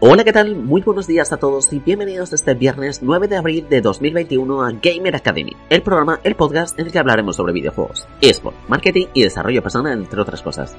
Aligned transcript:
Hola, 0.00 0.22
¿qué 0.22 0.32
tal? 0.32 0.54
Muy 0.54 0.80
buenos 0.82 1.08
días 1.08 1.32
a 1.32 1.38
todos 1.38 1.72
y 1.72 1.80
bienvenidos 1.80 2.32
este 2.32 2.54
viernes 2.54 3.00
9 3.02 3.26
de 3.26 3.36
abril 3.36 3.66
de 3.68 3.80
2021 3.80 4.62
a 4.62 4.70
Gamer 4.70 5.16
Academy, 5.16 5.56
el 5.70 5.82
programa, 5.82 6.20
el 6.22 6.36
podcast 6.36 6.78
en 6.78 6.86
el 6.86 6.92
que 6.92 7.00
hablaremos 7.00 7.34
sobre 7.34 7.52
videojuegos, 7.52 8.06
eSport, 8.20 8.54
marketing 8.68 9.06
y 9.12 9.24
desarrollo 9.24 9.60
personal, 9.60 9.98
entre 9.98 10.20
otras 10.20 10.40
cosas. 10.40 10.76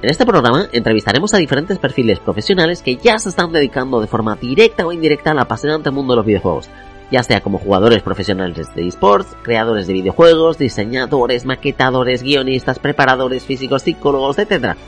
En 0.00 0.08
este 0.08 0.24
programa 0.24 0.70
entrevistaremos 0.72 1.34
a 1.34 1.36
diferentes 1.36 1.78
perfiles 1.78 2.18
profesionales 2.18 2.80
que 2.80 2.96
ya 2.96 3.18
se 3.18 3.28
están 3.28 3.52
dedicando 3.52 4.00
de 4.00 4.06
forma 4.06 4.36
directa 4.36 4.86
o 4.86 4.92
indirecta 4.92 5.32
al 5.32 5.40
apasionante 5.40 5.90
mundo 5.90 6.14
de 6.14 6.16
los 6.16 6.26
videojuegos, 6.26 6.70
ya 7.10 7.22
sea 7.22 7.42
como 7.42 7.58
jugadores 7.58 8.02
profesionales 8.02 8.74
de 8.74 8.88
esports, 8.88 9.36
creadores 9.42 9.86
de 9.86 9.92
videojuegos, 9.92 10.56
diseñadores, 10.56 11.44
maquetadores, 11.44 12.22
guionistas, 12.22 12.78
preparadores 12.78 13.44
físicos, 13.44 13.82
psicólogos, 13.82 14.38
etc. 14.38 14.78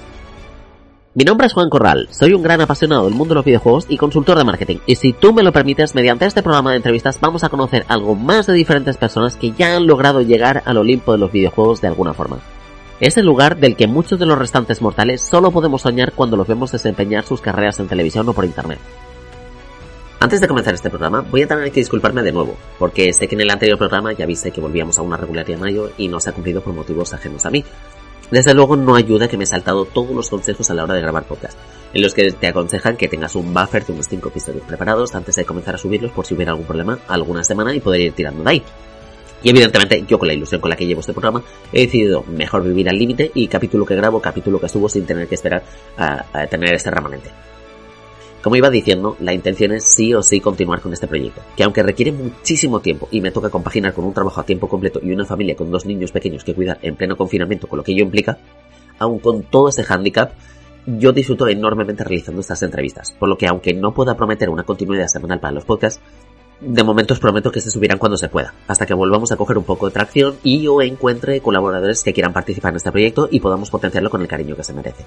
Mi 1.13 1.25
nombre 1.25 1.49
es 1.49 1.55
Juan 1.55 1.71
Corral, 1.71 2.07
soy 2.13 2.35
un 2.35 2.43
gran 2.45 2.61
apasionado 2.61 3.07
del 3.07 3.15
mundo 3.15 3.35
de 3.35 3.39
los 3.41 3.45
videojuegos 3.45 3.87
y 3.89 3.97
consultor 3.97 4.39
de 4.39 4.45
marketing, 4.45 4.77
y 4.87 4.95
si 4.95 5.13
tú 5.13 5.33
me 5.35 5.43
lo 5.43 5.51
permites, 5.51 5.97
mediante 5.97 6.25
este 6.25 6.41
programa 6.41 6.71
de 6.71 6.77
entrevistas 6.77 7.19
vamos 7.21 7.43
a 7.43 7.49
conocer 7.49 7.85
algo 7.89 8.15
más 8.15 8.47
de 8.47 8.53
diferentes 8.53 8.97
personas 8.97 9.35
que 9.35 9.51
ya 9.51 9.75
han 9.75 9.89
logrado 9.89 10.23
llegar 10.23 10.63
al 10.67 10.77
Olimpo 10.77 11.11
de 11.11 11.19
los 11.19 11.33
videojuegos 11.33 11.81
de 11.81 11.89
alguna 11.89 12.15
forma. 12.15 12.39
Es 13.01 13.17
el 13.17 13.27
lugar 13.27 13.57
del 13.57 13.75
que 13.75 13.89
muchos 13.89 14.21
de 14.21 14.27
los 14.27 14.39
restantes 14.39 14.81
mortales 14.81 15.21
solo 15.21 15.51
podemos 15.51 15.83
soñar 15.83 16.13
cuando 16.13 16.37
los 16.37 16.47
vemos 16.47 16.71
desempeñar 16.71 17.25
sus 17.25 17.41
carreras 17.41 17.81
en 17.81 17.89
televisión 17.89 18.29
o 18.29 18.33
por 18.33 18.45
internet. 18.45 18.79
Antes 20.21 20.41
de 20.41 20.47
comenzar 20.47 20.75
este 20.75 20.91
programa, 20.91 21.23
voy 21.29 21.43
a 21.43 21.49
tener 21.49 21.73
que 21.73 21.81
disculparme 21.81 22.23
de 22.23 22.31
nuevo, 22.31 22.55
porque 22.79 23.13
sé 23.13 23.27
que 23.27 23.35
en 23.35 23.41
el 23.41 23.51
anterior 23.51 23.79
programa 23.79 24.13
ya 24.13 24.27
viste 24.27 24.53
que 24.53 24.61
volvíamos 24.61 24.97
a 24.97 25.03
una 25.03 25.17
regularidad 25.17 25.59
mayo 25.59 25.91
y 25.99 26.07
no 26.07 26.21
se 26.21 26.31
ha 26.31 26.35
cumplido 26.35 26.61
por 26.61 26.73
motivos 26.73 27.13
ajenos 27.15 27.45
a 27.47 27.51
mí. 27.51 27.65
Desde 28.31 28.55
luego 28.55 28.77
no 28.77 28.95
ayuda 28.95 29.27
que 29.27 29.37
me 29.37 29.45
he 29.45 29.47
saltado 29.47 29.85
todos 29.85 30.11
los 30.11 30.31
consejos 30.31 30.71
a 30.71 30.75
la 30.75 30.85
hora 30.85 30.95
de 30.95 31.01
grabar 31.01 31.25
podcast, 31.25 31.59
en 31.93 32.03
los 32.03 32.15
que 32.15 32.31
te 32.31 32.47
aconsejan 32.47 32.97
que 32.97 33.09
tengas 33.09 33.35
un 33.35 33.53
buffer 33.53 33.85
de 33.85 33.93
unos 33.93 34.07
5 34.07 34.29
episodios 34.29 34.65
preparados 34.65 35.15
antes 35.17 35.35
de 35.35 35.45
comenzar 35.45 35.75
a 35.75 35.79
subirlos 35.79 36.13
por 36.13 36.25
si 36.25 36.35
hubiera 36.35 36.53
algún 36.53 36.67
problema 36.67 36.99
alguna 37.09 37.43
semana 37.43 37.75
y 37.75 37.81
poder 37.81 38.03
ir 38.03 38.13
tirando 38.13 38.45
de 38.45 38.51
ahí. 38.51 38.63
Y 39.43 39.51
evidentemente 39.51 40.05
yo 40.07 40.19
con 40.19 40.29
la 40.29 40.35
ilusión 40.35 40.61
con 40.61 40.71
la 40.71 40.77
que 40.77 40.87
llevo 40.87 41.01
este 41.01 41.13
programa 41.13 41.43
he 41.73 41.87
decidido 41.87 42.23
mejor 42.25 42.63
vivir 42.63 42.89
al 42.89 42.99
límite 42.99 43.33
y 43.35 43.49
capítulo 43.49 43.87
que 43.87 43.97
grabo, 43.97 44.21
capítulo 44.21 44.61
que 44.61 44.69
subo 44.69 44.89
sin 44.89 45.07
tener 45.07 45.27
que 45.27 45.35
esperar 45.35 45.65
a, 45.97 46.47
tener 46.47 46.75
este 46.75 46.91
remanente. 46.91 47.31
Como 48.43 48.57
iba 48.57 48.71
diciendo, 48.71 49.17
la 49.21 49.35
intención 49.35 49.73
es 49.73 49.85
sí 49.85 50.15
o 50.15 50.23
sí 50.23 50.41
continuar 50.41 50.81
con 50.81 50.95
este 50.95 51.07
proyecto, 51.07 51.43
que 51.57 51.63
aunque 51.63 51.83
requiere 51.83 52.11
muchísimo 52.11 52.81
tiempo 52.81 53.07
y 53.11 53.21
me 53.21 53.33
toca 53.33 53.51
compaginar 53.51 53.93
con 53.93 54.07
un 54.07 54.15
trabajo 54.15 54.41
a 54.41 54.47
tiempo 54.47 54.67
completo 54.67 54.99
y 55.03 55.13
una 55.13 55.27
familia 55.27 55.55
con 55.55 55.71
dos 55.71 55.85
niños 55.85 56.11
pequeños 56.11 56.43
que 56.43 56.55
cuidar 56.55 56.79
en 56.81 56.97
pleno 56.97 57.19
confinamiento 57.19 57.69
con 57.69 57.77
lo 57.77 57.85
que 57.85 57.93
ello 57.93 58.03
implica, 58.03 58.39
aun 58.99 59.19
con 59.19 59.43
todo 59.43 59.69
ese 59.69 59.85
hándicap, 59.85 60.33
yo 60.87 61.13
disfruto 61.13 61.47
enormemente 61.49 62.03
realizando 62.03 62.41
estas 62.41 62.63
entrevistas, 62.63 63.15
por 63.19 63.29
lo 63.29 63.37
que 63.37 63.47
aunque 63.47 63.75
no 63.75 63.93
pueda 63.93 64.17
prometer 64.17 64.49
una 64.49 64.65
continuidad 64.65 65.09
semanal 65.09 65.39
para 65.39 65.53
los 65.53 65.67
podcasts, 65.67 66.01
de 66.61 66.83
momento 66.83 67.13
os 67.13 67.21
prometo 67.21 67.53
que 67.53 67.61
se 67.61 67.71
subirán 67.71 67.99
cuando 67.99 68.17
se 68.17 68.31
pueda, 68.31 68.55
hasta 68.69 68.87
que 68.87 68.95
volvamos 68.95 69.33
a 69.33 69.37
coger 69.37 69.59
un 69.59 69.65
poco 69.65 69.87
de 69.87 69.93
tracción 69.93 70.37
y 70.43 70.67
o 70.67 70.81
encuentre 70.81 71.41
colaboradores 71.41 72.03
que 72.03 72.15
quieran 72.15 72.33
participar 72.33 72.73
en 72.73 72.77
este 72.77 72.93
proyecto 72.93 73.29
y 73.31 73.41
podamos 73.41 73.71
potenciarlo 73.71 74.09
con 74.09 74.23
el 74.23 74.29
cariño 74.29 74.57
que 74.57 74.65
se 74.65 74.73
merece. 74.73 75.05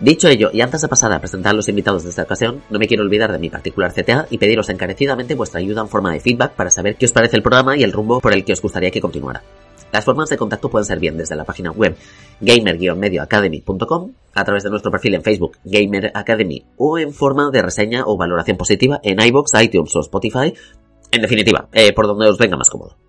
Dicho 0.00 0.28
ello, 0.28 0.50
y 0.52 0.60
antes 0.60 0.80
de 0.80 0.86
pasar 0.86 1.12
a 1.12 1.18
presentar 1.18 1.50
a 1.50 1.56
los 1.56 1.68
invitados 1.68 2.04
de 2.04 2.10
esta 2.10 2.22
ocasión, 2.22 2.62
no 2.70 2.78
me 2.78 2.86
quiero 2.86 3.02
olvidar 3.02 3.32
de 3.32 3.38
mi 3.40 3.50
particular 3.50 3.92
CTA 3.92 4.28
y 4.30 4.38
pediros 4.38 4.68
encarecidamente 4.68 5.34
vuestra 5.34 5.58
ayuda 5.58 5.80
en 5.80 5.88
forma 5.88 6.12
de 6.12 6.20
feedback 6.20 6.52
para 6.52 6.70
saber 6.70 6.94
qué 6.94 7.06
os 7.06 7.12
parece 7.12 7.36
el 7.36 7.42
programa 7.42 7.76
y 7.76 7.82
el 7.82 7.92
rumbo 7.92 8.20
por 8.20 8.32
el 8.32 8.44
que 8.44 8.52
os 8.52 8.62
gustaría 8.62 8.92
que 8.92 9.00
continuara. 9.00 9.42
Las 9.92 10.04
formas 10.04 10.28
de 10.28 10.36
contacto 10.36 10.68
pueden 10.68 10.84
ser 10.84 11.00
bien 11.00 11.16
desde 11.16 11.34
la 11.34 11.44
página 11.44 11.72
web 11.72 11.96
gamer-medioacademy.com, 12.40 14.12
a 14.34 14.44
través 14.44 14.62
de 14.62 14.70
nuestro 14.70 14.92
perfil 14.92 15.14
en 15.14 15.22
Facebook 15.22 15.58
Gamer 15.64 16.12
Academy 16.14 16.64
o 16.76 16.98
en 16.98 17.12
forma 17.12 17.50
de 17.50 17.62
reseña 17.62 18.04
o 18.06 18.16
valoración 18.16 18.56
positiva 18.56 19.00
en 19.02 19.20
iBox, 19.20 19.52
iTunes 19.60 19.96
o 19.96 20.00
Spotify, 20.00 20.54
en 21.10 21.22
definitiva, 21.22 21.68
eh, 21.72 21.92
por 21.92 22.06
donde 22.06 22.28
os 22.28 22.38
venga 22.38 22.56
más 22.56 22.70
cómodo. 22.70 23.07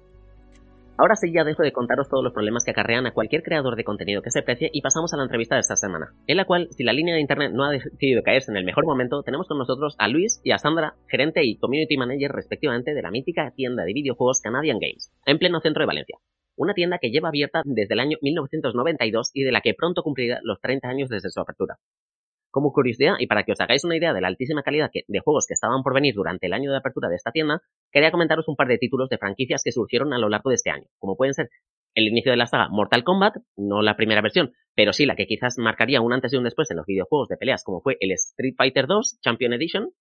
Ahora 0.99 1.15
sí 1.15 1.31
ya 1.31 1.45
dejo 1.45 1.63
de 1.63 1.71
contaros 1.71 2.09
todos 2.09 2.25
los 2.25 2.33
problemas 2.33 2.65
que 2.65 2.71
acarrean 2.71 3.07
a 3.07 3.13
cualquier 3.13 3.41
creador 3.41 3.77
de 3.77 3.85
contenido 3.85 4.21
que 4.21 4.31
se 4.31 4.41
precie 4.41 4.69
y 4.73 4.81
pasamos 4.81 5.13
a 5.13 5.17
la 5.17 5.23
entrevista 5.23 5.55
de 5.55 5.61
esta 5.61 5.77
semana, 5.77 6.13
en 6.27 6.35
la 6.35 6.43
cual, 6.43 6.67
si 6.71 6.83
la 6.83 6.91
línea 6.91 7.15
de 7.15 7.21
internet 7.21 7.53
no 7.53 7.63
ha 7.63 7.71
decidido 7.71 8.21
caerse 8.21 8.51
en 8.51 8.57
el 8.57 8.65
mejor 8.65 8.85
momento, 8.85 9.23
tenemos 9.23 9.47
con 9.47 9.57
nosotros 9.57 9.95
a 9.97 10.09
Luis 10.09 10.41
y 10.43 10.51
a 10.51 10.57
Sandra, 10.57 10.95
gerente 11.07 11.45
y 11.45 11.57
community 11.57 11.95
manager 11.95 12.33
respectivamente 12.33 12.93
de 12.93 13.01
la 13.01 13.11
mítica 13.11 13.53
tienda 13.55 13.85
de 13.85 13.93
videojuegos 13.93 14.41
Canadian 14.41 14.77
Games, 14.77 15.09
en 15.25 15.39
pleno 15.39 15.61
centro 15.61 15.83
de 15.83 15.87
Valencia. 15.87 16.17
Una 16.57 16.73
tienda 16.73 16.97
que 16.97 17.11
lleva 17.11 17.29
abierta 17.29 17.61
desde 17.63 17.93
el 17.93 18.01
año 18.01 18.17
1992 18.21 19.31
y 19.33 19.43
de 19.43 19.53
la 19.53 19.61
que 19.61 19.75
pronto 19.75 20.03
cumplirá 20.03 20.41
los 20.43 20.59
30 20.59 20.89
años 20.89 21.07
desde 21.07 21.29
su 21.29 21.39
apertura. 21.39 21.77
Como 22.51 22.73
curiosidad, 22.73 23.15
y 23.19 23.27
para 23.27 23.43
que 23.43 23.51
os 23.51 23.59
hagáis 23.61 23.83
una 23.83 23.95
idea 23.95 24.13
de 24.13 24.21
la 24.21 24.27
altísima 24.27 24.63
calidad 24.63 24.89
de 24.91 25.19
juegos 25.19 25.45
que 25.47 25.53
estaban 25.53 25.83
por 25.83 25.93
venir 25.93 26.15
durante 26.15 26.47
el 26.47 26.53
año 26.53 26.71
de 26.71 26.77
apertura 26.77 27.09
de 27.09 27.15
esta 27.15 27.31
tienda, 27.31 27.61
quería 27.91 28.11
comentaros 28.11 28.47
un 28.47 28.55
par 28.55 28.67
de 28.67 28.77
títulos 28.77 29.09
de 29.09 29.17
franquicias 29.17 29.61
que 29.63 29.71
surgieron 29.71 30.13
a 30.13 30.17
lo 30.17 30.29
largo 30.29 30.49
de 30.49 30.55
este 30.55 30.71
año, 30.71 30.85
como 30.97 31.15
pueden 31.15 31.33
ser 31.33 31.49
el 31.95 32.07
inicio 32.07 32.31
de 32.31 32.37
la 32.37 32.45
saga 32.45 32.69
Mortal 32.69 33.03
Kombat, 33.03 33.35
no 33.57 33.81
la 33.81 33.95
primera 33.95 34.21
versión, 34.21 34.53
pero 34.75 34.93
sí 34.93 35.05
la 35.05 35.15
que 35.15 35.27
quizás 35.27 35.57
marcaría 35.57 36.01
un 36.01 36.13
antes 36.13 36.33
y 36.33 36.37
un 36.37 36.43
después 36.43 36.69
en 36.71 36.77
los 36.77 36.85
videojuegos 36.85 37.27
de 37.27 37.37
peleas, 37.37 37.63
como 37.63 37.81
fue 37.81 37.97
el 37.99 38.11
Street 38.11 38.53
Fighter 38.57 38.87
2 38.87 39.19
Champion 39.21 39.53
Edition, 39.53 39.91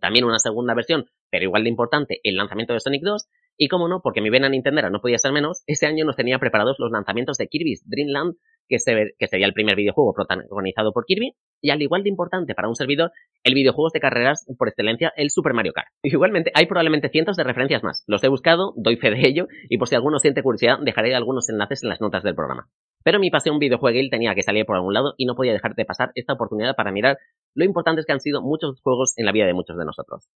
también 0.00 0.24
una 0.24 0.38
segunda 0.38 0.74
versión, 0.74 1.06
pero 1.30 1.44
igual 1.44 1.64
de 1.64 1.70
importante, 1.70 2.20
el 2.22 2.36
lanzamiento 2.36 2.72
de 2.72 2.80
Sonic 2.80 3.02
2, 3.02 3.28
y 3.56 3.68
como 3.68 3.88
no, 3.88 4.00
porque 4.02 4.20
mi 4.20 4.30
vena 4.30 4.48
Nintendera 4.48 4.90
no 4.90 5.00
podía 5.00 5.18
ser 5.18 5.32
menos, 5.32 5.62
ese 5.66 5.86
año 5.86 6.04
nos 6.04 6.16
tenía 6.16 6.38
preparados 6.38 6.76
los 6.78 6.90
lanzamientos 6.90 7.38
de 7.38 7.48
Kirby's 7.48 7.88
Dream 7.88 8.08
Land, 8.08 8.34
que, 8.68 8.78
se, 8.78 9.14
que 9.18 9.28
sería 9.28 9.46
el 9.46 9.52
primer 9.52 9.76
videojuego 9.76 10.14
protagonizado 10.14 10.92
por 10.92 11.04
Kirby, 11.04 11.34
y 11.62 11.70
al 11.70 11.82
igual 11.82 12.02
de 12.02 12.10
importante 12.10 12.54
para 12.54 12.68
un 12.68 12.74
servidor, 12.74 13.12
el 13.42 13.54
videojuego 13.54 13.90
de 13.92 14.00
carreras 14.00 14.46
por 14.58 14.68
excelencia, 14.68 15.12
el 15.16 15.30
Super 15.30 15.54
Mario 15.54 15.72
Kart. 15.72 15.88
Igualmente, 16.02 16.50
hay 16.54 16.66
probablemente 16.66 17.08
cientos 17.08 17.36
de 17.36 17.44
referencias 17.44 17.82
más. 17.82 18.04
Los 18.06 18.22
he 18.24 18.28
buscado, 18.28 18.72
doy 18.76 18.96
fe 18.96 19.10
de 19.10 19.26
ello, 19.26 19.46
y 19.68 19.78
por 19.78 19.88
si 19.88 19.94
alguno 19.94 20.18
siente 20.18 20.42
curiosidad, 20.42 20.78
dejaré 20.82 21.14
algunos 21.14 21.48
enlaces 21.48 21.82
en 21.82 21.88
las 21.88 22.00
notas 22.00 22.22
del 22.22 22.34
programa. 22.34 22.68
Pero 23.04 23.20
mi 23.20 23.30
pasión 23.30 23.58
videojueguil 23.58 24.10
tenía 24.10 24.34
que 24.34 24.42
salir 24.42 24.66
por 24.66 24.76
algún 24.76 24.92
lado 24.94 25.14
y 25.16 25.26
no 25.26 25.36
podía 25.36 25.52
dejar 25.52 25.74
de 25.76 25.84
pasar 25.84 26.10
esta 26.14 26.32
oportunidad 26.32 26.74
para 26.74 26.90
mirar 26.90 27.18
lo 27.54 27.64
importantes 27.64 28.04
que 28.04 28.12
han 28.12 28.20
sido 28.20 28.42
muchos 28.42 28.80
juegos 28.82 29.14
en 29.16 29.26
la 29.26 29.32
vida 29.32 29.46
de 29.46 29.54
muchos 29.54 29.76
de 29.78 29.84
nosotros. 29.84 30.28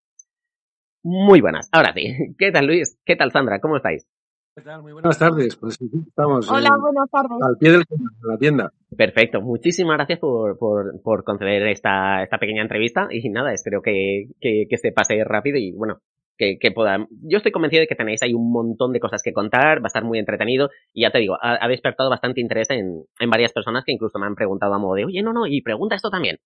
Muy 1.03 1.41
buenas. 1.41 1.67
Ahora 1.71 1.93
sí. 1.93 2.15
¿Qué 2.37 2.51
tal 2.51 2.67
Luis? 2.67 2.97
¿Qué 3.05 3.15
tal 3.15 3.31
Sandra? 3.31 3.59
¿Cómo 3.59 3.75
estáis? 3.75 4.07
¿Qué 4.53 4.63
tal? 4.63 4.81
Muy 4.81 4.91
buenas 4.91 5.17
tardes. 5.17 5.55
Pues 5.55 5.79
estamos 5.79 6.51
Hola, 6.51 6.75
buenas 6.77 7.09
tardes. 7.09 7.37
al 7.41 7.57
pie 7.57 7.71
de 7.71 7.83
la 8.23 8.37
tienda. 8.37 8.73
Perfecto. 8.97 9.41
Muchísimas 9.41 9.95
gracias 9.95 10.19
por, 10.19 10.57
por, 10.57 11.01
por 11.01 11.23
conceder 11.23 11.65
esta, 11.67 12.21
esta 12.21 12.37
pequeña 12.37 12.61
entrevista 12.61 13.07
y 13.09 13.27
nada, 13.29 13.53
espero 13.53 13.81
que, 13.81 14.25
que, 14.41 14.65
que 14.69 14.77
se 14.77 14.91
pase 14.91 15.23
rápido 15.23 15.57
y 15.57 15.71
bueno, 15.71 15.99
que, 16.37 16.57
que 16.59 16.71
pueda... 16.71 16.97
Yo 17.21 17.37
estoy 17.37 17.53
convencido 17.53 17.79
de 17.79 17.87
que 17.87 17.95
tenéis 17.95 18.21
ahí 18.23 18.33
un 18.33 18.51
montón 18.51 18.91
de 18.91 18.99
cosas 18.99 19.21
que 19.23 19.31
contar, 19.31 19.77
va 19.77 19.85
a 19.85 19.87
estar 19.87 20.03
muy 20.03 20.19
entretenido 20.19 20.69
y 20.93 21.03
ya 21.03 21.11
te 21.11 21.19
digo, 21.19 21.37
ha, 21.41 21.63
ha 21.63 21.67
despertado 21.69 22.09
bastante 22.09 22.41
interés 22.41 22.69
en, 22.71 23.05
en 23.19 23.29
varias 23.29 23.53
personas 23.53 23.85
que 23.85 23.93
incluso 23.93 24.19
me 24.19 24.25
han 24.25 24.35
preguntado 24.35 24.73
a 24.73 24.79
modo 24.79 24.95
de, 24.95 25.05
oye, 25.05 25.23
no, 25.23 25.31
no, 25.31 25.47
y 25.47 25.61
pregunta 25.61 25.95
esto 25.95 26.09
también. 26.09 26.39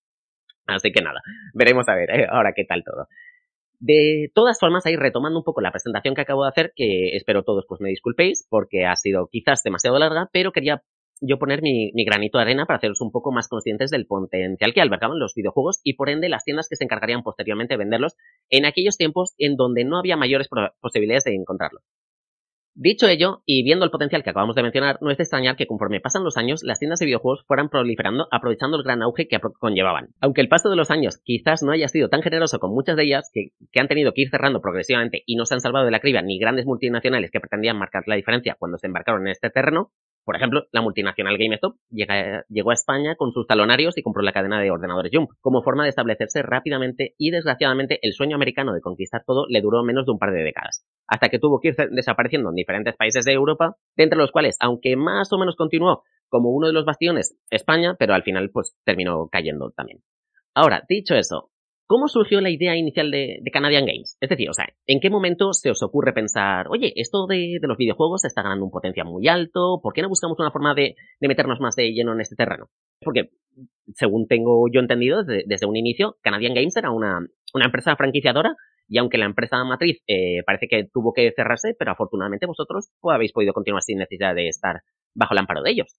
Así 0.68 0.92
que 0.92 1.02
nada, 1.02 1.20
veremos 1.54 1.88
a 1.88 1.94
ver 1.96 2.10
eh, 2.10 2.26
ahora 2.30 2.52
qué 2.54 2.64
tal 2.64 2.84
todo. 2.84 3.08
De 3.78 4.30
todas 4.34 4.58
formas, 4.58 4.86
ahí 4.86 4.96
retomando 4.96 5.38
un 5.38 5.44
poco 5.44 5.60
la 5.60 5.70
presentación 5.70 6.14
que 6.14 6.22
acabo 6.22 6.44
de 6.44 6.48
hacer, 6.48 6.72
que 6.74 7.16
espero 7.16 7.44
todos 7.44 7.64
pues 7.68 7.80
me 7.80 7.90
disculpéis 7.90 8.46
porque 8.48 8.86
ha 8.86 8.96
sido 8.96 9.28
quizás 9.30 9.62
demasiado 9.62 9.98
larga, 9.98 10.28
pero 10.32 10.52
quería 10.52 10.82
yo 11.20 11.38
poner 11.38 11.62
mi, 11.62 11.92
granito 12.04 12.38
de 12.38 12.42
arena 12.42 12.66
para 12.66 12.78
haceros 12.78 13.00
un 13.00 13.10
poco 13.10 13.32
más 13.32 13.48
conscientes 13.48 13.90
del 13.90 14.06
potencial 14.06 14.74
que 14.74 14.80
albergaban 14.80 15.18
los 15.18 15.34
videojuegos 15.34 15.80
y 15.82 15.94
por 15.94 16.10
ende 16.10 16.28
las 16.28 16.44
tiendas 16.44 16.68
que 16.68 16.76
se 16.76 16.84
encargarían 16.84 17.22
posteriormente 17.22 17.74
de 17.74 17.78
venderlos 17.78 18.14
en 18.50 18.66
aquellos 18.66 18.96
tiempos 18.96 19.34
en 19.38 19.56
donde 19.56 19.84
no 19.84 19.98
había 19.98 20.16
mayores 20.16 20.48
posibilidades 20.80 21.24
de 21.24 21.34
encontrarlos. 21.34 21.82
Dicho 22.78 23.08
ello, 23.08 23.40
y 23.46 23.64
viendo 23.64 23.86
el 23.86 23.90
potencial 23.90 24.22
que 24.22 24.28
acabamos 24.28 24.54
de 24.54 24.62
mencionar, 24.62 24.98
no 25.00 25.10
es 25.10 25.16
de 25.16 25.22
extrañar 25.22 25.56
que 25.56 25.66
conforme 25.66 26.02
pasan 26.02 26.24
los 26.24 26.36
años, 26.36 26.62
las 26.62 26.78
tiendas 26.78 26.98
de 26.98 27.06
videojuegos 27.06 27.42
fueran 27.46 27.70
proliferando 27.70 28.28
aprovechando 28.30 28.76
el 28.76 28.82
gran 28.82 29.02
auge 29.02 29.28
que 29.28 29.40
conllevaban. 29.58 30.10
Aunque 30.20 30.42
el 30.42 30.50
paso 30.50 30.68
de 30.68 30.76
los 30.76 30.90
años 30.90 31.16
quizás 31.24 31.62
no 31.62 31.72
haya 31.72 31.88
sido 31.88 32.10
tan 32.10 32.20
generoso 32.20 32.58
con 32.58 32.74
muchas 32.74 32.96
de 32.96 33.04
ellas, 33.04 33.30
que, 33.32 33.52
han 33.80 33.88
tenido 33.88 34.12
que 34.12 34.20
ir 34.20 34.28
cerrando 34.28 34.60
progresivamente 34.60 35.22
y 35.24 35.36
no 35.36 35.46
se 35.46 35.54
han 35.54 35.62
salvado 35.62 35.86
de 35.86 35.90
la 35.90 36.00
criba 36.00 36.20
ni 36.20 36.38
grandes 36.38 36.66
multinacionales 36.66 37.30
que 37.30 37.40
pretendían 37.40 37.78
marcar 37.78 38.02
la 38.06 38.16
diferencia 38.16 38.56
cuando 38.58 38.76
se 38.76 38.88
embarcaron 38.88 39.22
en 39.22 39.28
este 39.28 39.48
terreno, 39.48 39.90
por 40.26 40.36
ejemplo, 40.36 40.66
la 40.72 40.82
multinacional 40.82 41.38
GameStop 41.38 41.76
llegó 41.88 42.70
a 42.72 42.74
España 42.74 43.14
con 43.14 43.32
sus 43.32 43.46
talonarios 43.46 43.96
y 43.96 44.02
compró 44.02 44.22
la 44.22 44.32
cadena 44.32 44.60
de 44.60 44.72
ordenadores 44.72 45.12
Jump, 45.14 45.30
como 45.40 45.62
forma 45.62 45.84
de 45.84 45.90
establecerse 45.90 46.42
rápidamente 46.42 47.14
y 47.16 47.30
desgraciadamente 47.30 48.00
el 48.02 48.12
sueño 48.12 48.34
americano 48.34 48.74
de 48.74 48.80
conquistar 48.80 49.22
todo 49.24 49.46
le 49.48 49.60
duró 49.60 49.84
menos 49.84 50.04
de 50.04 50.10
un 50.10 50.18
par 50.18 50.32
de 50.32 50.42
décadas, 50.42 50.84
hasta 51.06 51.28
que 51.28 51.38
tuvo 51.38 51.60
que 51.60 51.68
ir 51.68 51.76
desapareciendo 51.90 52.50
en 52.50 52.56
diferentes 52.56 52.96
países 52.96 53.24
de 53.24 53.32
Europa, 53.32 53.76
de 53.96 54.04
entre 54.04 54.18
los 54.18 54.32
cuales, 54.32 54.56
aunque 54.60 54.96
más 54.96 55.32
o 55.32 55.38
menos 55.38 55.56
continuó 55.56 56.02
como 56.28 56.50
uno 56.50 56.66
de 56.66 56.72
los 56.72 56.84
bastiones 56.84 57.38
España, 57.50 57.94
pero 57.98 58.14
al 58.14 58.22
final 58.22 58.50
pues 58.52 58.76
terminó 58.84 59.28
cayendo 59.30 59.70
también. 59.70 60.00
Ahora, 60.54 60.82
dicho 60.88 61.14
eso, 61.14 61.50
¿Cómo 61.88 62.08
surgió 62.08 62.40
la 62.40 62.50
idea 62.50 62.76
inicial 62.76 63.12
de, 63.12 63.40
Canadian 63.52 63.86
Games? 63.86 64.18
Es 64.20 64.28
decir, 64.28 64.50
o 64.50 64.52
sea, 64.52 64.66
¿en 64.86 64.98
qué 64.98 65.08
momento 65.08 65.52
se 65.52 65.70
os 65.70 65.84
ocurre 65.84 66.12
pensar, 66.12 66.66
oye, 66.68 66.92
esto 66.96 67.28
de, 67.28 67.60
los 67.62 67.76
videojuegos 67.76 68.24
está 68.24 68.42
ganando 68.42 68.64
un 68.64 68.72
potencial 68.72 69.06
muy 69.06 69.28
alto, 69.28 69.78
¿por 69.80 69.92
qué 69.92 70.02
no 70.02 70.08
buscamos 70.08 70.36
una 70.40 70.50
forma 70.50 70.74
de, 70.74 70.96
meternos 71.20 71.60
más 71.60 71.76
de 71.76 71.92
lleno 71.92 72.12
en 72.12 72.20
este 72.20 72.34
terreno? 72.34 72.70
Porque, 73.00 73.30
según 73.94 74.26
tengo 74.26 74.66
yo 74.72 74.80
entendido, 74.80 75.22
desde, 75.22 75.66
un 75.66 75.76
inicio, 75.76 76.16
Canadian 76.22 76.54
Games 76.54 76.76
era 76.76 76.90
una, 76.90 77.20
empresa 77.64 77.96
franquiciadora 77.96 78.54
y 78.88 78.98
aunque 78.98 79.18
la 79.18 79.26
empresa 79.26 79.64
matriz 79.64 79.98
eh, 80.06 80.42
parece 80.44 80.68
que 80.68 80.88
tuvo 80.92 81.12
que 81.12 81.32
cerrarse, 81.34 81.74
pero 81.78 81.92
afortunadamente 81.92 82.46
vosotros 82.46 82.90
pues, 83.00 83.14
habéis 83.14 83.32
podido 83.32 83.52
continuar 83.52 83.82
sin 83.82 83.98
necesidad 83.98 84.34
de 84.34 84.48
estar 84.48 84.82
bajo 85.14 85.34
el 85.34 85.38
amparo 85.38 85.62
de 85.62 85.70
ellos. 85.70 85.96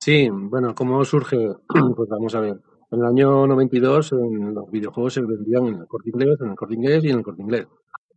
Sí, 0.00 0.28
bueno, 0.30 0.74
¿cómo 0.74 1.04
surge? 1.04 1.36
Pues 1.96 2.08
vamos 2.08 2.34
a 2.34 2.40
ver. 2.40 2.56
En 2.90 3.00
el 3.00 3.04
año 3.04 3.46
92 3.46 4.12
en 4.12 4.54
los 4.54 4.70
videojuegos 4.70 5.12
se 5.12 5.20
vendían 5.20 5.66
en 5.66 5.74
el 5.80 5.86
corte 5.86 6.10
inglés, 6.10 6.38
en 6.40 6.50
el 6.50 6.56
corte 6.56 6.74
inglés 6.74 7.04
y 7.04 7.10
en 7.10 7.18
el 7.18 7.22
corte 7.22 7.42
inglés. 7.42 7.66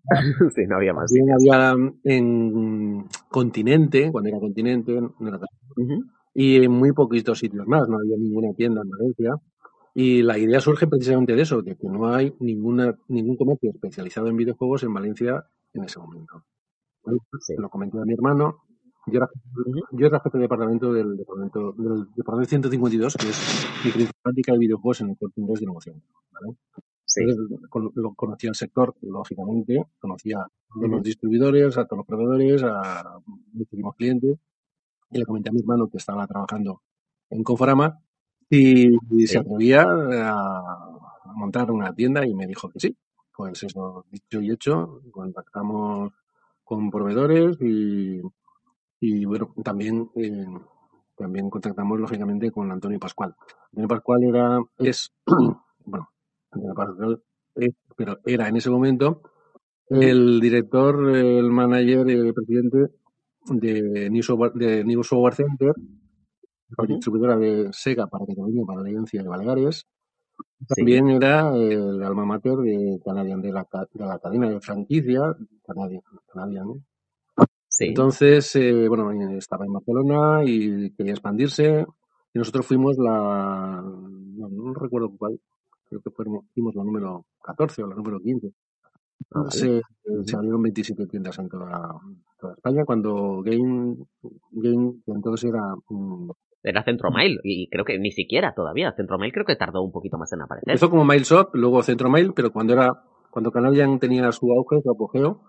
sí, 0.56 0.62
no 0.68 0.78
había 0.78 0.94
más. 0.94 1.12
También 1.12 1.36
había 1.36 1.76
en 2.06 3.06
Continente, 3.30 4.12
cuando 4.12 4.30
era 4.30 4.40
Continente, 4.40 5.00
y 6.34 6.64
en 6.64 6.72
muy 6.72 6.94
poquitos 6.94 7.40
sitios 7.40 7.68
más, 7.68 7.88
no 7.90 7.98
había 7.98 8.16
ninguna 8.18 8.54
tienda 8.56 8.82
en 8.82 8.90
Valencia. 8.90 9.36
Y 9.94 10.22
la 10.22 10.38
idea 10.38 10.62
surge 10.62 10.88
precisamente 10.88 11.36
de 11.36 11.42
eso, 11.42 11.62
de 11.62 11.76
que 11.76 11.88
no 11.88 12.14
hay 12.14 12.34
ninguna, 12.40 12.98
ningún 13.08 13.36
comercio 13.36 13.72
especializado 13.72 14.28
en 14.28 14.38
videojuegos 14.38 14.84
en 14.84 14.94
Valencia 14.94 15.46
en 15.74 15.84
ese 15.84 16.00
momento. 16.00 16.44
Lo 17.58 17.70
comenté 17.70 17.98
a 18.00 18.06
mi 18.06 18.14
hermano, 18.14 18.64
yo 19.08 19.18
era, 19.18 19.30
yo 19.92 20.06
era 20.08 20.20
jefe 20.20 20.38
de 20.38 20.44
departamento 20.44 20.94
del 20.94 21.18
departamento, 21.18 21.74
del 21.74 22.06
departamento 22.16 22.50
152, 22.50 23.16
que 23.18 23.30
es 23.30 23.98
mi 23.98 24.06
práctica 24.22 24.54
de 24.54 24.60
videojuegos 24.60 25.02
en 25.02 25.10
el 25.10 25.18
corte 25.18 25.42
inglés 25.42 25.60
de 25.60 25.66
negocio. 25.66 25.94
¿vale? 26.32 26.56
lo 27.96 28.14
conocía 28.14 28.50
el 28.50 28.56
sector, 28.56 28.96
lógicamente, 29.02 29.86
conocía 30.00 30.40
a 30.40 30.88
los 30.88 31.04
distribuidores, 31.04 31.78
a 31.78 31.86
todos 31.86 31.98
los 31.98 32.06
proveedores, 32.06 32.64
a 32.64 33.20
muchísimos 33.52 33.96
clientes, 33.96 34.38
y 35.10 35.18
le 35.18 35.26
comenté 35.26 35.50
a 35.50 35.52
mi 35.52 35.60
hermano 35.60 35.90
que 35.90 35.98
estaba 35.98 36.26
trabajando 36.28 36.82
en 37.30 37.44
Conforama 37.44 38.00
y, 38.52 39.28
se 39.28 39.40
atrevía 39.40 39.84
a, 39.84 40.88
montar 41.36 41.72
una 41.72 41.94
tienda 41.94 42.26
y 42.28 42.34
me 42.34 42.46
dijo 42.46 42.70
que 42.70 42.80
sí. 42.80 42.96
Pues 43.36 43.64
eso, 43.64 44.06
dicho 44.12 44.42
y 44.42 44.52
hecho, 44.52 45.02
contactamos 45.12 46.12
con 46.64 46.92
proveedores 46.92 47.58
y 47.62 48.22
y 49.02 49.26
bueno, 49.26 49.52
también, 49.64 50.12
eh, 50.16 50.46
también 51.18 51.50
contactamos 51.50 52.00
lógicamente 52.00 52.52
con 52.52 52.72
Antonio 52.72 53.00
Pascual. 53.00 53.36
Antonio 53.72 53.88
Pascual 53.88 54.24
era, 54.24 54.60
es, 54.78 55.12
bueno, 55.86 56.10
Antonio 56.52 56.76
Pascual 56.76 57.24
pero 57.98 58.20
era 58.26 58.48
en 58.48 58.56
ese 58.56 58.70
momento 58.70 59.24
el 59.90 60.40
director, 60.40 61.14
el 61.14 61.52
manager, 61.52 62.10
el 62.10 62.34
presidente 62.34 62.92
de 63.46 64.10
New 64.10 64.24
Software, 64.24 64.54
de 64.54 64.86
New 64.86 65.04
Software 65.04 65.34
Center, 65.36 65.74
la 66.78 66.86
distribuidora 66.86 67.38
de 67.38 67.70
Sega 67.72 68.08
para 68.08 68.26
Cataluña, 68.26 68.64
para 68.66 68.82
la 68.82 68.90
Agencia 68.90 69.22
de 69.22 69.30
Baleares. 69.30 69.86
También 70.68 71.10
era 71.10 71.56
el 71.56 72.02
alma 72.02 72.26
mater 72.26 72.58
de 72.58 73.00
Canadian, 73.04 73.42
de 73.42 73.52
la, 73.52 73.68
de 73.94 74.06
la 74.06 74.20
cadena 74.20 74.50
de 74.50 74.60
franquicia 74.60 75.36
Canadian, 75.66 76.02
Canadian 76.32 76.84
entonces, 77.80 78.56
eh, 78.56 78.88
bueno, 78.88 79.12
estaba 79.38 79.66
en 79.66 79.74
Barcelona 79.74 80.44
y 80.46 80.92
quería 80.92 81.14
expandirse. 81.14 81.86
Y 82.34 82.40
nosotros 82.40 82.66
fuimos 82.66 82.98
la. 82.98 83.82
No, 83.84 84.74
recuerdo 84.74 85.12
cuál, 85.18 85.40
creo 85.90 86.02
que 86.02 86.12
fuimos, 86.12 86.76
la 86.76 86.84
número 86.84 87.26
14 87.44 87.84
o 87.84 87.88
la 87.88 87.96
número 87.96 88.20
15. 88.20 88.52
Ah, 89.34 89.46
se, 89.50 89.82
abrieron 90.36 90.62
27 90.64 91.08
tiendas 91.08 91.38
en 91.40 91.48
toda, 91.48 92.00
España 92.56 92.84
cuando 92.86 93.42
Game, 93.42 93.98
Game 94.52 94.96
entonces 95.08 95.50
era. 95.50 95.62
Era 96.64 96.84
Centromail 96.84 97.40
y 97.44 97.70
creo 97.70 97.86
que 97.86 97.98
ni 98.00 98.12
siquiera 98.12 98.54
todavía. 98.54 98.94
Centromail 98.96 99.32
creo 99.32 99.46
que 99.46 99.56
tardó 99.56 99.82
un 99.84 99.92
poquito 99.92 100.18
más 100.18 100.32
en 100.34 100.42
aparecer. 100.42 100.70
Empezó 100.70 100.90
como 100.90 101.04
Mailshop, 101.04 101.56
luego 101.56 101.82
Centromail, 101.84 102.34
pero 102.34 102.52
cuando 102.52 102.74
era 102.74 103.04
cuando 103.32 103.52
Canadian 103.52 103.98
tenía 103.98 104.32
su 104.32 104.52
auge, 104.52 104.82
su 104.84 104.92
apogeo, 104.92 105.42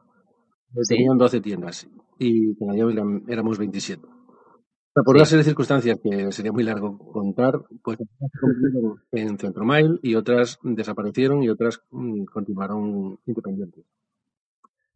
tenían 0.88 1.18
12 1.18 1.40
tiendas 1.40 1.88
y 2.18 2.56
en 2.64 3.24
éramos 3.28 3.58
27. 3.58 4.00
por 5.04 5.16
una 5.16 5.24
serie 5.24 5.38
de 5.38 5.50
circunstancias 5.50 5.98
que 6.02 6.30
sería 6.30 6.52
muy 6.52 6.62
largo 6.62 6.96
contar, 7.12 7.54
pues 7.82 7.98
en 9.12 9.36
Centromail 9.36 9.98
y 10.02 10.14
otras 10.14 10.58
desaparecieron 10.62 11.42
y 11.42 11.50
otras 11.50 11.82
mm, 11.90 12.24
continuaron 12.26 13.18
independientes. 13.26 13.84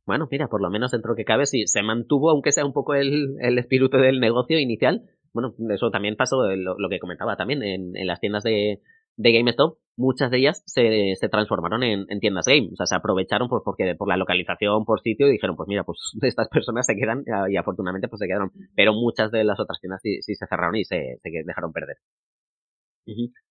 Bueno, 0.07 0.29
mira, 0.31 0.47
por 0.47 0.63
lo 0.63 0.71
menos 0.71 0.93
dentro 0.93 1.17
que 1.17 1.25
cabe, 1.25 1.47
si 1.47 1.67
se 1.67 1.83
mantuvo, 1.83 2.31
aunque 2.31 2.53
sea 2.53 2.65
un 2.65 2.73
poco 2.73 2.95
el, 2.95 3.37
el 3.41 3.59
espíritu 3.59 3.97
del 3.97 4.21
negocio 4.21 4.61
inicial. 4.61 5.03
Bueno, 5.37 5.55
eso 5.75 5.91
también 5.91 6.17
pasó, 6.17 6.43
lo, 6.56 6.79
lo 6.79 6.88
que 6.88 6.99
comentaba 6.99 7.37
también 7.37 7.62
en, 7.62 7.94
en 7.94 8.06
las 8.06 8.21
tiendas 8.21 8.43
de, 8.43 8.81
de 9.17 9.33
GameStop, 9.33 9.79
muchas 9.97 10.31
de 10.31 10.38
ellas 10.38 10.62
se, 10.67 11.15
se 11.17 11.29
transformaron 11.29 11.83
en, 11.83 12.06
tiendas 12.21 12.47
game. 12.47 12.71
O 12.73 12.77
sea, 12.77 12.87
se 12.87 12.94
aprovecharon 12.94 13.49
por, 13.49 13.62
porque, 13.62 13.94
por 13.94 14.09
la 14.09 14.17
localización, 14.17 14.85
por 14.85 15.00
sitio, 15.00 15.29
y 15.29 15.33
dijeron, 15.33 15.56
pues 15.56 15.69
mira, 15.69 15.85
pues 15.85 15.99
estas 16.23 16.49
personas 16.49 16.87
se 16.87 16.97
quedan, 16.97 17.25
y 17.50 17.56
afortunadamente 17.56 18.09
pues 18.09 18.21
se 18.21 18.27
quedaron. 18.27 18.50
Pero 18.75 18.93
muchas 18.93 19.31
de 19.31 19.44
las 19.44 19.59
otras 19.61 19.81
tiendas 19.81 20.00
sí, 20.03 20.21
se 20.23 20.47
cerraron 20.47 20.77
y 20.77 20.85
se, 20.85 21.19
se 21.23 21.31
dejaron 21.44 21.73
perder. 21.73 21.97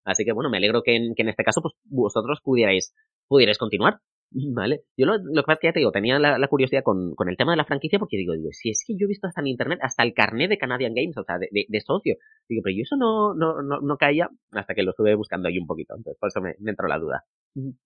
Así 0.04 0.26
que 0.26 0.34
bueno, 0.34 0.50
me 0.50 0.58
alegro 0.58 0.82
que 0.84 0.96
en, 0.96 1.16
que 1.16 1.22
en 1.22 1.30
este 1.30 1.44
caso 1.44 1.62
pues 1.62 1.74
vosotros 1.86 2.40
pudierais, 2.44 2.94
pudierais 3.28 3.58
continuar. 3.58 4.00
Vale. 4.32 4.84
Yo 4.98 5.06
lo, 5.06 5.18
lo, 5.18 5.44
que 5.44 5.46
pasa 5.46 5.54
es 5.54 5.60
que 5.60 5.68
ya 5.68 5.74
te 5.74 5.80
digo, 5.80 5.92
tenía 5.92 6.20
la, 6.20 6.48
curiosidad 6.48 6.84
con, 6.84 7.16
con, 7.16 7.30
el 7.30 7.38
tema 7.38 7.54
de 7.54 7.58
la 7.58 7.66
franquicia 7.66 8.00
porque 8.00 8.18
digo, 8.18 8.34
digo, 8.34 8.50
si 8.52 8.70
es 8.70 8.84
que 8.86 8.96
yo 8.98 9.06
he 9.06 9.08
visto 9.08 9.28
hasta 9.28 9.42
en 9.42 9.48
internet, 9.48 9.80
hasta 9.82 10.04
el 10.04 10.14
carnet 10.14 10.50
de 10.50 10.58
Canadian 10.58 10.94
Games, 10.94 11.18
o 11.18 11.24
sea, 11.24 11.38
de, 11.38 11.48
de, 11.52 11.82
socio. 11.82 12.16
Digo, 12.50 12.62
pero 12.64 12.76
yo 12.76 12.82
eso 12.84 12.98
no, 12.98 13.34
no, 13.34 13.62
no, 13.62 13.80
no, 13.80 13.98
caía 13.98 14.30
hasta 14.52 14.74
que 14.74 14.84
lo 14.84 14.92
estuve 14.92 15.16
buscando 15.16 15.48
ahí 15.48 15.58
un 15.58 15.68
poquito. 15.68 15.96
Entonces, 15.96 16.20
por 16.20 16.28
eso 16.28 16.42
me, 16.42 16.56
entró 16.70 16.88
la 16.88 17.00
duda. 17.00 17.24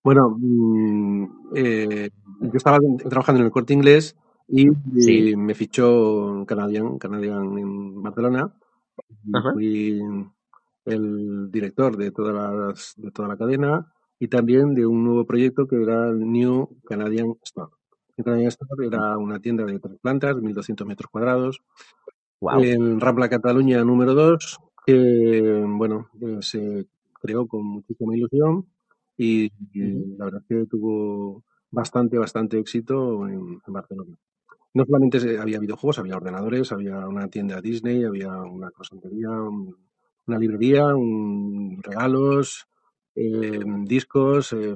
Bueno, 0.03 0.35
mm, 0.39 1.51
eh, 1.55 2.09
yo 2.41 2.57
estaba 2.57 2.79
trabajando 3.07 3.41
en 3.41 3.45
el 3.45 3.51
corte 3.51 3.73
inglés 3.73 4.17
y, 4.47 4.65
me 5.35 5.53
fichó 5.53 6.45
Canadian, 6.47 6.97
Canadian 6.97 7.57
en 7.59 8.01
Barcelona. 8.01 8.51
Fui 9.53 10.01
el 10.85 11.51
director 11.51 11.95
de 11.95 12.11
todas 12.11 12.33
las, 12.33 12.93
de 12.97 13.11
toda 13.11 13.27
la 13.27 13.37
cadena 13.37 13.93
y 14.19 14.27
también 14.27 14.73
de 14.73 14.85
un 14.85 15.03
nuevo 15.03 15.25
proyecto 15.25 15.67
que 15.67 15.81
era 15.81 16.09
el 16.09 16.19
New 16.31 16.69
Canadian 16.85 17.35
Store. 17.43 17.71
El 18.17 18.25
Canadian 18.25 18.49
Store 18.49 18.85
era 18.85 19.17
una 19.17 19.39
tienda 19.39 19.63
de 19.63 19.79
tres 19.79 19.97
plantas, 20.01 20.35
1.200 20.35 20.85
metros 20.85 21.09
cuadrados, 21.09 21.61
en 22.41 22.99
Rambla 22.99 23.29
Cataluña 23.29 23.83
número 23.83 24.13
2, 24.13 24.59
que 24.85 25.63
bueno, 25.67 26.09
eh, 26.21 26.39
se 26.41 26.85
creó 27.21 27.47
con 27.47 27.65
muchísima 27.65 28.15
ilusión 28.15 28.65
y, 29.17 29.51
la 30.17 30.25
verdad 30.25 30.41
es 30.41 30.47
que 30.47 30.65
tuvo 30.65 31.43
bastante, 31.71 32.17
bastante 32.17 32.59
éxito 32.59 33.27
en, 33.27 33.61
Barcelona. 33.67 34.17
No 34.73 34.85
solamente 34.85 35.37
había 35.39 35.59
videojuegos, 35.59 35.99
había 35.99 36.15
ordenadores, 36.15 36.71
había 36.71 37.07
una 37.07 37.27
tienda 37.27 37.61
Disney, 37.61 38.03
había 38.03 38.29
una 38.29 38.69
crosantería, 38.71 39.29
una 39.29 40.39
librería, 40.39 40.95
un, 40.95 41.81
regalos, 41.81 42.67
eh, 43.15 43.59
discos. 43.85 44.53
Eh. 44.53 44.75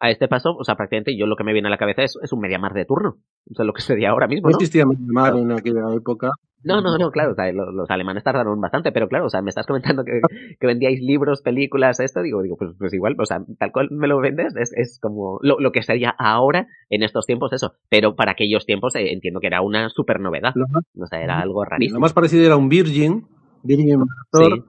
A 0.00 0.10
este 0.10 0.28
paso, 0.28 0.54
o 0.56 0.62
sea, 0.62 0.76
prácticamente 0.76 1.18
yo 1.18 1.26
lo 1.26 1.34
que 1.34 1.42
me 1.42 1.52
viene 1.52 1.66
a 1.66 1.72
la 1.72 1.76
cabeza 1.76 2.04
es, 2.04 2.16
es 2.22 2.32
un 2.32 2.38
Mediamar 2.38 2.72
de 2.72 2.84
turno. 2.84 3.16
O 3.50 3.54
sea, 3.54 3.64
lo 3.64 3.72
que 3.72 3.82
sería 3.82 4.10
ahora 4.10 4.28
mismo. 4.28 4.48
No, 4.48 4.56
existía 4.56 4.86
Mediamar 4.86 5.36
en 5.36 5.50
aquella 5.50 5.92
época. 5.92 6.30
No, 6.64 6.80
no, 6.80 6.98
no, 6.98 7.10
claro, 7.10 7.34
los, 7.72 7.88
alemanes 7.90 8.24
tardaron 8.24 8.60
bastante, 8.60 8.90
pero 8.90 9.08
claro, 9.08 9.26
o 9.26 9.28
sea, 9.28 9.42
me 9.42 9.50
estás 9.50 9.66
comentando 9.66 10.02
que, 10.04 10.20
que 10.58 10.66
vendíais 10.66 11.00
libros, 11.00 11.40
películas, 11.40 12.00
esto, 12.00 12.20
digo, 12.20 12.42
digo, 12.42 12.56
pues, 12.56 12.72
pues 12.76 12.92
igual, 12.92 13.14
o 13.18 13.24
sea, 13.26 13.38
tal 13.58 13.70
cual 13.70 13.88
me 13.92 14.08
lo 14.08 14.20
vendes, 14.20 14.56
es, 14.56 14.72
es 14.74 14.98
como 15.00 15.38
lo, 15.40 15.60
lo, 15.60 15.70
que 15.70 15.82
sería 15.82 16.10
ahora 16.18 16.66
en 16.90 17.04
estos 17.04 17.26
tiempos, 17.26 17.52
eso, 17.52 17.74
pero 17.88 18.16
para 18.16 18.32
aquellos 18.32 18.66
tiempos 18.66 18.96
eh, 18.96 19.12
entiendo 19.12 19.38
que 19.38 19.46
era 19.46 19.62
una 19.62 19.88
super 19.88 20.18
novedad, 20.18 20.52
o 21.00 21.06
sea, 21.06 21.22
era 21.22 21.40
algo 21.40 21.64
rarísimo. 21.64 21.98
Lo 21.98 22.00
más 22.00 22.12
parecido 22.12 22.44
era 22.44 22.56
un 22.56 22.68
Virgin, 22.68 23.24
Virgin 23.62 24.02
sí 24.32 24.64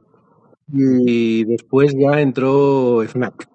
y 0.72 1.44
después 1.46 1.96
ya 1.98 2.22
entró 2.22 3.02
FNAC. 3.04 3.50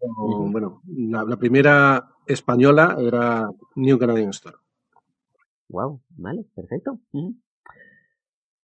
Bueno, 0.00 0.82
la, 0.86 1.36
primera 1.36 2.08
española 2.26 2.96
era 3.00 3.48
New 3.76 3.98
Canadian 3.98 4.30
Store. 4.30 4.56
Wow, 5.68 6.00
vale, 6.10 6.44
perfecto. 6.54 7.00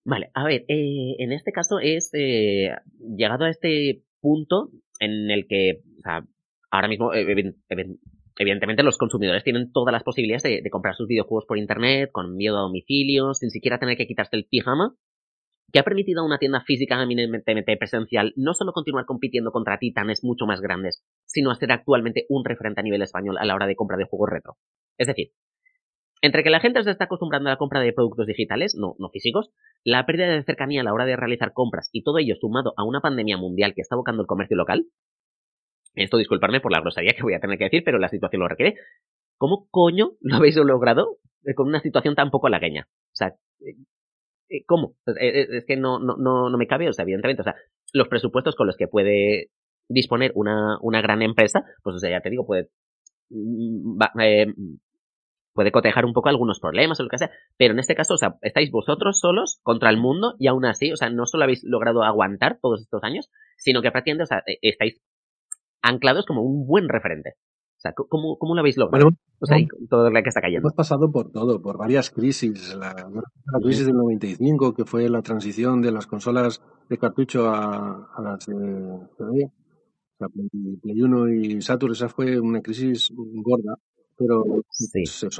Vale, 0.05 0.31
a 0.35 0.45
ver, 0.45 0.65
eh, 0.69 1.17
en 1.19 1.33
este 1.33 1.53
caso 1.53 1.79
es 1.81 2.11
eh, 2.15 2.71
llegado 3.17 3.45
a 3.45 3.51
este 3.51 4.03
punto 4.21 4.71
en 4.99 5.31
el 5.31 5.47
que, 5.47 5.83
o 5.99 6.03
sea, 6.03 6.27
ahora 6.71 6.89
mismo, 6.89 7.13
evidentemente, 7.15 8.83
los 8.83 8.99
consumidores 8.99 9.45
tienen 9.45 9.73
todas 9.73 9.93
las 9.93 10.03
posibilidades 10.03 10.43
de, 10.43 10.63
de, 10.63 10.71
comprar 10.71 10.95
sus 10.95 11.07
videojuegos 11.07 11.47
por 11.47 11.59
internet, 11.59 12.11
con 12.13 12.27
envío 12.27 12.57
a 12.57 12.61
domicilio, 12.61 13.35
sin 13.35 13.51
siquiera 13.51 13.79
tener 13.79 13.97
que 13.97 14.07
quitarse 14.07 14.37
el 14.37 14.47
pijama 14.47 14.95
que 15.73 15.79
ha 15.79 15.85
permitido 15.85 16.23
a 16.23 16.27
una 16.27 16.39
tienda 16.39 16.63
física 16.63 17.03
eminentemente 17.03 17.77
presencial 17.77 18.33
no 18.37 18.55
solo 18.55 18.73
continuar 18.73 19.07
compitiendo 19.07 19.53
contra 19.53 19.79
titanes 19.79 20.25
mucho 20.25 20.47
más 20.47 20.61
grandes, 20.61 21.03
sino 21.27 21.51
a 21.51 21.55
ser 21.55 21.73
actualmente 21.73 22.27
un 22.29 22.45
referente 22.45 22.81
a 22.81 22.85
nivel 22.85 23.03
español 23.03 23.39
a 23.39 23.45
la 23.45 23.55
hora 23.55 23.67
de 23.67 23.77
compra 23.77 23.97
de 23.97 24.05
juegos 24.05 24.31
retro. 24.31 24.57
Es 24.99 25.07
decir, 25.07 25.33
entre 26.23 26.43
que 26.43 26.51
la 26.51 26.61
gente 26.61 26.83
se 26.83 26.91
está 26.91 27.05
acostumbrando 27.05 27.49
a 27.49 27.53
la 27.53 27.59
compra 27.59 27.81
de 27.81 27.93
productos 27.93 28.27
digitales, 28.27 28.75
no, 28.77 28.95
no 28.99 29.09
físicos, 29.09 29.51
la 29.85 30.05
pérdida 30.05 30.29
de 30.29 30.43
cercanía 30.43 30.83
a 30.83 30.85
la 30.85 30.93
hora 30.93 31.07
de 31.07 31.17
realizar 31.17 31.53
compras 31.53 31.89
y 31.93 32.03
todo 32.03 32.19
ello 32.19 32.35
sumado 32.39 32.75
a 32.77 32.85
una 32.85 33.01
pandemia 33.01 33.39
mundial 33.39 33.73
que 33.75 33.81
está 33.81 33.95
abocando 33.95 34.23
el 34.23 34.27
comercio 34.27 34.57
local, 34.57 34.87
esto 35.95 36.19
disculparme 36.19 36.61
por 36.61 36.73
la 36.73 36.81
grosería 36.81 37.15
que 37.15 37.23
voy 37.23 37.35
a 37.35 37.41
tener 37.41 37.59
que 37.59 37.65
decir, 37.65 37.83
pero 37.85 37.99
la 37.99 38.09
situación 38.09 38.41
lo 38.41 38.49
requiere, 38.49 38.77
¿cómo 39.39 39.67
coño 39.71 40.13
lo 40.21 40.37
habéis 40.37 40.57
logrado 40.57 41.19
con 41.57 41.69
una 41.69 41.81
situación 41.81 42.15
tan 42.15 42.31
poco 42.31 42.47
halagueña? 42.47 42.87
O 42.91 43.17
sea, 43.17 43.35
¿cómo? 44.67 44.97
Es 45.07 45.65
que 45.67 45.77
no, 45.77 45.99
no, 45.99 46.17
no, 46.17 46.59
me 46.59 46.67
cabe, 46.67 46.89
o 46.89 46.93
sea, 46.93 47.03
evidentemente, 47.05 47.43
o 47.43 47.45
sea, 47.45 47.55
los 47.93 48.09
presupuestos 48.09 48.57
con 48.57 48.67
los 48.67 48.77
que 48.77 48.89
puede 48.89 49.51
disponer 49.89 50.33
una, 50.35 50.79
una 50.83 51.01
gran 51.01 51.23
empresa, 51.23 51.65
pues 51.83 51.97
o 51.97 51.99
sea, 51.99 52.11
ya 52.11 52.21
te 52.21 52.31
digo, 52.31 52.47
puede 52.47 52.71
mm, 53.31 53.99
puede 55.53 55.73
cotejar 55.73 56.05
un 56.05 56.13
poco 56.13 56.29
algunos 56.29 56.61
problemas 56.61 57.01
o 57.01 57.03
lo 57.03 57.09
que 57.09 57.19
sea, 57.19 57.31
pero 57.57 57.73
en 57.75 57.81
este 57.81 57.95
caso, 57.95 58.15
o 58.15 58.17
sea, 58.17 58.37
estáis 58.43 58.71
vosotros 58.71 59.19
solos 59.19 59.61
contra 59.63 59.91
el 59.91 59.97
mundo 59.97 60.35
y 60.39 60.47
aún 60.47 60.65
así, 60.65 60.93
o 60.93 60.97
sea, 60.97 61.11
no 61.11 61.27
solo 61.27 61.45
habéis 61.45 61.65
logrado 61.65 62.03
aguantar 62.03 62.59
todos 62.63 62.81
estos 62.81 63.03
años, 63.03 63.31
sino 63.57 63.83
que 63.83 63.91
prácticamente, 63.91 64.23
o 64.23 64.27
sea, 64.27 64.43
estáis 64.63 65.01
anclados 65.83 66.27
como 66.27 66.43
un 66.43 66.67
buen 66.67 66.89
referente. 66.89 67.35
O 67.81 67.83
sea, 67.83 67.93
¿cómo, 67.95 68.37
cómo 68.37 68.55
lo 68.55 68.61
habéis 68.61 68.77
logrado? 68.77 69.09
o 69.39 69.47
sea, 69.47 69.57
todo 69.89 70.11
lo 70.11 70.23
que 70.23 70.29
está 70.29 70.43
cayendo. 70.43 70.69
Hemos 70.69 70.75
pasado 70.75 71.11
por 71.11 71.33
todo, 71.33 71.63
por 71.63 71.79
varias 71.79 72.11
crisis. 72.11 72.75
La, 72.75 72.93
la 72.93 73.61
crisis 73.63 73.87
del 73.87 73.97
95, 73.97 74.75
que 74.75 74.85
fue 74.85 75.09
la 75.09 75.23
transición 75.23 75.81
de 75.81 75.91
las 75.91 76.07
consolas 76.07 76.61
de 76.91 76.99
cartucho 76.99 77.49
a, 77.49 78.11
a 78.15 78.23
las 78.23 78.45
de 78.45 78.55
CD. 79.17 79.45
O 79.47 80.19
sea, 80.19 80.29
Play 80.83 81.03
1 81.03 81.29
y 81.31 81.63
Saturn, 81.63 81.93
esa 81.93 82.11
fue 82.11 82.39
una 82.39 82.61
crisis 82.61 83.11
gorda 83.17 83.77
pero 84.21 84.45
se, 84.69 85.31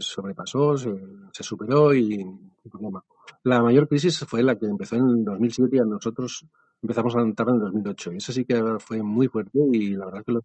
sobrepasó, 0.00 0.74
se, 0.78 1.42
superó 1.42 1.94
y 1.94 2.24
problema. 2.70 3.04
La 3.44 3.62
mayor 3.62 3.86
crisis 3.88 4.18
fue 4.20 4.42
la 4.42 4.58
que 4.58 4.64
empezó 4.64 4.96
en 4.96 5.22
2007 5.22 5.76
y 5.76 5.78
a 5.80 5.84
nosotros 5.84 6.46
empezamos 6.82 7.14
a 7.16 7.24
notar 7.24 7.48
en 7.48 7.58
2008. 7.58 8.12
Y 8.12 8.16
eso 8.18 8.32
sí 8.32 8.44
que 8.44 8.62
fue 8.78 9.02
muy 9.02 9.28
fuerte 9.28 9.58
y 9.72 9.94
la 9.94 10.06
verdad 10.06 10.20
es 10.20 10.26
que 10.26 10.32
lo, 10.32 10.42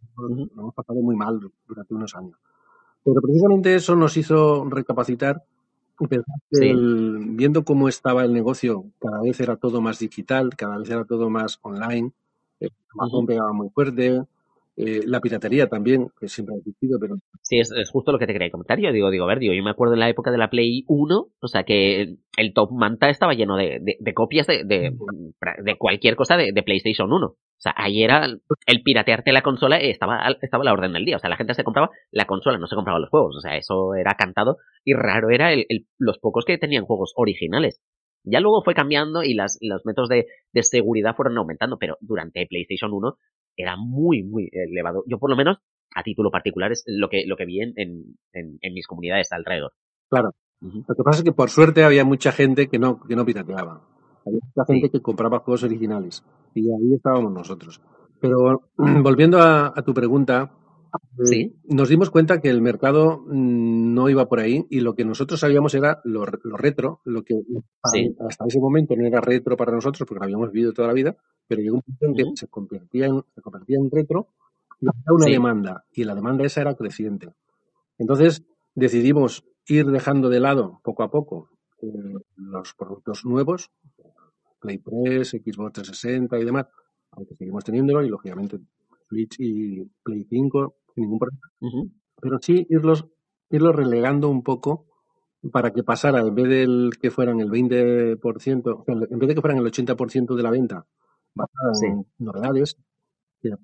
hemos 0.57 0.73
pasado 0.73 0.99
muy 0.99 1.15
mal 1.15 1.39
durante 1.67 1.93
unos 1.93 2.15
años. 2.15 2.37
Pero 3.03 3.21
precisamente 3.21 3.75
eso 3.75 3.95
nos 3.95 4.15
hizo 4.17 4.65
recapacitar 4.69 5.43
y 5.99 6.07
pensar 6.07 6.35
que 6.49 6.73
viendo 6.75 7.63
cómo 7.63 7.87
estaba 7.87 8.23
el 8.23 8.33
negocio, 8.33 8.85
cada 8.99 9.21
vez 9.21 9.39
era 9.39 9.55
todo 9.55 9.81
más 9.81 9.99
digital, 9.99 10.55
cada 10.55 10.77
vez 10.77 10.89
era 10.89 11.05
todo 11.05 11.29
más 11.29 11.59
online, 11.61 12.11
Amazon 12.93 13.25
pegaba 13.25 13.53
muy 13.53 13.69
fuerte, 13.69 14.23
eh, 14.77 15.01
la 15.05 15.19
piratería 15.19 15.67
también, 15.67 16.07
que 16.19 16.27
siempre 16.27 16.55
ha 16.55 16.57
existido, 16.59 16.97
pero... 16.99 17.15
Sí, 17.41 17.59
es, 17.59 17.71
justo 17.91 18.11
lo 18.11 18.19
que 18.19 18.25
te 18.25 18.33
quería 18.33 18.49
comentar. 18.49 18.79
Yo 18.79 18.91
digo, 18.91 19.09
digo, 19.09 19.25
a 19.25 19.27
ver, 19.27 19.39
digo, 19.39 19.53
yo 19.53 19.63
me 19.63 19.69
acuerdo 19.69 19.95
en 19.95 19.99
la 19.99 20.09
época 20.09 20.31
de 20.31 20.37
la 20.37 20.49
Play 20.49 20.85
1, 20.87 21.27
o 21.39 21.47
sea, 21.47 21.63
que 21.63 22.15
el 22.37 22.53
top 22.53 22.71
manta 22.71 23.09
estaba 23.09 23.33
lleno 23.33 23.57
de, 23.57 23.79
de, 23.81 24.13
copias 24.13 24.47
de, 24.47 24.63
de, 24.63 24.95
de, 25.63 25.77
cualquier 25.77 26.15
cosa 26.15 26.37
de, 26.37 26.63
PlayStation 26.63 27.11
1. 27.11 27.27
O 27.27 27.37
sea, 27.57 27.73
ahí 27.75 28.01
era 28.01 28.25
el 28.25 28.83
piratearte 28.83 29.33
la 29.33 29.43
consola, 29.43 29.77
estaba, 29.77 30.25
estaba 30.41 30.63
a 30.63 30.65
la 30.65 30.73
orden 30.73 30.93
del 30.93 31.05
día. 31.05 31.17
O 31.17 31.19
sea, 31.19 31.29
la 31.29 31.37
gente 31.37 31.53
se 31.53 31.63
compraba 31.63 31.89
la 32.09 32.25
consola, 32.25 32.57
no 32.57 32.67
se 32.67 32.75
compraba 32.75 32.99
los 32.99 33.09
juegos. 33.09 33.35
O 33.35 33.41
sea, 33.41 33.57
eso 33.57 33.93
era 33.93 34.15
cantado 34.15 34.57
y 34.83 34.93
raro 34.93 35.29
era 35.29 35.51
el, 35.53 35.65
los 35.99 36.17
pocos 36.17 36.45
que 36.45 36.57
tenían 36.57 36.85
juegos 36.85 37.13
originales. 37.15 37.81
Ya 38.23 38.39
luego 38.39 38.63
fue 38.63 38.73
cambiando 38.73 39.23
y 39.23 39.33
las, 39.33 39.57
los 39.61 39.85
métodos 39.85 40.09
de, 40.09 40.27
de, 40.53 40.63
seguridad 40.63 41.15
fueron 41.15 41.37
aumentando, 41.37 41.77
pero 41.79 41.97
durante 42.01 42.45
PlayStation 42.47 42.93
1 42.93 43.17
era 43.55 43.75
muy, 43.77 44.23
muy 44.23 44.49
elevado. 44.51 45.03
Yo 45.07 45.19
por 45.19 45.29
lo 45.29 45.35
menos, 45.35 45.57
a 45.95 46.03
título 46.03 46.31
particular, 46.31 46.71
es 46.71 46.83
lo 46.87 47.09
que, 47.09 47.23
lo 47.25 47.35
que 47.35 47.45
vi 47.45 47.61
en, 47.61 47.73
en, 47.75 48.73
mis 48.73 48.87
comunidades 48.87 49.31
alrededor. 49.31 49.73
Claro. 50.09 50.31
Lo 50.61 50.95
que 50.95 51.03
pasa 51.03 51.19
es 51.19 51.23
que 51.23 51.31
por 51.31 51.49
suerte 51.49 51.83
había 51.83 52.05
mucha 52.05 52.31
gente 52.31 52.67
que 52.67 52.77
no, 52.77 52.99
que 53.01 53.15
no 53.15 53.25
pirateaba. 53.25 53.81
Había 54.25 54.39
mucha 54.43 54.65
gente 54.67 54.89
que 54.89 55.01
compraba 55.01 55.39
juegos 55.39 55.63
originales. 55.63 56.23
Y 56.53 56.69
ahí 56.71 56.93
estábamos 56.95 57.31
nosotros. 57.31 57.81
Pero 58.19 58.61
volviendo 58.77 59.41
a, 59.41 59.73
tu 59.85 59.93
pregunta, 59.93 60.51
¿Sí? 61.23 61.55
nos 61.65 61.89
dimos 61.89 62.09
cuenta 62.09 62.41
que 62.41 62.49
el 62.49 62.61
mercado 62.61 63.23
mm, 63.27 63.93
no 63.93 64.09
iba 64.09 64.27
por 64.27 64.39
ahí 64.39 64.65
y 64.69 64.81
lo 64.81 64.95
que 64.95 65.05
nosotros 65.05 65.39
sabíamos 65.39 65.73
era 65.73 66.01
lo, 66.03 66.25
retro, 66.25 67.01
lo 67.05 67.23
que 67.23 67.35
hasta 67.81 68.45
ese 68.47 68.59
momento 68.59 68.95
no 68.95 69.05
era 69.05 69.21
retro 69.21 69.55
para 69.55 69.71
nosotros 69.71 70.07
porque 70.07 70.19
lo 70.19 70.25
habíamos 70.25 70.51
vivido 70.51 70.73
toda 70.73 70.87
la 70.87 70.93
vida, 70.93 71.15
pero 71.47 71.61
llegó 71.61 71.75
un 71.75 71.81
punto 71.81 72.05
en 72.05 72.13
que 72.13 72.23
se, 72.35 72.47
convertía 72.47 73.05
en, 73.05 73.21
se 73.33 73.41
convertía 73.41 73.77
en 73.77 73.89
retro 73.91 74.27
y 74.79 74.87
había 74.87 75.15
una 75.15 75.25
demanda, 75.27 75.85
y 75.93 76.03
la 76.03 76.15
demanda 76.15 76.43
esa 76.45 76.61
era 76.61 76.75
creciente. 76.75 77.29
Entonces 77.97 78.43
decidimos 78.73 79.45
ir 79.67 79.85
dejando 79.85 80.29
de 80.29 80.39
lado 80.39 80.81
poco 80.83 81.03
a 81.03 81.11
poco 81.11 81.49
eh, 81.81 81.87
los 82.35 82.73
productos 82.73 83.25
nuevos, 83.25 83.69
Play 84.59 84.77
3, 84.77 85.29
Xbox 85.29 85.73
360 85.73 86.39
y 86.39 86.45
demás, 86.45 86.67
aunque 87.11 87.35
seguimos 87.35 87.63
teniéndolo, 87.63 88.03
y 88.03 88.09
lógicamente 88.09 88.59
Switch 89.07 89.35
y 89.39 89.83
Play 90.03 90.25
5 90.29 90.75
sin 90.93 91.03
ningún 91.03 91.19
problema. 91.19 91.49
Pero 92.21 92.39
sí 92.41 92.65
irlos, 92.69 93.07
irlos 93.49 93.75
relegando 93.75 94.29
un 94.29 94.43
poco 94.43 94.85
para 95.51 95.71
que 95.71 95.83
pasara, 95.83 96.19
en 96.19 96.35
vez 96.35 96.49
del 96.49 96.91
que 97.01 97.09
fueran 97.09 97.39
el 97.39 97.49
20%, 97.49 98.83
en 98.87 99.19
vez 99.19 99.27
de 99.27 99.35
que 99.35 99.41
fueran 99.41 99.57
el 99.57 99.65
80% 99.65 100.35
de 100.35 100.43
la 100.43 100.51
venta, 100.51 100.85
basada 101.33 101.71
en 101.87 102.05
novedades, 102.19 102.77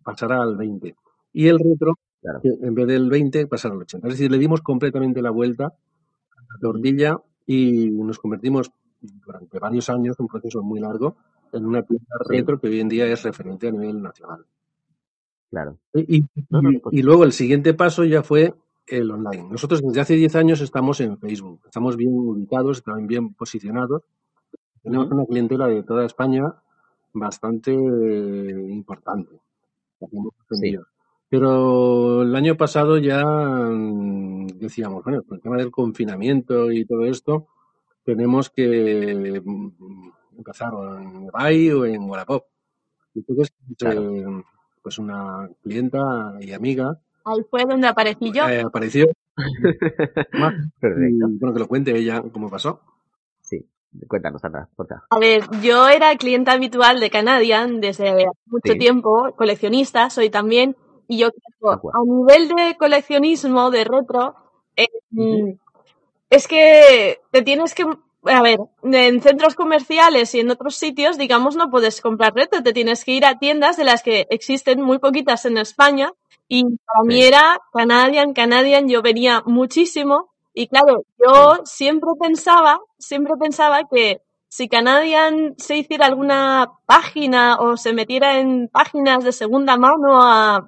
pasará 0.03 0.41
al 0.41 0.57
20. 0.57 0.95
Y 1.33 1.47
el 1.47 1.59
retro, 1.59 1.99
en 2.43 2.73
vez 2.73 2.87
del 2.87 3.09
20, 3.09 3.45
pasará 3.45 3.75
al 3.75 3.81
80. 3.81 4.07
Es 4.07 4.13
decir, 4.15 4.31
le 4.31 4.39
dimos 4.39 4.61
completamente 4.61 5.21
la 5.21 5.29
vuelta 5.29 5.65
a 5.65 6.41
la 6.49 6.59
tortilla 6.59 7.17
y 7.45 7.91
nos 7.91 8.17
convertimos 8.17 8.71
durante 8.99 9.59
varios 9.59 9.89
años, 9.91 10.15
un 10.19 10.27
proceso 10.27 10.63
muy 10.63 10.79
largo, 10.79 11.17
en 11.53 11.65
una 11.65 11.83
tienda 11.83 12.15
retro 12.27 12.59
que 12.59 12.67
hoy 12.67 12.79
en 12.79 12.89
día 12.89 13.05
es 13.05 13.21
referente 13.23 13.67
a 13.67 13.71
nivel 13.71 14.01
nacional. 14.01 14.45
Claro. 15.49 15.77
Y, 15.93 16.25
y, 16.91 17.01
luego 17.01 17.23
el 17.23 17.31
siguiente 17.31 17.73
paso 17.73 18.03
ya 18.03 18.21
fue 18.21 18.53
el 18.85 19.11
online. 19.11 19.47
Nosotros 19.49 19.81
desde 19.81 20.01
hace 20.01 20.15
10 20.15 20.35
años 20.35 20.61
estamos 20.61 20.99
en 20.99 21.17
Facebook, 21.17 21.61
estamos 21.65 21.95
bien 21.95 22.11
ubicados, 22.13 22.77
estamos 22.77 23.07
bien 23.07 23.33
posicionados. 23.33 24.03
Tenemos 24.83 25.09
una 25.11 25.25
clientela 25.25 25.67
de 25.67 25.83
toda 25.83 26.05
España 26.05 26.53
bastante 27.13 27.73
importante. 27.73 29.39
Pero 31.29 32.21
el 32.21 32.35
año 32.35 32.55
pasado 32.55 32.97
ya 32.97 33.25
mm, 33.25 34.47
decíamos, 34.59 35.03
bueno, 35.03 35.23
por 35.23 35.37
el 35.37 35.43
tema 35.43 35.57
del 35.57 35.71
confinamiento 35.71 36.71
y 36.71 36.85
todo 36.85 37.05
esto, 37.05 37.47
tenemos 38.03 38.49
que 38.49 39.41
mm, 39.43 40.09
empezar 40.37 40.71
en 41.01 41.25
eBay 41.25 41.71
o 41.71 41.85
en 41.85 42.03
Wallapop. 42.03 42.45
Entonces, 43.13 43.53
eh, 43.83 44.25
pues 44.87 44.99
una 44.99 45.49
clienta 45.63 46.37
y 46.39 46.53
amiga. 46.53 46.97
Ahí 47.25 47.43
fue 47.49 47.65
donde 47.65 47.87
aparecí 47.87 48.31
yo. 48.31 48.47
Eh, 48.47 48.61
apareció. 48.61 49.07
bueno, 50.31 51.53
que 51.53 51.59
lo 51.59 51.67
cuente 51.67 51.93
ella 51.93 52.23
cómo 52.31 52.49
pasó. 52.49 52.79
Cuéntanos, 54.07 54.41
Sandra, 54.41 54.69
A 55.09 55.19
ver, 55.19 55.43
yo 55.61 55.89
era 55.89 56.15
cliente 56.15 56.51
habitual 56.51 57.01
de 57.01 57.09
Canadian 57.09 57.81
desde 57.81 58.27
mucho 58.45 58.73
tiempo, 58.75 59.33
coleccionista, 59.35 60.09
soy 60.09 60.29
también, 60.29 60.77
y 61.07 61.17
yo 61.17 61.31
creo, 61.31 61.71
a 61.71 62.03
nivel 62.05 62.47
de 62.49 62.77
coleccionismo, 62.77 63.71
de 63.71 63.83
retro, 63.83 64.35
eh, 64.75 64.87
es 66.29 66.47
que 66.47 67.19
te 67.31 67.41
tienes 67.41 67.73
que, 67.73 67.85
a 68.29 68.41
ver, 68.41 68.59
en 68.83 69.21
centros 69.21 69.55
comerciales 69.55 70.33
y 70.35 70.39
en 70.39 70.51
otros 70.51 70.75
sitios, 70.75 71.17
digamos, 71.17 71.55
no 71.55 71.69
puedes 71.69 72.01
comprar 72.01 72.33
retro, 72.33 72.63
te 72.63 72.73
tienes 72.73 73.03
que 73.03 73.11
ir 73.11 73.25
a 73.25 73.39
tiendas 73.39 73.77
de 73.77 73.83
las 73.83 74.03
que 74.03 74.27
existen 74.29 74.81
muy 74.81 74.99
poquitas 74.99 75.45
en 75.45 75.57
España, 75.57 76.13
y 76.47 76.63
para 76.63 77.03
mí 77.05 77.21
era 77.21 77.59
Canadian, 77.73 78.33
Canadian, 78.33 78.87
yo 78.87 79.01
venía 79.01 79.43
muchísimo, 79.45 80.31
y 80.53 80.67
claro, 80.67 81.03
yo 81.19 81.61
siempre 81.65 82.09
pensaba, 82.19 82.79
siempre 82.97 83.33
pensaba 83.39 83.81
que 83.91 84.21
si 84.49 84.69
Canadian 84.69 85.55
se 85.57 85.77
hiciera 85.77 86.05
alguna 86.05 86.71
página 86.85 87.57
o 87.59 87.77
se 87.77 87.93
metiera 87.93 88.39
en 88.39 88.69
páginas 88.69 89.23
de 89.23 89.31
segunda 89.31 89.77
mano 89.77 90.21
a, 90.21 90.67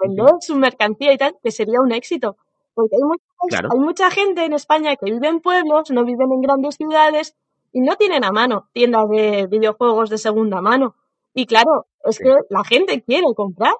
vender 0.00 0.34
su 0.40 0.54
mercancía 0.56 1.12
y 1.12 1.18
tal, 1.18 1.36
que 1.42 1.50
sería 1.50 1.80
un 1.80 1.92
éxito. 1.92 2.36
Porque 2.74 2.96
hay, 2.96 3.58
hay 3.70 3.78
mucha 3.78 4.10
gente 4.10 4.44
en 4.44 4.52
España 4.52 4.96
que 4.96 5.10
vive 5.10 5.28
en 5.28 5.40
pueblos, 5.40 5.90
no 5.90 6.04
viven 6.04 6.32
en 6.32 6.40
grandes 6.40 6.76
ciudades 6.76 7.36
y 7.72 7.80
no 7.80 7.96
tienen 7.96 8.24
a 8.24 8.32
mano 8.32 8.68
tiendas 8.72 9.08
de 9.08 9.46
videojuegos 9.46 10.10
de 10.10 10.18
segunda 10.18 10.60
mano. 10.60 10.96
Y 11.34 11.46
claro, 11.46 11.86
es 12.04 12.18
que 12.18 12.34
la 12.50 12.64
gente 12.64 13.02
quiere 13.02 13.26
comprar. 13.34 13.74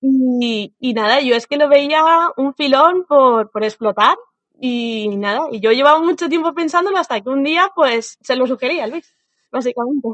Y, 0.00 0.74
y 0.78 0.94
nada, 0.94 1.20
yo 1.20 1.34
es 1.34 1.46
que 1.46 1.56
lo 1.56 1.68
veía 1.68 2.02
un 2.36 2.54
filón 2.54 3.04
por, 3.08 3.50
por 3.50 3.64
explotar 3.64 4.16
y 4.60 5.16
nada, 5.16 5.48
y 5.52 5.60
yo 5.60 5.70
llevaba 5.70 6.00
mucho 6.00 6.28
tiempo 6.28 6.52
pensándolo 6.52 6.98
hasta 6.98 7.20
que 7.20 7.28
un 7.28 7.44
día, 7.44 7.70
pues, 7.74 8.18
se 8.20 8.34
lo 8.34 8.46
sugería 8.46 8.86
Luis. 8.86 9.14
básicamente. 9.52 10.08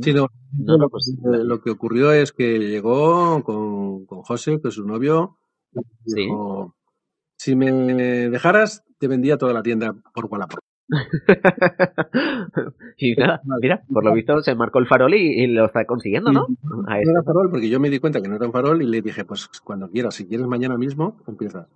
Sí, 0.00 0.12
no, 0.12 0.28
pues, 0.90 1.08
eh, 1.08 1.44
lo 1.44 1.60
que 1.60 1.70
ocurrió 1.70 2.12
es 2.12 2.32
que 2.32 2.58
llegó 2.58 3.42
con, 3.42 4.06
con 4.06 4.22
José, 4.22 4.60
que 4.60 4.68
es 4.68 4.74
su 4.74 4.86
novio, 4.86 5.38
dijo, 6.04 6.74
si 7.40 7.56
me 7.56 7.72
dejaras, 8.28 8.84
te 8.98 9.08
vendía 9.08 9.38
toda 9.38 9.54
la 9.54 9.62
tienda 9.62 9.94
por 10.12 10.26
Wallapop. 10.26 10.60
y 12.98 13.14
nada, 13.14 13.40
mira, 13.62 13.82
por 13.90 14.04
lo 14.04 14.12
visto 14.12 14.42
se 14.42 14.54
marcó 14.54 14.78
el 14.78 14.86
farol 14.86 15.14
y, 15.14 15.46
lo 15.46 15.64
está 15.64 15.86
consiguiendo, 15.86 16.32
¿no? 16.32 16.48
no 16.62 16.84
era 16.86 17.22
farol 17.22 17.48
porque 17.50 17.70
yo 17.70 17.80
me 17.80 17.88
di 17.88 17.98
cuenta 17.98 18.20
que 18.20 18.28
no 18.28 18.36
era 18.36 18.44
un 18.44 18.52
farol 18.52 18.82
y 18.82 18.86
le 18.86 19.00
dije, 19.00 19.24
pues 19.24 19.48
cuando 19.64 19.88
quieras, 19.88 20.16
si 20.16 20.26
quieres 20.26 20.46
mañana 20.46 20.76
mismo, 20.76 21.16
empiezas. 21.26 21.66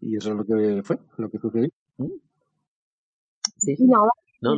Y 0.00 0.16
eso 0.16 0.30
es 0.30 0.36
lo 0.38 0.44
que 0.44 0.82
fue, 0.82 0.98
lo 1.18 1.30
que 1.30 1.38
sucedió. 1.38 1.68
Mm. 1.98 2.06
Sí, 3.58 3.76
sí. 3.76 3.86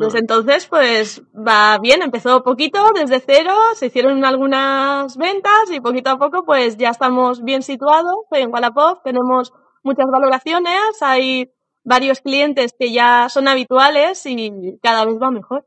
Desde 0.01 0.21
entonces, 0.21 0.67
pues 0.67 1.23
va 1.37 1.79
bien, 1.79 2.01
empezó 2.01 2.43
poquito, 2.43 2.79
desde 2.95 3.21
cero, 3.21 3.53
se 3.75 3.89
hicieron 3.89 4.25
algunas 4.25 5.15
ventas 5.19 5.71
y 5.71 5.81
poquito 5.81 6.09
a 6.09 6.19
poco, 6.19 6.47
pues 6.47 6.79
ya 6.79 6.89
estamos 6.89 7.45
bien 7.45 7.61
situados 7.61 8.17
en 8.31 8.51
Wallapop, 8.51 9.03
tenemos 9.05 9.53
muchas 9.85 10.07
valoraciones, 10.07 11.01
hay 11.01 11.51
varios 11.85 12.21
clientes 12.21 12.75
que 12.79 12.93
ya 12.93 13.29
son 13.29 13.49
habituales 13.49 14.25
y 14.27 14.79
cada 14.83 15.05
vez 15.05 15.17
va 15.21 15.31
mejor. 15.31 15.67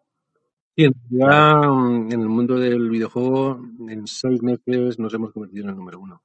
Sí, 0.76 0.86
en 0.86 0.94
realidad, 1.10 1.70
mm, 1.70 2.12
en 2.12 2.22
el 2.22 2.30
mundo 2.30 2.60
del 2.60 2.90
videojuego, 2.90 3.60
en 3.90 4.06
seis 4.08 4.44
meses 4.44 5.00
nos 5.00 5.14
hemos 5.14 5.32
convertido 5.32 5.64
en 5.64 5.70
el 5.70 5.76
número 5.76 6.00
uno. 6.00 6.22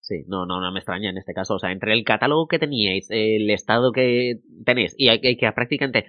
Sí, 0.00 0.24
no, 0.26 0.46
no, 0.46 0.60
no 0.60 0.72
me 0.72 0.80
extraña 0.80 1.10
en 1.10 1.18
este 1.18 1.34
caso. 1.34 1.54
O 1.54 1.58
sea, 1.58 1.70
entre 1.70 1.92
el 1.92 2.04
catálogo 2.04 2.48
que 2.48 2.58
teníais, 2.58 3.06
el 3.10 3.48
estado 3.50 3.92
que 3.92 4.40
tenéis 4.64 4.94
y 4.96 5.36
que 5.36 5.52
prácticamente 5.52 6.06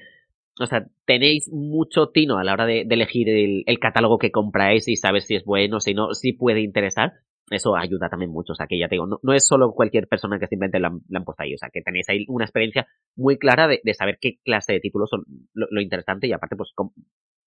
o 0.60 0.66
sea, 0.66 0.86
tenéis 1.06 1.50
mucho 1.52 2.10
tino 2.10 2.38
a 2.38 2.44
la 2.44 2.54
hora 2.54 2.66
de, 2.66 2.82
elegir 2.82 3.30
el, 3.30 3.80
catálogo 3.80 4.18
que 4.18 4.32
compráis 4.32 4.88
y 4.88 4.96
saber 4.96 5.22
si 5.22 5.36
es 5.36 5.46
bueno, 5.46 5.80
si 5.80 5.94
no, 5.94 6.14
si 6.14 6.34
puede 6.34 6.62
interesar. 6.62 7.14
Eso 7.52 7.76
ayuda 7.76 8.10
también 8.10 8.32
mucho. 8.32 8.54
O 8.54 8.56
sea, 8.56 8.66
que 8.66 8.80
ya 8.80 8.88
te 8.88 8.96
digo, 8.96 9.06
no, 9.06 9.34
es 9.34 9.46
solo 9.46 9.74
cualquier 9.74 10.08
persona 10.08 10.40
que 10.40 10.48
simplemente 10.48 10.80
la, 10.80 10.90
la, 11.10 11.20
han 11.20 11.26
puesto 11.26 11.44
ahí. 11.44 11.54
O 11.54 11.58
sea, 11.58 11.70
que 11.70 11.82
tenéis 11.82 12.08
ahí 12.10 12.26
una 12.30 12.46
experiencia 12.46 12.88
muy 13.16 13.38
clara 13.38 13.68
de, 13.68 13.82
saber 13.94 14.18
qué 14.22 14.38
clase 14.44 14.74
de 14.74 14.80
títulos 14.80 15.10
son 15.10 15.26
lo, 15.54 15.82
interesante 15.82 16.28
y 16.28 16.34
aparte, 16.34 16.56
pues, 16.56 16.74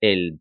el 0.01 0.41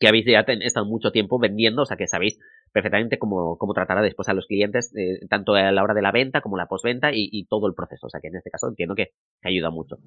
que 0.00 0.08
habéis 0.08 0.26
ya 0.26 0.40
estado 0.40 0.84
mucho 0.84 1.12
tiempo 1.12 1.38
vendiendo, 1.38 1.82
o 1.82 1.86
sea, 1.86 1.96
que 1.96 2.08
sabéis 2.08 2.36
perfectamente 2.72 3.20
cómo, 3.20 3.56
cómo 3.56 3.72
tratar 3.72 4.02
después 4.02 4.28
a 4.28 4.34
los 4.34 4.46
clientes, 4.46 4.92
eh, 4.96 5.24
tanto 5.28 5.54
a 5.54 5.70
la 5.70 5.82
hora 5.82 5.94
de 5.94 6.02
la 6.02 6.10
venta 6.10 6.40
como 6.40 6.56
la 6.56 6.66
postventa 6.66 7.10
y, 7.12 7.46
todo 7.48 7.68
el 7.68 7.74
proceso. 7.74 8.08
O 8.08 8.10
sea, 8.10 8.20
que 8.20 8.26
en 8.28 8.36
este 8.36 8.50
caso 8.50 8.68
entiendo 8.68 8.96
que 8.96 9.10
ayuda 9.42 9.70
mucho 9.70 9.98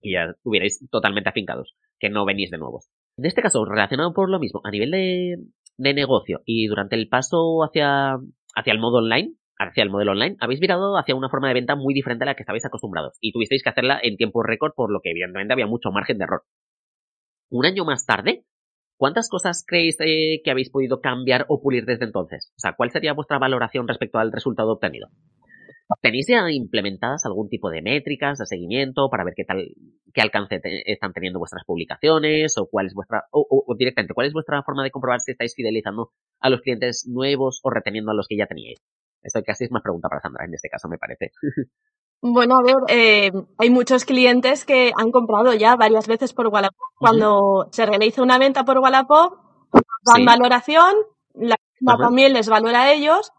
y 0.00 0.12
ya 0.12 0.26
estuvierais 0.30 0.86
totalmente 0.90 1.30
afincados, 1.30 1.74
que 1.98 2.08
no 2.08 2.24
venís 2.24 2.52
de 2.52 2.58
nuevos. 2.58 2.88
En 3.16 3.24
este 3.24 3.42
caso, 3.42 3.64
relacionado 3.64 4.12
por 4.12 4.30
lo 4.30 4.38
mismo, 4.38 4.60
a 4.62 4.70
nivel 4.70 4.92
de, 4.92 5.38
de 5.76 5.94
negocio 5.94 6.40
y 6.44 6.66
durante 6.66 6.96
el 6.96 7.08
paso 7.08 7.62
hacia, 7.64 8.16
hacia 8.54 8.72
el 8.72 8.78
modo 8.78 8.98
online, 8.98 9.34
hacia 9.58 9.82
el 9.82 9.90
modelo 9.90 10.12
online, 10.12 10.36
habéis 10.40 10.60
virado 10.60 10.96
hacia 10.98 11.14
una 11.14 11.28
forma 11.28 11.48
de 11.48 11.54
venta 11.54 11.76
muy 11.76 11.94
diferente 11.94 12.24
a 12.24 12.26
la 12.26 12.34
que 12.34 12.42
estabais 12.42 12.64
acostumbrados 12.64 13.16
y 13.20 13.32
tuvisteis 13.32 13.62
que 13.62 13.70
hacerla 13.70 13.98
en 14.02 14.16
tiempo 14.16 14.42
récord 14.42 14.72
por 14.74 14.90
lo 14.90 15.00
que 15.00 15.10
evidentemente 15.10 15.52
había 15.52 15.66
mucho 15.66 15.90
margen 15.90 16.18
de 16.18 16.24
error. 16.24 16.42
Un 17.48 17.64
año 17.64 17.84
más 17.84 18.04
tarde, 18.04 18.44
¿cuántas 18.96 19.28
cosas 19.28 19.64
creéis 19.66 19.96
eh, 20.00 20.40
que 20.44 20.50
habéis 20.50 20.70
podido 20.70 21.00
cambiar 21.00 21.46
o 21.48 21.62
pulir 21.62 21.84
desde 21.84 22.04
entonces? 22.04 22.52
O 22.56 22.60
sea, 22.60 22.74
¿cuál 22.76 22.90
sería 22.90 23.12
vuestra 23.12 23.38
valoración 23.38 23.88
respecto 23.88 24.18
al 24.18 24.32
resultado 24.32 24.72
obtenido? 24.72 25.08
¿Tenéis 26.02 26.26
ya 26.28 26.50
implementadas 26.50 27.24
algún 27.26 27.48
tipo 27.48 27.70
de 27.70 27.80
métricas 27.80 28.38
de 28.38 28.46
seguimiento 28.46 29.08
para 29.08 29.24
ver 29.24 29.34
qué 29.36 29.44
tal, 29.44 29.68
qué 30.12 30.20
alcance 30.20 30.60
están 30.84 31.12
teniendo 31.12 31.38
vuestras 31.38 31.64
publicaciones 31.64 32.58
o 32.58 32.66
cuál 32.68 32.86
es 32.86 32.94
vuestra, 32.94 33.24
o, 33.30 33.64
directamente, 33.78 34.12
cuál 34.14 34.26
es 34.26 34.32
vuestra 34.32 34.62
forma 34.64 34.82
de 34.82 34.90
comprobar 34.90 35.20
si 35.20 35.32
estáis 35.32 35.54
fidelizando 35.54 36.10
a 36.40 36.50
los 36.50 36.60
clientes 36.60 37.06
nuevos 37.08 37.60
o 37.62 37.70
reteniendo 37.70 38.10
a 38.10 38.14
los 38.14 38.26
que 38.26 38.36
ya 38.36 38.46
teníais? 38.46 38.78
Esto 39.22 39.40
casi 39.44 39.64
es 39.64 39.70
más 39.70 39.82
pregunta 39.82 40.08
para 40.08 40.20
Sandra 40.20 40.44
en 40.44 40.54
este 40.54 40.68
caso, 40.68 40.88
me 40.88 40.98
parece. 40.98 41.30
Bueno, 42.20 42.56
a 42.56 42.62
ver, 42.62 42.76
eh, 42.88 43.30
hay 43.58 43.70
muchos 43.70 44.04
clientes 44.04 44.64
que 44.64 44.90
han 44.96 45.12
comprado 45.12 45.52
ya 45.52 45.76
varias 45.76 46.08
veces 46.08 46.32
por 46.32 46.48
Wallapop. 46.48 46.78
Cuando 46.98 47.68
se 47.72 47.84
realiza 47.84 48.22
una 48.22 48.38
venta 48.38 48.64
por 48.64 48.78
Wallapop, 48.78 49.34
dan 50.02 50.24
valoración, 50.24 50.94
la 51.34 51.56
también 51.98 52.32
les 52.32 52.48
valora 52.48 52.82
a 52.82 52.92
ellos 52.92 53.32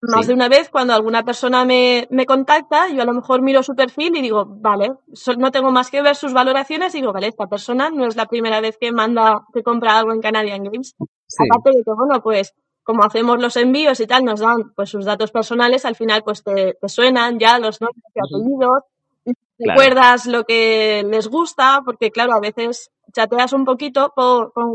más 0.00 0.26
de 0.26 0.34
una 0.34 0.48
vez 0.48 0.70
cuando 0.70 0.94
alguna 0.94 1.24
persona 1.24 1.64
me, 1.64 2.06
me, 2.10 2.24
contacta, 2.24 2.88
yo 2.88 3.02
a 3.02 3.04
lo 3.04 3.14
mejor 3.14 3.42
miro 3.42 3.62
su 3.62 3.74
perfil 3.74 4.16
y 4.16 4.22
digo, 4.22 4.44
vale, 4.46 4.92
no 5.36 5.50
tengo 5.50 5.70
más 5.72 5.90
que 5.90 6.02
ver 6.02 6.14
sus 6.14 6.32
valoraciones 6.32 6.94
y 6.94 7.00
digo, 7.00 7.12
vale, 7.12 7.28
esta 7.28 7.46
persona 7.46 7.90
no 7.90 8.06
es 8.06 8.14
la 8.14 8.26
primera 8.26 8.60
vez 8.60 8.78
que 8.78 8.92
manda, 8.92 9.44
que 9.52 9.62
compra 9.62 9.98
algo 9.98 10.12
en 10.12 10.20
Canadian 10.20 10.62
Games. 10.62 10.94
Aparte 10.98 11.70
de 11.76 11.84
que, 11.84 11.92
bueno, 11.96 12.22
pues 12.22 12.54
como 12.84 13.02
hacemos 13.02 13.38
los 13.40 13.56
envíos 13.56 14.00
y 14.00 14.06
tal, 14.06 14.24
nos 14.24 14.40
dan 14.40 14.72
pues 14.74 14.88
sus 14.88 15.04
datos 15.04 15.30
personales, 15.30 15.84
al 15.84 15.96
final 15.96 16.22
pues 16.22 16.42
te, 16.42 16.74
te 16.80 16.88
suenan 16.88 17.38
ya 17.38 17.58
los 17.58 17.80
nombres 17.80 18.04
y 18.14 18.20
apellidos, 18.20 18.84
y 19.26 19.34
recuerdas 19.66 20.26
lo 20.26 20.44
que 20.44 21.04
les 21.06 21.28
gusta, 21.28 21.82
porque 21.84 22.10
claro, 22.10 22.32
a 22.32 22.40
veces 22.40 22.90
chateas 23.12 23.52
un 23.52 23.64
poquito 23.64 24.12
por, 24.14 24.52
con, 24.52 24.74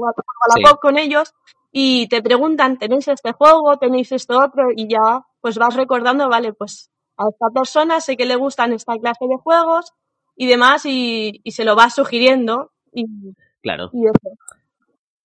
con 0.82 0.98
ellos 0.98 1.34
y 1.76 2.08
te 2.08 2.22
preguntan, 2.22 2.78
¿tenéis 2.78 3.08
este 3.08 3.34
juego? 3.34 3.78
¿Tenéis 3.78 4.12
esto 4.12 4.40
otro? 4.40 4.68
Y 4.76 4.88
ya 4.88 5.26
pues 5.42 5.58
vas 5.58 5.76
recordando, 5.76 6.30
vale, 6.30 6.54
pues 6.54 6.92
a 7.18 7.28
esta 7.30 7.50
persona 7.50 8.00
sé 8.00 8.16
que 8.16 8.26
le 8.26 8.36
gustan 8.36 8.74
esta 8.74 8.98
clase 8.98 9.26
de 9.28 9.38
juegos 9.38 9.92
y 10.36 10.48
demás 10.48 10.86
y, 10.86 11.42
y 11.44 11.52
se 11.52 11.66
lo 11.66 11.76
vas 11.76 11.96
sugiriendo. 11.96 12.72
Y, 12.94 13.06
claro. 13.62 13.90
Y 13.92 14.06
eso. 14.06 14.38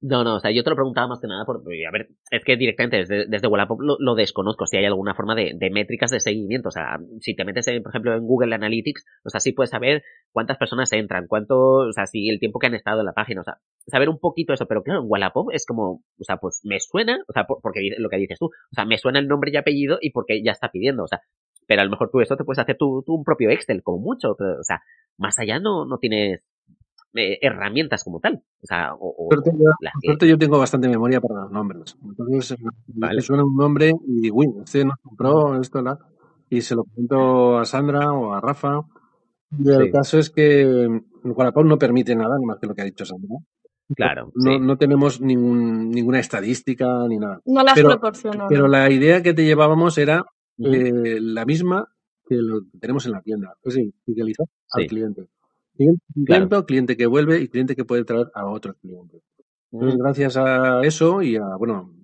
No, 0.01 0.23
no, 0.23 0.37
o 0.37 0.41
sea, 0.41 0.53
yo 0.53 0.63
te 0.63 0.71
lo 0.71 0.77
preguntaba 0.77 1.09
más 1.09 1.21
que 1.21 1.27
nada 1.27 1.45
por, 1.45 1.57
a 1.57 1.91
ver, 1.91 2.09
es 2.31 2.45
que 2.45 2.57
directamente 2.57 2.99
desde, 2.99 3.27
desde 3.27 3.49
Wallapop 3.49 3.81
lo, 3.81 4.15
desconozco, 4.15 4.65
si 4.65 4.77
hay 4.77 4.85
alguna 4.85 5.13
forma 5.17 5.35
de, 5.35 5.55
de, 5.57 5.71
métricas 5.71 6.13
de 6.13 6.21
seguimiento, 6.21 6.69
o 6.69 6.71
sea, 6.71 6.99
si 7.19 7.35
te 7.35 7.45
metes, 7.45 7.67
en, 7.67 7.83
por 7.83 7.91
ejemplo, 7.91 8.15
en 8.15 8.25
Google 8.25 8.55
Analytics, 8.55 9.05
o 9.25 9.31
sea, 9.31 9.41
sí 9.41 9.51
puedes 9.51 9.71
saber 9.71 10.05
cuántas 10.31 10.57
personas 10.57 10.93
entran, 10.93 11.27
cuánto, 11.27 11.59
o 11.59 11.93
sea, 11.93 12.07
si 12.07 12.29
el 12.29 12.39
tiempo 12.39 12.61
que 12.61 12.69
han 12.69 12.75
estado 12.75 13.01
en 13.01 13.07
la 13.07 13.13
página, 13.13 13.41
o 13.41 13.45
sea, 13.45 13.59
saber 13.89 14.09
un 14.09 14.21
poquito 14.21 14.53
eso, 14.53 14.67
pero 14.67 14.85
claro, 14.85 15.01
en 15.01 15.07
Wallapop 15.09 15.51
es 15.53 15.67
como, 15.67 15.95
o 15.95 16.25
sea, 16.25 16.37
pues 16.37 16.61
me 16.63 16.79
suena, 16.79 17.19
o 17.27 17.33
sea, 17.33 17.45
porque 17.45 17.81
lo 17.99 18.09
que 18.09 18.19
dices 18.19 18.39
tú, 18.39 18.47
o 18.47 18.75
sea, 18.75 18.85
me 18.85 18.99
suena 18.99 19.19
el 19.19 19.27
nombre 19.27 19.51
y 19.53 19.57
apellido 19.57 19.99
y 20.01 20.13
porque 20.13 20.45
ya 20.45 20.53
está 20.53 20.71
pidiendo, 20.71 21.03
o 21.03 21.09
sea, 21.09 21.23
pero 21.67 21.83
a 21.83 21.85
lo 21.85 21.91
mejor 21.91 22.11
tú 22.13 22.21
eso 22.21 22.37
te 22.37 22.45
puedes 22.45 22.61
hacer 22.61 22.77
tú, 22.79 23.03
tú 23.05 23.15
un 23.15 23.25
propio 23.25 23.51
Excel, 23.51 23.83
como 23.83 23.99
mucho, 23.99 24.31
o 24.31 24.63
sea, 24.63 24.81
más 25.17 25.37
allá 25.41 25.59
no, 25.59 25.87
no 25.87 25.99
tienes 25.99 26.45
eh, 27.15 27.39
herramientas 27.41 28.05
como 28.05 28.21
tal. 28.21 28.43
O 28.63 28.67
sea, 28.67 28.95
o, 28.95 29.29
suerte, 29.31 30.29
yo, 30.29 30.39
tengo 30.39 30.59
bastante 30.59 30.89
memoria 30.89 31.21
para 31.21 31.43
los 31.43 31.51
nombres. 31.51 31.97
Entonces, 32.03 32.57
me 32.95 33.21
suena 33.21 33.45
un 33.45 33.57
nombre 33.57 33.93
y 34.07 34.21
digo, 34.21 34.39
uy, 34.39 34.49
este 34.63 34.85
nos 34.85 34.99
compró 34.99 35.61
esto, 35.61 35.83
la... 35.83 35.99
y 36.51 36.61
se 36.61 36.75
lo 36.75 36.85
pregunto 36.85 37.59
a 37.59 37.65
Sandra 37.65 38.13
o 38.13 38.35
a 38.35 38.41
Rafa. 38.41 38.81
Y 39.59 39.71
el 39.71 39.91
caso 39.91 40.19
es 40.19 40.29
que 40.29 40.87
Wallapop 41.25 41.65
no 41.65 41.79
permite 41.79 42.15
nada, 42.15 42.37
más 42.45 42.59
que 42.61 42.67
lo 42.67 42.75
que 42.75 42.83
ha 42.83 42.87
dicho 42.87 43.05
Sandra. 43.05 43.37
Claro. 43.97 44.31
No, 44.35 44.59
no 44.59 44.77
tenemos 44.77 45.21
ningún, 45.21 45.91
ninguna 45.91 46.19
estadística 46.19 47.07
ni 47.09 47.17
nada. 47.17 47.41
No 47.47 47.63
las 47.63 47.75
pero, 47.75 47.89
proporciona. 47.89 48.47
Pero 48.49 48.69
la 48.69 48.91
idea 48.91 49.23
que 49.23 49.33
te 49.33 49.45
llevábamos 49.45 49.97
era 49.97 50.25
eh, 50.59 51.19
la 51.21 51.47
misma 51.47 51.89
que 52.27 52.37
lo 52.37 52.61
tenemos 52.79 53.07
en 53.07 53.13
la 53.13 53.23
tienda. 53.23 53.55
Es 53.65 53.75
decir, 53.75 53.95
fidelizar 54.05 54.47
al 54.73 54.87
cliente. 54.87 55.29
Cliente, 55.79 56.65
cliente 56.67 56.97
que 56.97 57.07
vuelve 57.07 57.41
y 57.41 57.49
cliente 57.49 57.77
que 57.77 57.85
puede 57.85 58.05
traer 58.05 58.33
a 58.35 58.47
otros 58.47 58.75
clientes. 58.81 59.23
Entonces, 59.71 59.99
gracias 59.99 60.37
a 60.37 60.83
eso 60.83 61.23
y 61.23 61.37
a, 61.37 61.55
bueno, 61.57 61.95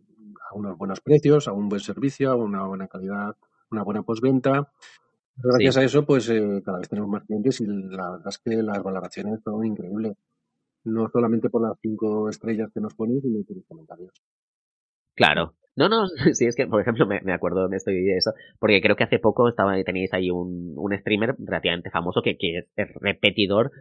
a 0.48 0.54
unos 0.54 0.78
buenos 0.78 1.00
precios, 1.00 1.48
a 1.48 1.52
un 1.52 1.68
buen 1.68 1.80
servicio, 1.80 2.30
a 2.30 2.36
una 2.36 2.64
buena 2.66 2.86
calidad, 2.86 3.34
una 3.72 3.82
buena 3.82 4.02
postventa, 4.04 4.70
gracias 5.36 5.76
a 5.76 5.82
eso, 5.82 6.06
pues 6.06 6.28
eh, 6.28 6.62
cada 6.64 6.78
vez 6.78 6.88
tenemos 6.88 7.10
más 7.10 7.24
clientes 7.24 7.60
y 7.60 7.66
la 7.66 8.12
verdad 8.12 8.28
es 8.28 8.38
que 8.38 8.62
las 8.62 8.80
valoraciones 8.80 9.40
son 9.42 9.66
increíbles. 9.66 10.16
No 10.84 11.08
solamente 11.08 11.50
por 11.50 11.62
las 11.62 11.76
cinco 11.80 12.28
estrellas 12.28 12.70
que 12.72 12.80
nos 12.80 12.94
ponen, 12.94 13.20
sino 13.22 13.42
por 13.42 13.56
los 13.56 13.66
comentarios. 13.66 14.12
Claro, 15.14 15.54
no, 15.76 15.88
no, 15.88 16.06
sí, 16.34 16.46
es 16.46 16.54
que, 16.54 16.66
por 16.66 16.80
ejemplo, 16.80 17.06
me, 17.06 17.32
acuerdo 17.32 17.68
de 17.68 17.76
esto 17.76 17.90
y 17.90 18.04
de 18.04 18.16
eso, 18.16 18.32
porque 18.60 18.80
creo 18.80 18.96
que 18.96 19.04
hace 19.04 19.18
poco 19.18 19.48
estaba, 19.48 19.82
teníais 19.82 20.12
ahí 20.12 20.30
un, 20.30 20.74
un 20.76 20.96
streamer 20.98 21.34
relativamente 21.38 21.90
famoso 21.90 22.22
que, 22.22 22.36
que 22.36 22.58
es 22.58 22.88
repetidor 23.00 23.72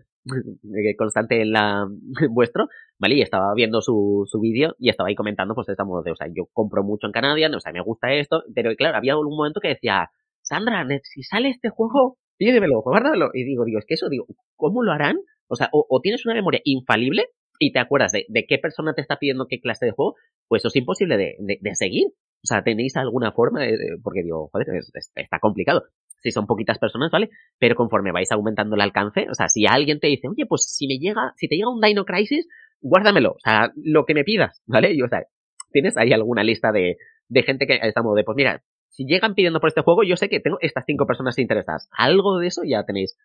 constante 0.98 1.42
en 1.42 1.52
la 1.52 1.88
vuestro, 2.32 2.68
¿vale? 3.00 3.16
Y 3.16 3.22
estaba 3.22 3.54
viendo 3.56 3.82
su, 3.82 4.24
su 4.26 4.40
vídeo 4.40 4.76
y 4.80 4.90
estaba 4.90 5.10
ahí 5.10 5.16
comentando, 5.16 5.54
pues, 5.54 5.68
de 5.68 5.74
esta 5.74 5.86
modo 5.86 6.02
de, 6.02 6.12
o 6.12 6.16
sea, 6.16 6.28
yo 6.28 6.46
compro 6.52 6.84
mucho 6.84 7.08
en 7.08 7.14
Canadian, 7.14 7.54
o 7.54 7.60
sea, 7.60 7.72
me 7.72 7.82
gusta 7.82 8.12
esto, 8.14 8.44
pero 8.56 8.76
claro, 8.76 8.98
había 8.98 9.18
un 9.18 9.36
momento 9.36 9.60
que 9.60 9.70
decía, 9.70 10.10
Sandra, 10.42 10.86
si 11.04 11.24
sale 11.24 11.50
este 11.50 11.70
juego, 11.70 12.18
pídemelo, 12.38 12.82
guárdalo. 12.82 13.30
Y 13.34 13.44
digo, 13.44 13.66
digo, 13.66 13.80
es 13.80 13.86
que 13.86 13.94
eso, 13.94 14.10
digo, 14.10 14.26
¿cómo 14.56 14.84
lo 14.84 14.92
harán? 14.92 15.18
O 15.48 15.56
sea, 15.56 15.70
o 15.72 16.00
tienes 16.02 16.26
una 16.26 16.34
memoria 16.34 16.62
infalible 16.64 17.28
y 17.66 17.72
te 17.72 17.80
acuerdas 17.80 18.12
de, 18.12 18.46
qué 18.48 18.58
persona 18.58 18.94
te 18.94 19.02
está 19.02 19.18
pidiendo 19.18 19.48
qué 19.48 19.60
clase 19.60 19.86
de 19.86 19.92
juego, 19.92 20.16
pues 20.48 20.62
eso 20.62 20.68
es 20.68 20.76
imposible 20.76 21.18
de, 21.18 21.76
seguir. 21.76 22.08
O 22.08 22.46
sea, 22.46 22.62
¿tenéis 22.62 22.98
alguna 22.98 23.32
forma? 23.32 23.62
Porque 24.04 24.24
digo, 24.24 24.50
joder, 24.52 24.68
está 25.16 25.40
complicado. 25.40 25.84
Si 26.22 26.32
son 26.32 26.46
poquitas 26.46 26.78
personas, 26.78 27.10
¿vale? 27.12 27.30
Pero 27.58 27.76
conforme 27.76 28.12
vais 28.12 28.32
aumentando 28.32 28.76
el 28.76 28.82
alcance, 28.82 29.28
o 29.30 29.34
sea, 29.34 29.48
si 29.48 29.66
alguien 29.66 30.00
te 30.00 30.08
dice, 30.08 30.28
oye, 30.28 30.46
pues 30.48 30.66
si 30.66 30.88
me 30.88 30.98
llega, 30.98 31.34
si 31.38 31.48
te 31.48 31.56
llega 31.56 31.70
un 31.70 31.82
Dino 31.82 32.06
Crisis, 32.06 32.48
guárdamelo, 32.82 33.32
o 33.32 33.40
sea, 33.40 33.72
lo 33.76 34.06
que 34.06 34.14
me 34.14 34.24
pidas, 34.24 34.62
¿vale? 34.66 34.94
Y, 34.94 35.02
o 35.02 35.08
sea, 35.08 35.24
¿tienes 35.72 35.98
ahí 35.98 36.12
alguna 36.12 36.44
lista 36.44 36.72
de, 36.72 36.98
de 37.30 37.44
gente 37.44 37.66
que 37.66 37.80
está 37.82 38.02
modo 38.02 38.16
de, 38.16 38.24
pues 38.24 38.36
mira, 38.36 38.62
si 38.94 39.06
llegan 39.06 39.34
pidiendo 39.34 39.60
por 39.60 39.70
este 39.70 39.82
juego, 39.82 40.04
yo 40.04 40.16
sé 40.18 40.30
que 40.30 40.40
tengo 40.40 40.58
estas 40.62 40.86
cinco 40.86 41.08
personas 41.08 41.40
interesadas. 41.40 41.90
¿Algo 41.92 42.38
de 42.38 42.48
eso 42.48 42.62
ya 42.64 42.84
tenéis 42.84 43.18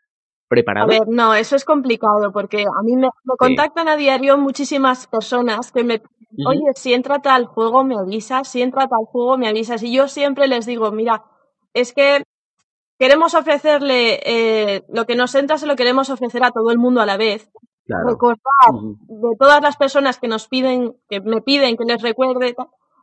preparado? 0.49 0.87
A 0.87 0.89
ver, 0.89 1.09
no, 1.09 1.35
eso 1.35 1.57
es 1.57 1.65
complicado 1.65 2.33
porque 2.33 2.63
a 2.63 2.83
mí 2.83 2.97
me, 2.97 3.09
contactan 3.39 3.89
a 3.89 3.97
diario 3.97 4.39
muchísimas 4.39 5.07
personas 5.07 5.71
que 5.73 5.85
me 5.85 6.03
oye, 6.47 6.73
si 6.75 6.93
entra 6.95 7.21
tal 7.21 7.47
juego 7.47 7.85
me 7.85 7.97
avisas, 7.97 8.49
si 8.49 8.63
entra 8.63 8.89
tal 8.89 9.05
juego 9.07 9.39
me 9.39 9.49
avisas. 9.49 9.83
Y 9.83 9.93
yo 9.93 10.09
siempre 10.09 10.49
les 10.49 10.67
digo, 10.67 10.91
mira, 10.93 11.25
es 11.75 11.93
que 11.93 12.23
queremos 12.99 13.35
ofrecerle 13.35 14.21
eh, 14.25 14.85
lo 14.89 15.07
que 15.07 15.17
nos 15.17 15.35
entra, 15.35 15.59
se 15.59 15.67
lo 15.67 15.77
queremos 15.77 16.11
ofrecer 16.11 16.45
a 16.45 16.51
todo 16.51 16.71
el 16.71 16.79
mundo 16.79 17.01
a 17.01 17.07
la 17.07 17.17
vez. 17.17 17.51
Recordar 17.87 18.39
de 18.73 19.37
todas 19.39 19.63
las 19.63 19.79
personas 19.79 20.19
que 20.19 20.29
nos 20.29 20.47
piden, 20.47 20.95
que 21.09 21.21
me 21.21 21.41
piden 21.41 21.77
que 21.79 21.85
les 21.85 22.03
recuerde, 22.03 22.55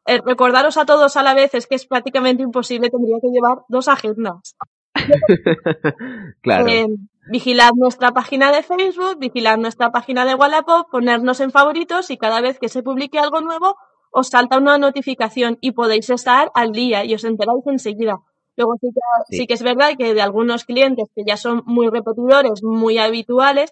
eh, 0.06 0.22
recordaros 0.24 0.78
a 0.78 0.86
todos 0.86 1.18
a 1.18 1.24
la 1.24 1.34
vez 1.34 1.56
es 1.56 1.66
que 1.66 1.74
es 1.74 1.88
prácticamente 1.88 2.44
imposible, 2.44 2.92
tendría 2.92 3.18
que 3.20 3.30
llevar 3.30 3.64
dos 3.68 3.88
agendas. 3.88 4.56
claro. 6.42 6.68
Eh, 6.68 6.86
vigilad 7.28 7.72
nuestra 7.76 8.12
página 8.12 8.52
de 8.52 8.64
Facebook, 8.64 9.18
vigilad 9.20 9.58
nuestra 9.58 9.92
página 9.92 10.26
de 10.26 10.36
Wallapop, 10.36 10.90
ponernos 10.90 11.40
en 11.40 11.52
favoritos 11.52 12.10
y 12.10 12.18
cada 12.18 12.42
vez 12.42 12.60
que 12.60 12.70
se 12.70 12.84
publique 12.84 13.20
algo 13.20 13.42
nuevo 13.42 13.76
os 14.18 14.30
salta 14.30 14.58
una 14.58 14.78
notificación 14.78 15.58
y 15.60 15.72
podéis 15.74 16.10
estar 16.10 16.50
al 16.54 16.72
día 16.72 17.04
y 17.04 17.14
os 17.14 17.26
enteráis 17.26 17.68
enseguida. 17.68 18.20
Luego 18.56 18.76
sí 18.80 18.88
que, 18.94 19.38
sí 19.38 19.48
que 19.48 19.56
es 19.56 19.62
verdad 19.62 19.92
que 19.98 20.14
de 20.14 20.22
algunos 20.22 20.64
clientes 20.64 21.10
que 21.14 21.24
ya 21.28 21.36
son 21.36 21.64
muy 21.66 21.90
repetidores, 21.90 22.64
muy 22.64 22.98
habituales, 22.98 23.72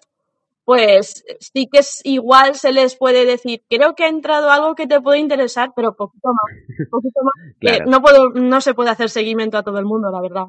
pues 0.64 1.24
sí 1.40 1.68
que 1.70 1.80
es 1.80 2.00
igual 2.04 2.54
se 2.54 2.72
les 2.72 2.96
puede 2.96 3.26
decir, 3.26 3.62
creo 3.68 3.94
que 3.94 4.04
ha 4.04 4.08
entrado 4.08 4.50
algo 4.50 4.74
que 4.74 4.86
te 4.86 5.00
puede 5.00 5.18
interesar, 5.18 5.72
pero 5.76 5.94
poquito 5.94 6.28
más, 6.28 6.88
poquito 6.90 7.20
más. 7.22 7.80
no 7.86 8.00
puedo, 8.00 8.30
no 8.30 8.60
se 8.60 8.74
puede 8.74 8.90
hacer 8.90 9.10
seguimiento 9.10 9.58
a 9.58 9.62
todo 9.62 9.78
el 9.78 9.84
mundo, 9.84 10.10
la 10.10 10.20
verdad. 10.20 10.44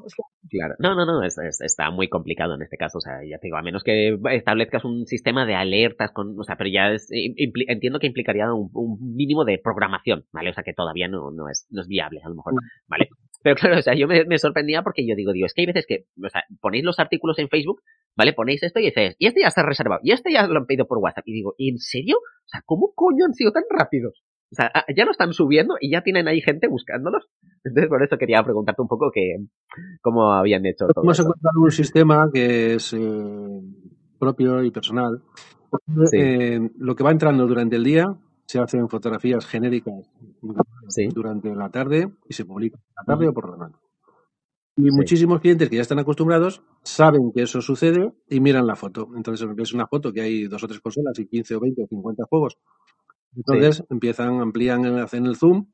Claro, 0.49 0.75
no, 0.79 0.95
no, 0.95 1.05
no, 1.05 1.23
está 1.23 1.91
muy 1.91 2.07
complicado 2.07 2.55
en 2.55 2.61
este 2.61 2.77
caso, 2.77 2.99
o 2.99 3.01
sea, 3.01 3.19
ya 3.29 3.37
te 3.39 3.47
digo, 3.47 3.57
a 3.57 3.61
menos 3.61 3.83
que 3.83 4.17
establezcas 4.31 4.85
un 4.85 5.05
sistema 5.05 5.45
de 5.45 5.55
alertas 5.55 6.11
con, 6.11 6.39
o 6.39 6.43
sea, 6.43 6.55
pero 6.55 6.69
ya 6.69 6.95
entiendo 7.67 7.99
que 7.99 8.07
implicaría 8.07 8.53
un, 8.53 8.69
mínimo 9.15 9.43
de 9.43 9.59
programación, 9.61 10.25
¿vale? 10.31 10.51
O 10.51 10.53
sea, 10.53 10.63
que 10.63 10.73
todavía 10.73 11.07
no, 11.07 11.31
no 11.31 11.49
es, 11.49 11.67
no 11.71 11.81
es 11.81 11.87
viable, 11.87 12.21
a 12.23 12.29
lo 12.29 12.35
mejor, 12.35 12.53
¿vale? 12.87 13.09
Pero 13.45 13.55
claro, 13.55 13.77
o 13.77 13.81
sea, 13.83 13.93
yo 13.93 14.07
me, 14.07 14.25
me 14.25 14.39
sorprendía 14.39 14.81
porque 14.81 15.05
yo 15.05 15.15
digo, 15.15 15.31
digo, 15.31 15.45
es 15.45 15.53
que 15.53 15.61
hay 15.61 15.67
veces 15.67 15.85
que, 15.87 16.05
o 16.17 16.29
sea, 16.29 16.41
ponéis 16.59 16.83
los 16.83 16.97
artículos 16.97 17.37
en 17.37 17.47
Facebook 17.47 17.81
¿vale? 18.15 18.33
Ponéis 18.33 18.63
esto 18.63 18.79
y 18.79 18.85
dices, 18.85 19.15
y 19.19 19.27
este 19.27 19.41
ya 19.41 19.47
está 19.47 19.63
reservado, 19.63 20.01
y 20.03 20.11
este 20.11 20.31
ya 20.31 20.47
lo 20.47 20.59
han 20.59 20.65
pedido 20.65 20.85
por 20.85 20.99
WhatsApp. 20.99 21.27
Y 21.27 21.33
digo, 21.33 21.55
¿en 21.57 21.77
serio? 21.77 22.17
O 22.17 22.47
sea, 22.47 22.61
¿cómo 22.65 22.93
coño 22.95 23.25
han 23.25 23.33
sido 23.33 23.51
tan 23.51 23.63
rápidos? 23.69 24.23
O 24.51 24.55
sea, 24.55 24.71
ah, 24.73 24.85
ya 24.95 25.05
lo 25.05 25.11
están 25.11 25.33
subiendo 25.33 25.75
y 25.79 25.91
ya 25.91 26.01
tienen 26.01 26.27
ahí 26.27 26.39
gente 26.39 26.67
buscándolos. 26.67 27.27
Entonces, 27.63 27.89
por 27.89 28.03
eso 28.03 28.17
quería 28.17 28.43
preguntarte 28.43 28.81
un 28.81 28.87
poco 28.87 29.11
que, 29.13 29.37
cómo 30.01 30.31
habían 30.31 30.65
hecho 30.65 30.85
todo 30.87 31.03
Hemos 31.03 31.19
encontrado 31.19 31.61
un 31.61 31.71
sistema 31.71 32.29
que 32.31 32.75
es 32.75 32.93
eh, 32.93 33.61
propio 34.19 34.63
y 34.63 34.71
personal. 34.71 35.21
Eh, 36.13 36.59
lo 36.77 36.95
que 36.95 37.03
va 37.03 37.11
entrando 37.11 37.47
durante 37.47 37.75
el 37.75 37.83
día 37.83 38.05
se 38.45 38.59
hacen 38.59 38.87
fotografías 38.89 39.45
genéricas 39.45 40.09
durante 41.13 41.53
la 41.55 41.69
tarde 41.69 42.11
y 42.27 42.33
se 42.33 42.45
publica 42.45 42.77
en 42.77 42.93
la 42.97 43.03
tarde 43.03 43.27
o 43.27 43.33
por 43.33 43.49
la 43.49 43.67
noche. 43.67 43.79
Y 44.77 44.91
muchísimos 44.91 45.39
clientes 45.39 45.69
que 45.69 45.77
ya 45.77 45.81
están 45.81 45.99
acostumbrados 45.99 46.61
saben 46.83 47.31
que 47.33 47.43
eso 47.43 47.61
sucede 47.61 48.13
y 48.29 48.41
miran 48.41 48.67
la 48.67 48.75
foto. 48.75 49.09
Entonces 49.15 49.47
ves 49.55 49.73
una 49.73 49.87
foto 49.87 50.11
que 50.11 50.21
hay 50.21 50.47
dos 50.47 50.63
o 50.63 50.67
tres 50.67 50.81
consolas 50.81 51.17
y 51.17 51.27
15 51.27 51.55
o 51.55 51.59
20 51.61 51.83
o 51.83 51.87
50 51.87 52.23
juegos. 52.29 52.57
Entonces 53.35 53.83
empiezan, 53.89 54.41
amplían, 54.41 54.85
hacen 54.99 55.25
el 55.27 55.37
zoom. 55.37 55.67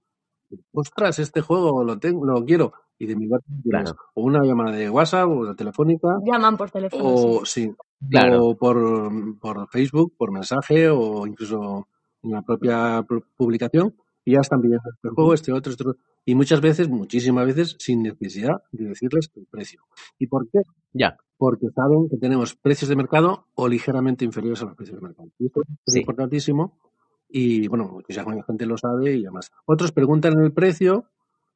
Ostras, 0.72 1.18
este 1.18 1.42
juego 1.42 1.84
lo 1.84 1.98
tengo, 1.98 2.26
lo 2.26 2.46
quiero. 2.46 2.74
Y 3.00 3.08
de 3.08 3.16
mi 3.16 3.28
claro. 3.68 3.96
o 4.14 4.22
una 4.22 4.44
llamada 4.44 4.78
de 4.78 4.88
WhatsApp 4.88 5.28
o 5.28 5.46
de 5.46 5.56
telefónica. 5.56 6.08
Llaman 6.24 6.56
por 6.56 6.70
teléfono. 6.70 7.04
O 7.04 7.46
sí. 7.46 7.74
O 8.40 8.56
por, 8.56 9.40
por 9.40 9.68
Facebook, 9.70 10.14
por 10.16 10.32
mensaje 10.32 10.90
o 10.90 11.26
incluso 11.26 11.88
en 12.24 12.32
la 12.32 12.42
propia 12.42 13.06
publicación. 13.38 13.96
Y 14.24 14.34
ya 14.34 14.42
están 14.42 14.62
pidiendo 14.62 14.88
este 14.94 15.10
juego, 15.10 15.34
este 15.34 15.52
otro, 15.52 15.72
este 15.72 15.84
otro 15.84 16.00
y 16.26 16.36
muchas 16.36 16.62
veces, 16.62 16.88
muchísimas 16.90 17.46
veces, 17.46 17.76
sin 17.80 18.04
necesidad 18.04 18.62
de 18.72 18.90
decirles 18.90 19.32
el 19.36 19.48
precio. 19.48 19.82
¿Y 20.20 20.28
por 20.28 20.48
qué? 20.50 20.62
Ya. 20.94 21.18
Porque 21.38 21.68
saben 21.74 22.08
que 22.10 22.18
tenemos 22.18 22.56
precios 22.56 22.90
de 22.90 22.96
mercado 22.96 23.48
o 23.56 23.68
ligeramente 23.68 24.24
inferiores 24.24 24.62
a 24.62 24.66
los 24.66 24.76
precios 24.76 24.98
de 24.98 25.08
mercado. 25.08 25.30
Y 25.40 25.48
esto 25.48 25.62
es 25.86 25.96
importantísimo 25.96 26.78
y, 27.28 27.68
bueno, 27.68 28.00
ya 28.08 28.24
la 28.24 28.44
gente 28.44 28.66
lo 28.68 28.78
sabe 28.78 29.16
y 29.16 29.26
además. 29.26 29.52
Otros 29.66 29.92
preguntan 29.92 30.40
el 30.40 30.54
precio, 30.54 31.06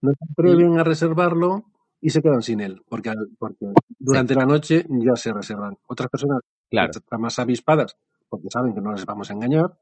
no 0.01 0.12
se 0.12 0.25
atreven 0.32 0.80
a 0.80 0.84
reservarlo 0.84 1.65
y 2.01 2.10
se 2.10 2.23
quedan 2.23 2.41
sin 2.41 2.62
él, 2.62 2.82
porque, 2.89 3.13
porque 3.38 3.67
durante 3.99 4.34
la 4.34 4.45
noche 4.45 4.86
ya 4.89 5.15
se 5.15 5.32
reservan. 5.32 5.78
Otras 5.88 6.10
personas 6.10 6.39
claro. 6.69 6.91
están 6.91 7.21
más 7.21 7.38
avispadas 7.38 7.95
porque 8.28 8.47
saben 8.49 8.73
que 8.73 8.82
no 8.82 8.91
les 8.91 9.06
vamos 9.06 9.30
a 9.30 9.34
engañar 9.34 9.78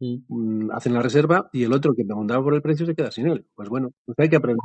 Mm, 0.00 0.70
hacen 0.72 0.94
la 0.94 1.02
reserva 1.02 1.50
y 1.52 1.64
el 1.64 1.72
otro 1.72 1.92
que 1.96 2.04
preguntaba 2.04 2.42
por 2.42 2.54
el 2.54 2.62
precio 2.62 2.86
se 2.86 2.94
queda 2.94 3.10
sin 3.10 3.26
él. 3.26 3.46
Pues 3.54 3.68
bueno, 3.68 3.90
pues 4.06 4.16
hay 4.18 4.28
que 4.28 4.36
aprender. 4.36 4.60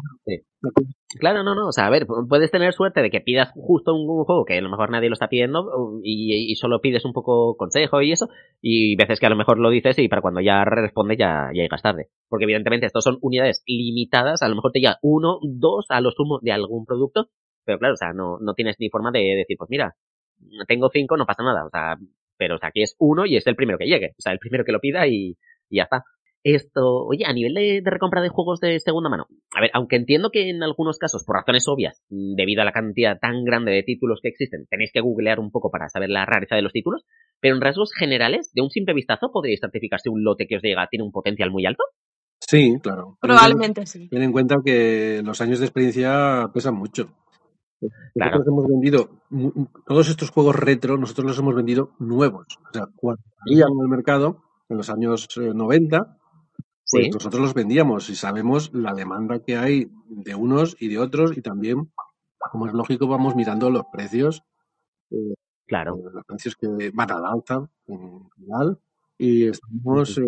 Claro, 1.20 1.44
no, 1.44 1.56
no, 1.56 1.68
o 1.68 1.72
sea, 1.72 1.88
a 1.88 1.90
ver, 1.90 2.06
puedes 2.30 2.52
tener 2.52 2.74
suerte 2.74 3.02
de 3.02 3.10
que 3.10 3.22
pidas 3.22 3.52
justo 3.56 3.96
un, 3.96 4.06
juego 4.26 4.46
que 4.46 4.58
a 4.58 4.62
lo 4.62 4.70
mejor 4.70 4.92
nadie 4.92 5.10
lo 5.10 5.14
está 5.14 5.30
pidiendo 5.30 6.00
y, 6.04 6.56
solo 6.56 6.82
pides 6.82 7.06
un 7.06 7.14
poco 7.14 7.58
consejo 7.58 8.02
y 8.02 8.12
eso, 8.12 8.30
y 8.62 8.96
veces 8.96 9.20
que 9.20 9.26
a 9.26 9.30
lo 9.30 9.36
mejor 9.36 9.58
lo 9.60 9.70
dices 9.70 9.98
y 10.00 10.08
para 10.08 10.22
cuando 10.22 10.40
ya 10.42 10.64
responde 10.66 11.18
ya, 11.18 11.50
ya 11.54 11.64
llegas 11.64 11.82
tarde. 11.82 12.10
Porque 12.30 12.46
evidentemente 12.46 12.86
estos 12.86 13.04
son 13.04 13.18
unidades 13.22 13.64
limitadas, 13.66 14.42
a 14.44 14.48
lo 14.48 14.56
mejor 14.56 14.72
te 14.72 14.80
llega 14.80 15.00
uno, 15.02 15.40
dos 15.42 15.86
a 15.90 16.00
lo 16.02 16.12
sumo 16.12 16.40
de 16.42 16.52
algún 16.52 16.86
producto, 16.86 17.30
pero 17.66 17.80
claro, 17.80 17.96
o 17.96 17.98
sea, 17.98 18.14
no, 18.14 18.38
no 18.40 18.54
tienes 18.54 18.76
ni 18.80 18.90
forma 18.90 19.12
de 19.12 19.20
decir, 19.36 19.58
pues 19.58 19.70
mira, 19.70 19.96
tengo 20.68 20.90
cinco, 20.92 21.18
no 21.18 21.26
pasa 21.26 21.44
nada, 21.44 21.66
o 21.66 21.70
sea, 21.70 21.98
pero 22.44 22.56
o 22.56 22.58
sea, 22.58 22.70
aquí 22.70 22.82
es 22.82 22.98
uno 23.00 23.26
y 23.26 23.38
es 23.38 23.48
el 23.48 23.56
primero 23.56 23.78
que 23.78 23.86
llegue, 23.86 24.16
o 24.18 24.22
sea, 24.22 24.34
el 24.34 24.40
primero 24.40 24.66
que 24.66 24.74
lo 24.74 24.82
pida 24.82 25.08
y, 25.08 25.38
ya 25.70 25.84
está. 25.84 26.04
Esto, 26.44 27.06
oye, 27.06 27.24
a 27.26 27.32
nivel 27.32 27.54
de, 27.54 27.82
recompra 27.86 28.22
de 28.22 28.28
juegos 28.28 28.60
de 28.60 28.78
segunda 28.82 29.10
mano, 29.10 29.28
a 29.56 29.62
ver, 29.62 29.72
aunque 29.74 29.96
entiendo 29.96 30.30
que 30.30 30.50
en 30.50 30.62
algunos 30.62 30.98
casos, 30.98 31.24
por 31.24 31.38
razones 31.38 31.66
obvias, 31.70 32.04
debido 32.10 32.62
a 32.62 32.66
la 32.66 32.74
cantidad 32.74 33.18
tan 33.18 33.46
grande 33.46 33.72
de 33.72 33.84
títulos 33.84 34.20
que 34.22 34.28
existen, 34.28 34.66
tenéis 34.70 34.92
que 34.92 35.00
googlear 35.00 35.40
un 35.40 35.52
poco 35.52 35.72
para 35.72 35.88
saber 35.88 36.10
la 36.10 36.26
rareza 36.26 36.58
de 36.58 36.64
los 36.64 36.74
títulos, 36.74 37.06
pero 37.40 37.56
en 37.56 37.62
rasgos 37.62 37.94
generales, 37.98 38.52
de 38.54 38.62
un 38.62 38.72
simple 38.72 38.94
vistazo, 38.94 39.32
¿podríais 39.32 39.62
certificar 39.62 40.02
si 40.02 40.10
un 40.10 40.22
lote 40.22 40.46
que 40.46 40.58
os 40.58 40.62
llega 40.62 40.86
tiene 40.92 41.06
un 41.06 41.14
potencial 41.14 41.50
muy 41.50 41.66
alto? 41.66 41.84
Sí, 42.42 42.78
claro. 42.82 43.18
Probablemente 43.22 43.86
sí. 43.86 44.10
Ten 44.10 44.22
en 44.22 44.34
cuenta 44.34 44.58
que 44.66 45.22
los 45.24 45.40
años 45.40 45.60
de 45.60 45.66
experiencia 45.66 46.52
pesan 46.54 46.76
mucho. 46.76 47.10
Nosotros 48.16 48.48
hemos 48.48 48.68
vendido 48.68 49.10
todos 49.86 50.10
estos 50.10 50.30
juegos 50.30 50.56
retro, 50.56 50.98
nosotros 50.98 51.28
los 51.28 51.40
hemos 51.40 51.56
vendido 51.56 51.92
nuevos. 52.00 52.46
O 52.70 52.74
sea, 52.74 52.88
cuando 52.96 53.22
salían 53.40 53.70
en 53.72 53.80
el 53.82 53.88
mercado 53.88 54.44
en 54.70 54.78
los 54.78 54.90
años 54.90 55.28
90, 55.38 55.98
eh, 55.98 56.02
pues 56.92 57.10
nosotros 57.14 57.42
los 57.42 57.54
vendíamos 57.54 58.10
y 58.10 58.16
sabemos 58.16 58.74
la 58.74 58.94
demanda 58.94 59.40
que 59.40 59.58
hay 59.58 59.92
de 60.08 60.36
unos 60.36 60.76
y 60.80 60.88
de 60.90 61.00
otros 61.00 61.38
y 61.38 61.42
también, 61.42 61.92
como 62.52 62.68
es 62.68 62.74
lógico, 62.74 63.08
vamos 63.08 63.36
mirando 63.36 63.70
los 63.70 63.86
precios. 63.92 64.44
Eh, 65.10 65.34
claro. 65.66 65.98
Eh, 65.98 66.12
los 66.14 66.24
precios 66.26 66.56
que 66.56 66.92
van 66.94 67.12
al 67.12 67.26
alta 67.26 67.70
en 67.88 68.30
general 68.36 68.80
y 69.18 69.48
estamos 69.48 70.20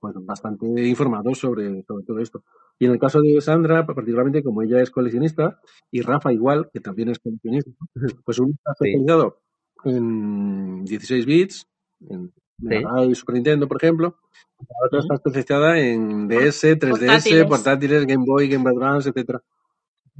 pues 0.00 0.14
bastante 0.20 0.66
informados 0.86 1.38
sobre, 1.38 1.82
sobre 1.82 2.04
todo 2.04 2.18
esto. 2.20 2.44
Y 2.78 2.86
en 2.86 2.92
el 2.92 2.98
caso 2.98 3.20
de 3.20 3.40
Sandra, 3.40 3.86
particularmente 3.86 4.42
como 4.42 4.62
ella 4.62 4.80
es 4.80 4.90
coleccionista, 4.90 5.60
y 5.90 6.02
Rafa 6.02 6.32
igual, 6.32 6.70
que 6.72 6.80
también 6.80 7.08
es 7.08 7.18
coleccionista, 7.18 7.70
pues 8.24 8.38
uno 8.38 8.50
está 8.50 8.72
especializado 8.72 9.40
en 9.84 10.84
16 10.84 11.26
bits, 11.26 11.68
en 12.08 12.32
sí. 12.58 13.14
Super 13.14 13.34
Nintendo, 13.34 13.68
por 13.68 13.82
ejemplo, 13.82 14.16
la 14.58 14.86
otra 14.86 15.00
está 15.00 15.14
especializada 15.14 15.78
en 15.78 16.28
DS, 16.28 16.64
3DS, 16.78 17.48
portátiles. 17.48 18.06
Game 18.06 18.24
Boy, 18.26 18.48
Game 18.48 18.64
Boy 18.64 18.74
Advance, 18.76 19.10
etcétera. 19.10 19.42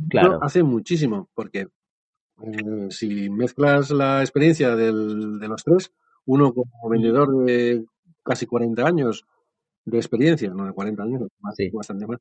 Claro. 0.09 0.39
hace 0.43 0.63
muchísimo, 0.63 1.29
porque 1.35 1.67
eh, 2.43 2.87
si 2.91 3.29
mezclas 3.31 3.91
la 3.91 4.21
experiencia 4.21 4.77
del, 4.77 5.41
de 5.41 5.49
los 5.49 5.65
tres, 5.65 5.93
uno 6.25 6.55
como 6.55 6.89
vendedor 6.89 7.45
de 7.45 7.85
casi 8.23 8.47
40 8.47 8.87
años 8.87 9.27
de 9.91 9.99
experiencia, 9.99 10.51
no 10.51 10.67
de 10.67 10.73
40 10.73 11.03
años, 11.03 11.23
más, 11.41 11.55
bastante 11.73 12.07
más, 12.07 12.19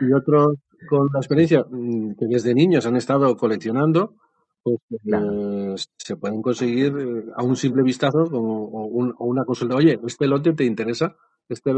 y 0.00 0.12
otros 0.12 0.58
con 0.88 1.08
la 1.12 1.20
experiencia 1.20 1.64
mm, 1.68 2.14
que 2.14 2.26
desde 2.26 2.54
niños 2.54 2.86
han 2.86 2.96
estado 2.96 3.36
coleccionando, 3.36 4.16
pues 4.62 4.78
eh, 4.90 5.74
se 5.96 6.16
pueden 6.16 6.42
conseguir 6.42 6.94
eh, 6.98 7.24
a 7.34 7.42
un 7.42 7.56
simple 7.56 7.82
vistazo 7.82 8.24
o, 8.32 9.26
una 9.26 9.44
consulta. 9.44 9.76
Oye, 9.76 9.98
¿este 10.06 10.26
lote 10.26 10.52
te 10.52 10.64
interesa? 10.64 11.16
Este 11.48 11.72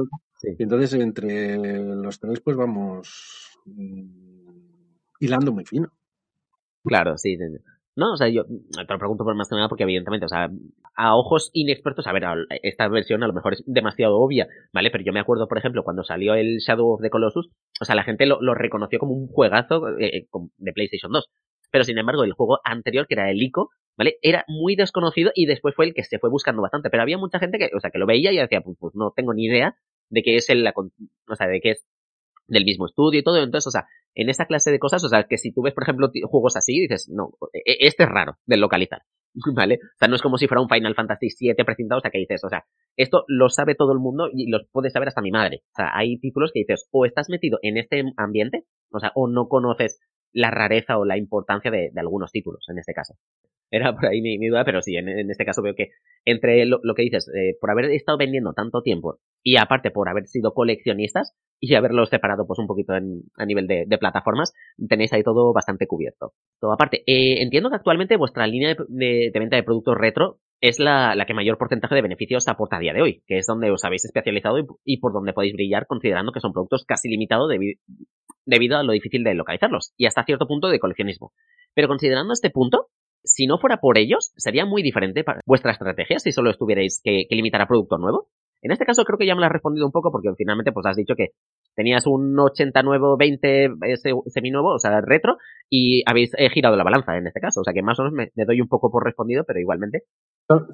Y 0.59 0.63
entonces 0.63 0.95
entre 0.95 1.57
los 1.95 2.19
tres 2.21 2.41
pues 2.41 2.57
vamos 2.57 3.59
mm, 3.65 4.05
hilando 5.21 5.53
muy 5.53 5.65
fino. 5.65 5.91
Claro, 6.85 7.17
sí. 7.17 7.39
No, 7.97 8.13
o 8.13 8.17
sea, 8.17 8.29
yo 8.29 8.45
te 8.45 8.93
lo 8.93 8.99
pregunto 8.99 9.23
por 9.23 9.37
más 9.37 9.49
que 9.49 9.55
nada 9.55 9.69
porque 9.69 9.85
evidentemente, 9.85 10.27
o 10.27 10.29
sea, 10.29 10.51
a 10.97 11.17
ojos 11.17 11.51
inexpertos, 11.53 12.07
a 12.09 12.13
ver, 12.13 12.25
esta 12.63 12.89
versión 12.89 13.23
a 13.23 13.29
lo 13.29 13.33
mejor 13.33 13.53
es 13.53 13.63
demasiado 13.67 14.19
obvia, 14.19 14.49
¿vale? 14.73 14.91
Pero 14.91 15.05
yo 15.05 15.13
me 15.13 15.21
acuerdo, 15.21 15.47
por 15.47 15.59
ejemplo, 15.59 15.85
cuando 15.85 16.03
salió 16.03 16.35
el 16.35 16.59
Shadow 16.59 16.95
of 16.95 17.03
the 17.03 17.11
Colossus, 17.11 17.51
o 17.81 17.85
sea, 17.85 17.95
la 17.95 18.03
gente 18.03 18.27
lo, 18.27 18.39
reconoció 18.55 18.99
como 18.99 19.15
un 19.15 19.29
juegazo 19.29 19.89
eh, 20.01 20.27
de 20.57 20.73
PlayStation 20.73 21.13
2. 21.13 21.25
Pero 21.71 21.85
sin 21.85 21.99
embargo, 21.99 22.25
el 22.25 22.33
juego 22.33 22.59
anterior, 22.65 23.07
que 23.07 23.15
era 23.15 23.31
el 23.31 23.41
ICO, 23.41 23.71
¿vale? 23.97 24.17
Era 24.23 24.45
muy 24.49 24.75
desconocido 24.75 25.31
y 25.35 25.47
después 25.47 25.75
fue 25.77 25.87
el 25.87 25.95
que 25.95 26.03
se 26.03 26.19
fue 26.19 26.31
buscando 26.31 26.63
bastante. 26.63 26.91
Pero 26.91 27.03
había 27.03 27.19
mucha 27.19 27.39
gente 27.39 27.59
que, 27.59 27.71
o 27.77 27.81
sea, 27.81 27.91
que 27.91 27.99
lo 27.99 28.07
veía 28.07 28.33
y 28.33 28.37
decía, 28.39 28.61
pues, 28.61 28.77
pues 28.81 28.95
no 28.97 29.13
tengo 29.15 29.35
ni 29.35 29.47
idea 29.47 29.77
de 30.11 30.23
qué 30.23 30.37
es 30.37 30.51
el, 30.51 30.67
o 30.67 31.35
sea, 31.37 31.47
de 31.47 31.61
qué 31.61 31.71
es 31.71 31.87
del 32.47 32.65
mismo 32.65 32.87
estudio 32.87 33.21
y 33.21 33.23
todo. 33.23 33.37
Entonces, 33.37 33.67
o 33.67 33.71
sea, 33.71 33.87
en 34.15 34.29
esa 34.29 34.47
clase 34.47 34.71
de 34.71 34.79
cosas, 34.79 35.03
o 35.05 35.09
sea, 35.09 35.25
que 35.25 35.39
si 35.39 35.53
tú 35.53 35.63
ves, 35.63 35.75
por 35.75 35.85
ejemplo, 35.85 36.11
juegos 36.29 36.57
así, 36.57 36.81
dices, 36.81 37.11
no, 37.13 37.31
e, 37.53 37.59
e, 37.59 37.77
este 37.87 38.05
es 38.05 38.09
raro 38.09 38.39
de 38.47 38.57
localizar, 38.57 39.03
¿vale? 39.55 39.81
O 39.83 39.99
sea, 39.99 40.09
no 40.09 40.17
es 40.17 40.23
como 40.23 40.39
si 40.39 40.47
fuera 40.47 40.63
un 40.63 40.69
Final 40.69 40.95
Fantasy 40.95 41.29
VII 41.39 41.65
presentado, 41.65 41.99
o 41.99 42.03
sea, 42.03 42.11
que 42.11 42.19
dices, 42.19 42.43
o 42.45 42.49
sea, 42.49 42.65
esto 42.97 43.25
lo 43.29 43.49
sabe 43.49 43.75
todo 43.75 43.93
el 43.93 43.99
mundo 43.99 44.29
y 44.33 44.49
lo 44.51 44.61
puede 44.71 44.91
saber 44.91 45.09
hasta 45.09 45.23
mi 45.23 45.31
madre. 45.31 45.63
O 45.73 45.77
sea, 45.77 45.91
hay 45.95 46.19
títulos 46.19 46.53
que 46.53 46.61
dices, 46.61 46.89
o 46.93 47.07
estás 47.07 47.29
metido 47.29 47.59
en 47.63 47.77
este 47.77 48.03
ambiente, 48.17 48.65
o 48.93 49.01
sea, 49.01 49.13
o 49.15 49.29
no 49.29 49.49
conoces 49.49 50.01
la 50.33 50.51
rareza 50.51 50.99
o 50.99 51.05
la 51.05 51.17
importancia 51.17 51.71
de, 51.71 51.91
algunos 51.97 52.33
títulos, 52.33 52.65
en 52.69 52.79
este 52.79 52.93
caso. 52.93 53.15
Era 53.71 53.95
por 53.95 54.07
ahí 54.07 54.21
mi, 54.21 54.37
duda, 54.47 54.65
pero 54.65 54.83
sí, 54.83 54.97
en, 54.97 55.31
este 55.31 55.45
caso 55.45 55.63
veo 55.63 55.75
que 55.75 55.91
entre 56.25 56.65
lo, 56.67 56.81
que 56.95 57.03
dices, 57.03 57.29
eh, 57.35 57.57
por 57.61 57.71
haber 57.71 57.87
estado 57.87 58.19
vendiendo 58.19 58.53
tanto 58.53 58.83
tiempo 58.83 59.19
y 59.43 59.57
aparte 59.57 59.91
por 59.91 60.09
haber 60.09 60.27
sido 60.27 60.53
coleccionistas 60.53 61.35
y 61.71 61.75
haberlos 61.75 62.09
separado 62.09 62.47
pues 62.47 62.59
un 62.59 62.67
poquito 62.67 62.93
a 62.93 63.47
nivel 63.47 63.67
de, 63.67 63.99
plataformas, 63.99 64.53
tenéis 64.89 65.13
ahí 65.13 65.23
todo 65.23 65.53
bastante 65.53 65.87
cubierto. 65.87 66.33
Todo 66.61 66.73
aparte, 66.73 67.03
eh, 67.07 67.43
entiendo 67.43 67.71
que 67.71 67.77
actualmente 67.77 68.17
vuestra 68.17 68.47
línea 68.47 68.77
de, 68.89 69.31
venta 69.35 69.57
de 69.57 69.63
productos 69.63 69.97
retro 69.97 70.39
es 70.61 70.79
la, 70.79 71.15
que 71.27 71.35
mayor 71.35 71.59
porcentaje 71.59 71.95
de 71.95 72.03
beneficios 72.03 72.49
aporta 72.49 72.77
a 72.77 72.81
día 72.81 72.93
de 72.93 73.03
hoy, 73.03 73.23
que 73.27 73.39
es 73.39 73.47
donde 73.47 73.71
os 73.71 73.85
habéis 73.85 74.05
especializado 74.05 74.57
y, 74.85 74.99
por 74.99 75.13
donde 75.13 75.33
podéis 75.33 75.55
brillar 75.55 75.87
considerando 75.87 76.33
que 76.33 76.41
son 76.41 76.53
productos 76.53 76.85
casi 76.85 77.09
limitados 77.09 77.51
debido 78.47 78.79
a 78.79 78.83
lo 78.83 78.93
difícil 78.93 79.25
de 79.25 79.35
localizarlos 79.35 79.93
y 79.97 80.07
hasta 80.07 80.25
cierto 80.25 80.47
punto 80.47 80.69
de 80.69 80.79
coleccionismo. 80.79 81.33
Pero 81.75 81.89
considerando 81.89 82.33
este 82.33 82.51
punto, 82.51 82.89
si 83.25 83.47
no 83.47 83.59
fuera 83.59 83.79
por 83.79 83.99
ellos, 83.99 84.33
sería 84.37 84.67
muy 84.67 84.83
diferente 84.83 85.25
para 85.25 85.41
vuestra 85.47 85.73
estrategia 85.73 86.19
si 86.19 86.31
solo 86.31 86.51
estuvierais 86.51 87.01
que, 87.03 87.27
limitar 87.31 87.61
a 87.61 87.67
producto 87.67 87.99
nuevo. 87.99 88.29
En 88.63 88.71
este 88.71 88.85
caso 88.85 89.05
creo 89.05 89.19
que 89.19 89.27
ya 89.27 89.35
me 89.35 89.41
lo 89.41 89.47
has 89.47 89.53
respondido 89.53 89.87
un 89.87 89.93
poco 89.93 90.13
porque 90.13 90.29
finalmente 90.37 90.73
pues 90.73 90.87
has 90.87 90.97
dicho 90.97 91.15
que 91.17 91.31
tenías 91.75 92.07
un 92.07 92.37
89-20 92.37 94.29
seminuevo, 94.29 94.75
o 94.75 94.79
sea, 94.79 95.01
retro, 95.01 95.37
y 95.69 96.03
habéis 96.07 96.33
eh, 96.37 96.51
girado 96.51 96.77
la 96.77 96.85
balanza 96.85 97.17
en 97.17 97.27
este 97.27 97.41
caso. 97.41 97.61
O 97.61 97.65
sea 97.65 97.75
que 97.75 97.83
más 97.83 97.99
o 97.99 98.05
menos 98.05 98.31
me, 98.35 98.45
doy 98.45 98.61
un 98.61 98.69
poco 98.69 98.91
por 98.91 99.05
respondido, 99.05 99.45
pero 99.47 99.61
igualmente. 99.61 100.05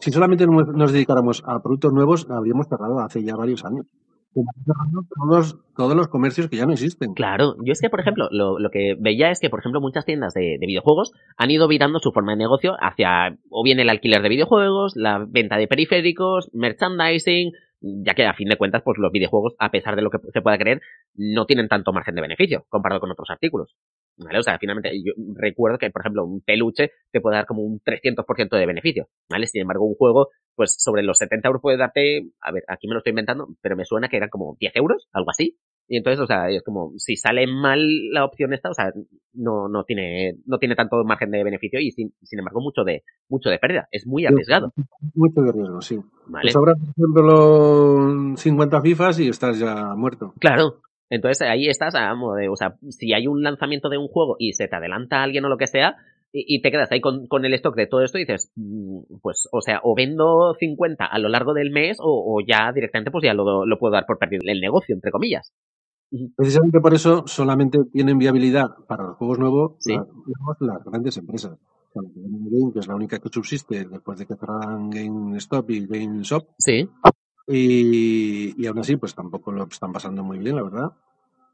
Si 0.00 0.10
solamente 0.10 0.46
nos 0.46 0.92
dedicáramos 0.92 1.42
a 1.46 1.60
productos 1.62 1.92
nuevos, 1.92 2.28
habríamos 2.30 2.66
cerrado 2.68 3.00
hace 3.00 3.22
ya 3.22 3.36
varios 3.36 3.64
años 3.64 3.86
todos, 5.16 5.58
todos 5.76 5.96
los 5.96 6.08
comercios 6.08 6.48
que 6.48 6.56
ya 6.56 6.66
no 6.66 6.72
existen. 6.72 7.14
Claro, 7.14 7.56
yo 7.64 7.72
es 7.72 7.80
que, 7.80 7.90
por 7.90 8.00
ejemplo, 8.00 8.28
lo, 8.30 8.70
que 8.70 8.94
veía 8.98 9.30
es 9.30 9.40
que, 9.40 9.50
por 9.50 9.60
ejemplo, 9.60 9.80
muchas 9.80 10.04
tiendas 10.04 10.34
de, 10.34 10.56
videojuegos 10.60 11.12
han 11.36 11.50
ido 11.50 11.66
virando 11.68 11.98
su 11.98 12.12
forma 12.12 12.32
de 12.32 12.38
negocio 12.38 12.76
hacia 12.80 13.36
o 13.50 13.64
bien 13.64 13.80
el 13.80 13.88
alquiler 13.88 14.22
de 14.22 14.28
videojuegos, 14.28 14.92
la 14.94 15.24
venta 15.28 15.56
de 15.56 15.66
periféricos, 15.66 16.50
merchandising, 16.52 17.52
ya 17.80 18.14
que 18.14 18.26
a 18.26 18.34
fin 18.34 18.48
de 18.48 18.56
cuentas, 18.56 18.82
pues 18.84 18.98
los 18.98 19.12
videojuegos, 19.12 19.54
a 19.58 19.70
pesar 19.70 19.96
de 19.96 20.02
lo 20.02 20.10
que 20.10 20.18
se 20.32 20.42
pueda 20.42 20.58
creer, 20.58 20.80
no 21.14 21.46
tienen 21.46 21.68
tanto 21.68 21.92
margen 21.92 22.14
de 22.14 22.22
beneficio 22.22 22.66
comparado 22.68 23.00
con 23.00 23.10
otros 23.10 23.30
artículos. 23.30 23.74
¿Vale? 24.16 24.38
O 24.38 24.42
sea, 24.42 24.58
finalmente, 24.58 24.90
yo 25.02 25.12
recuerdo 25.34 25.78
que, 25.78 25.90
por 25.90 26.02
ejemplo, 26.02 26.24
un 26.24 26.42
peluche 26.42 26.90
te 27.10 27.20
puede 27.20 27.36
dar 27.36 27.46
como 27.46 27.62
un 27.62 27.80
300% 27.80 28.58
de 28.58 28.66
beneficio, 28.66 29.08
¿vale? 29.30 29.46
Sin 29.46 29.62
embargo, 29.62 29.86
un 29.86 29.94
juego, 29.94 30.28
pues 30.54 30.74
sobre 30.78 31.02
los 31.02 31.16
70 31.16 31.48
euros 31.48 31.62
puede 31.62 31.78
darte, 31.78 32.28
a 32.42 32.52
ver, 32.52 32.64
aquí 32.68 32.86
me 32.86 32.92
lo 32.92 32.98
estoy 32.98 33.12
inventando, 33.12 33.48
pero 33.62 33.76
me 33.76 33.86
suena 33.86 34.08
que 34.08 34.18
eran 34.18 34.28
como 34.28 34.56
10 34.60 34.76
euros, 34.76 35.08
algo 35.12 35.30
así. 35.30 35.56
Y 35.92 35.96
entonces, 35.96 36.20
o 36.20 36.26
sea, 36.26 36.48
es 36.48 36.62
como, 36.62 36.92
si 36.98 37.16
sale 37.16 37.48
mal 37.48 37.80
la 38.12 38.24
opción 38.24 38.52
esta, 38.52 38.70
o 38.70 38.74
sea, 38.74 38.92
no, 39.34 39.68
no 39.68 39.82
tiene, 39.82 40.36
no 40.46 40.58
tiene 40.58 40.76
tanto 40.76 41.02
margen 41.02 41.32
de 41.32 41.42
beneficio 41.42 41.80
y 41.80 41.90
sin, 41.90 42.14
sin 42.22 42.38
embargo 42.38 42.60
mucho 42.60 42.84
de, 42.84 43.02
mucho 43.28 43.50
de 43.50 43.58
pérdida. 43.58 43.88
Es 43.90 44.06
muy 44.06 44.24
arriesgado. 44.24 44.72
Mucho 45.14 45.40
de 45.40 45.50
riesgo, 45.50 45.80
sí. 45.80 45.96
Vale. 46.28 46.42
Pues 46.44 46.54
ahora, 46.54 46.74
por 46.74 46.90
ejemplo, 46.96 48.36
50 48.36 48.80
FIFAs 48.82 49.18
y 49.18 49.28
estás 49.30 49.58
ya 49.58 49.96
muerto. 49.96 50.32
Claro, 50.38 50.76
entonces 51.08 51.44
ahí 51.48 51.66
estás, 51.66 51.92
o 51.96 52.56
sea, 52.56 52.76
si 52.90 53.12
hay 53.12 53.26
un 53.26 53.42
lanzamiento 53.42 53.88
de 53.88 53.98
un 53.98 54.06
juego 54.06 54.36
y 54.38 54.52
se 54.52 54.68
te 54.68 54.76
adelanta 54.76 55.24
alguien 55.24 55.44
o 55.44 55.48
lo 55.48 55.58
que 55.58 55.66
sea, 55.66 55.96
y, 56.32 56.62
te 56.62 56.70
quedas 56.70 56.92
ahí 56.92 57.00
con, 57.00 57.44
el 57.44 57.54
stock 57.54 57.74
de 57.74 57.88
todo 57.88 58.04
esto 58.04 58.16
y 58.16 58.20
dices, 58.20 58.52
mm, 58.54 59.18
pues, 59.20 59.48
o 59.50 59.60
sea, 59.60 59.80
o 59.82 59.96
vendo 59.96 60.54
50 60.54 61.04
a 61.04 61.18
lo 61.18 61.28
largo 61.28 61.54
del 61.54 61.72
mes 61.72 61.98
o, 62.00 62.38
ya 62.46 62.70
directamente 62.72 63.10
pues 63.10 63.24
ya 63.24 63.34
lo, 63.34 63.66
lo, 63.66 63.78
puedo 63.78 63.92
dar 63.92 64.06
por 64.06 64.18
perdido 64.18 64.42
el 64.44 64.60
negocio, 64.60 64.94
entre 64.94 65.10
comillas. 65.10 65.52
Precisamente 66.36 66.80
por 66.80 66.92
eso 66.92 67.24
solamente 67.26 67.78
tienen 67.92 68.18
viabilidad 68.18 68.68
para 68.88 69.04
los 69.04 69.16
juegos 69.16 69.38
nuevos 69.38 69.72
las, 70.58 70.84
grandes 70.84 71.16
empresas. 71.16 71.56
que 71.94 72.78
es 72.80 72.88
la 72.88 72.96
única 72.96 73.18
que 73.20 73.28
subsiste 73.28 73.84
después 73.84 74.18
de 74.18 74.26
que 74.26 74.34
cerraran 74.34 74.90
GameStop 74.90 75.70
y 75.70 75.86
GameShop. 75.86 76.48
Sí. 76.58 76.88
Y, 77.46 78.66
aún 78.66 78.78
así, 78.78 78.96
pues 78.96 79.14
tampoco 79.14 79.52
lo 79.52 79.64
están 79.64 79.92
pasando 79.92 80.24
muy 80.24 80.38
bien, 80.38 80.56
la 80.56 80.62
verdad. 80.62 80.92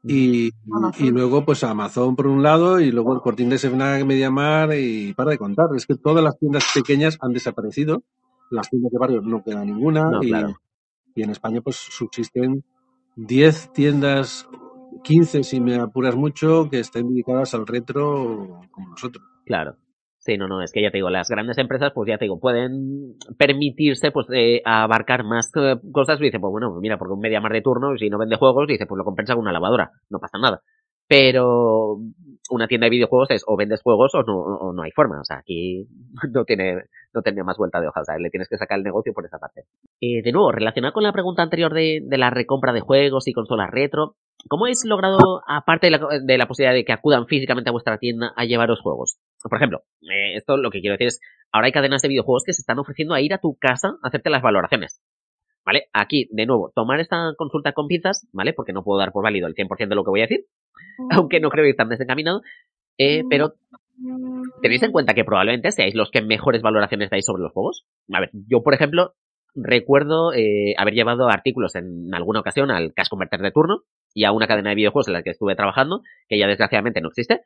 Y, 0.03 0.51
y, 0.99 1.11
luego, 1.11 1.43
pues 1.43 1.63
Amazon 1.63 2.15
por 2.15 2.27
un 2.27 2.41
lado, 2.41 2.79
y 2.79 2.91
luego 2.91 3.13
el 3.13 3.21
Cortín 3.21 3.49
de 3.49 3.57
Sevnac, 3.57 4.05
Mediamar, 4.05 4.73
y 4.75 5.13
para 5.13 5.31
de 5.31 5.37
contar. 5.37 5.67
Es 5.75 5.85
que 5.85 5.95
todas 5.95 6.23
las 6.23 6.37
tiendas 6.37 6.65
pequeñas 6.73 7.17
han 7.21 7.33
desaparecido. 7.33 8.03
Las 8.49 8.69
tiendas 8.69 8.91
de 8.91 8.97
barrio 8.97 9.21
no 9.21 9.43
queda 9.43 9.65
ninguna. 9.65 10.19
y, 10.21 10.31
y, 11.15 11.23
en 11.23 11.31
España, 11.31 11.61
pues 11.61 11.75
subsisten 11.75 12.63
10 13.17 13.73
tiendas, 13.73 14.47
15 15.03 15.43
si 15.43 15.59
me 15.59 15.75
apuras 15.75 16.15
mucho, 16.15 16.69
que 16.69 16.79
estén 16.79 17.09
dedicadas 17.09 17.53
al 17.55 17.65
retro 17.65 18.61
como 18.71 18.89
nosotros. 18.89 19.25
Claro. 19.45 19.75
Sí, 20.19 20.37
no, 20.37 20.47
no, 20.47 20.61
es 20.61 20.71
que 20.71 20.81
ya 20.81 20.91
te 20.91 20.97
digo, 20.97 21.09
las 21.09 21.29
grandes 21.29 21.57
empresas, 21.57 21.93
pues 21.95 22.09
ya 22.09 22.17
te 22.17 22.25
digo, 22.25 22.39
pueden 22.39 23.15
permitirse, 23.37 24.11
pues, 24.11 24.27
eh, 24.33 24.61
abarcar 24.65 25.23
más 25.23 25.49
eh, 25.55 25.77
cosas. 25.91 26.19
Dice, 26.19 26.39
pues 26.39 26.51
bueno, 26.51 26.77
mira, 26.81 26.97
porque 26.97 27.13
un 27.13 27.21
media 27.21 27.39
más 27.39 27.51
de 27.53 27.61
turno, 27.61 27.97
si 27.97 28.09
no 28.09 28.17
vende 28.19 28.35
juegos, 28.35 28.67
dice, 28.67 28.85
pues 28.85 28.97
lo 28.97 29.05
compensa 29.05 29.33
con 29.33 29.43
una 29.43 29.53
lavadora, 29.53 29.91
no 30.09 30.19
pasa 30.19 30.37
nada. 30.37 30.61
Pero 31.07 31.97
una 32.49 32.67
tienda 32.67 32.85
de 32.85 32.91
videojuegos 32.91 33.31
es 33.31 33.43
o 33.47 33.55
vendes 33.55 33.81
juegos 33.81 34.13
o 34.15 34.23
no, 34.23 34.73
no 34.73 34.81
hay 34.83 34.91
forma. 34.91 35.21
O 35.21 35.23
sea, 35.23 35.37
aquí 35.37 35.87
no 36.33 36.43
tiene, 36.43 36.83
no 37.17 37.21
tiene 37.23 37.43
más 37.43 37.57
vuelta 37.57 37.81
de 37.81 37.87
hoja. 37.87 38.01
O 38.01 38.05
sea, 38.05 38.17
le 38.17 38.29
tienes 38.29 38.47
que 38.47 38.57
sacar 38.57 38.77
el 38.77 38.83
negocio 38.83 39.13
por 39.13 39.25
esa 39.25 39.39
parte. 39.39 39.63
Eh, 39.99 40.21
de 40.23 40.31
nuevo, 40.31 40.51
relacionado 40.51 40.93
con 40.93 41.03
la 41.03 41.11
pregunta 41.11 41.43
anterior 41.43 41.73
de, 41.73 42.01
de 42.03 42.17
la 42.17 42.29
recompra 42.29 42.73
de 42.73 42.81
juegos 42.81 43.27
y 43.27 43.33
consolas 43.33 43.69
retro, 43.71 44.15
¿Cómo 44.47 44.65
habéis 44.65 44.85
logrado, 44.85 45.41
aparte 45.47 45.87
de 45.87 46.37
la, 46.37 46.47
posibilidad 46.47 46.73
de 46.73 46.85
que 46.85 46.93
acudan 46.93 47.27
físicamente 47.27 47.69
a 47.69 47.73
vuestra 47.73 47.97
tienda 47.97 48.33
a 48.35 48.45
llevaros 48.45 48.79
juegos? 48.81 49.17
Por 49.41 49.57
ejemplo, 49.57 49.83
eh, 50.03 50.35
esto 50.35 50.57
lo 50.57 50.69
que 50.69 50.79
quiero 50.79 50.93
decir 50.93 51.07
es, 51.07 51.19
ahora 51.51 51.65
hay 51.65 51.71
cadenas 51.71 52.01
de 52.01 52.07
videojuegos 52.07 52.43
que 52.45 52.53
se 52.53 52.61
están 52.61 52.79
ofreciendo 52.79 53.13
a 53.13 53.21
ir 53.21 53.33
a 53.33 53.39
tu 53.39 53.57
casa 53.59 53.95
a 54.01 54.07
hacerte 54.07 54.29
las 54.29 54.41
valoraciones. 54.41 55.01
¿Vale? 55.65 55.87
Aquí, 55.91 56.29
de 56.31 56.45
nuevo, 56.45 56.71
tomar 56.73 56.99
esta 57.01 57.33
consulta 57.35 57.73
con 57.73 57.87
pinzas, 57.87 58.25
¿vale? 58.31 58.53
Porque 58.53 58.71
no 58.71 58.83
puedo 58.83 58.99
dar 58.99 59.11
por 59.11 59.23
válido 59.23 59.47
el 59.47 59.53
100% 59.53 59.89
de 59.89 59.95
lo 59.95 60.03
que 60.05 60.11
voy 60.11 60.21
a 60.21 60.27
decir, 60.27 60.45
aunque 61.11 61.41
no 61.41 61.49
creo 61.49 61.65
que 61.65 61.73
tan 61.73 61.89
desencaminado, 61.89 62.41
eh, 62.97 63.23
pero 63.29 63.55
tenéis 64.61 64.83
en 64.83 64.91
cuenta 64.91 65.13
que 65.13 65.23
probablemente 65.23 65.71
seáis 65.71 65.95
los 65.95 66.11
que 66.11 66.21
mejores 66.21 66.61
valoraciones 66.61 67.09
dais 67.09 67.25
sobre 67.25 67.43
los 67.43 67.51
juegos. 67.51 67.85
A 68.11 68.19
ver, 68.19 68.29
yo, 68.33 68.63
por 68.63 68.73
ejemplo, 68.73 69.13
recuerdo 69.55 70.33
eh, 70.33 70.75
haber 70.77 70.93
llevado 70.93 71.29
artículos 71.29 71.75
en 71.75 72.13
alguna 72.13 72.41
ocasión 72.41 72.71
al 72.71 72.93
Cash 72.93 73.09
Converter 73.09 73.41
de 73.41 73.51
turno, 73.51 73.83
y 74.17 74.23
a 74.23 74.31
una 74.31 74.47
cadena 74.47 74.71
de 74.71 74.75
videojuegos 74.75 75.07
en 75.07 75.13
la 75.13 75.21
que 75.21 75.29
estuve 75.29 75.55
trabajando, 75.55 76.01
que 76.27 76.39
ya 76.39 76.47
desgraciadamente 76.47 77.01
no 77.01 77.09
existe, 77.09 77.41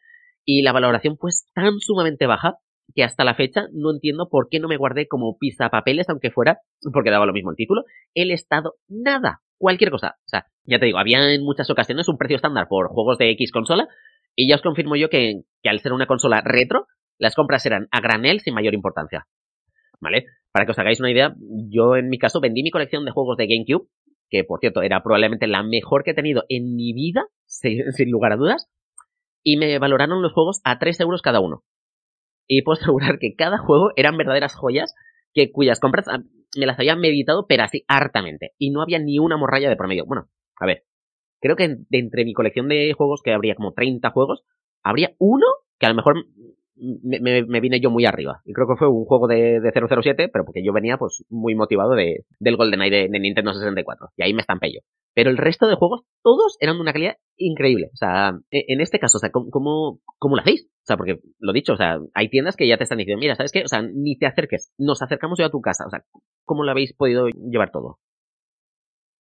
y 0.45 0.61
la 0.61 0.71
valoración 0.71 1.17
fue 1.17 1.31
tan 1.53 1.79
sumamente 1.79 2.27
baja 2.27 2.59
que 2.95 3.03
hasta 3.03 3.25
la 3.25 3.35
fecha 3.35 3.65
no 3.73 3.91
entiendo 3.91 4.29
por 4.29 4.47
qué 4.49 4.59
no 4.61 4.69
me 4.69 4.77
guardé 4.77 5.07
como 5.07 5.37
papeles, 5.69 6.07
aunque 6.09 6.31
fuera, 6.31 6.59
porque 6.93 7.11
daba 7.11 7.25
lo 7.25 7.33
mismo 7.33 7.51
el 7.51 7.57
título, 7.57 7.83
el 8.13 8.31
estado, 8.31 8.75
nada, 8.87 9.41
cualquier 9.57 9.91
cosa. 9.91 10.15
O 10.19 10.27
sea, 10.27 10.45
ya 10.63 10.79
te 10.79 10.85
digo, 10.85 10.97
había 10.97 11.33
en 11.33 11.43
muchas 11.43 11.69
ocasiones 11.69 12.07
un 12.07 12.17
precio 12.17 12.37
estándar 12.37 12.67
por 12.69 12.87
juegos 12.87 13.17
de 13.17 13.31
X 13.31 13.51
consola, 13.51 13.89
y 14.35 14.49
ya 14.49 14.55
os 14.55 14.61
confirmo 14.61 14.95
yo 14.95 15.09
que, 15.09 15.41
al 15.63 15.79
ser 15.79 15.93
una 15.93 16.07
consola 16.07 16.41
retro, 16.41 16.87
las 17.17 17.35
compras 17.35 17.65
eran 17.65 17.87
a 17.91 18.01
granel 18.01 18.39
sin 18.39 18.53
mayor 18.53 18.73
importancia. 18.73 19.27
¿Vale? 19.99 20.25
Para 20.51 20.65
que 20.65 20.71
os 20.71 20.79
hagáis 20.79 20.99
una 20.99 21.11
idea, 21.11 21.35
yo 21.69 21.95
en 21.95 22.09
mi 22.09 22.17
caso 22.17 22.41
vendí 22.41 22.63
mi 22.63 22.71
colección 22.71 23.05
de 23.05 23.11
juegos 23.11 23.37
de 23.37 23.47
GameCube 23.47 23.87
que 24.31 24.45
por 24.45 24.59
cierto 24.59 24.81
era 24.81 25.03
probablemente 25.03 25.45
la 25.45 25.61
mejor 25.61 26.03
que 26.03 26.11
he 26.11 26.15
tenido 26.15 26.45
en 26.49 26.75
mi 26.75 26.93
vida, 26.93 27.25
sin, 27.45 28.09
lugar 28.09 28.31
a 28.31 28.37
dudas, 28.37 28.71
y 29.43 29.57
me 29.57 29.77
valoraron 29.77 30.23
los 30.23 30.33
juegos 30.33 30.61
a 30.63 30.79
3 30.79 31.01
euros 31.01 31.21
cada 31.21 31.41
uno. 31.41 31.63
Y 32.47 32.63
puedo 32.63 32.79
asegurar 32.81 33.19
que 33.19 33.35
cada 33.35 33.59
juego 33.59 33.91
eran 33.95 34.17
verdaderas 34.17 34.55
joyas 34.55 34.95
que 35.33 35.51
cuyas 35.51 35.79
compras 35.79 36.07
ah, 36.07 36.23
me 36.57 36.65
las 36.65 36.79
había 36.79 36.95
meditado, 36.95 37.45
pero 37.47 37.63
así 37.63 37.83
hartamente. 37.87 38.51
Y 38.57 38.71
no 38.71 38.81
había 38.81 38.99
ni 38.99 39.19
una 39.19 39.37
morralla 39.37 39.69
de 39.69 39.75
promedio. 39.75 40.05
Bueno, 40.05 40.29
a 40.59 40.65
ver, 40.65 40.83
creo 41.41 41.56
que 41.56 41.77
entre 41.91 42.25
mi 42.25 42.34
colección 42.34 42.69
de 42.69 42.93
juegos, 42.93 43.21
que 43.23 43.34
habría 43.34 43.56
como 43.56 43.73
30 43.73 44.10
juegos, 44.12 44.43
habría 44.84 45.12
uno 45.19 45.45
que 45.80 45.88
a 45.88 45.89
lo 45.89 45.95
mejor 45.95 46.25
me, 46.82 47.60
vine 47.60 47.80
yo 47.80 47.89
muy 47.89 48.06
arriba. 48.06 48.41
Y 48.45 48.54
creo 48.54 48.67
que 48.67 48.77
fue 48.77 48.88
un 48.88 49.06
juego 49.06 49.27
de, 49.27 49.60
de 49.60 49.71
007, 49.71 50.30
pero 50.32 50.45
porque 50.45 50.63
yo 50.63 50.73
venía 50.73 50.97
pues 50.97 51.23
muy 51.30 51.56
motivado 51.56 51.91
de, 51.91 52.25
del 52.39 52.58
GoldenEye 52.58 53.04
de, 53.04 53.08
de 53.10 53.19
Nintendo 53.19 53.54
64. 53.54 54.10
Y 54.17 54.23
ahí 54.23 54.34
me 54.34 54.41
estampé 54.41 54.71
yo. 54.73 54.80
Pero 55.13 55.30
el 55.30 55.38
resto 55.38 55.67
de 55.67 55.75
juegos, 55.75 56.01
todos 56.23 56.58
eran 56.60 56.75
de 56.75 56.82
una 56.82 56.93
calidad 56.93 57.17
increíble. 57.38 57.89
O 57.93 57.97
sea, 57.97 58.32
e, 58.49 58.65
en 58.67 58.82
este 58.82 58.99
caso, 58.99 59.17
o 59.17 59.19
sea, 59.19 59.30
¿cómo, 59.32 59.99
cómo, 60.17 60.36
lo 60.36 60.41
hacéis? 60.41 60.65
O 60.65 60.86
sea, 60.86 60.97
porque 60.97 61.19
lo 61.39 61.54
dicho, 61.54 61.73
o 61.73 61.77
sea, 61.77 61.99
hay 62.13 62.30
tiendas 62.30 62.56
que 62.56 62.67
ya 62.67 62.77
te 62.77 62.84
están 62.84 62.97
diciendo, 62.97 63.19
mira, 63.19 63.36
¿sabes 63.36 63.51
qué? 63.51 63.63
O 63.63 63.67
sea, 63.67 63.82
ni 63.82 64.17
te 64.17 64.25
acerques, 64.25 64.73
nos 64.77 65.01
acercamos 65.01 65.38
yo 65.38 65.45
a 65.45 65.51
tu 65.51 65.62
casa. 65.62 65.86
O 65.86 65.89
sea, 65.89 66.04
¿cómo 66.45 66.63
lo 66.63 66.71
habéis 66.71 66.93
podido 66.93 67.27
llevar 67.27 67.71
todo? 67.71 67.99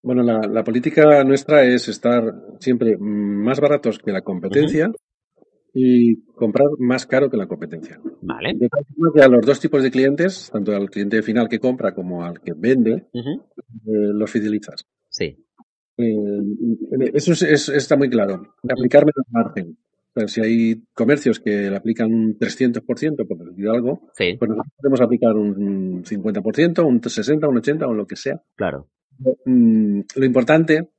Bueno, 0.02 0.24
la, 0.24 0.40
la 0.48 0.64
política 0.64 1.24
nuestra 1.24 1.64
es 1.64 1.90
estar 1.90 2.34
siempre 2.60 2.98
más 2.98 3.60
baratos 3.60 4.00
que 4.00 4.12
la 4.12 4.22
competencia 4.22 4.92
y 5.74 6.24
comprar 6.34 6.68
más 6.80 7.06
caro 7.06 7.30
que 7.30 7.38
la 7.38 7.48
competencia. 7.48 8.00
Vale. 8.22 8.54
De 8.56 8.70
tal 8.70 8.86
forma 8.86 9.12
que 9.14 9.22
a 9.22 9.28
los 9.28 9.46
dos 9.46 9.60
tipos 9.60 9.84
de 9.84 9.92
clientes, 9.92 10.50
tanto 10.52 10.76
al 10.76 10.90
cliente 10.90 11.22
final 11.22 11.48
que 11.48 11.60
compra 11.60 11.94
como 11.94 12.24
al 12.24 12.40
que 12.42 12.54
vende, 12.56 13.08
eh, 13.14 13.32
los 13.86 14.32
fidelizas. 14.32 14.86
Sí. 15.10 15.38
Eh, 15.98 17.12
eso 17.14 17.34
es, 17.34 17.70
está 17.70 17.98
muy 17.98 18.10
claro. 18.10 18.56
Aplicar 18.70 19.06
menos 19.06 19.26
margen. 19.30 19.78
O 20.16 20.20
sea, 20.20 20.28
si 20.28 20.42
hay 20.42 20.84
comercios 20.94 21.40
que 21.40 21.70
le 21.70 21.76
aplican 21.76 22.12
un 22.12 22.40
300%, 22.40 23.28
por 23.28 23.38
decir 23.50 23.68
algo, 23.68 24.10
sí. 24.14 24.36
pues 24.40 24.50
nosotros 24.50 24.74
podemos 24.78 25.02
aplicar 25.02 25.36
un 25.36 26.04
50%, 26.04 26.86
un 26.86 27.02
60%, 27.02 27.48
un 27.48 27.56
80% 27.58 27.88
o 27.88 27.94
lo 27.94 28.08
que 28.08 28.16
sea. 28.16 28.42
Claro. 28.56 28.88
Mm, 29.46 30.02
lo 30.16 30.26
importante 30.26 30.90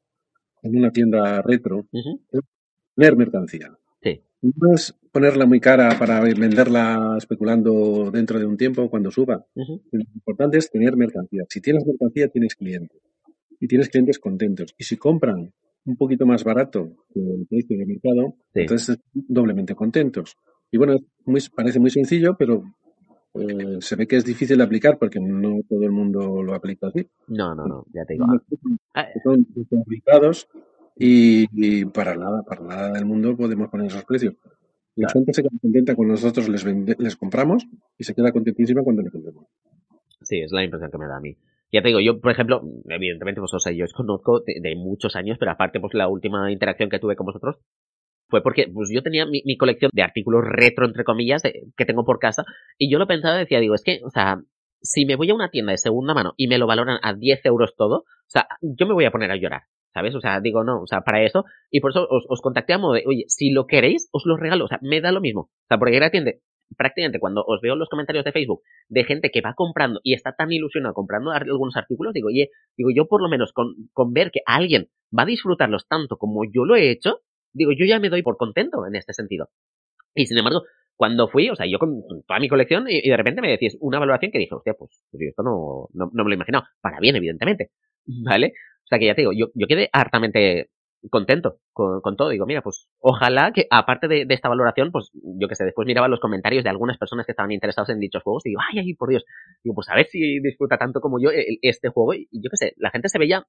en 0.62 0.76
una 0.76 0.90
tienda 0.90 1.42
retro 1.42 1.87
es 1.92 2.40
tener 2.94 3.16
mercancía. 3.16 3.76
Sí. 4.02 4.20
No 4.42 4.74
es 4.74 4.94
ponerla 5.12 5.46
muy 5.46 5.61
cara 5.61 5.98
para 5.98 6.20
venderla 6.20 7.14
especulando 7.16 8.11
dentro 8.12 8.38
de 8.38 8.46
un 8.46 8.56
tiempo 8.56 8.88
cuando 8.90 9.11
suba. 9.11 9.44
Lo 9.54 10.00
importante 10.14 10.59
es 10.59 10.70
tener 10.70 10.96
mercancía. 10.96 11.44
Si 11.48 11.61
tienes 11.61 11.85
mercancía, 11.87 12.28
tienes 12.28 12.54
clientes. 12.54 13.00
Y 13.59 13.66
tienes 13.66 13.88
clientes 13.88 14.18
contentos. 14.18 14.74
Y 14.78 14.85
si 14.85 14.96
compran 14.96 15.52
un 15.85 15.96
poquito 15.96 16.26
más 16.26 16.44
barato 16.44 17.06
que 17.12 17.20
el 17.20 17.46
precio 17.48 17.76
de 17.76 17.87
mercado, 17.87 18.37
entonces 18.54 18.98
doblemente 19.12 19.74
contentos. 19.74 20.37
Y 20.70 20.78
bueno, 20.78 20.98
muy, 21.24 21.40
parece 21.54 21.80
muy 21.80 21.90
sencillo, 21.90 22.37
pero 22.38 22.62
eh, 23.34 23.78
se 23.80 23.96
ve 23.96 24.06
que 24.06 24.16
es 24.16 24.24
difícil 24.24 24.58
de 24.58 24.64
aplicar 24.64 24.98
porque 24.98 25.20
no 25.20 25.60
todo 25.68 25.82
el 25.82 25.92
mundo 25.92 26.42
lo 26.42 26.54
aplica 26.54 26.88
así. 26.88 27.08
No, 27.28 27.54
no, 27.54 27.66
no, 27.66 27.86
ya 27.92 28.04
te 28.04 28.14
digo. 28.14 28.26
Son 29.22 29.46
aplicados 29.80 30.48
y, 30.96 31.84
para 31.86 32.16
nada, 32.16 32.42
para 32.42 32.62
nada 32.62 32.92
del 32.92 33.06
mundo 33.06 33.36
podemos 33.36 33.68
poner 33.68 33.86
esos 33.86 34.04
precios. 34.04 34.34
La 34.96 35.08
gente 35.08 35.32
se 35.32 35.42
queda 35.42 35.56
contenta 35.62 35.94
cuando 35.94 36.12
nosotros 36.12 36.48
les, 36.48 36.64
les 36.64 37.16
compramos 37.16 37.66
y 37.96 38.04
se 38.04 38.14
queda 38.14 38.32
contentísima 38.32 38.82
cuando 38.82 39.02
les 39.02 39.12
vendemos. 39.12 39.46
Sí, 40.22 40.40
es 40.40 40.52
la 40.52 40.64
impresión 40.64 40.90
que 40.90 40.98
me 40.98 41.06
da 41.06 41.16
a 41.16 41.20
mí. 41.20 41.36
Ya 41.72 41.82
te 41.82 41.88
digo, 41.88 42.00
yo, 42.00 42.20
por 42.20 42.32
ejemplo, 42.32 42.62
evidentemente, 42.88 43.40
pues, 43.40 43.54
o 43.54 43.60
sea, 43.60 43.72
yo 43.72 43.84
os 43.84 43.92
conozco 43.92 44.40
de, 44.40 44.74
muchos 44.76 45.14
años, 45.14 45.38
pero 45.38 45.52
aparte, 45.52 45.78
pues, 45.78 45.94
la 45.94 46.08
última 46.08 46.50
interacción 46.50 46.90
que 46.90 46.98
tuve 46.98 47.14
con 47.14 47.26
vosotros 47.26 47.56
fue 48.30 48.42
porque, 48.42 48.68
pues, 48.72 48.90
yo 48.92 49.02
tenía 49.02 49.26
mi, 49.26 49.56
colección 49.56 49.90
de 49.92 50.02
artículos 50.02 50.44
retro, 50.44 50.86
entre 50.86 51.04
comillas, 51.04 51.42
que 51.42 51.84
tengo 51.84 52.04
por 52.04 52.18
casa, 52.18 52.44
y 52.78 52.90
yo 52.90 52.98
lo 52.98 53.06
pensaba 53.06 53.36
y 53.36 53.40
decía, 53.40 53.60
digo, 53.60 53.74
es 53.74 53.82
que, 53.82 54.00
o 54.04 54.10
sea, 54.10 54.40
si 54.82 55.04
me 55.04 55.16
voy 55.16 55.30
a 55.30 55.34
una 55.34 55.50
tienda 55.50 55.72
de 55.72 55.78
segunda 55.78 56.14
mano 56.14 56.32
y 56.36 56.48
me 56.48 56.58
lo 56.58 56.66
valoran 56.66 56.98
a 57.02 57.14
10 57.14 57.44
euros 57.46 57.74
todo, 57.76 57.96
o 57.96 58.28
sea, 58.28 58.46
yo 58.62 58.86
me 58.86 58.94
voy 58.94 59.04
a 59.04 59.10
poner 59.10 59.30
a 59.30 59.36
llorar. 59.36 59.62
¿Sabes? 59.92 60.14
O 60.14 60.20
sea, 60.20 60.40
digo, 60.40 60.62
no, 60.62 60.82
o 60.82 60.86
sea, 60.86 61.00
para 61.00 61.24
eso, 61.24 61.44
y 61.68 61.80
por 61.80 61.90
eso 61.90 62.06
os, 62.08 62.40
contacté 62.40 62.74
a 62.74 62.78
modo 62.78 62.92
de, 62.92 63.02
oye, 63.08 63.24
si 63.26 63.50
lo 63.50 63.66
queréis, 63.66 64.08
os 64.12 64.22
lo 64.24 64.36
regalo, 64.36 64.66
o 64.66 64.68
sea, 64.68 64.78
me 64.82 65.00
da 65.00 65.10
lo 65.10 65.20
mismo. 65.20 65.40
O 65.40 65.66
sea, 65.68 65.78
porque 65.78 65.98
atiende, 65.98 66.42
prácticamente 66.76 67.18
cuando 67.18 67.42
os 67.44 67.60
veo 67.60 67.74
los 67.74 67.88
comentarios 67.88 68.24
de 68.24 68.30
Facebook 68.30 68.62
de 68.88 69.04
gente 69.04 69.30
que 69.30 69.40
va 69.40 69.54
comprando 69.54 70.00
y 70.02 70.14
está 70.14 70.32
tan 70.36 70.52
ilusionado 70.52 70.94
comprando 70.94 71.32
algunos 71.32 71.76
artículos, 71.76 72.14
digo, 72.14 72.28
oye, 72.28 72.50
digo, 72.76 72.90
yo 72.94 73.06
por 73.06 73.20
lo 73.20 73.28
menos 73.28 73.52
con, 73.52 73.74
con 73.92 74.12
ver 74.12 74.30
que 74.30 74.40
alguien 74.46 74.88
va 75.16 75.24
a 75.24 75.26
disfrutarlos 75.26 75.88
tanto 75.88 76.16
como 76.16 76.42
yo 76.44 76.64
lo 76.64 76.76
he 76.76 76.90
hecho, 76.90 77.20
digo, 77.52 77.72
yo 77.72 77.86
ya 77.86 77.98
me 77.98 78.08
doy 78.08 78.22
por 78.22 78.36
contento 78.36 78.86
en 78.86 78.96
este 78.96 79.12
sentido. 79.12 79.48
Y 80.14 80.26
sin 80.26 80.38
embargo, 80.38 80.62
cuando 80.96 81.28
fui, 81.28 81.48
o 81.48 81.56
sea, 81.56 81.66
yo 81.66 81.78
con 81.78 82.02
toda 82.26 82.40
mi 82.40 82.48
colección 82.48 82.86
y, 82.88 83.08
de 83.08 83.16
repente 83.16 83.40
me 83.40 83.50
decís 83.50 83.76
una 83.80 83.98
valoración 83.98 84.32
que 84.32 84.38
dije, 84.38 84.54
hostia, 84.54 84.74
pues, 84.74 85.04
esto 85.12 85.42
no, 85.42 85.88
no, 85.92 86.10
no, 86.12 86.24
me 86.24 86.28
lo 86.28 86.30
he 86.30 86.34
imaginado. 86.34 86.64
Para 86.80 87.00
bien, 87.00 87.16
evidentemente. 87.16 87.70
¿Vale? 88.24 88.52
sea 88.90 88.98
que 88.98 89.06
ya 89.06 89.14
te 89.14 89.22
digo, 89.22 89.32
yo, 89.32 89.46
yo 89.54 89.66
quedé 89.66 89.88
hartamente 89.92 90.68
contento 91.08 91.60
con, 91.72 92.00
con, 92.02 92.16
todo. 92.16 92.28
Digo, 92.28 92.44
mira, 92.44 92.60
pues 92.60 92.88
ojalá 92.98 93.52
que 93.54 93.66
aparte 93.70 94.08
de, 94.08 94.26
de, 94.26 94.34
esta 94.34 94.48
valoración, 94.48 94.90
pues 94.92 95.10
yo 95.14 95.48
que 95.48 95.54
sé, 95.54 95.64
después 95.64 95.86
miraba 95.86 96.08
los 96.08 96.20
comentarios 96.20 96.64
de 96.64 96.70
algunas 96.70 96.98
personas 96.98 97.24
que 97.24 97.32
estaban 97.32 97.52
interesados 97.52 97.88
en 97.90 98.00
dichos 98.00 98.22
juegos 98.22 98.44
y 98.44 98.50
digo, 98.50 98.60
ay, 98.70 98.80
ay, 98.80 98.94
por 98.94 99.08
Dios. 99.08 99.24
Digo, 99.64 99.74
pues 99.74 99.88
a 99.88 99.94
ver 99.94 100.06
si 100.06 100.40
disfruta 100.40 100.76
tanto 100.76 101.00
como 101.00 101.18
yo 101.20 101.30
este 101.62 101.88
juego. 101.88 102.14
Y 102.14 102.28
yo 102.32 102.50
que 102.50 102.56
sé, 102.56 102.74
la 102.76 102.90
gente 102.90 103.08
se 103.08 103.18
veía 103.18 103.46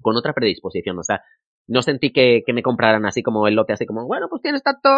con 0.00 0.16
otra 0.16 0.32
predisposición. 0.32 0.98
O 0.98 1.02
sea, 1.02 1.20
no 1.66 1.82
sentí 1.82 2.12
que, 2.12 2.42
que 2.44 2.52
me 2.52 2.62
compraran 2.62 3.06
así 3.06 3.22
como 3.22 3.46
el 3.46 3.54
lote, 3.54 3.72
así 3.72 3.86
como, 3.86 4.06
bueno, 4.06 4.26
pues 4.28 4.42
tienes 4.42 4.62
tanto, 4.62 4.88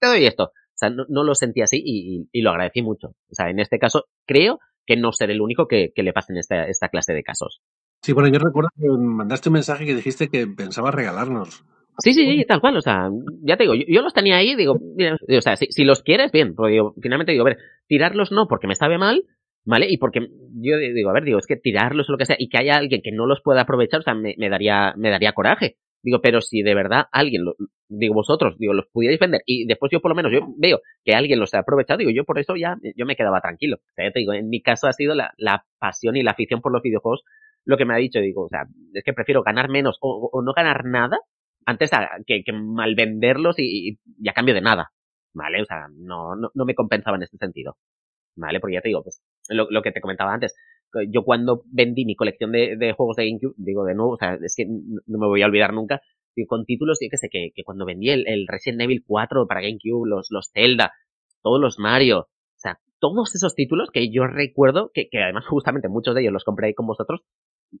te 0.00 0.06
doy 0.06 0.26
esto. 0.26 0.44
O 0.44 0.76
sea, 0.76 0.90
no, 0.90 1.04
no 1.08 1.22
lo 1.22 1.34
sentí 1.34 1.62
así 1.62 1.80
y, 1.84 2.28
y, 2.32 2.42
lo 2.42 2.50
agradecí 2.50 2.82
mucho. 2.82 3.08
O 3.08 3.34
sea, 3.34 3.48
en 3.48 3.60
este 3.60 3.78
caso, 3.78 4.06
creo 4.26 4.58
que 4.86 4.96
no 4.96 5.12
seré 5.12 5.34
el 5.34 5.40
único 5.40 5.68
que, 5.68 5.92
que 5.94 6.02
le 6.02 6.12
pasen 6.12 6.36
esta, 6.36 6.66
esta 6.66 6.88
clase 6.88 7.12
de 7.12 7.22
casos. 7.22 7.60
Sí, 8.02 8.12
bueno, 8.12 8.28
yo 8.28 8.38
recuerdo 8.38 8.70
que 8.76 8.88
mandaste 8.88 9.48
un 9.48 9.54
mensaje 9.54 9.86
que 9.86 9.94
dijiste 9.94 10.28
que 10.28 10.46
pensabas 10.46 10.94
regalarnos. 10.94 11.64
Sí, 11.98 12.12
sí, 12.12 12.26
sí, 12.26 12.44
tal 12.44 12.60
cual, 12.60 12.76
o 12.76 12.80
sea, 12.80 13.08
ya 13.42 13.56
te 13.56 13.62
digo, 13.64 13.74
yo, 13.74 14.02
los 14.02 14.12
tenía 14.12 14.36
ahí, 14.36 14.56
digo, 14.56 14.74
o 14.74 15.40
sea, 15.40 15.54
si, 15.54 15.66
si, 15.70 15.84
los 15.84 16.02
quieres, 16.02 16.32
bien, 16.32 16.54
porque 16.56 16.72
digo, 16.72 16.94
finalmente 17.00 17.30
digo, 17.30 17.44
a 17.44 17.50
ver, 17.50 17.58
tirarlos 17.86 18.32
no, 18.32 18.48
porque 18.48 18.66
me 18.66 18.74
sabe 18.74 18.98
mal, 18.98 19.24
¿vale? 19.64 19.86
Y 19.88 19.98
porque 19.98 20.28
yo 20.60 20.76
digo, 20.76 21.10
a 21.10 21.12
ver, 21.12 21.22
digo, 21.22 21.38
es 21.38 21.46
que 21.46 21.56
tirarlos 21.56 22.08
o 22.08 22.12
lo 22.12 22.18
que 22.18 22.26
sea, 22.26 22.36
y 22.36 22.48
que 22.48 22.58
haya 22.58 22.74
alguien 22.74 23.00
que 23.00 23.12
no 23.12 23.26
los 23.26 23.42
pueda 23.42 23.60
aprovechar, 23.60 24.00
o 24.00 24.02
sea, 24.02 24.14
me, 24.14 24.34
me 24.38 24.48
daría, 24.50 24.92
me 24.96 25.10
daría 25.10 25.32
coraje. 25.32 25.76
Digo, 26.04 26.20
pero 26.20 26.40
si 26.40 26.62
de 26.62 26.74
verdad 26.74 27.06
alguien, 27.12 27.44
lo, 27.44 27.56
digo, 27.88 28.14
vosotros, 28.14 28.56
digo, 28.58 28.74
los 28.74 28.86
pudierais 28.92 29.18
vender 29.18 29.40
y 29.46 29.66
después 29.66 29.90
yo 29.90 30.00
por 30.00 30.10
lo 30.10 30.14
menos 30.14 30.30
yo 30.32 30.40
veo 30.58 30.80
que 31.02 31.14
alguien 31.14 31.40
los 31.40 31.54
ha 31.54 31.60
aprovechado, 31.60 31.98
digo, 31.98 32.10
yo 32.10 32.24
por 32.24 32.38
eso 32.38 32.54
ya, 32.56 32.76
yo 32.94 33.06
me 33.06 33.16
quedaba 33.16 33.40
tranquilo. 33.40 33.78
O 33.78 33.92
sea, 33.96 34.06
ya 34.06 34.12
te 34.12 34.20
digo, 34.20 34.34
en 34.34 34.50
mi 34.50 34.60
caso 34.62 34.86
ha 34.86 34.92
sido 34.92 35.14
la, 35.14 35.32
la 35.38 35.64
pasión 35.78 36.16
y 36.16 36.22
la 36.22 36.32
afición 36.32 36.60
por 36.60 36.72
los 36.72 36.82
videojuegos 36.82 37.24
lo 37.64 37.76
que 37.76 37.84
me 37.84 37.94
ha 37.94 37.98
dicho, 37.98 38.20
digo, 38.20 38.44
o 38.44 38.48
sea, 38.48 38.66
es 38.92 39.02
que 39.04 39.12
prefiero 39.12 39.42
ganar 39.42 39.68
menos 39.68 39.98
o, 40.00 40.42
no 40.42 40.52
ganar 40.52 40.84
nada 40.84 41.18
antes 41.66 41.90
que, 42.26 42.44
que 42.44 42.52
mal 42.52 42.94
venderlos 42.94 43.58
y, 43.58 43.98
y, 44.18 44.28
a 44.28 44.34
cambio 44.34 44.54
de 44.54 44.60
nada, 44.60 44.92
¿vale? 45.32 45.62
O 45.62 45.64
sea, 45.64 45.88
no, 45.90 46.36
no, 46.36 46.50
no 46.52 46.64
me 46.64 46.74
compensaba 46.74 47.16
en 47.16 47.22
este 47.22 47.38
sentido, 47.38 47.78
¿vale? 48.36 48.60
Porque 48.60 48.74
ya 48.74 48.82
te 48.82 48.88
digo, 48.88 49.02
pues, 49.02 49.22
lo, 49.48 49.66
lo 49.70 49.82
que 49.82 49.92
te 49.92 50.02
comentaba 50.02 50.34
antes, 50.34 50.54
yo 51.10 51.24
cuando 51.24 51.62
vendí 51.66 52.04
mi 52.04 52.16
colección 52.16 52.52
de, 52.52 52.94
juegos 52.96 53.16
de 53.16 53.26
GameCube, 53.26 53.54
digo 53.56 53.84
de 53.84 53.94
nuevo, 53.94 54.12
o 54.12 54.16
sea, 54.16 54.38
es 54.42 54.54
que 54.56 54.66
no 54.66 55.18
me 55.18 55.26
voy 55.26 55.42
a 55.42 55.46
olvidar 55.46 55.72
nunca, 55.72 56.00
con 56.48 56.64
títulos, 56.64 56.98
yo 57.00 57.08
que 57.10 57.16
sé, 57.16 57.28
que, 57.30 57.52
que 57.54 57.62
cuando 57.62 57.86
vendí 57.86 58.10
el, 58.10 58.26
el, 58.26 58.46
Resident 58.48 58.82
Evil 58.82 59.04
4 59.06 59.46
para 59.46 59.60
GameCube, 59.60 60.08
los, 60.08 60.28
los 60.30 60.50
Zelda, 60.52 60.92
todos 61.42 61.60
los 61.60 61.78
Mario, 61.78 62.20
o 62.20 62.58
sea, 62.58 62.80
todos 62.98 63.34
esos 63.34 63.54
títulos 63.54 63.90
que 63.92 64.10
yo 64.10 64.26
recuerdo, 64.26 64.90
que, 64.92 65.08
que 65.08 65.22
además 65.22 65.46
justamente 65.48 65.88
muchos 65.88 66.14
de 66.14 66.22
ellos 66.22 66.32
los 66.32 66.44
compré 66.44 66.74
con 66.74 66.86
vosotros, 66.86 67.20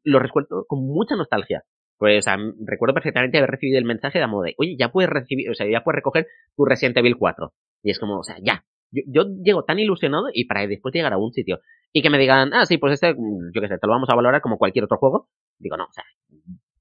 lo 0.02 0.18
recuerdo 0.18 0.64
con 0.66 0.86
mucha 0.86 1.16
nostalgia. 1.16 1.64
Pues 1.96 2.26
recuerdo 2.66 2.92
perfectamente 2.92 3.38
haber 3.38 3.50
recibido 3.50 3.78
el 3.78 3.84
mensaje 3.84 4.18
de 4.18 4.26
modo 4.26 4.42
de, 4.42 4.54
oye, 4.58 4.76
ya 4.76 4.90
puedes 4.90 5.08
recibir, 5.08 5.48
o 5.48 5.54
sea, 5.54 5.70
ya 5.70 5.84
puedes 5.84 5.96
recoger 5.96 6.26
tu 6.56 6.64
Resident 6.64 6.96
Evil 6.96 7.16
4. 7.16 7.52
Y 7.84 7.90
es 7.90 8.00
como, 8.00 8.18
o 8.18 8.24
sea, 8.24 8.36
ya. 8.42 8.64
Yo, 8.90 9.02
yo 9.06 9.24
llego 9.42 9.64
tan 9.64 9.78
ilusionado 9.78 10.26
y 10.32 10.46
para 10.46 10.66
después 10.66 10.92
llegar 10.92 11.12
a 11.12 11.18
un 11.18 11.32
sitio 11.32 11.60
y 11.96 12.02
que 12.02 12.10
me 12.10 12.18
digan, 12.18 12.52
ah, 12.52 12.66
sí, 12.66 12.76
pues 12.76 12.94
este, 12.94 13.14
yo 13.14 13.60
qué 13.60 13.68
sé, 13.68 13.78
te 13.78 13.86
lo 13.86 13.92
vamos 13.92 14.10
a 14.10 14.16
valorar 14.16 14.42
como 14.42 14.58
cualquier 14.58 14.84
otro 14.84 14.98
juego. 14.98 15.28
Digo, 15.58 15.76
no, 15.76 15.84
o 15.84 15.92
sea, 15.92 16.02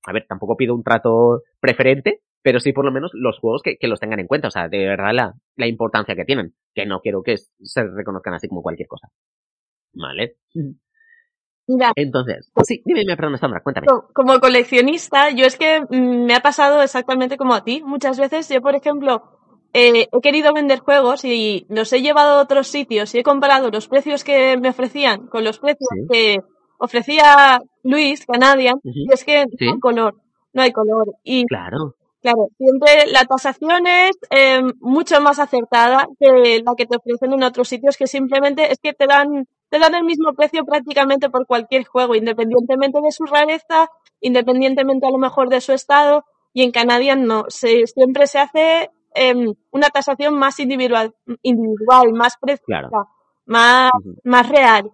a 0.08 0.12
ver, 0.12 0.26
tampoco 0.28 0.58
pido 0.58 0.74
un 0.74 0.84
trato 0.84 1.44
preferente, 1.60 2.22
pero 2.42 2.60
sí 2.60 2.74
por 2.74 2.84
lo 2.84 2.92
menos 2.92 3.12
los 3.14 3.38
juegos 3.38 3.62
que, 3.62 3.78
que 3.78 3.88
los 3.88 4.00
tengan 4.00 4.20
en 4.20 4.26
cuenta, 4.26 4.48
o 4.48 4.52
sea, 4.52 4.68
de 4.70 4.88
verdad 4.88 5.14
la, 5.14 5.34
la 5.56 5.68
importancia 5.68 6.16
que 6.16 6.26
tienen, 6.26 6.56
que 6.74 6.88
no 6.88 7.00
quiero 7.00 7.22
que 7.22 7.38
se 7.38 7.84
reconozcan 7.84 8.34
así 8.34 8.48
como 8.48 8.64
cualquier 8.64 8.88
cosa. 8.88 9.10
¿Vale? 9.94 10.38
Entonces, 11.96 12.52
sí, 12.64 12.82
dime, 12.84 13.02
dime, 13.02 13.16
perdón, 13.16 13.38
Sandra, 13.38 13.62
cuéntame. 13.62 13.86
Como 14.14 14.40
coleccionista, 14.40 15.30
yo 15.30 15.46
es 15.46 15.58
que 15.58 15.82
mm, 15.82 16.26
me 16.26 16.34
ha 16.34 16.40
pasado 16.40 16.82
exactamente 16.82 17.38
como 17.38 17.54
a 17.54 17.64
ti. 17.64 17.84
Muchas 17.86 18.20
veces 18.20 18.50
yo, 18.50 18.62
por 18.62 18.74
ejemplo, 18.74 19.43
eh, 19.74 20.08
he 20.12 20.22
querido 20.22 20.54
vender 20.54 20.80
juegos 20.80 21.26
y 21.26 21.66
los 21.70 21.92
he 21.94 22.02
llevado 22.02 22.38
a 22.38 22.42
otros 22.42 22.68
sitios 22.68 23.14
y 23.14 23.20
he 23.20 23.24
comparado 23.24 23.72
los 23.72 23.88
precios 23.88 24.24
que 24.24 24.58
me 24.58 24.70
ofrecían 24.70 25.28
con 25.28 25.44
los 25.44 25.60
precios 25.60 25.90
que 26.12 26.40
ofrecía 26.78 27.60
Luis, 27.84 28.26
Canadian, 28.26 28.80
y 28.84 29.12
es 29.12 29.24
que 29.24 29.46
no 29.46 29.72
hay 29.72 29.80
color, 29.80 30.16
no 30.54 30.62
hay 30.62 30.72
color. 30.72 31.16
Y 31.24 31.46
claro. 31.46 31.96
Claro, 32.22 32.48
siempre 32.58 33.12
la 33.12 33.26
tasación 33.26 33.86
es 33.86 34.12
eh, 34.30 34.62
mucho 34.80 35.20
más 35.20 35.40
acertada 35.40 36.08
que 36.18 36.62
la 36.64 36.74
que 36.78 36.86
te 36.86 36.96
ofrecen 36.96 37.34
en 37.34 37.44
otros 37.44 37.68
sitios 37.68 37.98
que 37.98 38.08
simplemente 38.08 38.72
es 38.72 38.80
que 38.80 38.94
te 38.94 39.08
dan 39.08 39.46
te 39.70 39.80
dan 39.80 39.96
el 39.96 40.04
mismo 40.04 40.34
precio 40.34 40.64
prácticamente 40.66 41.32
por 41.32 41.48
cualquier 41.48 41.84
juego, 41.84 42.14
independientemente 42.14 43.02
de 43.02 43.12
su 43.12 43.26
rareza, 43.26 43.90
independientemente 44.22 45.08
a 45.08 45.12
lo 45.12 45.18
mejor 45.18 45.50
de 45.50 45.62
su 45.62 45.74
estado, 45.74 46.26
y 46.54 46.62
en 46.62 46.72
Canadian 46.72 47.26
no, 47.26 47.46
se, 47.48 47.88
siempre 47.88 48.28
se 48.28 48.38
hace 48.38 48.92
em, 49.16 49.54
una 49.72 49.90
tasación 49.90 50.36
más 50.36 50.60
individual, 50.60 51.14
individual 51.42 52.14
más 52.14 52.38
precisa, 52.38 52.90
más, 53.46 53.92
más 54.24 54.50
real. 54.50 54.92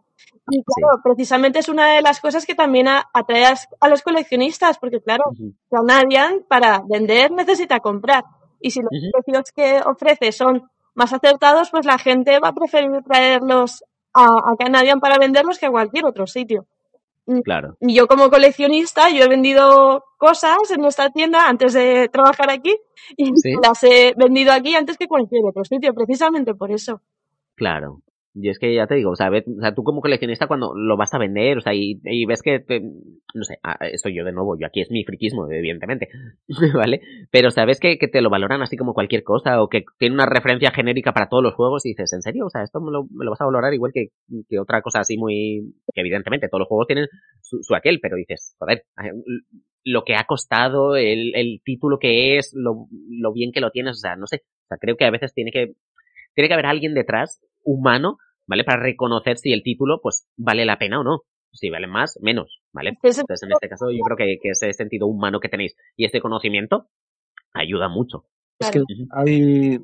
Y 0.52 0.64
claro, 0.64 1.02
precisamente 1.04 1.60
es 1.60 1.70
una 1.70 1.94
de 1.94 2.02
las 2.02 2.20
cosas 2.20 2.46
que 2.46 2.56
también 2.56 2.88
atrae 2.88 3.46
a, 3.80 3.88
los 3.88 4.02
coleccionistas, 4.02 4.80
porque 4.80 5.02
claro, 5.02 5.24
Canadian 5.70 6.44
para 6.48 6.82
vender 6.88 7.32
necesita 7.32 7.80
comprar. 7.80 8.26
Y 8.60 8.72
si 8.72 8.82
los 8.82 8.90
precios 9.14 9.52
que 9.56 9.82
ofrece 9.86 10.32
son 10.32 10.70
más 10.96 11.14
acertados, 11.14 11.70
pues 11.70 11.86
la 11.86 11.98
gente 11.98 12.40
va 12.40 12.50
a 12.50 12.54
preferir 12.54 13.04
traerlos 13.04 13.84
a, 14.14 14.26
a 14.26 14.56
Canadian 14.58 15.00
para 15.00 15.18
venderlos 15.18 15.60
que 15.60 15.68
a 15.68 15.72
cualquier 15.72 16.06
otro 16.06 16.26
sitio. 16.26 16.66
Claro. 17.44 17.78
Y 17.80 17.94
yo 17.94 18.08
como 18.08 18.30
coleccionista, 18.30 19.10
yo 19.10 19.24
he 19.24 19.28
vendido 19.28 20.04
cosas 20.18 20.58
en 20.72 20.82
nuestra 20.82 21.10
tienda 21.12 21.48
antes 21.48 21.74
de 21.74 22.10
trabajar 22.10 22.50
aquí 22.50 22.76
y 23.16 23.32
las 23.62 23.84
he 23.84 24.14
vendido 24.18 24.52
aquí 24.52 24.76
antes 24.76 24.98
que 24.98 25.08
cualquier 25.08 25.46
otro 25.46 25.64
sitio, 25.64 25.94
precisamente 25.94 26.56
por 26.56 26.72
eso. 26.72 27.02
Claro. 27.56 28.02
Y 28.42 28.50
es 28.50 28.58
que 28.58 28.74
ya 28.74 28.88
te 28.88 28.96
digo, 28.96 29.12
o 29.12 29.16
sea, 29.16 29.30
o 29.30 29.62
sea, 29.62 29.74
tú 29.74 29.84
como 29.84 30.02
coleccionista 30.02 30.48
cuando 30.48 30.74
lo 30.74 30.96
vas 30.96 31.14
a 31.14 31.18
vender, 31.18 31.58
o 31.58 31.62
sea, 31.62 31.74
y, 31.74 32.26
ves 32.26 32.42
que, 32.42 32.64
no 33.34 33.44
sé, 33.44 33.60
ah, 33.64 33.78
estoy 33.92 34.16
yo 34.16 34.24
de 34.24 34.32
nuevo, 34.32 34.58
yo 34.58 34.66
aquí 34.66 34.80
es 34.82 34.92
mi 34.92 35.04
friquismo, 35.04 35.50
evidentemente, 35.52 36.08
¿vale? 36.74 37.02
Pero 37.32 37.52
sabes 37.52 37.80
que, 37.80 37.98
que, 37.98 38.08
te 38.08 38.22
lo 38.22 38.30
valoran 38.30 38.62
así 38.62 38.78
como 38.78 38.94
cualquier 38.94 39.24
cosa, 39.24 39.62
o 39.62 39.68
que 39.68 39.84
tiene 39.98 40.16
una 40.16 40.26
referencia 40.26 40.72
genérica 40.72 41.12
para 41.12 41.28
todos 41.28 41.44
los 41.44 41.54
juegos, 41.54 41.86
y 41.86 41.90
dices, 41.90 42.14
¿en 42.14 42.22
serio? 42.22 42.46
O 42.46 42.50
sea, 42.50 42.64
esto 42.64 42.80
me 42.80 42.92
lo, 42.92 43.08
vas 43.30 43.42
a 43.42 43.46
valorar 43.46 43.74
igual 43.74 43.92
que, 43.94 44.08
que, 44.48 44.60
otra 44.60 44.82
cosa 44.82 45.00
así 45.02 45.18
muy, 45.18 45.74
que 45.94 46.02
evidentemente 46.02 46.48
todos 46.48 46.60
los 46.60 46.68
juegos 46.70 46.88
tienen 46.88 47.08
su, 47.42 47.76
aquel, 47.76 48.00
pero 48.02 48.16
dices, 48.16 48.56
joder, 48.58 48.84
lo 49.84 50.04
que 50.04 50.16
ha 50.16 50.24
costado, 50.24 50.96
el, 50.96 51.36
el 51.36 51.62
título 51.64 52.00
que 52.00 52.38
es, 52.38 52.54
lo, 52.56 52.88
lo 53.10 53.34
bien 53.34 53.52
que 53.52 53.62
lo 53.62 53.72
tienes, 53.72 53.98
o 53.98 54.00
sea, 54.00 54.16
no 54.16 54.28
sé, 54.28 54.44
o 54.64 54.68
sea, 54.70 54.78
creo 54.78 54.96
que 54.96 55.06
a 55.06 55.12
veces 55.12 55.34
tiene 55.34 55.52
que, 55.52 55.74
tiene 56.36 56.48
que 56.48 56.54
haber 56.54 56.68
alguien 56.68 56.94
detrás, 56.94 57.42
humano, 57.64 58.18
¿vale? 58.50 58.64
Para 58.64 58.82
reconocer 58.82 59.38
si 59.38 59.54
el 59.54 59.62
título, 59.62 60.02
pues, 60.02 60.28
vale 60.36 60.66
la 60.66 60.80
pena 60.80 61.00
o 61.00 61.04
no. 61.04 61.22
Si 61.52 61.70
vale 61.70 61.88
más, 61.88 62.20
menos, 62.22 62.62
¿vale? 62.74 62.90
Entonces, 62.90 63.44
en 63.44 63.52
este 63.52 63.70
caso, 63.70 63.90
yo 63.92 64.04
creo 64.04 64.18
que, 64.18 64.38
ese 64.44 64.74
sentido 64.74 65.08
humano 65.08 65.40
que 65.40 65.50
tenéis 65.50 65.76
y 65.96 66.06
este 66.06 66.22
conocimiento 66.22 66.88
ayuda 67.54 67.90
mucho. 67.90 68.26
Es 68.60 68.70
que 68.70 68.84
hay, 69.12 69.80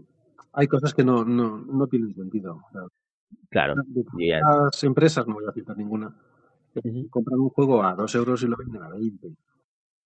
hay 0.54 0.68
cosas 0.68 0.94
que 0.94 1.04
no, 1.04 1.26
no, 1.26 1.58
no 1.58 1.88
tienen 1.88 2.14
sentido. 2.14 2.62
claro. 3.50 3.74
Las 4.14 4.84
empresas, 4.84 5.28
no 5.28 5.36
voy 5.36 5.46
a 5.48 5.54
citar 5.54 5.76
ninguna, 5.76 6.16
compran 7.10 7.40
un 7.40 7.50
juego 7.50 7.84
a 7.84 7.96
dos 7.96 8.14
euros 8.14 8.44
y 8.44 8.48
lo 8.48 8.58
venden 8.58 8.84
a 8.84 8.90
20. 8.90 9.28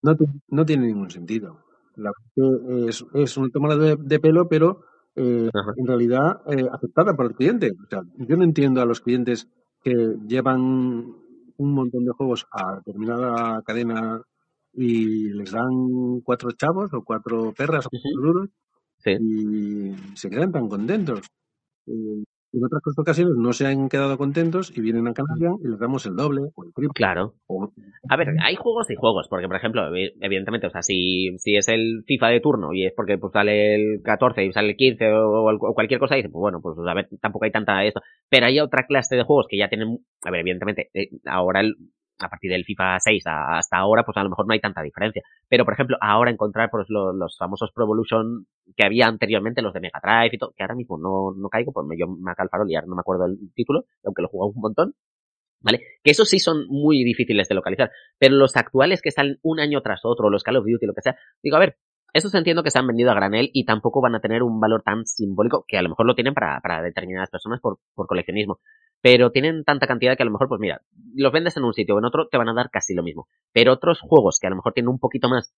No, 0.02 0.16
no 0.48 0.66
tiene 0.66 0.88
ningún 0.88 1.10
sentido. 1.10 1.66
La, 1.96 2.12
es, 2.88 3.06
es 3.14 3.38
un 3.38 3.52
toma 3.52 3.76
de, 3.76 3.98
de 3.98 4.20
pelo, 4.20 4.48
pero 4.48 4.86
eh, 5.20 5.50
en 5.78 5.86
realidad 5.86 6.42
eh, 6.48 6.66
aceptada 6.72 7.14
por 7.14 7.26
el 7.28 7.36
cliente. 7.36 7.72
O 7.72 7.88
sea, 7.90 8.02
yo 8.18 8.38
no 8.38 8.44
entiendo 8.44 8.82
a 8.82 8.86
los 8.86 9.02
clientes 9.02 9.50
que 9.84 9.94
llevan 10.28 10.62
un 10.62 11.74
montón 11.74 12.06
de 12.06 12.12
juegos 12.12 12.48
a 12.52 12.78
determinada 12.78 13.62
cadena 13.64 14.22
y 14.74 15.32
les 15.34 15.52
dan 15.52 16.22
cuatro 16.24 16.52
chavos 16.52 16.94
o 16.94 17.04
cuatro 17.04 17.54
perras 17.54 17.86
o 17.86 17.90
cuatro 17.90 18.22
duros 18.22 18.50
y 19.06 19.94
se 20.16 20.30
quedan 20.30 20.52
tan 20.52 20.70
contentos. 20.70 21.22
Eh, 21.88 22.24
en 22.52 22.64
otras 22.64 22.82
ocasiones 22.98 23.36
no 23.38 23.54
se 23.54 23.68
han 23.68 23.90
quedado 23.90 24.18
contentos 24.18 24.76
y 24.76 24.82
vienen 24.82 25.08
a 25.08 25.14
Canadian 25.14 25.58
y 25.64 25.68
les 25.68 25.80
damos 25.80 26.06
el 26.06 26.16
doble 26.16 26.42
o 26.56 26.64
el 26.64 26.74
triple. 26.74 26.94
Claro. 26.96 27.36
A 28.10 28.18
ver, 28.18 28.30
hay 28.44 28.56
juegos 28.56 28.90
y 28.90 28.96
juegos, 28.96 29.28
porque 29.30 29.48
por 29.48 29.56
ejemplo, 29.56 29.84
evidentemente, 29.96 30.68
o 30.68 30.70
sea, 30.70 30.82
si, 30.82 31.38
si 31.38 31.56
es 31.56 31.68
el 31.68 32.04
FIFA 32.06 32.28
de 32.30 32.40
turno 32.40 32.74
y 32.74 32.86
es 32.86 32.94
porque 32.96 33.18
pues 33.18 33.34
sale 33.34 33.76
el 33.76 34.02
14 34.04 34.46
y 34.46 34.52
sale 34.52 34.70
el 34.70 34.76
15 34.76 35.12
o, 35.14 35.74
cualquier 35.74 36.00
cosa, 36.00 36.16
dice, 36.16 36.30
pues 36.30 36.42
bueno, 36.42 36.60
pues 36.62 36.76
a 36.88 36.94
ver, 36.94 37.08
tampoco 37.22 37.46
hay 37.46 37.52
tanta 37.52 37.84
esto. 37.84 38.02
Pero 38.30 38.48
hay 38.48 38.60
otra 38.60 38.86
clase 38.88 39.16
de 39.16 39.24
juegos 39.24 39.46
que 39.50 39.58
ya 39.58 39.70
tienen, 39.70 40.00
a 40.24 40.32
ver, 40.32 40.42
evidentemente, 40.42 40.90
eh, 40.94 41.10
ahora 41.26 41.62
el, 41.62 41.76
a 42.20 42.30
partir 42.30 42.52
del 42.52 42.66
FIFA 42.66 43.00
6 43.00 43.24
hasta 43.26 43.78
ahora, 43.78 44.04
pues 44.04 44.18
a 44.18 44.24
lo 44.24 44.30
mejor 44.30 44.48
no 44.48 44.54
hay 44.54 44.60
tanta 44.60 44.82
diferencia. 44.82 45.24
Pero, 45.48 45.66
por 45.66 45.74
ejemplo, 45.74 45.98
ahora 46.02 46.32
encontrar 46.32 46.70
pues, 46.70 46.88
los, 46.90 47.38
famosos 47.38 47.72
Pro 47.72 47.86
Evolution 47.86 48.46
que 48.76 48.86
había 48.86 49.08
anteriormente, 49.08 49.62
los 49.62 49.74
de 49.74 49.80
Mega 49.80 50.00
Drive 50.02 50.36
y 50.36 50.38
todo, 50.38 50.54
que 50.56 50.64
ahora 50.64 50.76
mismo 50.76 50.98
no, 50.98 51.50
caigo, 51.50 51.72
pues 51.72 51.86
yo 51.98 52.08
me 52.08 52.34
farol 52.36 52.70
y 52.70 52.76
ahora 52.76 52.88
no 52.88 52.96
me 52.96 53.02
acuerdo 53.02 53.26
el 53.26 53.38
título, 53.54 53.86
aunque 54.04 54.22
lo 54.22 54.28
he 54.28 54.32
jugado 54.32 54.52
un 54.56 54.62
montón. 54.62 54.96
¿Vale? 55.62 55.82
Que 56.04 56.12
esos 56.12 56.30
sí 56.30 56.40
son 56.40 56.68
muy 56.70 57.04
difíciles 57.04 57.50
de 57.50 57.56
localizar. 57.56 57.92
Pero 58.18 58.36
los 58.36 58.56
actuales 58.56 59.02
que 59.02 59.12
salen 59.12 59.40
un 59.42 59.60
año 59.60 59.82
tras 59.82 60.02
otro, 60.06 60.30
los 60.30 60.44
Call 60.44 60.56
of 60.56 60.66
Duty, 60.66 60.86
lo 60.86 60.94
que 60.94 61.02
sea, 61.02 61.18
digo, 61.44 61.58
a 61.58 61.60
ver, 61.60 61.78
esos 62.14 62.34
entiendo 62.34 62.64
que 62.64 62.72
se 62.72 62.80
han 62.80 62.88
vendido 62.88 63.12
a 63.12 63.14
granel 63.14 63.50
y 63.54 63.66
tampoco 63.66 64.02
van 64.02 64.16
a 64.16 64.22
tener 64.22 64.42
un 64.42 64.60
valor 64.62 64.84
tan 64.84 65.06
simbólico, 65.06 65.66
que 65.68 65.78
a 65.78 65.82
lo 65.82 65.90
mejor 65.90 66.06
lo 66.06 66.16
tienen 66.16 66.34
para, 66.34 66.62
para 66.62 66.82
determinadas 66.82 67.30
personas 67.30 67.60
por, 67.60 67.80
por 67.94 68.08
coleccionismo 68.08 68.62
pero 69.02 69.32
tienen 69.32 69.64
tanta 69.64 69.88
cantidad 69.88 70.18
que 70.18 70.24
a 70.24 70.26
lo 70.26 70.32
mejor, 70.32 70.48
pues 70.48 70.60
mira, 70.60 70.82
los 71.16 71.32
vendes 71.32 71.56
en 71.58 71.64
un 71.64 71.74
sitio 71.74 71.96
o 71.96 72.00
en 72.00 72.06
otro, 72.06 72.28
te 72.28 72.38
van 72.38 72.50
a 72.50 72.54
dar 72.54 72.70
casi 72.70 72.94
lo 72.94 73.04
mismo. 73.04 73.28
Pero 73.54 73.74
otros 73.74 74.00
juegos 74.02 74.40
que 74.40 74.48
a 74.48 74.50
lo 74.50 74.56
mejor 74.58 74.74
tienen 74.74 74.90
un 74.90 75.00
poquito 75.00 75.30
más 75.30 75.54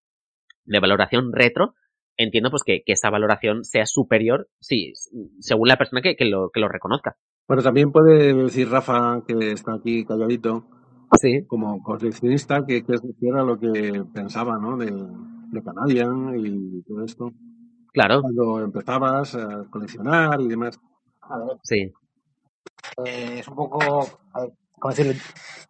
de 0.66 0.80
valoración 0.80 1.32
retro, 1.34 1.74
entiendo 2.18 2.52
pues 2.52 2.64
que, 2.64 2.84
que 2.86 2.94
esa 2.94 3.10
valoración 3.10 3.64
sea 3.64 3.86
superior, 3.86 4.48
sí, 4.60 4.94
según 5.40 5.68
la 5.68 5.78
persona 5.78 6.02
que, 6.02 6.16
que, 6.16 6.26
lo, 6.26 6.50
que 6.50 6.60
lo 6.60 6.68
reconozca. 6.68 7.18
Bueno, 7.48 7.64
también 7.64 7.92
puede 7.92 8.34
decir 8.34 8.70
Rafa, 8.70 9.24
que 9.28 9.52
está 9.52 9.74
aquí 9.74 10.06
calladito, 10.06 10.66
sí. 11.20 11.46
como 11.48 11.82
coleccionista, 11.82 12.66
que, 12.66 12.84
que 12.84 12.96
era 13.22 13.44
lo 13.44 13.58
que 13.60 14.04
pensaba, 14.14 14.58
¿no? 14.60 14.78
De, 14.78 14.92
de 15.52 15.64
Canadian 15.64 16.34
y 16.38 16.82
todo 16.84 17.04
esto. 17.04 17.32
Claro. 17.92 18.22
Cuando 18.22 18.62
empezabas 18.62 19.36
a 19.36 19.66
coleccionar 19.70 20.40
y 20.40 20.48
demás. 20.48 20.80
A 21.22 21.38
ver. 21.40 21.58
Sí. 21.64 21.92
Eh, 23.06 23.40
es 23.40 23.48
un 23.48 23.56
poco, 23.56 23.80
¿cómo 24.80 24.94
decirlo? 24.94 25.14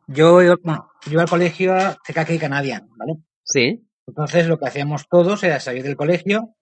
Yo, 0.08 0.42
yo, 0.42 0.56
bueno, 0.64 0.92
yo 1.10 1.20
al 1.20 1.30
colegio 1.30 1.74
CKK 2.06 2.40
Canadian, 2.40 2.90
¿vale? 2.98 3.18
Sí. 3.44 3.88
Entonces 4.08 4.48
lo 4.48 4.58
que 4.60 4.68
hacíamos 4.68 5.08
todos 5.08 5.44
era 5.44 5.60
salir 5.60 5.84
del 5.84 5.96
colegio, 5.96 6.56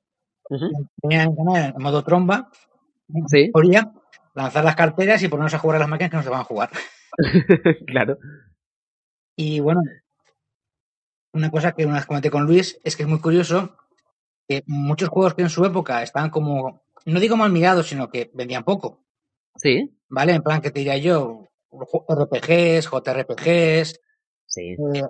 en 0.50 1.36
modo 1.78 2.04
tromba, 2.04 2.50
sí. 3.28 3.52
lanzar 4.36 4.64
las 4.64 4.76
carteras 4.76 5.22
y 5.24 5.28
ponernos 5.28 5.54
a 5.54 5.60
jugar 5.60 5.78
a 5.78 5.80
las 5.80 5.90
máquinas 5.90 6.12
que 6.12 6.18
no 6.18 6.24
se 6.24 6.30
van 6.30 6.42
a 6.42 6.46
jugar. 6.46 6.70
claro. 7.88 8.18
Y 9.36 9.60
bueno, 9.60 9.82
una 11.34 11.50
cosa 11.52 11.72
que 11.74 11.86
una 11.86 11.96
vez 11.96 12.06
comenté 12.06 12.30
con 12.30 12.46
Luis 12.46 12.80
es 12.84 12.96
que 12.96 13.04
es 13.04 13.10
muy 13.10 13.20
curioso 13.20 13.76
que 14.48 14.64
muchos 14.68 15.10
juegos 15.10 15.36
que 15.36 15.44
en 15.44 15.50
su 15.50 15.64
época 15.64 16.02
estaban 16.02 16.30
como, 16.30 16.82
no 17.06 17.20
digo 17.20 17.38
mal 17.38 17.52
mirados, 17.52 17.88
sino 17.88 18.10
que 18.10 18.32
vendían 18.34 18.64
poco. 18.64 19.06
Sí. 19.56 19.90
¿Vale? 20.10 20.34
En 20.34 20.42
plan, 20.42 20.62
que 20.62 20.72
te 20.72 20.80
diría 20.80 20.98
yo, 20.98 21.50
RPGs, 21.72 22.90
JRPGs. 22.90 24.00
Sí. 24.46 24.76
Eh, 24.94 25.04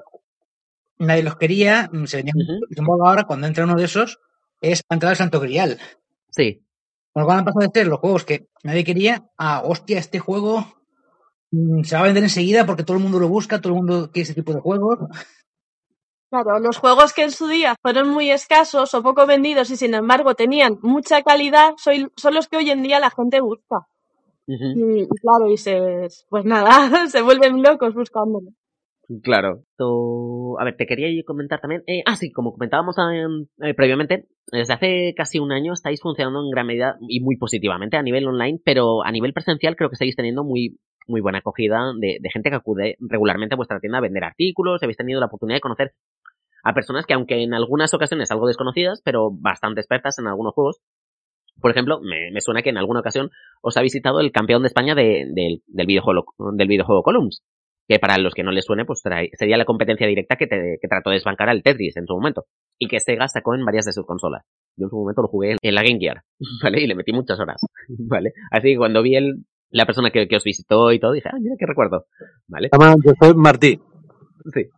nadie 1.00 1.24
los 1.24 1.38
quería, 1.38 1.90
mm, 1.92 2.06
se 2.06 2.18
vendían 2.18 2.38
uh 2.38 3.06
ahora 3.06 3.24
cuando 3.24 3.48
entra 3.48 3.64
uno 3.64 3.76
de 3.76 3.86
esos, 3.86 4.20
es 4.62 4.84
para 4.84 4.98
entrar 4.98 5.12
al 5.12 5.18
Santo 5.18 5.40
Grial. 5.40 5.80
Sí. 6.30 6.66
Bueno, 7.14 7.28
van 7.28 7.40
a 7.40 7.46
pasar 7.46 7.64
de 7.64 7.80
ser 7.80 7.88
los 7.88 8.00
juegos 8.00 8.26
que 8.26 8.50
nadie 8.64 8.84
quería 8.84 9.30
a, 9.38 9.62
hostia, 9.64 10.00
este 10.00 10.20
juego 10.20 10.66
mm, 11.52 11.84
se 11.84 11.96
va 11.96 12.02
a 12.02 12.06
vender 12.06 12.24
enseguida 12.24 12.66
porque 12.66 12.84
todo 12.84 12.98
el 12.98 13.04
mundo 13.04 13.20
lo 13.20 13.30
busca, 13.30 13.62
todo 13.62 13.74
el 13.74 13.80
mundo 13.80 14.12
quiere 14.12 14.24
ese 14.24 14.36
tipo 14.36 14.54
de 14.54 14.60
juegos. 14.60 15.00
Claro, 16.30 16.60
los 16.60 16.78
juegos 16.78 17.14
que 17.14 17.24
en 17.24 17.32
su 17.32 17.48
día 17.48 17.76
fueron 17.82 18.10
muy 18.10 18.30
escasos 18.30 18.94
o 18.94 19.02
poco 19.02 19.26
vendidos 19.26 19.72
y 19.72 19.78
sin 19.78 19.96
embargo 19.96 20.36
tenían 20.36 20.78
mucha 20.84 21.24
calidad 21.24 21.74
son 21.78 22.34
los 22.36 22.48
que 22.48 22.58
hoy 22.58 22.70
en 22.70 22.84
día 22.84 23.00
la 23.00 23.10
gente 23.10 23.42
busca 23.42 23.88
y, 24.52 25.08
claro, 25.22 25.52
y 25.52 25.58
se, 25.58 26.08
pues 26.30 26.46
nada, 26.46 26.70
se 27.08 27.22
vuelven 27.22 27.62
locos 27.62 27.94
buscándolo. 27.94 28.50
Claro. 29.24 29.64
a 30.60 30.64
ver, 30.64 30.76
te 30.78 30.86
quería 30.86 31.10
comentar 31.26 31.60
también. 31.60 31.84
Eh, 31.88 32.04
ah, 32.06 32.16
sí, 32.16 32.32
como 32.32 32.52
comentábamos 32.54 32.96
eh, 33.64 33.74
previamente, 33.74 34.28
desde 34.52 34.74
hace 34.74 35.14
casi 35.16 35.40
un 35.40 35.52
año 35.52 35.74
estáis 35.74 36.00
funcionando 36.00 36.42
en 36.44 36.52
gran 36.52 36.68
medida 36.68 36.98
y 37.02 37.20
muy 37.22 37.36
positivamente 37.36 37.98
a 37.98 38.04
nivel 38.04 38.28
online, 38.28 38.60
pero 38.64 39.04
a 39.04 39.12
nivel 39.12 39.34
presencial 39.34 39.76
creo 39.76 39.90
que 39.90 39.96
estáis 39.96 40.16
teniendo 40.16 40.44
muy, 40.44 40.78
muy 41.08 41.22
buena 41.22 41.40
acogida 41.40 41.92
de, 42.00 42.18
de 42.22 42.30
gente 42.32 42.52
que 42.52 42.56
acude 42.56 42.98
regularmente 43.00 43.56
a 43.56 43.58
vuestra 43.58 43.80
tienda 43.80 43.98
a 43.98 44.02
vender 44.02 44.24
artículos. 44.24 44.84
Habéis 44.84 44.98
tenido 44.98 45.20
la 45.20 45.26
oportunidad 45.26 45.58
de 45.58 45.62
conocer 45.62 45.94
a 46.64 46.74
personas 46.74 47.06
que, 47.06 47.14
aunque 47.14 47.42
en 47.42 47.54
algunas 47.54 47.94
ocasiones 47.94 48.30
algo 48.32 48.48
desconocidas, 48.48 49.02
pero 49.04 49.32
bastante 49.32 49.82
expertas 49.82 50.20
en 50.20 50.28
algunos 50.28 50.54
juegos, 50.54 50.82
por 51.62 51.72
ejemplo, 51.72 52.00
me, 52.02 52.42
suena 52.42 52.62
que 52.62 52.70
en 52.70 52.78
alguna 52.78 53.00
ocasión 53.00 53.32
os 53.62 53.78
ha 53.78 53.82
visitado 53.82 54.20
el 54.20 54.32
campeón 54.32 54.62
de 54.64 54.68
España 54.68 54.96
del, 54.96 55.62
videojuego, 55.68 56.26
del 56.54 56.68
videojuego 56.68 57.04
Columns, 57.04 57.44
que 57.88 58.00
para 58.00 58.18
los 58.18 58.34
que 58.34 58.44
no 58.44 58.52
les 58.52 58.66
suene, 58.66 58.86
pues 58.86 59.02
sería 59.34 59.58
la 59.58 59.66
competencia 59.66 60.08
directa 60.08 60.36
que, 60.36 60.48
trató 60.48 61.10
de 61.10 61.16
desbancar 61.16 61.50
al 61.50 61.64
Tetris 61.64 61.98
en 61.98 62.06
su 62.06 62.14
momento, 62.14 62.46
y 62.78 62.88
que 62.88 63.00
Sega 63.00 63.28
sacó 63.28 63.56
en 63.56 63.66
varias 63.66 63.86
de 63.86 63.94
sus 63.94 64.06
consolas. 64.06 64.44
Yo 64.78 64.86
en 64.86 64.90
su 64.90 64.98
momento 64.98 65.22
lo 65.22 65.28
jugué 65.28 65.56
en 65.62 65.76
la 65.76 65.84
Game 65.84 66.00
Gear, 66.00 66.22
¿vale? 66.64 66.82
Y 66.82 66.88
le 66.88 66.96
metí 66.96 67.12
muchas 67.12 67.40
horas, 67.40 67.62
¿vale? 67.88 68.34
Así 68.52 68.74
que 68.74 68.78
cuando 68.78 69.02
vi 69.02 69.16
el, 69.16 69.46
la 69.72 69.86
persona 69.86 70.12
que, 70.12 70.28
os 70.36 70.44
visitó 70.44 70.92
y 70.92 71.00
todo, 71.00 71.14
dije, 71.14 71.30
ah, 71.32 71.38
mira 71.40 71.56
qué 71.58 71.66
recuerdo, 71.66 72.06
¿vale? 72.48 72.70
yo 73.04 73.14
soy 73.20 73.34
Martí. 73.36 73.80
Sí. 74.54 74.70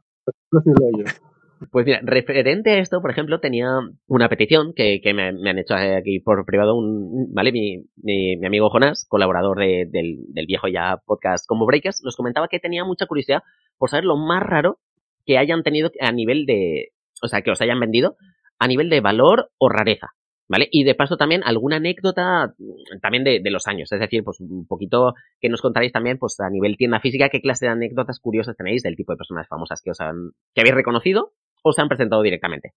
Pues 1.69 1.85
mira, 1.85 1.99
referente 2.01 2.71
a 2.71 2.79
esto, 2.79 3.01
por 3.01 3.11
ejemplo, 3.11 3.39
tenía 3.39 3.67
una 4.07 4.29
petición 4.29 4.73
que, 4.73 4.99
que 5.01 5.13
me, 5.13 5.27
han 5.27 5.59
hecho 5.59 5.75
aquí 5.75 6.19
por 6.19 6.43
privado, 6.45 6.75
un, 6.75 7.31
¿vale? 7.33 7.51
Mi, 7.51 7.83
mi, 7.97 8.43
amigo 8.43 8.69
Jonás, 8.69 9.05
colaborador 9.07 9.59
del, 9.59 9.89
del, 9.91 10.45
viejo 10.47 10.67
ya 10.67 10.97
podcast 11.05 11.45
como 11.47 11.67
Breakers, 11.67 12.01
nos 12.03 12.15
comentaba 12.15 12.47
que 12.47 12.59
tenía 12.59 12.83
mucha 12.83 13.05
curiosidad 13.05 13.43
por 13.77 13.89
saber 13.89 14.05
lo 14.05 14.17
más 14.17 14.41
raro 14.41 14.79
que 15.25 15.37
hayan 15.37 15.61
tenido 15.61 15.91
a 15.99 16.11
nivel 16.11 16.47
de, 16.47 16.93
o 17.21 17.27
sea, 17.27 17.41
que 17.41 17.51
os 17.51 17.61
hayan 17.61 17.79
vendido 17.79 18.15
a 18.57 18.67
nivel 18.67 18.89
de 18.89 19.01
valor 19.01 19.51
o 19.59 19.69
rareza. 19.69 20.07
¿Vale? 20.47 20.67
Y 20.69 20.83
de 20.83 20.95
paso 20.95 21.15
también 21.15 21.43
alguna 21.45 21.77
anécdota 21.77 22.53
también 23.01 23.23
de, 23.23 23.39
de, 23.41 23.51
los 23.51 23.67
años, 23.67 23.89
es 23.89 23.99
decir, 24.01 24.21
pues 24.21 24.41
un 24.41 24.67
poquito 24.67 25.13
que 25.39 25.47
nos 25.47 25.61
contaréis 25.61 25.93
también, 25.93 26.17
pues 26.17 26.41
a 26.41 26.49
nivel 26.49 26.75
tienda 26.75 26.99
física, 26.99 27.29
qué 27.29 27.39
clase 27.39 27.67
de 27.67 27.71
anécdotas 27.71 28.19
curiosas 28.19 28.57
tenéis 28.57 28.83
del 28.83 28.97
tipo 28.97 29.13
de 29.13 29.17
personas 29.17 29.47
famosas 29.47 29.81
que 29.81 29.91
os 29.91 30.01
han, 30.01 30.31
que 30.53 30.59
habéis 30.59 30.75
reconocido 30.75 31.31
o 31.61 31.71
se 31.71 31.81
han 31.81 31.89
presentado 31.89 32.21
directamente. 32.21 32.73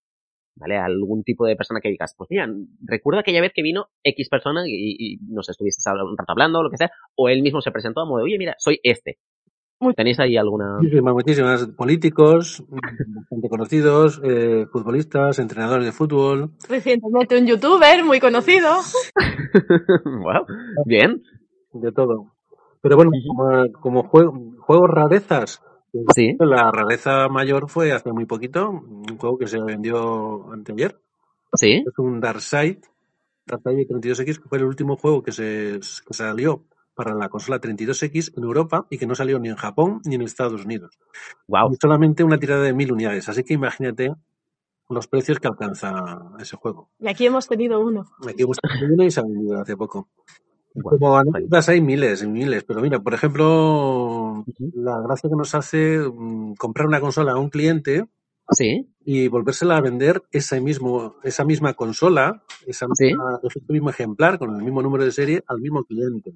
¿Vale? 0.57 0.77
Algún 0.79 1.25
tipo 1.25 1.47
de 1.47 1.57
persona 1.57 1.81
que 1.81 1.89
digas, 1.89 2.15
pues 2.17 2.31
mira, 2.31 2.49
recuerdo 2.81 3.21
aquella 3.21 3.41
vez 3.41 3.53
que 3.53 3.63
vino 3.63 3.89
X 4.05 4.29
persona 4.29 4.63
y, 4.67 4.97
y 4.99 5.19
nos 5.29 5.49
estuviste 5.49 5.83
un 5.91 6.17
rato 6.17 6.31
hablando 6.31 6.61
o 6.61 6.63
lo 6.63 6.71
que 6.71 6.77
sea, 6.77 6.93
o 7.17 7.29
él 7.29 7.43
mismo 7.43 7.61
se 7.61 7.73
presentó 7.73 8.03
a 8.03 8.07
modo, 8.07 8.23
oye, 8.23 8.39
mira, 8.39 8.55
soy 8.59 8.79
este. 8.85 9.19
¿Tenéis 9.97 10.19
ahí 10.21 10.37
alguna...? 10.37 10.79
Muchísimas, 10.79 11.15
muchísimas. 11.15 11.67
Políticos, 11.77 12.65
bastante 12.69 13.49
conocidos, 13.49 14.21
eh, 14.25 14.67
futbolistas, 14.73 15.39
entrenadores 15.39 15.85
de 15.85 15.93
fútbol. 15.93 16.53
Recientemente 16.69 17.39
un 17.39 17.47
youtuber 17.47 18.05
muy 18.05 18.21
conocido. 18.21 18.71
wow, 20.05 20.47
bien. 20.87 21.23
De 21.73 21.93
todo. 21.93 22.33
Pero 22.81 22.97
bueno, 22.97 23.11
como, 23.81 24.05
juegos 24.05 24.91
rarezas, 24.91 25.63
sí. 26.15 26.37
la 26.41 26.71
rareza 26.71 27.29
mayor 27.29 27.69
fue 27.69 27.93
hace 27.93 28.13
muy 28.13 28.27
poquito, 28.27 28.71
un 28.71 29.19
juego 29.19 29.39
que 29.39 29.47
se 29.47 29.61
vendió 29.61 30.53
anteayer. 30.53 30.99
Sí. 31.55 31.85
Es 31.87 31.99
un 31.99 32.21
Darkseid, 32.21 32.79
Darkseid 33.47 33.89
32X, 33.89 34.43
que 34.43 34.49
fue 34.49 34.59
el 34.59 34.65
último 34.65 34.97
juego 34.97 35.23
que 35.23 35.33
se 35.33 35.81
que 36.07 36.15
salió 36.15 36.65
para 36.95 37.15
la 37.15 37.29
consola 37.29 37.61
32X 37.61 38.37
en 38.37 38.45
Europa 38.45 38.87
y 38.89 38.99
que 38.99 39.07
no 39.07 39.15
salió 39.15 39.39
ni 39.39 39.49
en 39.49 39.57
Japón 39.57 40.01
ni 40.05 40.15
en 40.15 40.23
Estados 40.23 40.65
Unidos. 40.65 40.99
Wow. 41.49 41.73
Y 41.73 41.77
solamente 41.81 42.25
una 42.25 42.39
tirada 42.39 42.63
de 42.63 42.73
mil 42.73 42.93
unidades. 42.93 43.29
Así 43.29 43.43
que 43.45 43.55
imagínate 43.55 44.15
los 44.89 45.09
precios 45.09 45.41
que 45.41 45.49
alcanza 45.49 46.23
ese 46.39 46.57
juego. 46.57 46.91
Y 46.99 47.09
aquí 47.09 47.27
hemos 47.27 47.49
tenido 47.49 47.81
uno. 47.81 48.07
Aquí 48.29 48.43
hemos 48.43 48.59
tenido 48.59 48.95
uno 48.95 49.05
y 49.05 49.11
se 49.11 49.21
ha 49.21 49.25
vendido 49.25 49.61
hace 49.61 49.77
poco. 49.77 50.09
Como 50.83 51.17
anécdotas 51.17 51.69
hay 51.69 51.81
miles 51.81 52.23
y 52.23 52.27
miles, 52.27 52.65
pero 52.65 52.81
mira, 52.81 52.99
por 52.99 53.15
ejemplo, 53.15 54.45
la 54.75 55.01
gracia 55.03 55.31
que 55.31 55.37
nos 55.37 55.55
hace 55.55 55.99
mm, 55.99 56.55
comprar 56.55 56.89
una 56.89 57.01
consola 57.01 57.33
a 57.33 57.39
un 57.39 57.49
cliente 57.49 58.07
sí. 58.51 58.91
y 59.05 59.29
volvérsela 59.29 59.77
a 59.77 59.81
vender 59.81 60.23
ese 60.33 60.61
mismo, 60.61 61.15
esa 61.23 61.45
misma 61.45 61.75
consola, 61.75 62.43
esa 62.67 62.87
ese 62.99 63.61
mismo 63.69 63.91
ejemplar 63.91 64.39
con 64.39 64.57
el 64.57 64.63
mismo 64.63 64.83
número 64.83 65.05
de 65.05 65.13
serie 65.13 65.45
al 65.47 65.61
mismo 65.61 65.85
cliente. 65.85 66.33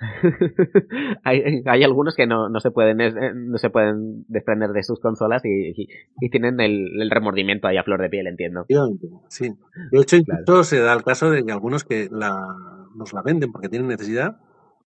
hay, 1.24 1.62
hay, 1.66 1.84
algunos 1.84 2.16
que 2.16 2.26
no, 2.26 2.48
no, 2.48 2.60
se 2.60 2.70
pueden 2.70 3.02
eh, 3.02 3.34
no 3.34 3.58
se 3.58 3.68
pueden 3.68 4.24
desprender 4.28 4.70
de 4.70 4.82
sus 4.82 4.98
consolas 4.98 5.42
y, 5.44 5.86
y, 6.18 6.30
tienen 6.30 6.58
el, 6.60 7.02
el, 7.02 7.10
remordimiento 7.10 7.68
ahí 7.68 7.76
a 7.76 7.82
flor 7.82 8.00
de 8.00 8.08
piel, 8.08 8.26
entiendo. 8.26 8.64
Sí. 9.28 9.52
De 9.90 10.00
hecho, 10.00 10.16
incluso 10.16 10.64
se 10.64 10.80
da 10.80 10.94
el 10.94 11.02
caso 11.02 11.30
de 11.30 11.44
que 11.44 11.52
algunos 11.52 11.84
que 11.84 12.08
la, 12.10 12.79
nos 13.00 13.12
la 13.12 13.22
venden 13.22 13.50
porque 13.50 13.68
tienen 13.68 13.88
necesidad. 13.88 14.38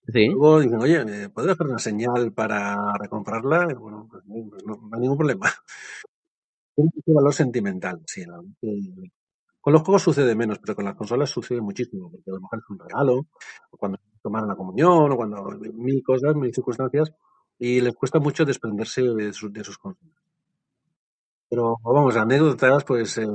Sí. 0.06 0.28
Luego 0.28 0.60
dicen, 0.60 0.80
oye, 0.80 1.00
eh, 1.00 1.28
¿puedes 1.28 1.52
hacer 1.52 1.66
una 1.66 1.78
señal 1.78 2.32
para 2.32 2.76
recomprarla? 2.98 3.66
bueno, 3.78 4.06
pues, 4.10 4.22
pues 4.50 4.64
no, 4.64 4.88
hay 4.92 5.00
ningún 5.00 5.18
problema. 5.18 5.50
Tiene 6.74 6.90
un 7.06 7.14
valor 7.14 7.34
sentimental, 7.34 8.00
sí. 8.06 8.24
Con 9.60 9.72
los 9.72 9.82
juegos 9.82 10.02
sucede 10.02 10.34
menos, 10.34 10.58
pero 10.58 10.74
con 10.74 10.84
las 10.84 10.94
consolas 10.94 11.30
sucede 11.30 11.60
muchísimo, 11.60 12.10
porque 12.10 12.30
a 12.30 12.34
lo 12.34 12.40
mejor 12.40 12.58
es 12.58 12.70
un 12.70 12.78
regalo, 12.78 13.26
o 13.70 13.76
cuando 13.76 13.98
tomaron 14.20 14.48
la 14.48 14.56
comunión, 14.56 15.12
o 15.12 15.16
cuando 15.16 15.42
mil 15.72 16.02
cosas, 16.02 16.34
mil 16.34 16.52
circunstancias, 16.52 17.12
y 17.58 17.80
les 17.80 17.94
cuesta 17.94 18.18
mucho 18.18 18.44
desprenderse 18.44 19.02
de, 19.02 19.26
de 19.26 19.32
sus 19.32 19.78
consolas. 19.78 20.24
Pero 21.48 21.76
vamos, 21.84 22.16
anécdotas, 22.16 22.84
pues 22.84 23.16
eh, 23.16 23.26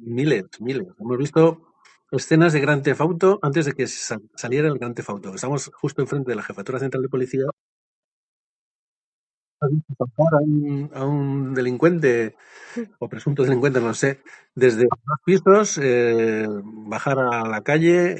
miles, 0.00 0.44
miles. 0.60 0.86
Hemos 0.98 1.16
visto 1.16 1.67
escenas 2.10 2.52
de 2.52 2.60
Gran 2.60 2.82
Theft 2.82 3.00
Auto 3.00 3.38
antes 3.42 3.66
de 3.66 3.72
que 3.72 3.86
saliera 3.86 4.68
el 4.68 4.78
Gran 4.78 4.94
Theft 4.94 5.10
Auto. 5.10 5.34
Estamos 5.34 5.70
justo 5.74 6.02
enfrente 6.02 6.30
de 6.30 6.36
la 6.36 6.42
Jefatura 6.42 6.78
Central 6.78 7.02
de 7.02 7.08
Policía 7.08 7.44
a 9.60 9.66
un, 10.40 10.90
a 10.94 11.04
un 11.04 11.54
delincuente 11.54 12.36
o 12.98 13.08
presunto 13.08 13.42
delincuente, 13.42 13.80
no 13.80 13.94
sé, 13.94 14.20
desde 14.54 14.84
los 14.84 15.18
pisos, 15.24 15.78
eh, 15.82 16.46
bajar 16.62 17.18
a 17.18 17.48
la 17.48 17.62
calle 17.62 18.16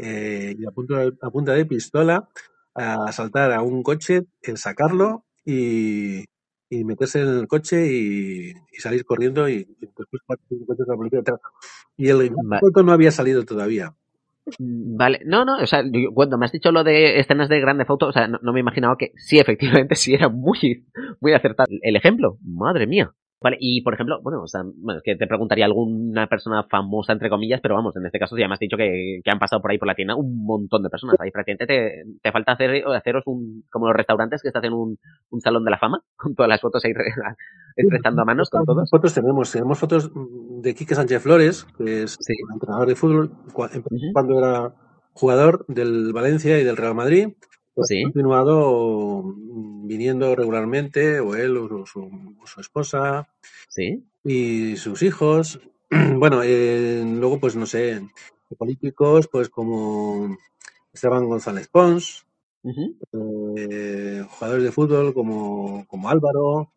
eh, 0.51 0.57
y 0.59 0.67
a 0.67 0.71
punta, 0.71 0.99
de, 0.99 1.13
a 1.23 1.31
punta 1.31 1.53
de 1.53 1.67
pistola 1.67 2.29
a 2.75 3.05
asaltar 3.09 3.53
a 3.53 3.63
un 3.63 3.83
coche, 3.83 4.25
sacarlo 4.57 5.25
y, 5.45 6.25
y 6.71 6.85
meterse 6.85 7.21
en 7.21 7.29
el 7.29 7.49
coche 7.49 7.87
y, 7.87 8.53
y 8.73 8.81
salir 8.81 9.05
corriendo 9.05 9.49
y, 9.49 9.65
después 9.81 10.23
la 10.87 10.97
policía 10.97 11.23
Y 11.99 12.09
el 12.09 12.33
auto 12.63 12.83
no 12.83 12.93
había 12.93 13.11
salido 13.11 13.45
todavía. 13.45 13.95
Vale, 14.59 15.21
no, 15.27 15.45
no, 15.45 15.59
o 15.59 15.67
sea, 15.67 15.83
cuando 16.15 16.39
me 16.39 16.47
has 16.47 16.53
dicho 16.53 16.73
lo 16.73 16.85
de 16.85 17.19
escenas 17.19 17.51
de 17.51 17.61
grande 17.61 17.85
foto, 17.85 18.07
o 18.07 18.13
sea, 18.13 18.29
no, 18.29 18.53
me 18.53 18.61
imaginaba 18.61 18.97
que 18.97 19.13
sí, 19.17 19.39
efectivamente, 19.39 19.95
sí 19.97 20.15
era 20.15 20.29
muy, 20.29 20.87
muy 21.21 21.35
acertado 21.35 21.69
el 21.83 21.97
ejemplo. 21.97 22.39
Madre 22.43 22.87
mía. 22.87 23.13
Vale, 23.41 23.57
y 23.61 23.83
por 23.83 23.95
ejemplo, 23.95 24.21
bueno, 24.21 24.43
o 24.43 24.49
sea, 24.49 24.63
bueno, 24.65 24.99
es 24.99 25.05
que 25.05 25.15
te 25.15 25.29
preguntaría 25.29 25.65
alguna 25.65 26.27
persona 26.27 26.65
famosa, 26.65 27.13
entre 27.13 27.31
comillas, 27.31 27.61
pero 27.63 27.77
vamos, 27.77 27.95
en 27.97 28.05
este 28.05 28.19
caso 28.19 28.37
ya 28.37 28.49
me 28.49 28.55
has 28.55 28.61
dicho 28.61 28.77
que, 28.77 29.21
que 29.23 29.31
han 29.31 29.39
pasado 29.39 29.63
por 29.63 29.71
ahí 29.71 29.79
por 29.79 29.87
la 29.87 29.95
tienda 29.95 30.17
un 30.17 30.45
montón 30.45 30.83
de 30.83 30.91
personas. 30.91 31.15
Ahí 31.21 31.31
prácticamente 31.31 31.67
te, 31.67 32.05
te 32.21 32.33
falta 32.33 32.53
hacer, 32.53 32.83
haceros 32.89 33.23
un, 33.27 33.65
como 33.71 33.87
los 33.87 33.97
restaurantes 33.97 34.43
que 34.43 34.49
estás 34.49 34.65
en 34.65 34.73
un, 34.73 34.99
un 35.31 35.41
salón 35.41 35.65
de 35.65 35.71
la 35.71 35.79
fama, 35.79 36.03
con 36.17 36.35
todas 36.35 36.49
las 36.49 36.61
fotos 36.61 36.85
ahí 36.85 36.93
estrechando 37.77 38.23
a 38.23 38.25
manos 38.25 38.51
con 38.51 38.65
todos. 38.65 38.91
Fotos 38.91 39.15
tenemos, 39.15 39.53
tenemos 39.53 39.79
fotos 39.79 40.11
de 40.15 40.75
Quique 40.75 40.97
Sánchez 40.97 41.23
Flores, 41.23 41.65
que 41.77 42.03
es 42.03 42.19
entrenador 42.53 42.89
de 42.89 42.97
fútbol, 42.97 43.31
cuando 43.53 44.39
era 44.39 44.75
jugador 45.13 45.65
del 45.69 46.13
Valencia 46.13 46.59
y 46.59 46.65
del 46.65 46.77
Real 46.77 46.95
Madrid. 46.95 47.29
Pues 47.79 47.93
ha 47.93 48.03
continuado 48.03 49.37
viniendo 49.85 50.35
regularmente, 50.35 51.21
o 51.21 51.37
él 51.37 51.57
o 51.57 51.87
su, 51.87 52.11
su 52.45 52.61
esposa. 52.61 53.29
Sí. 53.69 54.03
Y 54.25 54.75
sus 54.77 55.01
hijos. 55.03 55.61
bueno, 56.17 56.43
eh, 56.43 57.05
luego, 57.07 57.39
pues 57.39 57.55
no 57.55 57.67
sé, 57.67 58.03
políticos, 58.59 59.29
pues 59.31 59.49
como 59.49 60.37
Esteban 60.93 61.29
González 61.29 61.69
Pons, 61.69 62.27
eh, 62.65 64.25
jugadores 64.29 64.65
de 64.65 64.73
fútbol 64.73 65.15
como, 65.15 65.87
como 65.87 66.09
Álvaro, 66.09 66.73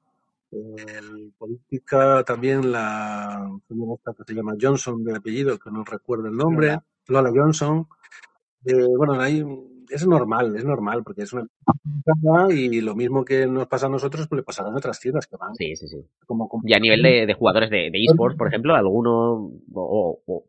en 0.51 1.31
política 1.31 2.23
también 2.23 2.71
la 2.71 3.49
que 3.67 4.23
se 4.23 4.35
llama 4.35 4.53
Johnson 4.61 5.03
de 5.03 5.15
apellido, 5.15 5.57
que 5.57 5.71
no 5.71 5.83
recuerdo 5.83 6.27
el 6.27 6.37
nombre, 6.37 6.77
Lola, 7.07 7.31
Johnson. 7.33 7.87
Eh, 8.65 8.85
bueno, 8.95 9.19
hay 9.19 9.43
es 9.91 10.07
normal, 10.07 10.55
es 10.55 10.65
normal, 10.65 11.03
porque 11.03 11.23
es 11.23 11.33
una 11.33 11.47
y 12.49 12.81
lo 12.81 12.95
mismo 12.95 13.23
que 13.25 13.47
nos 13.47 13.67
pasa 13.67 13.87
a 13.87 13.89
nosotros, 13.89 14.27
pues 14.27 14.39
le 14.39 14.43
pasará 14.43 14.69
a 14.69 14.75
otras 14.75 14.99
tiendas 14.99 15.27
que 15.27 15.37
van. 15.37 15.55
Sí, 15.55 15.75
sí, 15.75 15.87
sí. 15.87 15.97
y 16.63 16.73
a 16.73 16.79
nivel 16.79 17.01
de, 17.01 17.33
jugadores 17.33 17.69
de, 17.69 17.91
esports, 17.93 18.37
por 18.37 18.47
ejemplo, 18.47 18.75
alguno 18.75 19.51
o, 19.73 20.45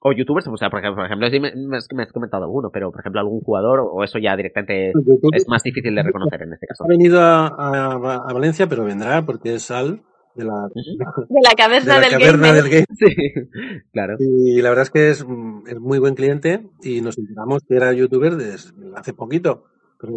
o, 0.00 0.12
youtubers, 0.12 0.46
o 0.46 0.56
sea, 0.56 0.70
por 0.70 0.80
ejemplo, 0.80 1.02
por 1.02 1.06
ejemplo 1.06 1.28
sí 1.30 1.40
me, 1.40 1.76
has 1.76 2.12
comentado 2.12 2.44
alguno, 2.44 2.70
pero 2.70 2.92
por 2.92 3.00
ejemplo 3.00 3.20
algún 3.20 3.40
jugador, 3.40 3.80
o 3.80 4.04
eso 4.04 4.18
ya 4.18 4.36
directamente 4.36 4.92
es 5.32 5.48
más 5.48 5.62
difícil 5.62 5.94
de 5.94 6.02
reconocer 6.02 6.42
en 6.42 6.52
este 6.52 6.66
caso. 6.66 6.84
Ha 6.84 6.88
venido 6.88 7.20
a, 7.20 7.46
a 7.48 8.32
Valencia, 8.32 8.68
pero 8.68 8.84
vendrá 8.84 9.22
porque 9.22 9.54
es 9.54 9.70
Al 9.70 10.02
de 10.36 10.44
la, 10.44 10.68
de 10.74 11.40
la 11.42 11.54
caverna, 11.56 12.00
del, 12.00 12.68
game. 12.68 12.84
claro. 13.92 14.16
Y 14.18 14.60
la 14.60 14.68
verdad 14.68 14.84
es 14.84 14.90
que 14.90 15.10
es, 15.10 15.26
es, 15.66 15.80
muy 15.80 15.98
buen 15.98 16.14
cliente 16.14 16.68
y 16.82 17.00
nos 17.00 17.18
enteramos 17.18 17.62
que 17.68 17.76
era 17.76 17.92
youtuber 17.92 18.36
desde 18.36 18.72
hace 18.94 19.14
poquito. 19.14 19.64
Pero 19.98 20.12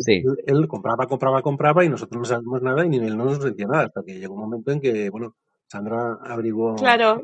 él, 0.45 0.67
compraba, 0.67 1.07
compraba, 1.07 1.41
compraba 1.41 1.85
y 1.85 1.89
nosotros 1.89 2.19
no 2.19 2.25
sabíamos 2.25 2.61
nada 2.61 2.85
y 2.85 2.89
ni 2.89 2.97
él 2.97 3.17
no 3.17 3.25
nos 3.25 3.41
decía 3.41 3.65
nada 3.65 3.85
hasta 3.85 4.03
que 4.03 4.19
llegó 4.19 4.33
un 4.33 4.41
momento 4.41 4.71
en 4.71 4.81
que, 4.81 5.09
bueno, 5.09 5.35
Sandra 5.67 6.17
averiguó. 6.21 6.75
Claro, 6.75 7.21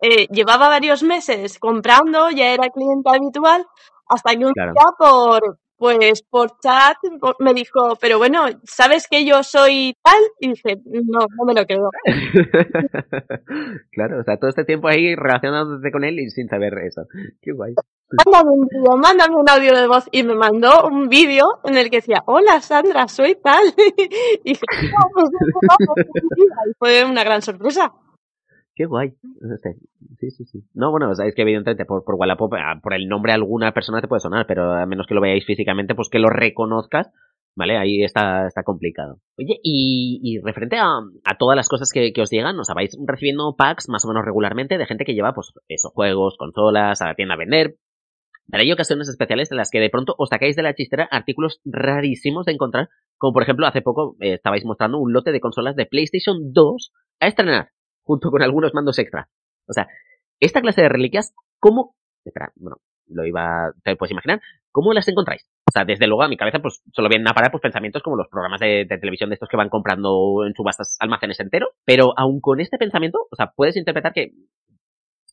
eh, 0.00 0.26
llevaba 0.30 0.68
varios 0.68 1.02
meses 1.02 1.58
comprando, 1.58 2.30
ya 2.30 2.52
era 2.52 2.68
cliente 2.68 3.10
habitual, 3.10 3.66
hasta 4.06 4.36
que 4.36 4.44
un 4.44 4.52
día 4.52 4.84
por, 4.96 5.58
pues 5.84 6.22
por 6.22 6.58
chat 6.60 6.96
me 7.40 7.52
dijo, 7.52 7.94
pero 8.00 8.16
bueno, 8.16 8.46
¿sabes 8.62 9.06
que 9.06 9.26
yo 9.26 9.42
soy 9.42 9.94
tal? 10.02 10.18
Y 10.40 10.48
dije, 10.48 10.80
no, 10.86 11.26
no 11.36 11.44
me 11.44 11.52
lo 11.52 11.66
creo. 11.66 11.90
claro, 13.92 14.20
o 14.20 14.24
sea, 14.24 14.38
todo 14.38 14.48
este 14.48 14.64
tiempo 14.64 14.88
ahí 14.88 15.14
relacionándote 15.14 15.92
con 15.92 16.04
él 16.04 16.20
y 16.20 16.30
sin 16.30 16.48
saber 16.48 16.72
eso. 16.78 17.02
Qué 17.42 17.52
guay. 17.52 17.74
Mándame 18.24 18.50
un 18.50 18.66
vídeo, 18.66 18.96
mándame 18.96 19.36
un 19.36 19.50
audio 19.50 19.78
de 19.78 19.86
voz. 19.86 20.08
Y 20.10 20.22
me 20.22 20.34
mandó 20.34 20.88
un 20.88 21.10
vídeo 21.10 21.60
en 21.64 21.76
el 21.76 21.90
que 21.90 21.98
decía, 21.98 22.22
hola 22.24 22.62
Sandra, 22.62 23.06
soy 23.06 23.34
tal. 23.34 23.64
y 24.42 24.52
dije, 24.52 24.64
no, 24.84 25.10
pues, 25.12 25.28
no, 25.32 25.76
no, 25.80 25.94
y 26.66 26.72
fue 26.78 27.04
una 27.04 27.24
gran 27.24 27.42
sorpresa. 27.42 27.92
Qué 28.74 28.86
guay. 28.86 29.14
Sí, 30.18 30.30
sí, 30.30 30.44
sí. 30.44 30.64
No, 30.74 30.90
bueno, 30.90 31.12
es 31.12 31.34
que 31.34 31.42
evidentemente 31.42 31.84
por, 31.84 32.04
por 32.04 32.18
ah, 32.58 32.80
el 32.96 33.08
nombre 33.08 33.32
alguna 33.32 33.72
persona 33.72 34.00
te 34.00 34.08
puede 34.08 34.20
sonar, 34.20 34.46
pero 34.46 34.72
a 34.72 34.84
menos 34.86 35.06
que 35.06 35.14
lo 35.14 35.20
veáis 35.20 35.46
físicamente, 35.46 35.94
pues 35.94 36.08
que 36.08 36.18
lo 36.18 36.28
reconozcas, 36.28 37.12
¿vale? 37.54 37.76
Ahí 37.76 38.02
está, 38.02 38.48
está 38.48 38.64
complicado. 38.64 39.20
Oye, 39.38 39.60
y, 39.62 40.40
referente 40.42 40.76
a, 40.78 41.02
todas 41.38 41.56
las 41.56 41.68
cosas 41.68 41.90
que, 41.92 42.12
os 42.20 42.30
llegan, 42.30 42.58
¿os 42.58 42.68
vais 42.74 42.96
recibiendo 43.06 43.54
packs 43.56 43.88
más 43.88 44.04
o 44.04 44.08
menos 44.08 44.24
regularmente 44.24 44.76
de 44.76 44.86
gente 44.86 45.04
que 45.04 45.14
lleva, 45.14 45.34
pues, 45.34 45.52
esos 45.68 45.92
juegos, 45.92 46.36
consolas, 46.36 47.00
a 47.00 47.06
la 47.06 47.14
tienda 47.14 47.34
a 47.34 47.38
vender? 47.38 47.76
Pero 48.50 48.62
hay 48.62 48.72
ocasiones 48.72 49.08
especiales 49.08 49.50
en 49.52 49.56
las 49.56 49.70
que 49.70 49.80
de 49.80 49.88
pronto 49.88 50.14
os 50.18 50.28
sacáis 50.28 50.56
de 50.56 50.62
la 50.62 50.74
chistera 50.74 51.08
artículos 51.10 51.60
rarísimos 51.64 52.44
de 52.44 52.52
encontrar, 52.52 52.88
como 53.16 53.32
por 53.32 53.42
ejemplo 53.42 53.66
hace 53.66 53.80
poco 53.80 54.16
eh, 54.20 54.34
estabais 54.34 54.66
mostrando 54.66 54.98
un 54.98 55.12
lote 55.12 55.32
de 55.32 55.40
consolas 55.40 55.76
de 55.76 55.86
PlayStation 55.86 56.52
2 56.52 56.92
a 57.20 57.26
estrenar, 57.26 57.70
junto 58.04 58.30
con 58.30 58.42
algunos 58.42 58.74
mandos 58.74 58.98
extra. 58.98 59.28
O 59.66 59.72
sea, 59.72 59.88
esta 60.40 60.60
clase 60.60 60.82
de 60.82 60.88
reliquias, 60.88 61.34
¿cómo? 61.58 61.94
Espera, 62.24 62.52
bueno, 62.56 62.76
lo 63.08 63.24
iba, 63.24 63.72
te 63.82 63.96
puedes 63.96 64.12
imaginar, 64.12 64.40
¿cómo 64.70 64.92
las 64.92 65.08
encontráis? 65.08 65.48
O 65.66 65.72
sea, 65.72 65.84
desde 65.84 66.06
luego 66.06 66.22
a 66.22 66.28
mi 66.28 66.36
cabeza 66.36 66.60
pues 66.60 66.82
solo 66.92 67.08
vienen 67.08 67.28
a 67.28 67.34
parar 67.34 67.50
pues 67.50 67.62
pensamientos 67.62 68.02
como 68.02 68.16
los 68.16 68.28
programas 68.28 68.60
de, 68.60 68.86
de 68.88 68.98
televisión 68.98 69.30
de 69.30 69.34
estos 69.34 69.48
que 69.48 69.56
van 69.56 69.68
comprando 69.68 70.44
en 70.46 70.54
subastas 70.54 70.96
almacenes 71.00 71.40
enteros, 71.40 71.70
pero 71.84 72.12
aun 72.16 72.40
con 72.40 72.60
este 72.60 72.78
pensamiento, 72.78 73.26
o 73.30 73.36
sea, 73.36 73.52
puedes 73.56 73.76
interpretar 73.76 74.12
que 74.12 74.32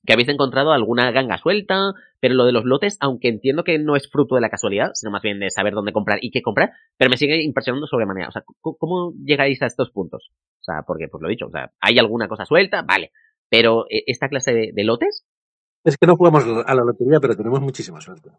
que 0.05 0.13
habéis 0.13 0.29
encontrado 0.29 0.71
alguna 0.71 1.11
ganga 1.11 1.37
suelta, 1.37 1.93
pero 2.19 2.35
lo 2.35 2.45
de 2.45 2.51
los 2.51 2.65
lotes, 2.65 2.97
aunque 2.99 3.29
entiendo 3.29 3.63
que 3.63 3.77
no 3.79 3.95
es 3.95 4.09
fruto 4.09 4.35
de 4.35 4.41
la 4.41 4.49
casualidad, 4.49 4.91
sino 4.93 5.11
más 5.11 5.21
bien 5.21 5.39
de 5.39 5.49
saber 5.49 5.73
dónde 5.73 5.93
comprar 5.93 6.19
y 6.21 6.31
qué 6.31 6.41
comprar, 6.41 6.71
pero 6.97 7.09
me 7.09 7.17
sigue 7.17 7.43
impresionando 7.43 7.87
sobremanera. 7.87 8.29
O 8.29 8.31
sea, 8.31 8.43
¿cómo 8.61 9.13
llegáis 9.23 9.61
a 9.61 9.67
estos 9.67 9.91
puntos? 9.91 10.31
O 10.59 10.63
sea, 10.63 10.83
porque, 10.85 11.07
pues 11.07 11.21
lo 11.21 11.27
he 11.27 11.31
dicho, 11.31 11.47
o 11.47 11.51
sea, 11.51 11.71
¿hay 11.79 11.99
alguna 11.99 12.27
cosa 12.27 12.45
suelta? 12.45 12.83
Vale. 12.83 13.11
Pero, 13.49 13.85
¿e-, 13.89 14.03
¿esta 14.07 14.27
clase 14.29 14.53
de, 14.53 14.71
de 14.73 14.83
lotes? 14.83 15.25
Es 15.83 15.97
que 15.97 16.05
no 16.05 16.15
jugamos 16.15 16.45
a 16.45 16.75
la 16.75 16.83
lotería, 16.83 17.19
pero 17.19 17.35
tenemos 17.35 17.59
muchísima 17.59 17.99
suerte. 18.01 18.29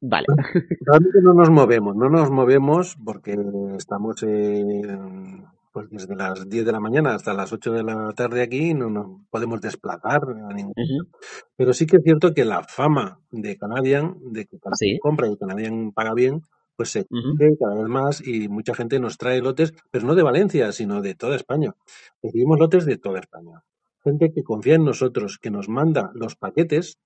Vale. 0.00 0.26
Realmente 0.86 1.20
no 1.22 1.34
nos 1.34 1.50
movemos, 1.50 1.96
no 1.96 2.08
nos 2.08 2.30
movemos 2.30 2.96
porque 3.04 3.36
estamos 3.76 4.22
en 4.22 5.44
pues 5.72 5.88
desde 5.90 6.14
las 6.14 6.48
10 6.48 6.66
de 6.66 6.72
la 6.72 6.80
mañana 6.80 7.14
hasta 7.14 7.32
las 7.32 7.52
8 7.52 7.72
de 7.72 7.82
la 7.82 8.12
tarde 8.12 8.42
aquí 8.42 8.74
no 8.74 8.90
nos 8.90 9.06
podemos 9.30 9.60
desplazar 9.60 10.22
a 10.24 10.52
ningún 10.52 10.74
uh 10.76 10.80
-huh. 10.80 11.08
Pero 11.56 11.72
sí 11.72 11.86
que 11.86 11.96
es 11.96 12.02
cierto 12.04 12.34
que 12.34 12.44
la 12.44 12.62
fama 12.62 13.20
de 13.30 13.56
Canadian, 13.56 14.16
de 14.32 14.44
que 14.46 14.58
Canadian 14.58 14.96
¿Sí? 14.96 14.98
compra 15.00 15.28
y 15.28 15.36
Canadian 15.36 15.92
paga 15.92 16.14
bien, 16.14 16.42
pues 16.76 16.90
se 16.90 17.00
uh 17.00 17.04
-huh. 17.10 17.56
cada 17.58 17.74
vez 17.74 17.88
más 17.88 18.26
y 18.26 18.48
mucha 18.48 18.74
gente 18.74 19.00
nos 19.00 19.16
trae 19.16 19.40
lotes, 19.40 19.72
pero 19.90 20.06
no 20.06 20.14
de 20.14 20.22
Valencia, 20.22 20.70
sino 20.72 21.00
de 21.00 21.14
toda 21.14 21.36
España. 21.36 21.74
Recibimos 22.22 22.58
lotes 22.58 22.84
de 22.84 22.98
toda 22.98 23.20
España. 23.20 23.62
Gente 24.04 24.32
que 24.32 24.42
confía 24.42 24.74
en 24.74 24.84
nosotros, 24.84 25.38
que 25.38 25.50
nos 25.50 25.68
manda 25.68 26.10
los 26.14 26.36
paquetes 26.36 26.98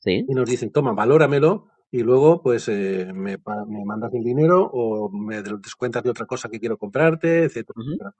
¿Sí? 0.00 0.24
y 0.28 0.34
nos 0.34 0.48
dice, 0.48 0.68
toma, 0.70 0.92
valóramelo 0.92 1.66
y 1.94 2.02
luego 2.02 2.42
pues 2.42 2.66
eh, 2.66 3.12
me, 3.14 3.38
me, 3.68 3.84
mandas 3.84 4.12
el 4.14 4.24
dinero 4.24 4.68
o 4.72 5.08
me 5.10 5.40
descuentas 5.44 6.02
de 6.02 6.10
otra 6.10 6.26
cosa 6.26 6.48
que 6.48 6.58
quiero 6.58 6.76
comprarte, 6.76 7.44
etcétera, 7.44 7.76
uh 7.76 7.82
-huh. 7.82 8.14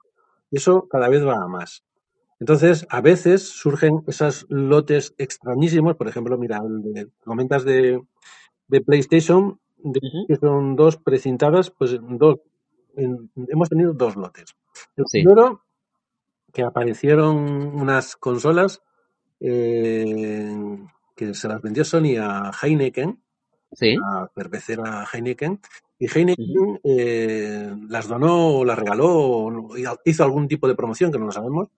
Eso 0.49 0.87
cada 0.87 1.09
vez 1.09 1.25
va 1.25 1.43
a 1.43 1.47
más. 1.49 1.83
Entonces, 2.39 2.87
a 2.89 3.01
veces 3.01 3.49
surgen 3.49 4.01
esos 4.07 4.45
lotes 4.47 5.13
extrañísimos, 5.17 5.97
por 5.97 6.07
ejemplo, 6.07 6.37
mira, 6.37 6.61
de, 6.63 7.09
comentas 7.25 7.65
de, 7.65 8.01
de 8.69 8.79
PlayStation, 8.79 9.59
de, 9.75 9.99
uh 10.01 10.07
-huh. 10.07 10.27
que 10.27 10.35
son 10.37 10.77
dos 10.77 10.95
precintadas, 10.95 11.69
pues 11.69 11.99
dos, 12.01 12.39
en, 12.95 13.29
hemos 13.49 13.67
tenido 13.67 13.91
dos 13.91 14.15
lotes. 14.15 14.55
El 14.95 15.03
sí. 15.07 15.21
primero, 15.21 15.63
que 16.53 16.63
aparecieron 16.63 17.35
unas 17.75 18.15
consolas 18.15 18.81
eh, 19.41 20.55
que 21.13 21.33
se 21.33 21.49
las 21.49 21.61
vendió 21.61 21.83
Sony 21.83 22.15
a 22.21 22.51
Heineken, 22.61 23.24
¿Sí? 23.75 23.95
la 23.95 24.29
cervecera 24.33 25.05
Heineken, 25.11 25.59
y 25.99 26.07
Heineken 26.07 26.79
eh, 26.83 27.75
las 27.89 28.07
donó 28.07 28.57
o 28.57 28.65
las 28.65 28.77
regaló, 28.77 29.69
hizo 30.03 30.23
algún 30.23 30.47
tipo 30.47 30.67
de 30.67 30.75
promoción 30.75 31.11
que 31.11 31.19
no 31.19 31.25
lo 31.25 31.31
sabemos. 31.31 31.69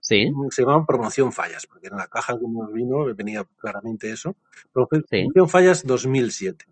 Sí. 0.00 0.30
Se 0.50 0.62
llama 0.62 0.86
promoción 0.86 1.32
fallas, 1.32 1.66
porque 1.66 1.88
en 1.88 1.96
la 1.96 2.06
caja 2.06 2.38
que 2.38 2.46
nos 2.46 2.72
vino 2.72 3.04
venía 3.14 3.44
claramente 3.58 4.10
eso. 4.10 4.36
Promoción 4.72 5.04
sí. 5.10 5.26
fallas 5.48 5.84
2007. 5.84 6.64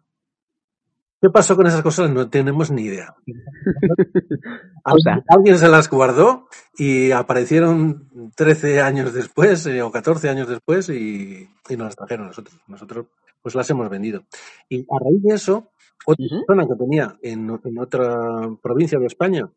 ¿Qué 1.24 1.30
pasó 1.30 1.56
con 1.56 1.66
esas 1.66 1.80
cosas? 1.80 2.10
No 2.10 2.28
tenemos 2.28 2.70
ni 2.70 2.82
idea. 2.82 3.14
o 4.84 4.98
sea, 4.98 5.24
alguien 5.28 5.58
se 5.58 5.68
las 5.68 5.88
guardó 5.88 6.48
y 6.76 7.12
aparecieron 7.12 8.30
13 8.36 8.82
años 8.82 9.14
después 9.14 9.64
eh, 9.64 9.80
o 9.80 9.90
14 9.90 10.28
años 10.28 10.48
después 10.48 10.90
y, 10.90 11.48
y, 11.70 11.76
nos 11.76 11.86
las 11.86 11.96
trajeron 11.96 12.26
nosotros. 12.26 12.60
Nosotros 12.66 13.06
pues 13.44 13.54
las 13.54 13.68
hemos 13.68 13.90
vendido. 13.90 14.24
Y 14.70 14.80
a 14.80 14.98
raíz 15.04 15.22
de 15.22 15.34
eso, 15.34 15.70
otra 16.06 16.24
uh 16.24 16.28
-huh. 16.28 16.46
persona 16.46 16.66
que 16.66 16.74
tenía 16.82 17.18
en, 17.20 17.60
en, 17.62 17.78
otra 17.78 18.48
provincia 18.62 18.98
de 18.98 19.04
España 19.04 19.50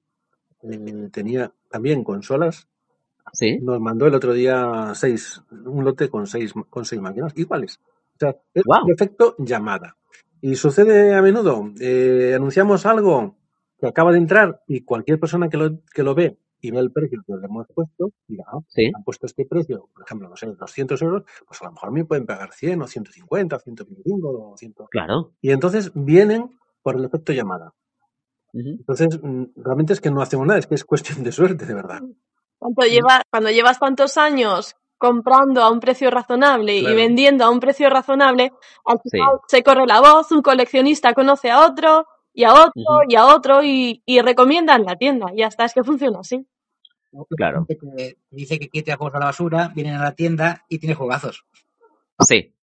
eh, 0.61 1.09
tenía 1.09 1.53
también 1.71 2.03
consolas. 2.03 2.67
¿Sí? 3.31 3.59
Nos 3.59 3.79
mandó 3.79 4.05
el 4.07 4.15
otro 4.15 4.33
día 4.33 4.91
seis, 4.93 5.41
un 5.51 5.85
lote 5.85 6.09
con 6.09 6.27
seis, 6.27 6.53
con 6.69 6.83
seis 6.83 7.01
máquinas 7.01 7.31
iguales. 7.37 7.79
O 8.15 8.19
sea, 8.19 8.35
es 8.53 8.63
wow. 8.65 8.83
un 8.83 8.91
efecto 8.91 9.35
llamada. 9.37 9.95
Y 10.41 10.55
sucede 10.55 11.13
a 11.15 11.21
menudo. 11.21 11.71
Eh, 11.79 12.33
anunciamos 12.35 12.85
algo 12.85 13.35
que 13.79 13.87
acaba 13.87 14.11
de 14.11 14.17
entrar 14.17 14.63
y 14.67 14.81
cualquier 14.81 15.17
persona 15.17 15.47
que 15.49 15.57
lo, 15.57 15.79
que 15.93 16.03
lo 16.03 16.13
ve 16.13 16.37
y 16.61 16.71
ve 16.71 16.79
el 16.79 16.91
precio 16.91 17.21
que 17.25 17.33
le 17.33 17.45
hemos 17.45 17.67
puesto, 17.73 18.09
diga, 18.27 18.43
ah, 18.47 18.59
¿Sí? 18.67 18.91
han 18.93 19.03
puesto 19.03 19.25
este 19.25 19.45
precio, 19.45 19.89
por 19.93 20.03
ejemplo, 20.03 20.29
no 20.29 20.35
sé, 20.35 20.47
200 20.47 21.01
euros, 21.01 21.23
pues 21.47 21.61
a 21.61 21.65
lo 21.65 21.71
mejor 21.71 21.91
me 21.91 22.05
pueden 22.05 22.25
pagar 22.25 22.51
100 22.53 22.81
o 22.81 22.87
150, 22.87 23.59
125 23.59 24.29
o 24.29 24.57
100. 24.57 24.73
Claro. 24.89 25.33
Y 25.41 25.51
entonces 25.51 25.91
vienen 25.93 26.57
por 26.81 26.95
el 26.95 27.05
efecto 27.05 27.33
llamada. 27.33 27.73
Uh 28.53 28.59
-huh. 28.59 28.77
Entonces, 28.79 29.19
mm, 29.21 29.43
realmente 29.55 29.93
es 29.93 30.01
que 30.01 30.11
no 30.11 30.21
hacemos 30.21 30.47
nada, 30.47 30.59
es 30.59 30.67
que 30.67 30.75
es 30.75 30.85
cuestión 30.85 31.23
de 31.23 31.31
suerte, 31.31 31.65
de 31.65 31.73
verdad. 31.73 32.01
Cuando, 32.57 32.85
lleva, 32.87 33.21
cuando 33.29 33.51
llevas 33.51 33.79
tantos 33.79 34.17
años 34.17 34.75
comprando 34.97 35.61
a 35.61 35.71
un 35.71 35.79
precio 35.79 36.09
razonable 36.09 36.79
claro. 36.79 36.93
y 36.93 36.97
vendiendo 36.97 37.45
a 37.45 37.51
un 37.51 37.59
precio 37.59 37.87
razonable, 37.89 38.51
al 38.85 38.99
final 38.99 39.39
sí. 39.47 39.57
se 39.57 39.63
corre 39.63 39.85
la 39.85 40.01
voz, 40.01 40.31
un 40.31 40.41
coleccionista 40.41 41.13
conoce 41.13 41.51
a 41.51 41.65
otro 41.65 42.07
y 42.37 42.43
a 42.43 42.53
otro 42.53 42.71
uh 42.75 43.01
-huh. 43.01 43.05
y 43.09 43.15
a 43.15 43.25
otro 43.25 43.63
y, 43.63 44.03
y, 44.05 44.21
recomiendan 44.21 44.85
la 44.85 44.95
tienda. 44.95 45.31
Y 45.35 45.41
hasta 45.41 45.65
es 45.65 45.73
que 45.73 45.83
funciona 45.83 46.19
así. 46.19 46.45
Claro. 47.35 47.65
Que 47.67 48.17
dice 48.29 48.59
que 48.59 48.69
quite 48.69 48.93
juegos 48.95 49.15
a 49.15 49.19
la 49.19 49.25
basura, 49.25 49.71
vienen 49.73 49.95
a 49.95 50.03
la 50.03 50.13
tienda 50.13 50.63
y 50.69 50.77
tiene 50.77 50.93
juegazos. 50.93 51.45
Sí. 52.19 52.53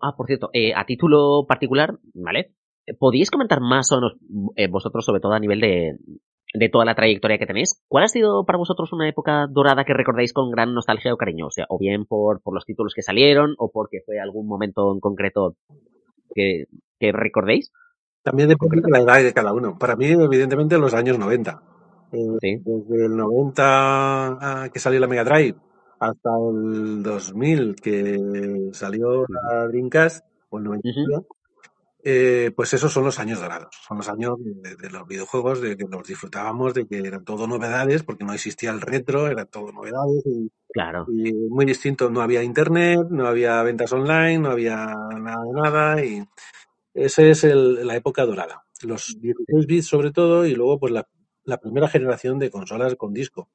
Ah, 0.00 0.14
por 0.16 0.26
cierto, 0.26 0.50
eh, 0.52 0.72
a 0.76 0.84
título 0.86 1.44
particular, 1.48 1.98
¿vale? 2.14 2.54
¿Podíais 3.00 3.32
comentar 3.32 3.60
más 3.60 3.90
o 3.90 3.96
menos 3.96 4.12
eh, 4.54 4.68
vosotros, 4.68 5.04
sobre 5.04 5.20
todo 5.20 5.32
a 5.32 5.40
nivel 5.40 5.60
de, 5.60 5.96
de 6.54 6.68
toda 6.68 6.84
la 6.84 6.94
trayectoria 6.94 7.38
que 7.38 7.46
tenéis, 7.46 7.82
¿cuál 7.88 8.04
ha 8.04 8.08
sido 8.08 8.44
para 8.44 8.58
vosotros 8.58 8.92
una 8.92 9.08
época 9.08 9.48
dorada 9.50 9.84
que 9.84 9.94
recordáis 9.94 10.32
con 10.32 10.52
gran 10.52 10.72
nostalgia 10.72 11.12
o 11.12 11.16
cariño? 11.16 11.46
O 11.46 11.50
sea, 11.50 11.66
o 11.68 11.78
bien 11.78 12.04
por, 12.06 12.42
por 12.42 12.54
los 12.54 12.64
títulos 12.64 12.94
que 12.94 13.02
salieron, 13.02 13.56
o 13.58 13.72
porque 13.72 14.02
fue 14.06 14.20
algún 14.20 14.46
momento 14.46 14.92
en 14.92 15.00
concreto 15.00 15.56
que, 16.32 16.66
que 17.00 17.10
recordéis. 17.10 17.72
También 18.26 18.48
depende 18.48 18.80
de 18.82 18.90
la 18.90 18.98
edad 18.98 19.22
de 19.22 19.32
cada 19.32 19.52
uno. 19.52 19.78
Para 19.78 19.94
mí, 19.94 20.06
evidentemente, 20.06 20.76
los 20.78 20.94
años 20.94 21.16
90. 21.16 21.62
Eh, 22.10 22.18
sí. 22.40 22.62
Desde 22.64 23.06
el 23.06 23.16
90 23.16 24.68
que 24.72 24.80
salió 24.80 24.98
la 24.98 25.06
Mega 25.06 25.22
Drive 25.22 25.54
hasta 26.00 26.30
el 26.50 27.04
2000 27.04 27.76
que 27.76 28.70
salió 28.72 29.24
la 29.28 29.68
Dreamcast, 29.68 30.24
o 30.50 30.58
el 30.58 30.64
99, 30.64 31.14
uh 31.14 31.20
-huh 31.20 31.36
eh, 32.08 32.52
pues 32.54 32.72
esos 32.72 32.92
son 32.92 33.02
los 33.02 33.18
años 33.18 33.40
dorados, 33.40 33.74
son 33.84 33.96
los 33.96 34.08
años 34.08 34.36
de, 34.38 34.76
de, 34.76 34.90
los 34.90 35.08
videojuegos, 35.08 35.60
de 35.60 35.76
que 35.76 35.86
los 35.90 36.06
disfrutábamos, 36.06 36.72
de 36.72 36.86
que 36.86 36.98
eran 36.98 37.24
todo 37.24 37.48
novedades, 37.48 38.04
porque 38.04 38.24
no 38.24 38.32
existía 38.32 38.70
el 38.70 38.80
retro, 38.80 39.26
eran 39.26 39.48
todo 39.48 39.72
novedades. 39.72 40.22
Y, 40.24 40.48
claro. 40.72 41.04
y 41.08 41.32
muy 41.32 41.64
distinto, 41.64 42.08
no 42.08 42.20
había 42.20 42.44
internet, 42.44 43.08
no 43.10 43.26
había 43.26 43.60
ventas 43.64 43.92
online, 43.92 44.38
no 44.38 44.50
había 44.50 44.94
nada 45.18 45.42
de 45.42 45.52
nada, 45.52 46.04
y 46.04 46.24
esa 46.96 47.22
es 47.22 47.44
el, 47.44 47.86
la 47.86 47.96
época 47.96 48.24
dorada. 48.24 48.64
Los 48.82 49.16
16 49.20 49.66
bits 49.66 49.86
sobre 49.86 50.10
todo, 50.10 50.46
y 50.46 50.54
luego 50.54 50.78
pues 50.78 50.92
la, 50.92 51.06
la 51.44 51.58
primera 51.58 51.88
generación 51.88 52.38
de 52.38 52.50
consolas 52.50 52.94
con 52.96 53.12
disco, 53.12 53.48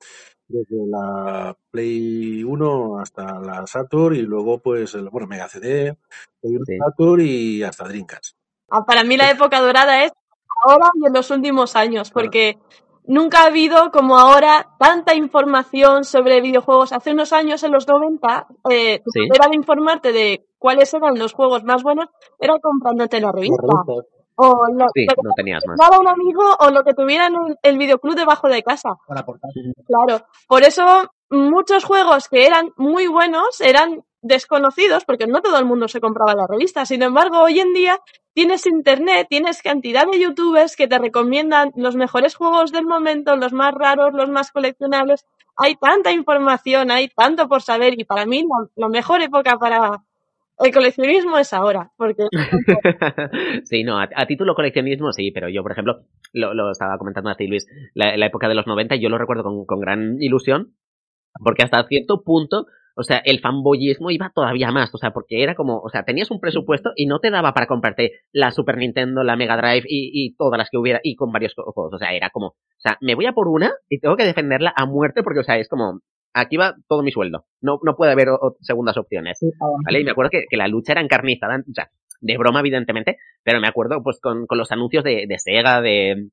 desde 0.48 0.88
la 0.88 1.56
Play 1.70 2.44
1 2.44 3.00
hasta 3.00 3.40
la 3.40 3.68
Saturn, 3.68 4.16
y 4.16 4.22
luego 4.22 4.60
pues, 4.60 4.96
el, 4.96 5.10
bueno, 5.10 5.28
Mega 5.28 5.48
CD, 5.48 5.98
Play 6.42 6.56
1 6.56 6.66
sí. 6.66 6.78
Saturn 6.78 7.22
y 7.22 7.64
hasta 7.64 7.88
Dreamcast. 7.88 8.36
Ah, 8.70 8.86
para 8.86 9.04
mí 9.04 9.18
la 9.18 9.30
época 9.30 9.60
dorada 9.60 10.06
es 10.06 10.12
ahora 10.64 10.90
y 10.96 11.06
en 11.06 11.14
los 11.14 11.30
últimos 11.30 11.76
años, 11.76 12.12
porque 12.12 12.58
nunca 13.06 13.44
ha 13.44 13.48
habido 13.48 13.92
como 13.92 14.18
ahora 14.18 14.70
tanta 14.80 15.14
información 15.16 16.06
sobre 16.06 16.42
videojuegos. 16.42 16.94
Hace 16.94 17.12
unos 17.12 17.34
años, 17.34 17.64
en 17.64 17.72
los 17.72 17.88
90, 17.88 18.48
eh, 18.70 19.02
sí. 19.06 19.20
era 19.34 19.50
de 19.50 19.56
informarte 19.56 20.12
de 20.12 20.46
cuáles 20.62 20.94
eran 20.94 21.18
los 21.18 21.34
juegos 21.34 21.64
más 21.64 21.82
buenos, 21.82 22.08
era 22.40 22.60
comprándote 22.60 23.20
la 23.20 23.32
revista. 23.32 23.66
La 23.66 24.04
o 24.36 24.66
lo, 24.72 24.86
sí, 24.94 25.08
que 25.08 25.22
no 25.24 25.32
tenías 25.36 25.64
más. 25.68 25.78
Nada 25.78 26.00
un 26.00 26.08
amigo 26.08 26.42
o 26.60 26.70
lo 26.70 26.84
que 26.84 26.94
tuviera 26.94 27.28
en 27.28 27.36
el, 27.36 27.58
el 27.64 27.78
videoclub 27.78 28.16
debajo 28.16 28.48
de 28.48 28.64
casa. 28.64 28.92
Para 29.08 29.26
portar. 29.26 29.52
Claro. 29.86 30.26
Por 30.48 30.64
eso 30.64 31.12
muchos 31.30 31.84
juegos 31.84 32.28
que 32.30 32.46
eran 32.46 32.72
muy 32.78 33.08
buenos 33.08 33.60
eran 33.60 34.04
desconocidos 34.22 35.04
porque 35.06 35.26
no 35.26 35.42
todo 35.42 35.58
el 35.58 35.66
mundo 35.66 35.88
se 35.88 36.00
compraba 36.00 36.36
la 36.36 36.48
revista. 36.48 36.86
Sin 36.86 37.02
embargo, 37.02 37.40
hoy 37.40 37.60
en 37.60 37.74
día 37.74 38.00
tienes 38.34 38.66
internet, 38.68 39.28
tienes 39.30 39.62
cantidad 39.62 40.06
de 40.06 40.20
youtubers 40.20 40.76
que 40.76 40.88
te 40.88 41.00
recomiendan 41.00 41.72
los 41.76 41.96
mejores 41.96 42.36
juegos 42.36 42.72
del 42.72 42.86
momento, 42.86 43.36
los 43.36 43.54
más 43.54 43.74
raros, 43.74 44.14
los 44.14 44.30
más 44.30 44.52
coleccionables. 44.52 45.26
Hay 45.56 45.76
tanta 45.76 46.12
información, 46.12 46.92
hay 46.92 47.10
tanto 47.10 47.48
por 47.48 47.62
saber 47.62 48.00
y 48.00 48.06
para 48.06 48.26
mí 48.26 48.46
la, 48.76 48.88
mejor 48.90 49.22
época 49.22 49.58
para 49.58 50.04
el 50.64 50.74
coleccionismo 50.74 51.38
es 51.38 51.54
ahora, 51.54 51.92
porque... 51.98 52.28
sí, 53.64 53.84
no, 53.84 54.00
a, 54.00 54.08
título 54.28 54.56
coleccionismo 54.56 55.12
sí, 55.12 55.32
pero 55.32 55.50
yo, 55.50 55.64
por 55.64 55.72
ejemplo, 55.72 56.02
lo, 56.34 56.72
estaba 56.72 56.98
comentando 56.98 57.30
a 57.30 57.36
ti, 57.36 57.48
Luis, 57.48 57.68
la, 57.94 58.26
época 58.26 58.48
de 58.48 58.56
los 58.56 58.68
90 58.68 58.96
yo 58.96 59.10
lo 59.10 59.18
recuerdo 59.18 59.44
con, 59.44 59.66
con 59.66 59.80
gran 59.80 60.18
ilusión, 60.20 60.76
porque 61.44 61.64
hasta 61.64 61.88
cierto 61.88 62.24
punto 62.24 62.66
o 62.96 63.04
sea, 63.04 63.22
el 63.24 63.40
fanboyismo 63.40 64.12
iba 64.12 64.32
todavía 64.34 64.72
más, 64.72 64.94
o 64.94 64.98
sea, 64.98 65.12
porque 65.12 65.44
era 65.44 65.56
como, 65.56 65.80
o 65.80 65.90
sea, 65.90 66.04
tenías 66.04 66.30
un 66.32 66.40
presupuesto 66.40 66.92
y 66.96 67.06
no 67.06 67.20
te 67.20 67.32
daba 67.32 67.54
para 67.54 67.68
comprarte 67.68 68.12
la 68.32 68.52
Super 68.52 68.78
Nintendo, 68.78 69.24
la 69.24 69.36
Mega 69.36 69.58
Drive 69.58 69.86
y, 69.88 70.36
todas 70.36 70.58
las 70.58 70.70
que 70.70 70.78
hubiera, 70.78 71.00
y 71.04 71.16
con 71.16 71.32
varios 71.32 71.54
juegos, 71.56 71.94
o 71.94 71.98
sea, 71.98 72.14
era 72.14 72.30
como, 72.30 72.48
o 72.48 72.80
sea, 72.80 72.98
me 73.02 73.16
voy 73.16 73.26
a 73.26 73.34
por 73.34 73.48
una 73.48 73.72
y 73.90 74.00
tengo 74.00 74.16
que 74.18 74.26
defenderla 74.26 74.74
a 74.76 74.86
muerte 74.86 75.24
porque, 75.24 75.40
o 75.40 75.44
sea, 75.44 75.58
es 75.58 75.70
como, 75.70 76.02
aquí 76.34 76.58
va 76.58 76.76
todo 76.88 77.04
mi 77.04 77.12
sueldo, 77.12 77.46
no, 77.62 77.80
no 77.84 77.96
puede 77.96 78.12
haber 78.12 78.30
segundas 78.62 78.98
opciones, 78.98 79.40
¿vale? 79.86 80.02
Y 80.02 80.04
me 80.04 80.12
acuerdo 80.12 80.32
que, 80.32 80.58
la 80.58 80.68
lucha 80.68 80.94
era 80.94 81.02
encarnizada, 81.02 81.58
o 81.58 81.74
sea, 81.74 81.90
de 82.20 82.38
broma 82.38 82.60
evidentemente, 82.60 83.18
pero 83.44 83.60
me 83.60 83.68
acuerdo 83.68 84.02
pues 84.04 84.20
con, 84.22 84.46
con 84.46 84.58
los 84.58 84.72
anuncios 84.72 85.04
de, 85.04 85.26
de 85.28 85.40
Sega, 85.40 85.82
de, 85.82 86.30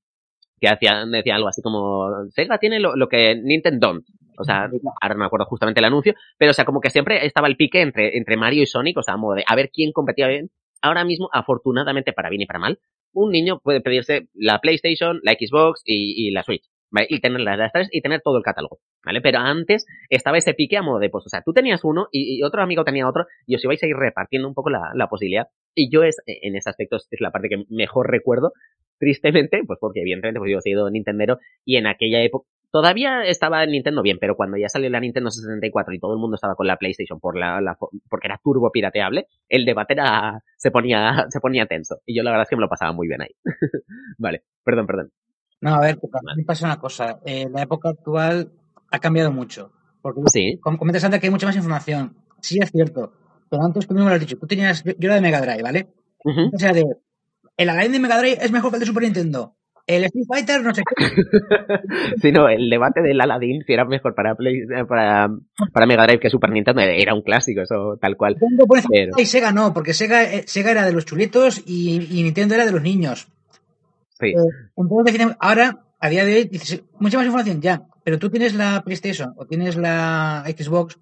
que 0.60 0.68
hacían, 0.68 1.10
decía 1.10 1.36
algo 1.36 1.48
así 1.48 1.62
como, 1.62 2.08
Sega 2.30 2.58
tiene 2.58 2.80
lo, 2.80 2.96
lo 2.96 3.08
que 3.08 3.34
Nintendo 3.36 4.00
o 4.38 4.44
sea, 4.44 4.70
ahora 5.00 5.14
no 5.14 5.20
me 5.20 5.26
acuerdo 5.26 5.46
justamente 5.46 5.80
el 5.80 5.84
anuncio, 5.84 6.14
pero 6.38 6.52
o 6.52 6.54
sea, 6.54 6.64
como 6.64 6.80
que 6.80 6.90
siempre 6.90 7.26
estaba 7.26 7.48
el 7.48 7.56
pique 7.56 7.80
entre, 7.80 8.16
entre 8.16 8.36
Mario 8.36 8.62
y 8.62 8.66
Sonic, 8.66 8.96
o 8.96 9.02
sea, 9.02 9.14
a 9.14 9.16
modo 9.16 9.34
de 9.34 9.44
a 9.46 9.56
ver 9.56 9.70
quién 9.72 9.92
competía 9.92 10.28
bien. 10.28 10.50
Ahora 10.80 11.04
mismo, 11.04 11.28
afortunadamente, 11.32 12.12
para 12.12 12.30
bien 12.30 12.42
y 12.42 12.46
para 12.46 12.60
mal, 12.60 12.78
un 13.12 13.32
niño 13.32 13.58
puede 13.58 13.80
pedirse 13.80 14.28
la 14.34 14.60
PlayStation, 14.60 15.18
la 15.24 15.32
Xbox 15.32 15.82
y, 15.84 16.30
la 16.30 16.44
Switch. 16.44 16.64
¿Vale? 16.90 17.06
Y 17.10 17.20
tener 17.20 17.40
las 17.40 17.72
tres 17.72 17.88
y 17.92 18.00
tener 18.00 18.20
todo 18.22 18.38
el 18.38 18.42
catálogo, 18.42 18.78
¿vale? 19.04 19.20
Pero 19.20 19.38
antes 19.38 19.86
estaba 20.08 20.38
ese 20.38 20.54
pique 20.54 20.76
a 20.76 20.82
modo 20.82 20.98
de, 20.98 21.10
pues, 21.10 21.26
o 21.26 21.28
sea, 21.28 21.42
tú 21.42 21.52
tenías 21.52 21.84
uno 21.84 22.08
y, 22.12 22.42
otro 22.42 22.62
amigo 22.62 22.84
tenía 22.84 23.08
otro 23.08 23.26
y 23.46 23.54
os 23.56 23.64
ibais 23.64 23.82
a 23.82 23.86
ir 23.86 23.96
repartiendo 23.96 24.48
un 24.48 24.54
poco 24.54 24.70
la, 24.70 24.90
la 24.94 25.08
posibilidad. 25.08 25.48
Y 25.74 25.90
yo 25.90 26.02
es, 26.02 26.16
en 26.26 26.56
ese 26.56 26.70
aspecto 26.70 26.96
es 26.96 27.20
la 27.20 27.30
parte 27.30 27.48
que 27.48 27.64
mejor 27.68 28.10
recuerdo, 28.10 28.52
tristemente, 28.98 29.62
pues 29.66 29.78
porque 29.80 30.00
evidentemente 30.00 30.40
pues 30.40 30.50
yo 30.50 30.58
he 30.58 30.62
sido 30.62 30.90
Nintendero 30.90 31.38
y 31.64 31.76
en 31.76 31.86
aquella 31.86 32.22
época, 32.22 32.46
Todavía 32.70 33.22
estaba 33.24 33.64
Nintendo 33.64 34.02
bien, 34.02 34.18
pero 34.20 34.36
cuando 34.36 34.58
ya 34.58 34.68
salió 34.68 34.90
la 34.90 35.00
Nintendo 35.00 35.30
64 35.30 35.94
y 35.94 35.98
todo 35.98 36.12
el 36.12 36.18
mundo 36.18 36.34
estaba 36.34 36.54
con 36.54 36.66
la 36.66 36.76
PlayStation 36.76 37.18
por 37.18 37.38
la, 37.38 37.78
porque 38.10 38.26
era 38.26 38.40
turbo 38.44 38.70
pirateable, 38.70 39.26
el 39.48 39.64
debate 39.64 39.94
era, 39.94 40.42
se 40.56 40.70
ponía, 40.70 41.26
se 41.30 41.40
ponía 41.40 41.64
tenso. 41.64 42.00
Y 42.04 42.14
yo 42.14 42.22
la 42.22 42.30
verdad 42.30 42.42
es 42.42 42.50
que 42.50 42.56
me 42.56 42.62
lo 42.62 42.68
pasaba 42.68 42.92
muy 42.92 43.08
bien 43.08 43.22
ahí. 43.22 43.34
vale, 44.18 44.42
perdón, 44.64 44.86
perdón. 44.86 45.10
No, 45.60 45.74
a 45.74 45.80
ver, 45.80 45.98
me 46.36 46.44
pasa 46.44 46.66
una 46.66 46.78
cosa. 46.78 47.20
Eh, 47.24 47.48
la 47.50 47.62
época 47.62 47.90
actual 47.90 48.52
ha 48.90 48.98
cambiado 48.98 49.32
mucho. 49.32 49.72
Porque 50.00 50.20
sí. 50.26 50.58
comentas 50.60 51.04
antes 51.04 51.20
que 51.20 51.26
hay 51.26 51.32
mucha 51.32 51.46
más 51.46 51.56
información. 51.56 52.16
Sí, 52.40 52.58
es 52.62 52.70
cierto. 52.70 53.12
Pero 53.50 53.62
antes 53.64 53.86
tú 53.86 53.94
mismo 53.94 54.08
lo 54.08 54.14
has 54.14 54.20
dicho. 54.20 54.38
Tú 54.38 54.46
tenías, 54.46 54.84
yo 54.84 54.94
era 55.00 55.16
de 55.16 55.20
Mega 55.20 55.40
Drive, 55.40 55.62
¿vale? 55.62 55.88
O 56.24 56.58
sea, 56.58 56.72
de, 56.72 56.84
el 57.56 57.68
Aladdin 57.68 57.92
de 57.92 57.98
Mega 57.98 58.18
Drive 58.18 58.38
es 58.40 58.52
mejor 58.52 58.70
que 58.70 58.76
el 58.76 58.80
de 58.80 58.86
Super 58.86 59.02
Nintendo 59.02 59.56
el 59.88 60.04
Street 60.04 60.26
Fighter 60.28 60.62
no 60.62 60.74
sé 60.74 60.82
qué. 60.84 61.06
sí, 62.22 62.30
no, 62.30 62.48
el 62.48 62.68
debate 62.68 63.00
del 63.00 63.20
Aladdin 63.20 63.64
si 63.66 63.72
era 63.72 63.84
mejor 63.86 64.14
para, 64.14 64.36
para, 64.86 65.30
para 65.72 65.86
Mega 65.86 66.04
Drive 66.04 66.20
que 66.20 66.30
Super 66.30 66.50
Nintendo 66.50 66.82
era 66.82 67.14
un 67.14 67.22
clásico, 67.22 67.62
eso 67.62 67.98
tal 68.00 68.16
cual. 68.16 68.36
Y 69.16 69.24
Sega 69.24 69.50
no, 69.50 69.72
porque 69.72 69.94
Sega, 69.94 70.22
eh, 70.24 70.44
Sega 70.46 70.70
era 70.70 70.84
de 70.84 70.92
los 70.92 71.06
chulitos 71.06 71.62
y, 71.66 71.98
Nintendo 72.22 72.54
era 72.54 72.66
de 72.66 72.72
los 72.72 72.82
niños. 72.82 73.28
Sí. 74.18 74.28
Eh, 74.28 75.36
ahora, 75.40 75.84
a 76.00 76.08
día 76.08 76.24
de 76.24 76.34
hoy, 76.34 76.44
dices, 76.44 76.84
mucha 76.98 77.18
más 77.18 77.26
información 77.26 77.60
ya, 77.60 77.82
pero 78.04 78.18
tú 78.18 78.30
tienes 78.30 78.54
la 78.54 78.82
PlayStation 78.84 79.34
o 79.36 79.46
tienes 79.46 79.76
la 79.76 80.44
Xbox 80.46 80.98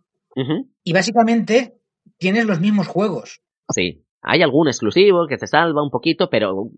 y 0.84 0.92
básicamente 0.92 1.74
tienes 2.18 2.44
los 2.44 2.60
mismos 2.60 2.88
juegos. 2.88 3.40
Sí. 3.70 4.02
Hay 4.22 4.42
algún 4.42 4.66
exclusivo 4.66 5.28
que 5.28 5.36
te 5.36 5.46
salva 5.46 5.84
un 5.84 5.90
poquito, 5.90 6.28
pero 6.28 6.70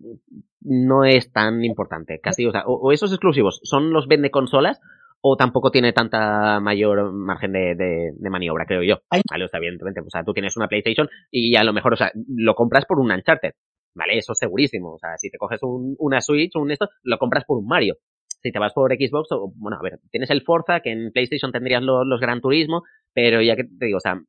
no 0.61 1.03
es 1.03 1.31
tan 1.31 1.63
importante. 1.63 2.19
Casi, 2.21 2.45
o 2.45 2.51
sea, 2.51 2.63
o, 2.67 2.91
esos 2.91 3.11
exclusivos 3.11 3.59
son 3.63 3.91
los 3.91 4.07
vende 4.07 4.29
consolas 4.29 4.79
o 5.21 5.35
tampoco 5.35 5.71
tiene 5.71 5.91
tanta 5.91 6.59
mayor 6.59 7.11
margen 7.11 7.51
de, 7.51 7.75
de, 7.75 8.29
maniobra, 8.29 8.65
creo 8.65 8.83
yo. 8.83 8.99
Vale, 9.29 9.45
o 9.45 9.47
sea, 9.47 9.57
evidentemente, 9.57 9.99
o 9.99 10.09
sea, 10.09 10.23
tú 10.23 10.33
tienes 10.33 10.55
una 10.57 10.67
PlayStation 10.67 11.09
y 11.31 11.55
a 11.55 11.63
lo 11.63 11.73
mejor, 11.73 11.93
o 11.93 11.97
sea, 11.97 12.11
lo 12.27 12.55
compras 12.55 12.85
por 12.85 12.99
un 12.99 13.11
Uncharted. 13.11 13.53
Vale, 13.99 14.17
eso 14.17 14.31
es 14.31 14.39
segurísimo. 14.39 14.93
O 14.93 14.97
sea, 14.97 15.17
si 15.17 15.29
te 15.29 15.37
coges 15.37 15.61
un, 15.63 15.95
una 15.99 16.21
Switch 16.21 16.55
o 16.55 16.61
un 16.61 16.71
esto, 16.71 16.87
lo 17.03 17.17
compras 17.17 17.43
por 17.45 17.57
un 17.57 17.67
Mario. 17.67 17.95
Si 18.41 18.51
te 18.51 18.59
vas 18.59 18.71
por 18.71 18.95
Xbox, 18.95 19.29
o, 19.33 19.51
bueno, 19.55 19.77
a 19.77 19.83
ver, 19.83 19.99
tienes 20.09 20.29
el 20.29 20.43
Forza, 20.43 20.79
que 20.79 20.91
en 20.91 21.11
PlayStation 21.11 21.51
tendrías 21.51 21.83
los, 21.83 22.07
los 22.07 22.21
Gran 22.21 22.39
Turismo, 22.39 22.83
pero 23.13 23.41
ya 23.41 23.57
que 23.57 23.65
te 23.65 23.87
digo, 23.87 23.97
o 23.97 23.99
sea, 23.99 24.21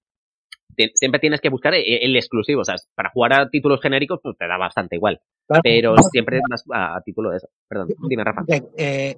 siempre 0.94 1.20
tienes 1.20 1.40
que 1.40 1.50
buscar 1.50 1.74
el, 1.74 2.16
exclusivo. 2.16 2.62
O 2.62 2.64
sea, 2.64 2.74
para 2.96 3.10
jugar 3.10 3.34
a 3.34 3.48
títulos 3.48 3.80
genéricos, 3.80 4.18
pues 4.20 4.36
te 4.36 4.48
da 4.48 4.58
bastante 4.58 4.96
igual. 4.96 5.20
pero 5.62 5.94
siempre 6.10 6.40
más 6.48 6.64
a, 6.72 7.00
título 7.04 7.30
de 7.30 7.36
eso. 7.36 7.48
Perdón, 7.68 7.88
dime, 8.08 8.24
Rafa. 8.24 8.42
Eh, 8.76 9.16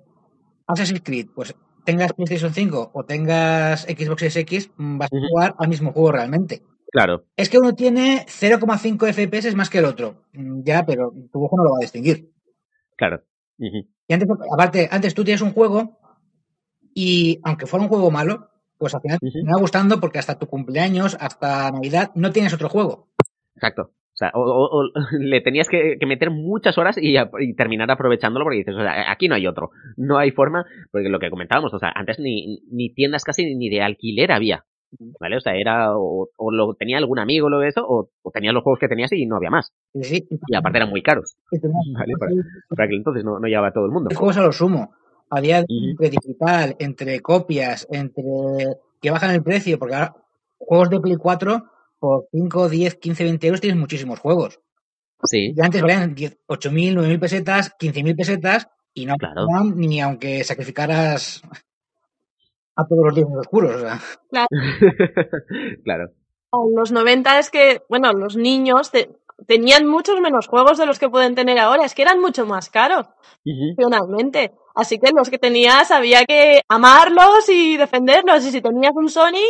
Assassin's 0.66 1.02
Creed, 1.02 1.28
pues 1.34 1.54
tengas 1.84 2.12
PlayStation 2.12 2.52
5 2.52 2.90
o 2.92 3.04
tengas 3.04 3.82
Xbox 3.82 4.22
SX, 4.22 4.70
mm, 4.76 4.98
vas 4.98 5.10
a 5.12 5.28
jugar 5.28 5.54
al 5.58 5.68
mismo 5.68 5.92
juego 5.92 6.12
realmente. 6.12 6.62
Claro. 6.92 7.24
Es 7.36 7.48
que 7.48 7.58
uno 7.58 7.74
tiene 7.74 8.26
0,5 8.28 9.12
FPS 9.12 9.56
más 9.56 9.70
que 9.70 9.78
el 9.78 9.86
otro. 9.86 10.26
Mm, 10.34 10.62
ya, 10.62 10.84
pero 10.84 11.10
tu 11.32 11.42
ojo 11.42 11.56
no 11.56 11.64
lo 11.64 11.70
va 11.70 11.78
a 11.80 11.86
distinguir. 11.86 12.30
Claro. 12.96 13.22
Y 13.58 14.12
antes, 14.12 14.28
aparte, 14.52 14.88
antes 14.90 15.14
tú 15.14 15.24
tienes 15.24 15.40
un 15.40 15.52
juego 15.52 15.98
y 16.94 17.40
aunque 17.44 17.66
fuera 17.66 17.84
un 17.84 17.88
juego 17.88 18.10
malo, 18.10 18.50
pues 18.76 18.94
al 18.94 19.00
final 19.00 19.18
me 19.22 19.52
va 19.52 19.60
gustando 19.60 20.00
porque 20.00 20.18
hasta 20.18 20.38
tu 20.38 20.46
cumpleaños, 20.46 21.16
hasta 21.18 21.70
Navidad, 21.70 22.10
no 22.14 22.30
tienes 22.30 22.52
otro 22.52 22.68
juego. 22.68 23.08
Exacto. 23.54 23.92
O 24.12 24.16
sea, 24.16 24.30
o, 24.34 24.90
le 25.18 25.40
tenías 25.40 25.68
que, 25.68 25.96
meter 26.06 26.30
muchas 26.30 26.76
horas 26.76 26.96
y, 27.00 27.14
terminar 27.54 27.90
aprovechándolo 27.90 28.44
porque 28.44 28.58
dices, 28.58 28.74
o 28.74 28.82
sea, 28.82 29.10
aquí 29.10 29.28
no 29.28 29.34
hay 29.34 29.46
otro. 29.46 29.70
No 29.96 30.18
hay 30.18 30.30
forma, 30.30 30.66
porque 30.90 31.08
lo 31.08 31.18
que 31.18 31.30
comentábamos, 31.30 31.72
o 31.72 31.78
sea, 31.78 31.90
antes 31.94 32.18
ni, 32.18 32.60
ni 32.70 32.92
tiendas 32.92 33.24
casi 33.24 33.54
ni 33.54 33.70
de 33.70 33.80
alquiler 33.80 34.30
había. 34.30 34.66
¿Vale? 35.20 35.36
O 35.36 35.40
sea, 35.40 35.54
era, 35.54 35.96
o, 35.96 36.28
lo 36.50 36.74
tenía 36.74 36.98
algún 36.98 37.18
amigo 37.18 37.48
lo 37.48 37.60
de 37.60 37.68
eso, 37.68 37.84
o, 37.86 38.10
tenías 38.32 38.54
los 38.54 38.62
juegos 38.62 38.78
que 38.78 38.88
tenías 38.88 39.12
y 39.12 39.26
no 39.26 39.36
había 39.36 39.50
más. 39.50 39.72
Y 39.94 40.54
aparte 40.54 40.78
eran 40.78 40.90
muy 40.90 41.02
caros. 41.02 41.36
¿Vale? 41.52 42.14
Para, 42.68 42.88
que 42.88 42.96
entonces 42.96 43.24
no, 43.24 43.38
no 43.38 43.48
llevaba 43.48 43.72
todo 43.72 43.86
el 43.86 43.92
mundo. 43.92 44.10
Juegos 44.14 44.36
a 44.36 44.42
lo 44.42 44.52
sumo 44.52 44.92
a 45.30 45.40
día 45.40 45.62
de 45.62 46.10
digital, 46.10 46.76
entre 46.78 47.20
copias, 47.20 47.88
entre 47.90 48.76
que 49.00 49.10
bajan 49.10 49.34
el 49.34 49.42
precio, 49.42 49.78
porque 49.78 49.94
ahora 49.94 50.14
juegos 50.58 50.90
de 50.90 51.00
Play 51.00 51.16
4 51.16 51.64
por 51.98 52.28
5, 52.30 52.68
10, 52.68 52.96
15, 52.96 53.24
20 53.24 53.46
euros 53.46 53.60
tienes 53.60 53.80
muchísimos 53.80 54.20
juegos. 54.20 54.60
Sí. 55.24 55.54
Y 55.56 55.60
antes 55.62 55.80
valían 55.80 56.14
8.000, 56.14 56.36
9.000 56.48 57.20
pesetas, 57.20 57.74
15.000 57.78 58.16
pesetas 58.16 58.68
y 58.92 59.06
no 59.06 59.14
claro. 59.16 59.46
ni 59.74 60.00
aunque 60.02 60.44
sacrificaras 60.44 61.40
a 62.76 62.86
todos 62.86 63.04
los 63.04 63.14
días 63.14 63.28
oscuros. 63.38 63.76
O 63.76 63.78
sea. 63.80 64.00
Claro. 64.30 64.48
claro. 65.84 66.04
En 66.52 66.74
los 66.74 66.92
90 66.92 67.38
es 67.38 67.50
que, 67.50 67.82
bueno, 67.88 68.12
los 68.12 68.36
niños 68.36 68.90
tenían 69.46 69.86
muchos 69.86 70.20
menos 70.20 70.48
juegos 70.48 70.78
de 70.78 70.86
los 70.86 70.98
que 70.98 71.08
pueden 71.08 71.34
tener 71.34 71.58
ahora, 71.58 71.84
es 71.84 71.94
que 71.94 72.02
eran 72.02 72.20
mucho 72.20 72.46
más 72.46 72.68
caros, 72.68 73.06
finalmente. 73.42 74.52
Así 74.74 74.98
que 74.98 75.12
los 75.14 75.30
que 75.30 75.38
tenías 75.38 75.90
había 75.90 76.24
que 76.24 76.62
amarlos 76.68 77.48
y 77.48 77.76
defenderlos. 77.76 78.44
Y 78.44 78.50
si 78.50 78.60
tenías 78.60 78.92
un 78.94 79.08
Sony, 79.08 79.44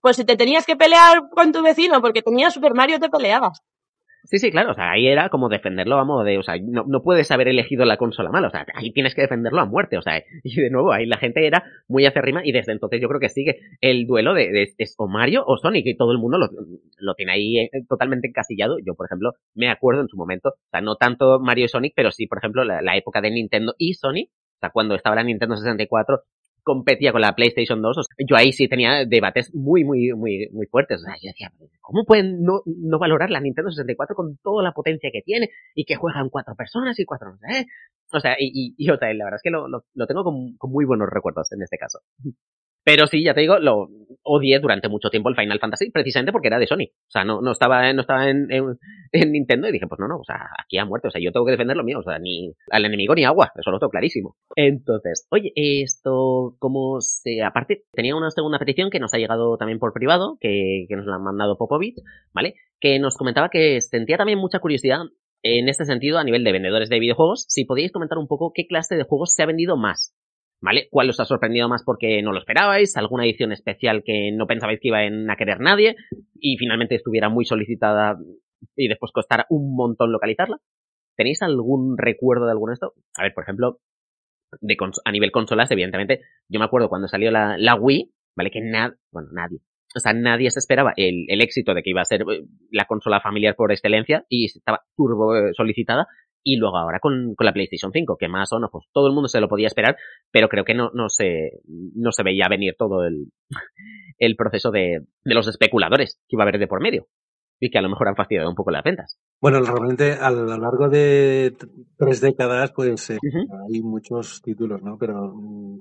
pues 0.00 0.16
si 0.16 0.24
te 0.24 0.36
tenías 0.36 0.66
que 0.66 0.76
pelear 0.76 1.28
con 1.30 1.52
tu 1.52 1.62
vecino 1.62 2.00
porque 2.00 2.22
tenía 2.22 2.50
Super 2.50 2.74
Mario, 2.74 2.98
te 2.98 3.08
peleabas. 3.08 3.62
Sí, 4.30 4.38
sí, 4.38 4.50
claro, 4.50 4.72
o 4.72 4.74
sea, 4.74 4.90
ahí 4.90 5.06
era 5.06 5.30
como 5.30 5.48
defenderlo 5.48 5.96
a 5.96 6.04
modo 6.04 6.22
de, 6.22 6.36
o 6.36 6.42
sea, 6.42 6.56
no, 6.62 6.84
no, 6.86 7.02
puedes 7.02 7.30
haber 7.30 7.48
elegido 7.48 7.86
la 7.86 7.96
consola 7.96 8.30
mala, 8.30 8.48
o 8.48 8.50
sea, 8.50 8.66
ahí 8.74 8.92
tienes 8.92 9.14
que 9.14 9.22
defenderlo 9.22 9.58
a 9.58 9.64
muerte, 9.64 9.96
o 9.96 10.02
sea, 10.02 10.22
y 10.44 10.54
de 10.54 10.68
nuevo, 10.68 10.92
ahí 10.92 11.06
la 11.06 11.16
gente 11.16 11.46
era 11.46 11.64
muy 11.88 12.04
acérrima 12.04 12.42
y 12.44 12.52
desde 12.52 12.72
entonces 12.72 13.00
yo 13.00 13.08
creo 13.08 13.20
que 13.20 13.30
sigue 13.30 13.58
el 13.80 14.06
duelo 14.06 14.34
de, 14.34 14.50
de, 14.50 14.68
o 14.98 15.08
Mario 15.08 15.44
o 15.46 15.56
Sonic 15.56 15.86
y 15.86 15.96
todo 15.96 16.12
el 16.12 16.18
mundo 16.18 16.36
lo, 16.36 16.50
lo 16.98 17.14
tiene 17.14 17.32
ahí 17.32 17.58
eh, 17.58 17.70
totalmente 17.88 18.28
encasillado. 18.28 18.76
Yo, 18.84 18.94
por 18.94 19.06
ejemplo, 19.06 19.32
me 19.54 19.70
acuerdo 19.70 20.02
en 20.02 20.08
su 20.08 20.18
momento, 20.18 20.50
o 20.50 20.70
sea, 20.70 20.82
no 20.82 20.96
tanto 20.96 21.40
Mario 21.40 21.64
y 21.64 21.68
Sonic, 21.68 21.94
pero 21.96 22.10
sí, 22.10 22.26
por 22.26 22.36
ejemplo, 22.36 22.64
la, 22.64 22.82
la 22.82 22.98
época 22.98 23.22
de 23.22 23.30
Nintendo 23.30 23.74
y 23.78 23.94
Sonic, 23.94 24.28
o 24.28 24.60
sea, 24.60 24.68
cuando 24.68 24.94
estaba 24.94 25.16
la 25.16 25.22
Nintendo 25.22 25.56
64, 25.56 26.24
competía 26.68 27.12
con 27.12 27.22
la 27.22 27.34
PlayStation 27.34 27.80
2, 27.80 27.96
yo 28.28 28.36
ahí 28.36 28.52
sí 28.52 28.68
tenía 28.68 29.06
debates 29.06 29.54
muy, 29.54 29.84
muy, 29.84 30.12
muy, 30.12 30.48
muy 30.52 30.66
fuertes. 30.66 31.00
O 31.00 31.04
sea, 31.04 31.14
yo 31.14 31.30
decía, 31.30 31.50
¿cómo 31.80 32.04
pueden 32.04 32.42
no, 32.42 32.60
no 32.66 32.98
valorar 32.98 33.30
la 33.30 33.40
Nintendo 33.40 33.70
64 33.70 34.14
con 34.14 34.36
toda 34.42 34.62
la 34.62 34.72
potencia 34.72 35.08
que 35.10 35.22
tiene 35.22 35.48
y 35.74 35.86
que 35.86 35.96
juegan 35.96 36.28
cuatro 36.28 36.54
personas 36.54 37.00
y 37.00 37.06
cuatro, 37.06 37.30
no? 37.30 37.38
O 38.12 38.20
sea, 38.20 38.36
y, 38.38 38.50
y, 38.52 38.74
y 38.76 38.90
o 38.90 38.98
sea, 38.98 39.12
la 39.14 39.24
verdad 39.24 39.36
es 39.36 39.42
que 39.42 39.50
lo, 39.50 39.66
lo, 39.66 40.06
tengo 40.06 40.24
con, 40.24 40.56
con, 40.58 40.70
muy 40.70 40.84
buenos 40.84 41.08
recuerdos 41.10 41.50
en 41.52 41.62
este 41.62 41.78
caso. 41.78 42.00
Pero 42.88 43.06
sí, 43.06 43.22
ya 43.22 43.34
te 43.34 43.42
digo, 43.42 43.58
lo 43.58 43.90
odié 44.22 44.60
durante 44.60 44.88
mucho 44.88 45.10
tiempo 45.10 45.28
el 45.28 45.36
Final 45.36 45.60
Fantasy, 45.60 45.90
precisamente 45.90 46.32
porque 46.32 46.48
era 46.48 46.58
de 46.58 46.66
Sony. 46.66 46.88
O 46.88 47.10
sea, 47.10 47.22
no, 47.22 47.42
no 47.42 47.52
estaba, 47.52 47.92
no 47.92 48.00
estaba 48.00 48.30
en, 48.30 48.48
en, 48.50 49.32
Nintendo 49.32 49.68
y 49.68 49.72
dije, 49.72 49.86
pues 49.86 50.00
no, 50.00 50.08
no, 50.08 50.16
o 50.16 50.24
sea, 50.24 50.48
aquí 50.58 50.78
ha 50.78 50.86
muerto. 50.86 51.08
O 51.08 51.10
sea, 51.10 51.20
yo 51.20 51.30
tengo 51.30 51.44
que 51.44 51.52
defender 51.52 51.76
lo 51.76 51.84
mío. 51.84 51.98
O 51.98 52.02
sea, 52.02 52.18
ni 52.18 52.54
al 52.70 52.86
enemigo 52.86 53.14
ni 53.14 53.26
agua. 53.26 53.52
Eso 53.60 53.70
lo 53.70 53.78
tengo 53.78 53.90
clarísimo. 53.90 54.36
Entonces, 54.56 55.26
oye, 55.30 55.52
esto, 55.54 56.56
como 56.58 57.02
se, 57.02 57.42
aparte, 57.42 57.84
tenía 57.92 58.16
una 58.16 58.30
segunda 58.30 58.58
petición 58.58 58.88
que 58.88 59.00
nos 59.00 59.12
ha 59.12 59.18
llegado 59.18 59.58
también 59.58 59.78
por 59.78 59.92
privado, 59.92 60.38
que, 60.40 60.86
que 60.88 60.96
nos 60.96 61.04
la 61.04 61.16
han 61.16 61.24
mandado 61.24 61.58
Popovich, 61.58 61.96
¿vale? 62.32 62.54
Que 62.80 62.98
nos 62.98 63.18
comentaba 63.18 63.50
que 63.50 63.82
sentía 63.82 64.16
también 64.16 64.38
mucha 64.38 64.60
curiosidad 64.60 65.00
en 65.42 65.68
este 65.68 65.84
sentido, 65.84 66.18
a 66.18 66.24
nivel 66.24 66.42
de 66.42 66.52
vendedores 66.52 66.88
de 66.88 66.98
videojuegos, 66.98 67.44
si 67.48 67.64
podéis 67.64 67.92
comentar 67.92 68.18
un 68.18 68.26
poco 68.26 68.52
qué 68.54 68.66
clase 68.66 68.96
de 68.96 69.04
juegos 69.04 69.34
se 69.34 69.42
ha 69.42 69.46
vendido 69.46 69.76
más. 69.76 70.14
¿Vale? 70.60 70.88
¿Cuál 70.90 71.10
os 71.10 71.20
ha 71.20 71.24
sorprendido 71.24 71.68
más 71.68 71.84
porque 71.84 72.20
no 72.20 72.32
lo 72.32 72.38
esperabais? 72.38 72.96
¿Alguna 72.96 73.24
edición 73.24 73.52
especial 73.52 74.02
que 74.04 74.32
no 74.32 74.46
pensabais 74.46 74.80
que 74.80 74.88
iba 74.88 74.98
a 74.98 75.36
querer 75.36 75.60
nadie? 75.60 75.94
Y 76.34 76.56
finalmente 76.56 76.96
estuviera 76.96 77.28
muy 77.28 77.44
solicitada 77.44 78.18
y 78.74 78.88
después 78.88 79.12
costara 79.12 79.46
un 79.50 79.76
montón 79.76 80.10
localizarla. 80.10 80.58
¿Tenéis 81.16 81.42
algún 81.42 81.96
recuerdo 81.96 82.46
de 82.46 82.52
alguno 82.52 82.70
de 82.70 82.74
esto? 82.74 82.94
A 83.16 83.22
ver, 83.22 83.34
por 83.34 83.44
ejemplo, 83.44 83.78
de 84.60 84.76
a 85.04 85.12
nivel 85.12 85.30
consolas, 85.30 85.70
evidentemente, 85.70 86.22
yo 86.48 86.58
me 86.58 86.66
acuerdo 86.66 86.88
cuando 86.88 87.06
salió 87.06 87.30
la, 87.30 87.56
la 87.56 87.76
Wii, 87.76 88.12
¿vale? 88.36 88.50
Que 88.50 88.60
nada, 88.60 88.96
bueno, 89.12 89.28
nadie, 89.32 89.60
o 89.96 90.00
sea, 90.00 90.12
nadie 90.12 90.50
se 90.50 90.58
esperaba 90.58 90.92
el, 90.96 91.24
el, 91.28 91.40
éxito 91.40 91.72
de 91.72 91.82
que 91.82 91.90
iba 91.90 92.02
a 92.02 92.04
ser 92.04 92.22
eh, 92.22 92.44
la 92.70 92.84
consola 92.84 93.20
familiar 93.20 93.54
por 93.56 93.72
excelencia 93.72 94.24
y 94.28 94.46
estaba 94.46 94.82
turbo 94.96 95.34
eh, 95.34 95.52
solicitada. 95.54 96.06
Y 96.50 96.56
luego 96.56 96.78
ahora 96.78 96.98
con, 96.98 97.34
con 97.34 97.44
la 97.44 97.52
PlayStation 97.52 97.92
5, 97.92 98.16
que 98.16 98.26
más 98.26 98.50
o 98.54 98.58
no, 98.58 98.70
pues 98.72 98.86
todo 98.90 99.06
el 99.06 99.12
mundo 99.12 99.28
se 99.28 99.38
lo 99.38 99.50
podía 99.50 99.66
esperar, 99.66 99.98
pero 100.30 100.48
creo 100.48 100.64
que 100.64 100.72
no, 100.72 100.90
no, 100.94 101.10
se, 101.10 101.60
no 101.66 102.10
se 102.10 102.22
veía 102.22 102.48
venir 102.48 102.74
todo 102.78 103.04
el, 103.04 103.26
el 104.18 104.34
proceso 104.34 104.70
de, 104.70 105.00
de 105.24 105.34
los 105.34 105.46
especuladores 105.46 106.18
que 106.26 106.36
iba 106.36 106.44
a 106.44 106.48
haber 106.48 106.58
de 106.58 106.66
por 106.66 106.80
medio 106.80 107.06
y 107.60 107.68
que 107.68 107.76
a 107.76 107.82
lo 107.82 107.90
mejor 107.90 108.08
han 108.08 108.16
fastidiado 108.16 108.48
un 108.48 108.54
poco 108.54 108.70
las 108.70 108.82
ventas. 108.82 109.18
Bueno, 109.42 109.60
realmente 109.60 110.12
a 110.12 110.30
lo 110.30 110.46
largo 110.46 110.88
de 110.88 111.54
tres 111.98 112.22
décadas, 112.22 112.72
pues 112.72 113.10
eh, 113.10 113.18
hay 113.22 113.82
muchos 113.82 114.40
títulos, 114.40 114.82
¿no? 114.82 114.96
Pero 114.96 115.34
mm, 115.34 115.80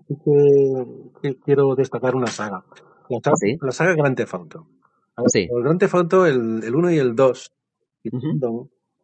que, 1.22 1.38
quiero 1.45 1.76
destacar 1.76 2.13
una 2.13 2.28
saga. 2.28 2.65
La 3.09 3.22
saga, 3.24 3.38
¿Sí? 3.38 3.57
la 3.61 3.72
saga 3.72 3.95
Grand 3.95 4.18
Theft 4.18 4.34
Auto. 4.34 4.68
Sí. 5.28 5.47
El 5.49 5.63
Grand 5.63 5.80
Theft 5.80 5.95
Auto, 5.95 6.26
el, 6.26 6.61
el 6.61 6.76
1 6.76 6.91
y 6.91 6.97
el 6.97 7.15
2, 7.15 7.53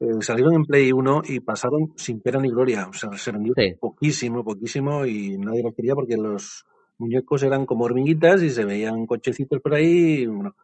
eh, 0.04 0.22
salieron 0.22 0.54
en 0.54 0.66
Play 0.66 0.92
1 0.92 1.22
y 1.30 1.40
pasaron 1.40 1.94
sin 1.96 2.20
pena 2.20 2.40
ni 2.40 2.50
gloria. 2.50 2.88
O 2.90 2.94
sea, 2.94 3.12
se 3.18 3.32
vendió 3.32 3.54
poquísimo, 3.80 4.44
poquísimo 4.44 5.06
y 5.06 5.38
nadie 5.38 5.64
lo 5.64 5.74
quería 5.74 5.96
porque 5.96 6.18
los 6.18 6.66
muñecos 6.98 7.44
eran 7.44 7.66
como 7.66 7.86
hormiguitas 7.86 8.44
y 8.44 8.50
se 8.50 8.66
veían 8.66 9.06
cochecitos 9.06 9.62
por 9.62 9.76
ahí. 9.76 10.26
bueno, 10.26 10.56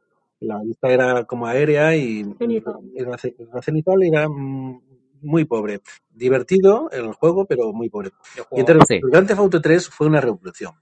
la 0.42 0.62
vista 0.62 0.90
era 0.90 1.24
como 1.26 1.48
aérea 1.48 1.96
y 1.96 2.24
la 2.24 3.62
cenital 3.62 4.04
era 4.04 4.28
mm, 4.28 4.82
muy 5.22 5.46
pobre. 5.46 5.82
Divertido 6.10 6.90
el 6.92 7.14
juego, 7.14 7.46
pero 7.46 7.72
muy 7.72 7.90
pobre. 7.90 8.12
Y 8.52 8.60
entonces, 8.60 9.00
el 9.02 9.10
Grand 9.10 9.28
Theft 9.28 9.40
Auto 9.40 9.62
3 9.62 9.90
fue 9.90 10.08
una 10.08 10.22
revolución. 10.22 10.74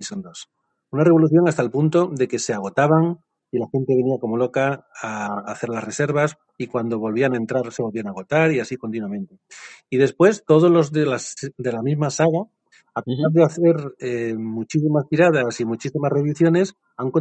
Son 0.00 0.22
dos. 0.22 0.48
Una 0.90 1.04
revolución 1.04 1.46
hasta 1.46 1.62
el 1.62 1.70
punto 1.70 2.06
de 2.06 2.26
que 2.26 2.38
se 2.38 2.54
agotaban 2.54 3.18
y 3.54 3.58
la 3.58 3.68
gente 3.70 3.94
venía 3.94 4.18
como 4.18 4.36
loca 4.36 4.88
a 5.00 5.38
hacer 5.46 5.70
las 5.70 5.84
reservas 5.84 6.36
y 6.58 6.66
cuando 6.66 6.98
volvían 6.98 7.34
a 7.34 7.36
entrar 7.36 7.70
se 7.72 7.82
volvían 7.82 8.08
a 8.08 8.10
agotar 8.10 8.50
y 8.50 8.58
así 8.58 8.76
continuamente. 8.76 9.38
Y 9.88 9.96
después 9.96 10.44
todos 10.44 10.72
los 10.72 10.90
de, 10.90 11.06
las, 11.06 11.36
de 11.56 11.72
la 11.72 11.80
misma 11.80 12.10
saga, 12.10 12.48
a 12.96 13.02
pesar 13.02 13.30
de 13.30 13.44
hacer 13.44 13.76
eh, 14.00 14.34
muchísimas 14.36 15.08
tiradas 15.08 15.60
y 15.60 15.64
muchísimas 15.64 16.10
reediciones, 16.10 16.74
han, 16.96 17.12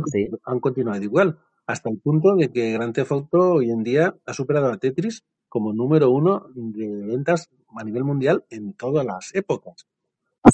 han 0.44 0.60
continuado 0.60 1.04
igual, 1.04 1.38
hasta 1.68 1.92
el 1.92 2.00
punto 2.00 2.36
de 2.36 2.50
que 2.50 2.72
Grand 2.72 2.96
Theft 2.96 3.12
Auto 3.12 3.54
hoy 3.54 3.70
en 3.70 3.84
día 3.84 4.16
ha 4.26 4.34
superado 4.34 4.72
a 4.72 4.78
Tetris 4.78 5.24
como 5.50 5.72
número 5.72 6.10
uno 6.10 6.48
de 6.56 7.06
ventas 7.06 7.48
a 7.78 7.84
nivel 7.84 8.04
mundial 8.04 8.44
en 8.50 8.74
todas 8.74 9.06
las 9.06 9.36
épocas. 9.36 9.86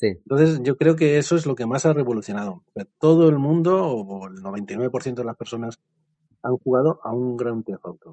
Entonces, 0.02 0.62
yo 0.64 0.78
creo 0.78 0.96
que 0.96 1.18
eso 1.18 1.36
es 1.36 1.46
lo 1.46 1.56
que 1.56 1.66
más 1.66 1.86
ha 1.86 1.94
revolucionado. 1.94 2.64
todo 3.00 3.30
el 3.30 3.40
mundo, 3.40 3.88
o 3.88 4.28
el 4.28 4.36
99% 4.36 5.22
de 5.22 5.26
las 5.26 5.38
personas, 5.38 5.80
han 6.44 6.58
jugado 6.58 7.00
a 7.04 7.12
un 7.12 7.38
gran 7.38 7.64
Theft 7.64 7.86
Auto. 7.86 8.12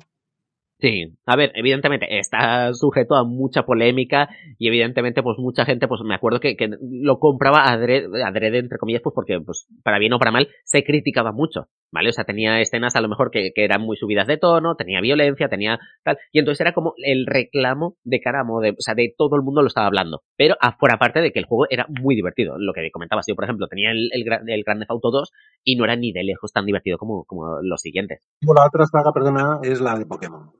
Sí, 0.78 1.16
a 1.24 1.36
ver, 1.36 1.52
evidentemente 1.54 2.18
está 2.18 2.74
sujeto 2.74 3.14
a 3.14 3.24
mucha 3.24 3.62
polémica 3.62 4.28
y 4.58 4.68
evidentemente 4.68 5.22
pues 5.22 5.38
mucha 5.38 5.64
gente 5.64 5.88
pues 5.88 6.02
me 6.04 6.14
acuerdo 6.14 6.38
que, 6.38 6.54
que 6.54 6.68
lo 6.82 7.18
compraba 7.18 7.64
adrede, 7.64 8.22
adrede, 8.22 8.58
entre 8.58 8.76
comillas 8.76 9.00
pues 9.02 9.14
porque 9.14 9.40
pues 9.40 9.66
para 9.82 9.98
bien 9.98 10.12
o 10.12 10.18
para 10.18 10.32
mal 10.32 10.48
se 10.64 10.84
criticaba 10.84 11.32
mucho, 11.32 11.68
¿vale? 11.90 12.10
O 12.10 12.12
sea, 12.12 12.24
tenía 12.24 12.60
escenas 12.60 12.94
a 12.94 13.00
lo 13.00 13.08
mejor 13.08 13.30
que, 13.30 13.52
que 13.54 13.64
eran 13.64 13.80
muy 13.80 13.96
subidas 13.96 14.26
de 14.26 14.36
tono, 14.36 14.74
tenía 14.76 15.00
violencia, 15.00 15.48
tenía 15.48 15.78
tal, 16.04 16.18
y 16.30 16.40
entonces 16.40 16.60
era 16.60 16.74
como 16.74 16.92
el 16.98 17.24
reclamo 17.24 17.96
de 18.04 18.20
cara 18.20 18.42
a 18.42 18.60
de, 18.60 18.72
o 18.72 18.80
sea, 18.80 18.94
de 18.94 19.14
todo 19.16 19.36
el 19.36 19.42
mundo 19.42 19.62
lo 19.62 19.68
estaba 19.68 19.86
hablando, 19.86 20.24
pero 20.36 20.56
por 20.78 20.92
aparte 20.92 21.22
de 21.22 21.32
que 21.32 21.38
el 21.38 21.46
juego 21.46 21.64
era 21.70 21.86
muy 21.88 22.14
divertido, 22.14 22.56
lo 22.58 22.74
que 22.74 22.90
comentabas 22.90 23.24
yo, 23.26 23.34
por 23.34 23.44
ejemplo, 23.44 23.66
tenía 23.66 23.92
el, 23.92 24.10
el, 24.12 24.24
el 24.46 24.62
Grand 24.62 24.80
Theft 24.80 24.90
Auto 24.90 25.10
2 25.10 25.32
y 25.64 25.76
no 25.76 25.84
era 25.84 25.96
ni 25.96 26.12
de 26.12 26.22
lejos 26.22 26.52
tan 26.52 26.66
divertido 26.66 26.98
como, 26.98 27.24
como 27.24 27.62
los 27.62 27.80
siguientes. 27.80 28.28
La 28.42 28.66
otra 28.66 28.84
saga, 28.84 29.10
perdona, 29.14 29.60
es 29.62 29.80
la 29.80 29.98
de 29.98 30.04
Pokémon. 30.04 30.52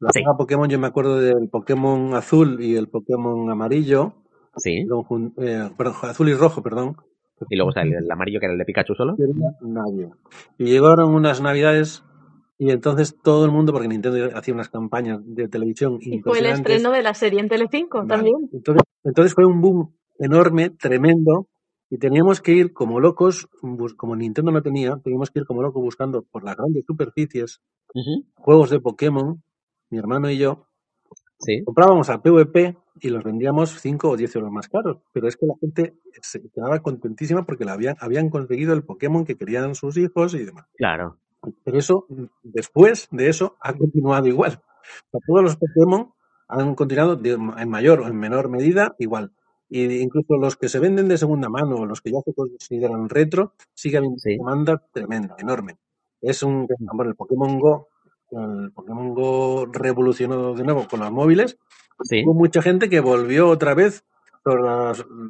La 0.00 0.10
saga 0.12 0.36
Pokémon, 0.36 0.68
yo 0.68 0.78
me 0.78 0.86
acuerdo 0.86 1.18
del 1.18 1.48
Pokémon 1.48 2.14
azul 2.14 2.58
y 2.60 2.76
el 2.76 2.88
Pokémon 2.88 3.48
amarillo. 3.50 4.14
Sí. 4.56 4.86
Eh, 5.38 5.70
perdón, 5.76 5.94
azul 6.02 6.28
y 6.28 6.34
rojo, 6.34 6.62
perdón. 6.62 6.96
Y 7.50 7.56
luego 7.56 7.70
está 7.70 7.82
el, 7.82 8.10
amarillo 8.10 8.40
que 8.40 8.46
era 8.46 8.52
el 8.52 8.58
de 8.58 8.64
Pikachu 8.64 8.94
solo. 8.94 9.16
Nadie. 9.60 10.10
Y 10.58 10.64
llegaron 10.64 11.14
unas 11.14 11.40
navidades 11.40 12.02
y 12.58 12.70
entonces 12.70 13.16
todo 13.22 13.44
el 13.44 13.50
mundo, 13.50 13.72
porque 13.72 13.88
Nintendo 13.88 14.30
hacía 14.34 14.54
unas 14.54 14.70
campañas 14.70 15.20
de 15.24 15.48
televisión. 15.48 15.98
Y 16.00 16.20
fue 16.20 16.38
el 16.38 16.46
estreno 16.46 16.90
de 16.90 17.02
la 17.02 17.12
serie 17.12 17.40
en 17.40 17.48
Telecinco 17.48 18.06
también. 18.06 18.48
Entonces, 18.52 18.82
entonces 19.04 19.34
fue 19.34 19.44
un 19.44 19.60
boom 19.60 19.94
enorme, 20.18 20.70
tremendo, 20.70 21.48
y 21.90 21.98
teníamos 21.98 22.40
que 22.40 22.52
ir 22.52 22.72
como 22.72 23.00
locos, 23.00 23.48
como 23.96 24.16
Nintendo 24.16 24.50
no 24.50 24.62
tenía, 24.62 24.98
teníamos 25.04 25.30
que 25.30 25.40
ir 25.40 25.46
como 25.46 25.62
locos 25.62 25.82
buscando 25.82 26.22
por 26.22 26.44
las 26.44 26.56
grandes 26.56 26.84
superficies 26.86 27.60
juegos 28.34 28.70
de 28.70 28.80
Pokémon 28.80 29.42
mi 29.90 29.98
hermano 29.98 30.30
y 30.30 30.38
yo, 30.38 30.66
comprábamos 31.64 32.10
a 32.10 32.22
PvP 32.22 32.76
y 33.00 33.10
los 33.10 33.24
vendíamos 33.24 33.80
5 33.80 34.08
o 34.08 34.16
10 34.16 34.36
euros 34.36 34.50
más 34.50 34.68
caros. 34.68 34.98
Pero 35.12 35.28
es 35.28 35.36
que 35.36 35.46
la 35.46 35.54
gente 35.60 35.94
se 36.22 36.40
quedaba 36.50 36.80
contentísima 36.80 37.44
porque 37.44 37.64
la 37.64 37.72
habían, 37.72 37.96
habían 38.00 38.30
conseguido 38.30 38.72
el 38.72 38.84
Pokémon 38.84 39.24
que 39.24 39.36
querían 39.36 39.74
sus 39.74 39.96
hijos 39.96 40.34
y 40.34 40.44
demás. 40.44 40.66
Claro. 40.76 41.18
Pero 41.64 41.78
eso, 41.78 42.06
después 42.42 43.08
de 43.10 43.28
eso, 43.28 43.56
ha 43.60 43.74
continuado 43.74 44.26
igual. 44.26 44.60
todos 45.26 45.42
los 45.42 45.56
Pokémon 45.56 46.12
han 46.48 46.74
continuado 46.74 47.20
en 47.24 47.68
mayor 47.68 48.00
o 48.00 48.06
en 48.06 48.16
menor 48.16 48.48
medida 48.48 48.94
igual. 48.98 49.32
Y 49.68 49.98
incluso 49.98 50.36
los 50.36 50.56
que 50.56 50.68
se 50.68 50.78
venden 50.78 51.08
de 51.08 51.18
segunda 51.18 51.48
mano, 51.48 51.76
o 51.76 51.86
los 51.86 52.00
que 52.00 52.12
ya 52.12 52.20
se 52.24 52.32
consideran 52.32 53.08
retro, 53.08 53.52
sigue 53.74 53.96
habiendo 53.96 54.16
una 54.24 54.32
demanda 54.32 54.82
tremenda, 54.92 55.34
enorme. 55.38 55.76
Es 56.20 56.42
un, 56.42 56.66
bueno, 56.78 57.10
el 57.10 57.16
Pokémon 57.16 57.58
Go 57.58 57.88
el 58.30 58.72
Pokémon 58.72 59.14
Go 59.14 59.66
revolucionó 59.66 60.54
de 60.54 60.64
nuevo 60.64 60.86
con 60.88 61.00
los 61.00 61.12
móviles, 61.12 61.58
hubo 62.24 62.34
mucha 62.34 62.62
gente 62.62 62.88
que 62.88 63.00
volvió 63.00 63.48
otra 63.48 63.74
vez 63.74 64.04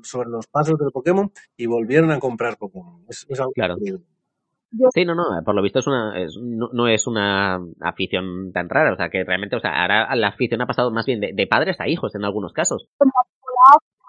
sobre, 0.02 0.30
los 0.30 0.46
pasos 0.46 0.78
del 0.78 0.90
Pokémon 0.92 1.30
y 1.56 1.66
volvieron 1.66 2.10
a 2.10 2.20
comprar 2.20 2.58
Pokémon. 2.58 3.04
Es, 3.08 3.26
algo 3.38 3.52
claro. 3.52 3.76
Sí, 4.94 5.04
no, 5.04 5.14
no, 5.14 5.24
por 5.44 5.54
lo 5.54 5.62
visto 5.62 5.78
es 5.78 5.86
una, 5.86 6.12
no, 6.40 6.88
es 6.88 7.06
una 7.06 7.60
afición 7.80 8.52
tan 8.52 8.68
rara, 8.68 8.92
o 8.92 8.96
sea 8.96 9.08
que 9.08 9.24
realmente, 9.24 9.56
o 9.56 9.60
sea, 9.60 9.80
ahora 9.80 10.14
la 10.16 10.28
afición 10.28 10.60
ha 10.60 10.66
pasado 10.66 10.90
más 10.90 11.06
bien 11.06 11.20
de, 11.20 11.46
padres 11.46 11.80
a 11.80 11.88
hijos 11.88 12.14
en 12.14 12.24
algunos 12.24 12.52
casos. 12.52 12.86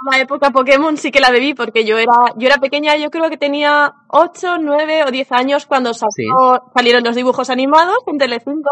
La 0.06 0.20
época 0.20 0.52
Pokémon 0.52 0.96
sí 0.96 1.12
que 1.12 1.20
la 1.20 1.32
bebí 1.32 1.54
porque 1.54 1.84
yo 1.84 1.98
era, 1.98 2.34
yo 2.36 2.48
era 2.48 2.58
pequeña, 2.58 2.96
yo 2.98 3.10
creo 3.10 3.30
que 3.30 3.38
tenía 3.38 3.94
8, 4.10 4.58
9 4.60 5.06
o 5.06 5.12
10 5.12 5.32
años 5.32 5.66
cuando 5.66 5.92
salieron 5.94 7.04
los 7.04 7.16
dibujos 7.16 7.50
animados 7.50 7.98
en 8.06 8.18
Telecinco. 8.18 8.70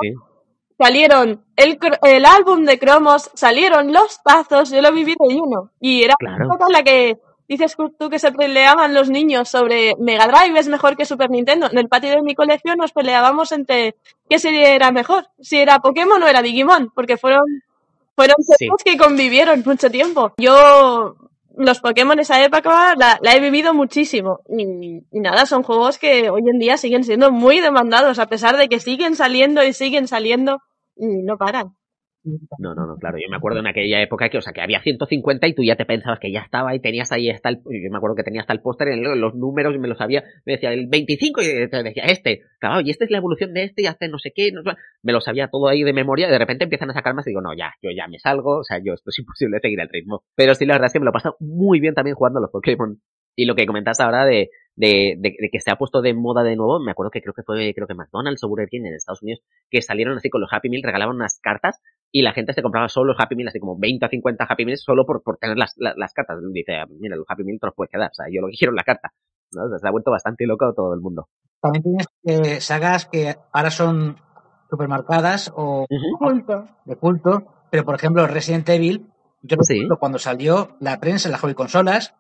Salieron 0.78 1.44
el, 1.56 1.80
el 2.04 2.26
álbum 2.26 2.66
de 2.66 2.78
cromos, 2.78 3.32
salieron 3.34 3.94
los 3.94 4.22
tazos, 4.24 4.70
yo 4.70 4.82
lo 4.82 4.92
viví 4.92 5.16
de 5.18 5.36
uno. 5.36 5.72
Y 5.80 6.04
era 6.04 6.16
claro. 6.20 6.48
la 6.70 6.84
que 6.84 7.18
dices 7.48 7.76
tú 7.98 8.10
que 8.10 8.20
se 8.20 8.32
peleaban 8.32 8.94
los 8.94 9.10
niños 9.10 9.50
sobre 9.50 9.96
Mega 10.00 10.28
Drive 10.28 10.60
es 10.60 10.68
mejor 10.68 10.96
que 10.96 11.06
Super 11.06 11.30
Nintendo. 11.30 11.70
En 11.72 11.78
el 11.78 11.88
patio 11.88 12.12
de 12.12 12.22
mi 12.22 12.36
colegio 12.36 12.76
nos 12.76 12.92
peleábamos 12.92 13.52
entre 13.52 13.96
qué 14.30 14.38
serie 14.38 14.76
era 14.76 14.92
mejor, 14.92 15.28
si 15.40 15.58
era 15.58 15.80
Pokémon 15.80 16.22
o 16.22 16.28
era 16.28 16.42
Digimon, 16.42 16.92
porque 16.94 17.18
fueron 17.18 17.46
fueron 18.16 18.36
series 18.42 18.84
que 18.84 18.98
convivieron 18.98 19.64
mucho 19.66 19.90
tiempo. 19.90 20.34
Yo 20.38 21.16
los 21.58 21.80
Pokémon 21.80 22.20
esa 22.20 22.44
época 22.44 22.96
la, 22.96 23.20
he 23.34 23.40
vivido 23.40 23.74
muchísimo. 23.74 24.40
Y, 24.50 25.02
nada, 25.20 25.46
son 25.46 25.64
juegos 25.64 25.98
que 25.98 26.30
hoy 26.30 26.42
en 26.52 26.60
día 26.60 26.78
siguen 26.78 27.04
siendo 27.04 27.32
muy 27.32 27.60
demandados, 27.60 28.20
a 28.20 28.28
pesar 28.28 28.58
de 28.58 28.68
que 28.68 28.80
siguen 28.80 29.16
saliendo 29.16 29.64
y 29.64 29.74
siguen 29.74 30.08
saliendo 30.08 30.60
y 30.96 31.24
no 31.24 31.38
paran. 31.38 31.76
No, 32.58 32.74
no, 32.74 32.88
no, 32.88 32.98
claro. 32.98 33.18
Yo 33.20 33.30
me 33.30 33.38
acuerdo 33.38 33.60
en 33.60 33.68
aquella 33.68 34.02
época 34.02 34.30
que, 34.30 34.40
o 34.40 34.42
sea, 34.42 34.52
que 34.52 34.62
había 34.62 34.82
150 34.82 35.48
y 35.48 35.54
tú 35.54 35.64
ya 35.64 35.76
te 35.76 35.86
pensabas 35.86 36.20
que 36.20 36.32
ya 36.32 36.40
estaba 36.42 36.74
y 36.74 36.80
tenías 36.80 37.12
ahí 37.12 37.30
hasta 37.30 37.50
el, 37.50 37.58
yo 37.58 37.92
me 37.92 37.98
acuerdo 37.98 38.16
que 38.16 38.24
tenía 38.24 38.42
hasta 38.42 38.54
el 38.54 38.62
póster 38.62 38.88
en 38.88 39.04
los 39.04 39.36
números 39.36 39.76
y 39.76 39.78
me 39.78 39.88
lo 39.88 39.96
sabía, 39.96 40.24
me 40.44 40.54
decía 40.54 40.74
el 40.74 40.88
25 40.88 41.42
y 41.44 41.46
te 41.70 41.84
decía 41.84 42.04
este, 42.06 42.42
claro, 42.60 42.82
y 42.82 42.90
esta 42.90 43.06
es 43.06 43.12
la 43.12 43.18
evolución 43.18 43.54
de 43.54 43.64
este 43.66 43.84
y 43.84 43.86
hace 43.86 44.08
no 44.08 44.18
sé 44.18 44.32
qué, 44.34 44.52
no, 44.52 44.62
me 45.04 45.14
lo 45.14 45.22
sabía 45.22 45.50
todo 45.50 45.68
ahí 45.68 45.84
de 45.84 45.94
memoria 45.94 46.28
y 46.28 46.32
de 46.32 46.40
repente 46.40 46.64
empiezan 46.64 46.90
a 46.90 46.94
sacar 46.94 47.14
más 47.14 47.28
y 47.28 47.30
digo, 47.30 47.42
no, 47.42 47.54
ya, 47.56 47.74
yo 47.82 47.92
ya 47.96 48.08
me 48.08 48.18
salgo, 48.18 48.60
o 48.60 48.64
sea, 48.64 48.80
yo 48.84 48.94
esto 48.94 49.12
es 49.12 49.20
imposible 49.20 49.60
seguir 49.62 49.80
el 49.80 49.90
ritmo. 49.90 50.24
Pero 50.36 50.56
sí, 50.56 50.66
la 50.66 50.74
verdad 50.74 50.88
es 50.88 50.94
que 50.94 51.00
me 51.00 51.06
lo 51.06 51.12
he 51.12 51.14
pasado 51.14 51.36
muy 51.40 51.80
bien 51.80 51.94
también 51.94 52.16
jugando 52.16 52.40
a 52.40 52.42
los 52.42 52.52
Pokémon. 52.52 53.00
Y 53.36 53.46
lo 53.46 53.56
que 53.56 53.66
comentas 53.66 54.00
ahora 54.00 54.26
de, 54.26 54.50
de, 54.76 55.16
de, 55.18 55.50
que 55.52 55.60
se 55.60 55.72
ha 55.72 55.78
puesto 55.78 56.02
de 56.02 56.14
moda 56.14 56.44
de 56.44 56.56
nuevo, 56.56 56.80
me 56.80 56.92
acuerdo 56.92 57.12
que 57.12 57.22
creo 57.22 57.34
que 57.34 57.44
fue, 57.44 57.74
creo 57.74 57.88
que 57.88 57.94
McDonald's 57.94 58.44
o 58.44 58.50
Burger 58.50 58.68
King 58.70 58.86
en 58.86 58.94
Estados 58.94 59.22
Unidos, 59.22 59.42
que 59.70 59.82
salieron 59.82 60.18
así 60.18 60.30
con 60.30 60.42
los 60.42 60.52
Happy 60.52 60.70
Meal, 60.70 60.84
regalaban 60.84 61.16
unas 61.16 61.40
cartas 61.42 61.82
y 62.12 62.22
la 62.22 62.34
gente 62.34 62.54
se 62.54 62.62
compraba 62.62 62.88
solo 62.88 63.14
los 63.14 63.20
Happy 63.20 63.36
Meal, 63.36 63.50
así 63.50 63.60
como 63.60 63.78
20 63.78 64.06
o 64.06 64.10
50 64.10 64.46
Happy 64.46 64.66
Meals 64.66 64.84
solo 64.84 65.06
por, 65.06 65.22
por 65.24 65.38
tener 65.38 65.58
las, 65.58 65.74
las, 65.78 66.14
cartas. 66.14 66.40
Dice, 66.54 66.74
mira, 67.00 67.16
los 67.16 67.26
Happy 67.28 67.44
Meal 67.44 67.60
te 67.60 67.68
los 67.68 67.76
puedes 67.76 67.92
quedar, 67.92 68.12
o 68.12 68.14
sea, 68.14 68.26
yo 68.32 68.42
lo 68.42 68.48
que 68.48 68.58
quiero 68.58 68.72
es 68.72 68.78
la 68.78 68.84
carta. 68.84 69.12
¿no? 69.52 69.78
se 69.78 69.88
ha 69.88 69.92
vuelto 69.92 70.12
bastante 70.12 70.46
loco 70.46 70.74
todo 70.74 70.94
el 70.94 71.02
mundo. 71.02 71.28
También 71.62 71.84
tienes 71.84 72.08
eh, 72.24 72.62
sagas 72.62 73.06
que 73.06 73.36
ahora 73.52 73.72
son 73.72 74.18
supermarcadas 74.70 75.52
o 75.56 75.86
de 76.86 76.96
culto, 76.98 77.46
pero 77.70 77.84
por 77.84 77.96
ejemplo 77.96 78.28
Resident 78.28 78.68
Evil, 78.70 79.08
yo 79.42 79.58
recuerdo 79.58 79.98
cuando 80.00 80.18
salió 80.18 80.78
la 80.80 81.00
prensa 81.00 81.28
en 81.28 81.34
las 81.34 81.42
hobby 81.42 81.54
consolas, 81.54 82.16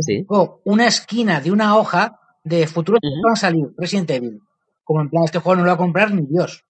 sí. 0.00 0.26
una 0.64 0.86
esquina 0.86 1.40
de 1.40 1.50
una 1.50 1.76
hoja 1.76 2.18
de 2.44 2.66
futuros 2.66 3.00
que 3.00 3.08
van 3.22 3.32
a 3.32 3.36
salir, 3.36 3.66
Resident 3.76 4.10
Evil. 4.10 4.40
Como 4.84 5.02
en 5.02 5.10
plan, 5.10 5.24
este 5.24 5.38
juego 5.38 5.56
no 5.56 5.62
lo 5.62 5.68
va 5.68 5.74
a 5.74 5.78
comprar 5.78 6.12
ni 6.12 6.26
Dios. 6.26 6.64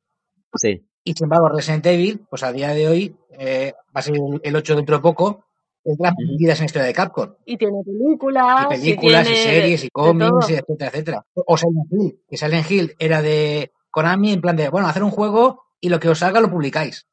Sí. 0.54 0.84
Y 1.04 1.12
sin 1.12 1.24
embargo, 1.24 1.48
Resident 1.48 1.86
Evil, 1.86 2.26
pues 2.28 2.42
a 2.42 2.52
día 2.52 2.70
de 2.70 2.88
hoy, 2.88 3.16
eh, 3.38 3.72
va 3.94 4.00
a 4.00 4.02
ser 4.02 4.14
el 4.42 4.56
8 4.56 4.76
dentro 4.76 4.96
de 4.96 5.02
poco, 5.02 5.44
es 5.84 5.96
de 5.96 6.04
las 6.04 6.14
medidas 6.18 6.58
en 6.58 6.62
la 6.62 6.66
historia 6.66 6.86
de 6.86 6.94
Capcom. 6.94 7.34
Y 7.46 7.56
tiene 7.56 7.82
películas. 7.84 8.66
Y 8.66 8.80
películas, 8.80 9.30
y, 9.30 9.36
series, 9.36 9.84
y 9.84 9.88
cómics, 9.90 10.50
etcétera, 10.50 10.90
etcétera. 10.90 11.26
O 11.34 11.56
Silent 11.56 11.92
Hill, 11.92 12.20
que 12.28 12.36
Silent 12.36 12.70
Hill 12.70 12.94
era 12.98 13.22
de 13.22 13.72
Konami 13.90 14.32
en 14.32 14.40
plan 14.40 14.56
de, 14.56 14.68
bueno, 14.68 14.88
hacer 14.88 15.02
un 15.02 15.10
juego 15.10 15.64
y 15.80 15.88
lo 15.88 16.00
que 16.00 16.08
os 16.08 16.18
salga 16.18 16.40
lo 16.40 16.50
publicáis. 16.50 17.06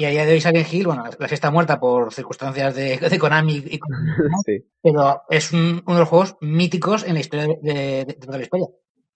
Y 0.00 0.06
a 0.06 0.08
día 0.08 0.24
de 0.24 0.32
hoy 0.32 0.40
Silent 0.40 0.72
Hill, 0.72 0.86
bueno, 0.86 1.04
la 1.04 1.26
está 1.26 1.50
muerta 1.50 1.78
por 1.78 2.10
circunstancias 2.14 2.74
de, 2.74 2.96
de 2.96 3.18
Konami, 3.18 3.56
y, 3.56 3.78
pero 4.82 5.20
es 5.28 5.52
uno 5.52 5.82
de 5.86 5.98
los 5.98 6.08
juegos 6.08 6.38
míticos 6.40 7.06
en 7.06 7.12
la 7.12 7.20
historia 7.20 7.48
de, 7.60 8.06
de, 8.06 8.14
toda 8.14 8.38
la 8.38 8.44
historia. 8.44 8.66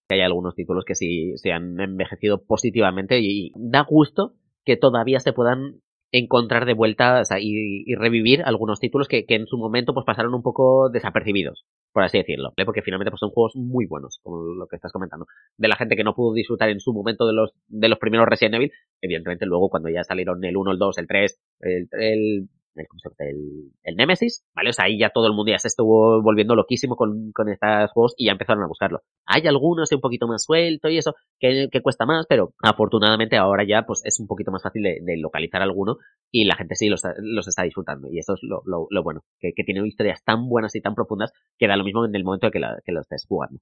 Hay 0.09 0.21
algunos 0.21 0.53
títulos 0.53 0.85
que 0.85 0.93
sí 0.93 1.31
se 1.37 1.51
han 1.51 1.79
envejecido 1.79 2.45
positivamente 2.45 3.17
y 3.19 3.51
da 3.55 3.83
gusto 3.89 4.35
que 4.63 4.77
todavía 4.77 5.19
se 5.19 5.33
puedan 5.33 5.81
encontrar 6.17 6.65
de 6.65 6.73
vuelta 6.73 7.21
y, 7.39 7.93
revivir 7.95 8.41
algunos 8.43 8.79
títulos 8.79 9.07
que, 9.07 9.25
en 9.27 9.47
su 9.47 9.57
momento 9.57 9.93
pues 9.93 10.05
pasaron 10.05 10.33
un 10.33 10.41
poco 10.41 10.89
desapercibidos 10.89 11.65
por 11.95 12.03
así 12.03 12.17
decirlo, 12.17 12.51
porque 12.65 12.81
finalmente 12.81 13.09
pues, 13.09 13.21
son 13.21 13.29
juegos 13.29 13.55
muy 13.55 13.85
buenos, 13.85 14.19
como 14.21 14.53
lo 14.53 14.67
que 14.67 14.75
estás 14.75 14.91
comentando. 14.91 15.27
De 15.55 15.69
la 15.69 15.77
gente 15.77 15.95
que 15.95 16.03
no 16.03 16.13
pudo 16.13 16.33
disfrutar 16.33 16.67
en 16.67 16.81
su 16.81 16.91
momento 16.91 17.25
de 17.25 17.31
los, 17.31 17.53
de 17.69 17.87
los 17.87 17.99
primeros 17.99 18.27
Resident 18.27 18.55
Evil, 18.55 18.71
evidentemente 18.99 19.45
luego 19.45 19.69
cuando 19.69 19.87
ya 19.87 20.03
salieron 20.03 20.43
el 20.43 20.57
1, 20.57 20.71
el 20.73 20.77
2, 20.77 20.97
el 20.97 21.07
3, 21.07 21.39
el, 21.61 21.87
el 21.93 22.49
el, 22.75 23.71
el 23.83 23.95
Nemesis, 23.95 24.45
¿vale? 24.53 24.69
O 24.69 24.73
sea, 24.73 24.85
ahí 24.85 24.99
ya 24.99 25.09
todo 25.09 25.27
el 25.27 25.33
mundo 25.33 25.51
ya 25.51 25.59
se 25.59 25.67
estuvo 25.67 26.21
volviendo 26.21 26.55
loquísimo 26.55 26.95
con, 26.95 27.31
con 27.31 27.49
estos 27.49 27.91
juegos 27.91 28.13
y 28.17 28.25
ya 28.25 28.33
empezaron 28.33 28.63
a 28.63 28.67
buscarlo. 28.67 29.01
Hay 29.25 29.47
algunos 29.47 29.91
un 29.91 30.01
poquito 30.01 30.27
más 30.27 30.43
suelto 30.43 30.89
y 30.89 30.97
eso, 30.97 31.13
que, 31.39 31.69
cuesta 31.81 32.05
más, 32.05 32.25
pero 32.27 32.53
afortunadamente 32.61 33.37
ahora 33.37 33.63
ya 33.67 33.83
pues 33.85 34.01
es 34.03 34.19
un 34.19 34.27
poquito 34.27 34.51
más 34.51 34.63
fácil 34.63 34.83
de, 34.83 35.17
localizar 35.17 35.61
alguno 35.61 35.97
y 36.31 36.45
la 36.45 36.55
gente 36.55 36.75
sí 36.75 36.89
los, 36.89 37.01
los 37.19 37.47
está 37.47 37.63
disfrutando. 37.63 38.09
Y 38.11 38.19
eso 38.19 38.33
es 38.33 38.39
lo, 38.43 38.61
lo, 38.65 39.03
bueno, 39.03 39.21
que, 39.39 39.53
que 39.55 39.63
tienen 39.63 39.85
historias 39.85 40.23
tan 40.23 40.47
buenas 40.47 40.75
y 40.75 40.81
tan 40.81 40.95
profundas 40.95 41.31
que 41.57 41.67
da 41.67 41.77
lo 41.77 41.83
mismo 41.83 42.05
en 42.05 42.15
el 42.15 42.23
momento 42.23 42.47
de 42.47 42.51
que, 42.51 42.59
la, 42.59 42.79
que 42.85 42.91
lo 42.91 43.01
estés 43.01 43.25
jugando. 43.27 43.59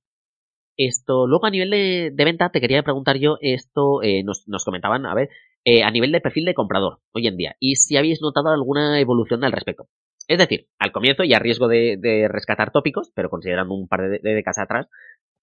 Esto, 0.76 1.28
luego 1.28 1.45
a 1.45 1.51
nivel 1.51 1.70
de, 1.70 2.11
de, 2.11 2.26
venta, 2.26 2.49
te 2.49 2.59
quería 2.59 2.82
preguntar 2.82 3.18
yo, 3.18 3.38
esto 3.41 4.01
eh, 4.01 4.24
nos, 4.24 4.47
nos 4.47 4.66
comentaban, 4.66 5.05
a 5.05 5.14
ver, 5.14 5.30
eh, 5.66 5.84
a 5.84 5.91
nivel 5.91 6.11
de 6.11 6.22
perfil 6.22 6.45
de 6.45 6.53
comprador 6.53 6.99
hoy 7.14 7.28
en 7.28 7.38
día, 7.38 7.55
y 7.59 7.76
si 7.76 7.97
habéis 7.97 8.22
notado 8.22 8.49
alguna 8.49 8.99
evolución 8.99 9.43
al 9.43 9.51
respecto. 9.51 9.88
Es 10.28 10.38
decir, 10.38 10.68
al 10.80 10.91
comienzo, 10.91 11.24
y 11.24 11.34
a 11.34 11.39
riesgo 11.39 11.68
de, 11.68 12.28
rescatar 12.30 12.72
tópicos, 12.72 13.11
pero 13.16 13.30
considerando 13.30 13.74
un 13.74 13.88
par 13.88 14.01
de, 14.09 14.20
de 14.22 14.34
décadas 14.34 14.59
atrás, 14.59 14.88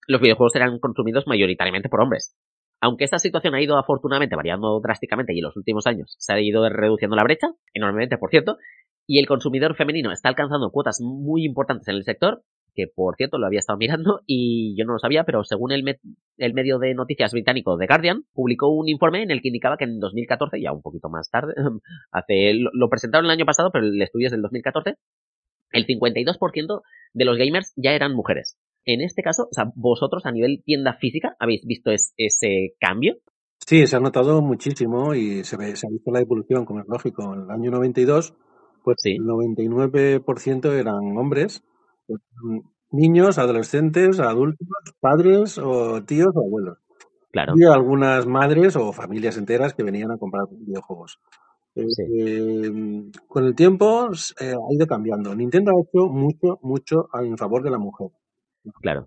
los 0.07 0.21
videojuegos 0.21 0.57
eran 0.57 0.79
consumidos 0.79 1.27
mayoritariamente 1.27 1.89
por 1.89 2.01
hombres. 2.01 2.35
Aunque 2.81 3.05
esta 3.05 3.19
situación 3.19 3.55
ha 3.55 3.63
ido 3.63 3.77
afortunadamente 3.77 4.37
variando 4.37 4.81
drásticamente 4.81 5.35
y 5.35 5.39
en 5.39 5.45
los 5.45 5.57
últimos 5.57 5.87
años 5.87 6.17
se 6.19 6.33
ha 6.33 6.41
ido 6.41 6.67
reduciendo 6.69 7.15
la 7.15 7.25
brecha, 7.25 7.49
enormemente 7.75 8.17
por 8.17 8.31
cierto, 8.31 8.57
y 9.07 9.19
el 9.19 9.27
consumidor 9.27 9.77
femenino 9.77 10.13
está 10.13 10.29
alcanzando 10.29 10.71
cuotas 10.71 11.01
muy 11.01 11.45
importantes 11.45 11.89
en 11.89 11.97
el 11.97 12.05
sector, 12.05 12.43
que 12.81 12.93
por 12.93 13.17
cierto 13.17 13.39
lo 13.39 13.47
había 13.47 13.59
estado 13.59 13.79
mirando 13.79 14.21
y 14.27 14.75
yo 14.77 14.85
no 14.85 14.95
lo 14.95 14.99
sabía, 14.99 15.25
pero 15.25 15.45
según 15.45 15.73
el, 15.73 15.99
el 16.39 16.55
medio 16.55 16.79
de 16.79 16.95
noticias 16.95 17.33
británico 17.33 17.77
The 17.79 17.87
Guardian, 17.87 18.25
publicó 18.33 18.69
un 18.69 18.89
informe 18.89 19.23
en 19.23 19.31
el 19.31 19.41
que 19.43 19.49
indicaba 19.49 19.77
que 19.77 19.85
en 19.85 20.01
2014, 20.01 20.61
ya 20.61 20.73
un 20.73 20.83
poquito 20.83 21.09
más 21.09 21.31
tarde, 21.31 21.55
hace, 22.11 22.55
lo, 22.55 22.89
presentaron 22.89 23.27
el 23.27 23.33
año 23.33 23.47
pasado, 23.47 23.71
pero 23.73 23.87
el 23.87 24.01
estudio 24.01 24.27
es 24.27 24.33
del 24.33 24.43
2014, 24.43 24.95
el 25.73 25.87
52% 25.87 26.83
de 27.13 27.25
los 27.25 27.37
gamers 27.37 27.73
ya 27.77 27.93
eran 27.93 28.15
mujeres. 28.15 28.59
En 28.85 29.03
este 29.03 29.23
caso, 29.23 29.45
o 29.45 29.55
sea, 29.55 29.71
vosotros 29.75 30.25
a 30.25 30.33
nivel 30.33 30.63
tienda 30.65 30.95
física 30.95 31.37
habéis 31.39 31.65
visto 31.65 31.91
ese 31.91 32.75
cambio. 32.81 33.19
Sí, 33.67 33.87
se 33.87 33.97
ha 33.97 34.01
notado 34.01 34.41
muchísimo 34.41 35.15
y 35.15 35.45
se, 35.45 35.57
ve, 35.57 35.77
se 35.77 35.87
ha 35.87 35.91
visto 35.91 36.11
la 36.11 36.21
evolución, 36.21 36.65
como 36.65 36.81
es 36.81 36.89
lógico. 36.89 37.35
En 37.35 37.43
el 37.43 37.51
año 37.51 37.71
92, 37.71 38.35
pues 38.83 38.97
sí. 39.01 39.13
el 39.13 39.25
99% 39.25 40.73
eran 40.73 41.17
hombres 41.19 41.63
niños, 42.91 43.39
adolescentes, 43.39 44.21
adultos, 44.21 44.69
padres 45.01 45.59
o 45.59 46.03
tíos 46.05 46.31
o 46.35 46.41
abuelos. 46.41 46.79
Claro. 47.31 47.55
Y 47.57 47.65
algunas 47.65 48.27
madres 48.27 48.77
o 48.77 48.93
familias 48.93 49.37
enteras 49.37 49.75
que 49.75 49.85
venían 49.85 50.11
a 50.11 50.19
comprar 50.19 50.47
videojuegos. 50.51 51.21
Eh, 51.77 52.73
con 53.29 53.45
el 53.45 53.55
tiempo 53.55 54.11
eh, 54.41 54.55
ha 54.55 54.75
ido 54.75 54.87
cambiando. 54.87 55.35
Nintendo 55.35 55.71
ha 55.71 55.81
hecho 55.81 56.09
mucho, 56.09 56.59
mucho 56.63 57.09
en 57.15 57.39
favor 57.39 57.63
de 57.63 57.71
la 57.71 57.79
mujer. 57.79 58.09
Claro. 58.83 59.07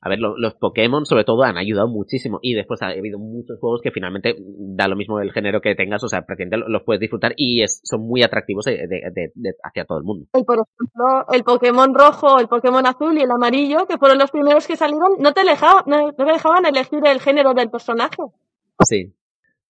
A 0.00 0.08
ver, 0.08 0.18
los, 0.18 0.34
los 0.38 0.54
Pokémon 0.54 1.04
sobre 1.04 1.24
todo 1.24 1.42
han 1.42 1.58
ayudado 1.58 1.88
muchísimo 1.88 2.38
y 2.40 2.54
después 2.54 2.80
ha 2.82 2.88
habido 2.88 3.18
muchos 3.18 3.58
juegos 3.60 3.80
que 3.82 3.90
finalmente 3.90 4.34
da 4.38 4.88
lo 4.88 4.96
mismo 4.96 5.20
el 5.20 5.32
género 5.32 5.60
que 5.60 5.74
tengas, 5.74 6.02
o 6.04 6.08
sea, 6.08 6.22
prácticamente 6.22 6.70
los 6.70 6.82
puedes 6.84 7.00
disfrutar 7.00 7.34
y 7.36 7.62
es, 7.62 7.80
son 7.84 8.06
muy 8.06 8.22
atractivos 8.22 8.64
de, 8.64 8.86
de, 8.88 9.32
de, 9.34 9.54
hacia 9.62 9.84
todo 9.84 9.98
el 9.98 10.04
mundo. 10.04 10.26
Y 10.34 10.44
por 10.44 10.56
ejemplo, 10.56 11.26
el 11.32 11.44
Pokémon 11.44 11.94
rojo, 11.94 12.38
el 12.38 12.48
Pokémon 12.48 12.86
azul 12.86 13.16
y 13.18 13.22
el 13.22 13.30
amarillo, 13.30 13.86
que 13.86 13.98
fueron 13.98 14.18
los 14.18 14.30
primeros 14.30 14.66
que 14.66 14.76
salieron, 14.76 15.12
no 15.18 15.32
te, 15.32 15.44
dejaban, 15.44 15.84
no, 15.86 16.06
no 16.06 16.12
te 16.12 16.24
dejaban 16.24 16.64
elegir 16.64 17.00
el 17.06 17.20
género 17.20 17.52
del 17.52 17.70
personaje. 17.70 18.22
Sí, 18.84 19.14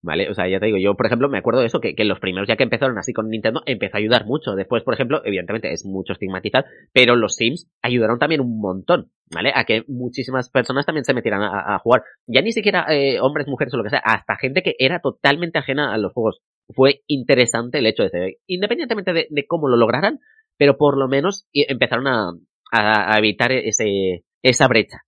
¿Vale? 0.04 0.28
O 0.28 0.34
sea, 0.34 0.46
ya 0.46 0.60
te 0.60 0.66
digo, 0.66 0.76
yo, 0.76 0.94
por 0.96 1.06
ejemplo, 1.06 1.30
me 1.30 1.38
acuerdo 1.38 1.60
de 1.60 1.66
eso, 1.66 1.80
que, 1.80 1.94
que 1.94 2.04
los 2.04 2.20
primeros 2.20 2.46
ya 2.46 2.56
que 2.56 2.62
empezaron 2.62 2.98
así 2.98 3.14
con 3.14 3.30
Nintendo, 3.30 3.62
empezó 3.64 3.96
a 3.96 4.00
ayudar 4.00 4.26
mucho. 4.26 4.54
Después, 4.54 4.82
por 4.82 4.92
ejemplo, 4.92 5.22
evidentemente 5.24 5.72
es 5.72 5.86
mucho 5.86 6.12
estigmatizar, 6.12 6.66
pero 6.92 7.16
los 7.16 7.36
Sims 7.36 7.70
ayudaron 7.80 8.18
también 8.18 8.42
un 8.42 8.60
montón, 8.60 9.10
¿vale? 9.32 9.50
A 9.54 9.64
que 9.64 9.82
muchísimas 9.88 10.50
personas 10.50 10.84
también 10.84 11.06
se 11.06 11.14
metieran 11.14 11.40
a, 11.42 11.78
jugar. 11.78 12.02
Ya 12.26 12.42
ni 12.42 12.52
siquiera 12.52 12.84
eh, 12.90 13.18
hombres, 13.18 13.48
mujeres 13.48 13.72
o 13.72 13.78
lo 13.78 13.82
que 13.82 13.88
sea, 13.88 14.02
hasta 14.04 14.36
gente 14.36 14.62
que 14.62 14.74
era 14.78 15.00
totalmente 15.00 15.58
ajena 15.58 15.94
a 15.94 15.96
los 15.96 16.12
juegos. 16.12 16.42
Fue 16.68 17.00
interesante 17.06 17.78
el 17.78 17.86
hecho 17.86 18.02
de 18.02 18.10
ser, 18.10 18.34
independientemente 18.46 19.14
de, 19.14 19.26
de 19.30 19.46
cómo 19.46 19.68
lo 19.68 19.78
lograran, 19.78 20.20
pero 20.58 20.76
por 20.76 20.98
lo 20.98 21.08
menos 21.08 21.46
empezaron 21.54 22.08
a, 22.08 22.32
a, 22.72 23.14
a 23.14 23.18
evitar 23.18 23.52
ese, 23.52 24.22
esa 24.42 24.68
brecha. 24.68 24.98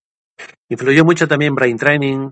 Influyó 0.70 1.04
mucho 1.04 1.28
también 1.28 1.54
Brain 1.54 1.76
Training, 1.76 2.30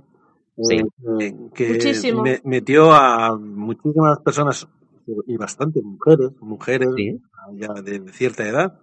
Sí. 0.56 0.76
Eh, 1.20 1.34
que 1.52 2.12
me, 2.14 2.40
metió 2.44 2.92
a 2.92 3.36
muchísimas 3.36 4.20
personas 4.20 4.68
y 5.26 5.36
bastantes 5.36 5.82
mujeres, 5.82 6.30
mujeres 6.40 6.88
sí. 6.96 7.20
ya 7.54 7.72
de, 7.82 8.00
cierta 8.12 8.48
edad, 8.48 8.80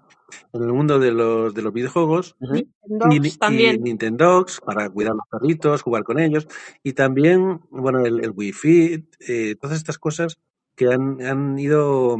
en 0.53 0.63
el 0.63 0.73
mundo 0.73 0.99
de 0.99 1.11
los, 1.11 1.53
de 1.53 1.61
los 1.61 1.73
videojuegos 1.73 2.35
uh 2.39 2.47
-huh. 2.47 2.67
y, 3.11 3.37
también. 3.37 3.75
y 3.77 3.79
Nintendogs 3.79 4.59
para 4.61 4.89
cuidar 4.89 5.13
los 5.15 5.27
perritos, 5.29 5.81
jugar 5.81 6.03
con 6.03 6.19
ellos 6.19 6.47
y 6.83 6.93
también, 6.93 7.61
bueno, 7.69 7.99
el, 8.05 8.23
el 8.23 8.31
Wi-Fi, 8.31 9.07
eh, 9.27 9.55
todas 9.59 9.77
estas 9.77 9.97
cosas 9.97 10.39
que 10.75 10.87
han, 10.87 11.21
han 11.21 11.57
ido 11.57 12.17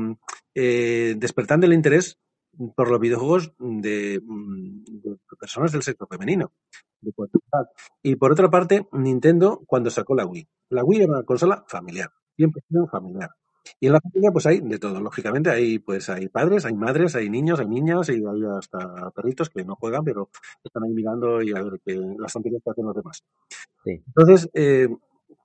eh, 0.56 1.16
despertando 1.18 1.66
el 1.66 1.74
interés 1.74 2.18
por 2.76 2.90
los 2.90 3.00
videojuegos 3.00 3.54
de, 3.60 4.20
de 4.22 5.18
personas 5.40 5.72
del 5.72 5.84
sexo 5.84 6.08
femenino. 6.08 6.52
De 7.02 7.12
y 8.04 8.16
por 8.16 8.32
otra 8.32 8.50
parte, 8.50 8.88
Nintendo 8.92 9.62
cuando 9.66 9.90
sacó 9.90 10.16
la 10.16 10.26
Wii. 10.26 10.48
La 10.70 10.84
Wii 10.84 11.02
era 11.02 11.14
una 11.14 11.24
consola 11.24 11.64
familiar, 11.68 12.12
siempre 12.36 12.62
ha 12.62 12.88
familiar. 12.88 13.30
Y 13.80 13.88
en 13.88 13.94
la 13.94 14.02
familia 14.02 14.32
pues 14.32 14.46
hay 14.46 14.60
de 14.62 14.80
todo, 14.80 15.00
lógicamente 15.02 15.50
hay 15.50 15.80
pues 15.80 16.10
hay 16.10 16.28
padres, 16.30 16.66
hay 16.66 16.74
madres, 16.74 17.16
hay 17.16 17.30
niños, 17.30 17.60
hay 17.60 17.68
niñas 17.68 18.10
y 18.10 18.14
hay 18.14 18.44
hasta 18.58 19.12
perritos 19.12 19.50
que 19.50 19.64
no 19.64 19.76
juegan 19.76 20.04
pero 20.04 20.30
están 20.64 20.84
ahí 20.84 20.92
mirando 20.92 21.42
y 21.42 21.52
a 21.52 21.62
ver 21.62 21.80
que 21.86 21.96
las 21.96 22.34
tonterías 22.34 22.62
que 22.64 22.72
hacen 22.72 22.86
los 22.86 22.96
demás. 22.96 23.24
Sí. 23.84 24.04
Entonces, 24.06 24.50
eh, 24.54 24.88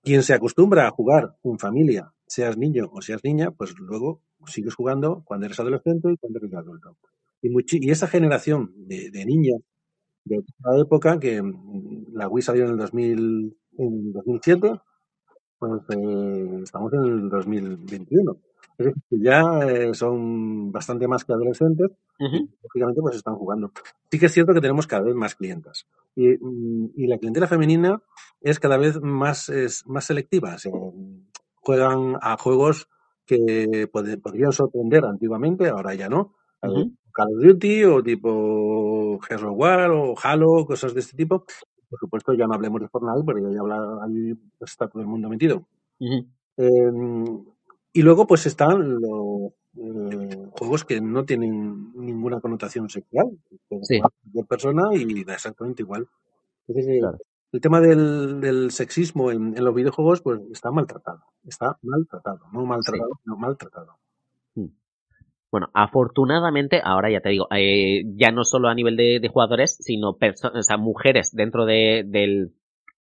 quien 0.03 0.23
se 0.23 0.35
acostumbra 0.35 0.87
a 0.87 0.91
jugar 0.91 1.37
en 1.43 1.59
familia, 1.59 2.13
seas 2.27 2.57
niño 2.57 2.91
o 2.93 3.03
seas 3.03 3.23
niña, 3.25 3.51
pues 3.51 3.75
luego 3.79 4.21
sigues 4.47 4.75
jugando 4.75 5.23
cuando 5.25 5.47
eres 5.47 5.59
adolescente 5.61 6.13
y 6.13 6.17
cuando 6.17 6.39
eres 6.39 6.55
adulto. 6.55 6.97
Y, 7.43 7.51
y 7.87 7.91
esa 7.91 8.07
generación 8.07 8.73
de, 8.77 9.11
de 9.11 9.25
niñas 9.25 9.61
de 10.27 10.39
otra 10.39 10.81
época, 10.81 11.18
que 11.18 11.41
mm, 11.43 12.12
la 12.12 12.29
Wii 12.29 12.43
salió 12.43 12.64
en 12.64 12.70
el 12.72 12.77
2000, 12.77 13.57
en 13.79 14.12
2007, 14.12 14.72
pues 15.59 15.83
eh, 15.91 16.61
estamos 16.62 16.93
en 16.93 17.05
el 17.05 17.29
2021. 17.29 18.37
Es 18.79 18.87
decir, 18.87 19.03
que 19.09 19.18
ya 19.20 19.41
eh, 19.66 19.95
son 19.95 20.70
bastante 20.70 21.09
más 21.09 21.24
que 21.24 21.33
adolescentes 21.33 21.93
lógicamente 22.18 23.01
pues 23.03 23.16
están 23.16 23.37
jugando. 23.37 23.72
Sí 24.11 24.18
que 24.18 24.27
es 24.27 24.33
cierto 24.33 24.55
que 24.55 24.61
tenemos 24.61 24.87
cada 24.87 25.03
vez 25.03 25.14
más 25.14 25.35
clientas. 25.35 25.87
Y, 26.14 26.29
mm, 26.29 26.93
y 26.97 27.07
la 27.07 27.18
clientela 27.18 27.47
femenina 27.47 28.03
es 28.41 28.59
cada 28.59 28.77
vez 28.77 29.01
más, 29.01 29.49
es, 29.49 29.87
más 29.87 30.05
selectiva. 30.05 30.59
Se, 30.59 30.70
juegan 31.66 32.16
a 32.20 32.37
juegos 32.37 32.89
que 33.27 33.89
podrían 33.93 34.53
sorprender 34.53 35.05
antiguamente, 35.05 35.68
ahora 35.68 35.95
ya 35.95 36.09
no. 36.09 36.35
Call 37.17 37.35
of 37.35 37.43
Duty 37.43 37.85
o 37.85 38.03
tipo 38.03 39.19
Hero 39.29 39.53
War 39.53 39.91
o 39.91 40.14
Halo, 40.23 40.67
cosas 40.67 40.93
de 40.93 41.01
este 41.01 41.17
tipo. 41.17 41.45
Por 41.89 41.99
supuesto, 41.99 42.35
ya 42.35 42.47
no 42.47 42.55
hablemos 42.55 42.81
de 42.83 42.89
Fortnite, 42.89 43.25
porque 43.25 43.41
ya 43.41 43.61
habla, 43.61 44.05
ahí 44.05 44.35
está 44.61 44.87
todo 44.89 45.01
el 45.01 45.09
mundo 45.09 45.29
metido. 45.31 45.64
Em, 45.99 47.45
y 47.93 48.03
luego, 48.03 48.27
pues 48.27 48.45
están 48.45 49.01
los 49.01 49.53
eh, 49.79 50.49
juegos 50.59 50.85
que 50.85 51.01
no 51.01 51.25
tienen 51.25 51.93
ninguna 51.95 52.41
connotación 52.41 52.91
sexual. 52.91 53.39
Sí. 53.83 54.01
Cualquier 54.01 54.47
persona 54.47 54.91
y 54.93 55.25
da 55.25 55.35
exactamente 55.35 55.83
igual. 55.83 56.07
Entonces, 56.69 57.03
eh, 57.03 57.19
el 57.53 57.61
tema 57.62 57.81
del, 57.81 58.71
sexismo 58.71 59.31
en, 59.31 59.55
los 59.64 59.75
videojuegos, 59.75 60.21
pues 60.21 60.41
está 60.53 60.71
maltratado. 60.71 61.23
Está 61.47 61.79
maltratado. 61.83 62.41
No 62.53 62.67
maltratado, 62.67 63.21
no 63.25 63.37
maltratado. 63.37 63.97
Bueno, 65.51 65.69
afortunadamente, 65.75 66.81
ahora 66.83 67.11
ya 67.11 67.21
te 67.21 67.31
digo, 67.31 67.47
eh, 67.55 68.03
ya 68.17 68.31
no 68.31 68.45
solo 68.45 68.69
a 68.69 68.75
nivel 68.75 68.97
de, 68.97 69.29
jugadores, 69.33 69.77
sino 69.81 70.11
o 70.11 70.63
sea, 70.63 70.77
mujeres 70.77 71.31
dentro 71.33 71.67
de, 71.67 72.03
del, 72.05 72.53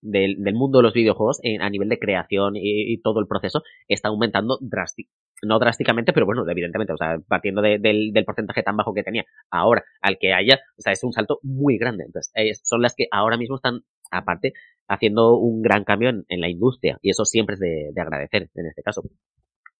del, 0.01 0.53
mundo 0.53 0.79
de 0.79 0.83
los 0.83 0.93
videojuegos 0.93 1.39
a 1.59 1.69
nivel 1.69 1.89
de 1.89 1.97
creación 1.97 2.53
y, 2.55 3.01
todo 3.01 3.19
el 3.19 3.27
proceso 3.27 3.63
está 3.87 4.09
aumentando 4.09 4.57
drásticamente. 4.61 5.13
No 5.43 5.59
drásticamente, 5.59 6.13
pero 6.13 6.25
bueno, 6.25 6.49
evidentemente, 6.49 6.93
o 6.93 6.97
sea, 6.97 7.17
partiendo 7.27 7.61
del, 7.61 7.81
del, 7.81 8.25
porcentaje 8.25 8.63
tan 8.63 8.77
bajo 8.77 8.93
que 8.93 9.03
tenía 9.03 9.25
ahora 9.51 9.83
al 10.01 10.17
que 10.17 10.33
haya, 10.33 10.59
o 10.77 10.81
sea, 10.81 10.93
es 10.93 11.03
un 11.03 11.11
salto 11.11 11.39
muy 11.43 11.77
grande. 11.77 12.05
Entonces, 12.05 12.61
son 12.63 12.81
las 12.81 12.95
que 12.95 13.07
ahora 13.11 13.37
mismo 13.37 13.57
están, 13.57 13.81
aparte, 14.11 14.53
haciendo 14.87 15.37
un 15.37 15.61
gran 15.61 15.83
cambio 15.83 16.09
en, 16.09 16.41
la 16.41 16.49
industria 16.49 16.97
y 17.01 17.09
eso 17.09 17.25
siempre 17.25 17.55
es 17.55 17.59
de, 17.59 17.89
de 17.93 18.01
agradecer 18.01 18.49
en 18.55 18.65
este 18.67 18.81
caso. 18.81 19.01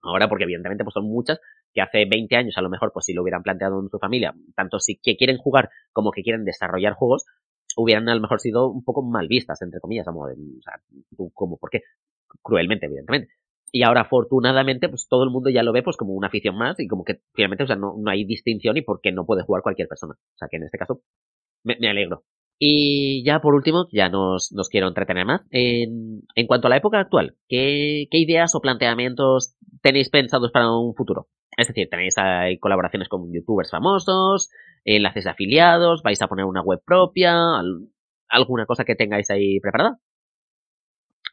Ahora, 0.01 0.27
porque 0.27 0.43
evidentemente 0.43 0.83
pues 0.83 0.93
son 0.93 1.05
muchas 1.05 1.39
que 1.75 1.81
hace 1.81 2.05
20 2.05 2.35
años 2.37 2.57
a 2.57 2.61
lo 2.61 2.69
mejor 2.69 2.91
pues 2.93 3.05
si 3.05 3.13
lo 3.13 3.21
hubieran 3.21 3.43
planteado 3.43 3.79
en 3.81 3.89
su 3.89 3.99
familia, 3.99 4.33
tanto 4.55 4.79
si 4.79 4.97
que 4.97 5.17
quieren 5.17 5.37
jugar 5.37 5.69
como 5.91 6.11
que 6.11 6.23
quieren 6.23 6.45
desarrollar 6.45 6.93
juegos, 6.93 7.25
hubieran 7.75 8.07
a 8.07 8.15
lo 8.15 8.21
mejor 8.21 8.39
sido 8.39 8.71
un 8.71 8.83
poco 8.83 9.03
mal 9.03 9.27
vistas, 9.27 9.61
entre 9.61 9.81
comillas, 9.81 10.07
o 10.07 10.27
sea, 10.63 10.81
como, 11.33 11.57
¿por 11.57 11.69
qué? 11.69 11.81
Cruelmente, 12.41 12.85
evidentemente. 12.85 13.33
Y 13.73 13.83
ahora, 13.83 14.01
afortunadamente, 14.01 14.87
pues 14.87 15.07
todo 15.09 15.25
el 15.25 15.31
mundo 15.31 15.49
ya 15.49 15.63
lo 15.63 15.73
ve 15.73 15.83
pues 15.83 15.97
como 15.97 16.13
una 16.13 16.27
afición 16.27 16.57
más 16.57 16.79
y 16.79 16.87
como 16.87 17.03
que 17.03 17.19
finalmente, 17.33 17.65
o 17.65 17.67
sea, 17.67 17.75
no, 17.75 17.95
no 17.97 18.09
hay 18.09 18.23
distinción 18.23 18.77
y 18.77 18.81
porque 18.81 19.11
no 19.11 19.25
puede 19.25 19.43
jugar 19.43 19.61
cualquier 19.61 19.89
persona. 19.89 20.13
O 20.13 20.37
sea, 20.37 20.47
que 20.49 20.55
en 20.55 20.63
este 20.63 20.77
caso 20.77 21.01
me, 21.63 21.75
me 21.79 21.89
alegro. 21.89 22.23
Y 22.57 23.23
ya 23.25 23.39
por 23.41 23.53
último, 23.53 23.87
ya 23.91 24.09
nos, 24.09 24.51
nos 24.53 24.69
quiero 24.69 24.87
entretener 24.87 25.25
más. 25.25 25.41
En, 25.51 26.21
en 26.35 26.47
cuanto 26.47 26.67
a 26.67 26.69
la 26.69 26.77
época 26.77 26.99
actual, 26.99 27.35
¿qué, 27.47 28.07
¿qué 28.09 28.17
ideas 28.17 28.55
o 28.55 28.61
planteamientos 28.61 29.55
tenéis 29.81 30.09
pensados 30.09 30.51
para 30.51 30.71
un 30.71 30.95
futuro? 30.95 31.27
Es 31.57 31.67
decir, 31.67 31.89
tenéis 31.89 32.17
hay 32.17 32.57
colaboraciones 32.59 33.09
con 33.09 33.31
youtubers 33.33 33.71
famosos, 33.71 34.49
enlaces 34.83 35.25
de 35.25 35.29
afiliados, 35.31 36.01
vais 36.03 36.21
a 36.21 36.27
poner 36.27 36.45
una 36.45 36.61
web 36.61 36.81
propia, 36.85 37.35
alguna 38.29 38.65
cosa 38.65 38.83
que 38.83 38.95
tengáis 38.95 39.29
ahí 39.29 39.59
preparada. 39.59 39.99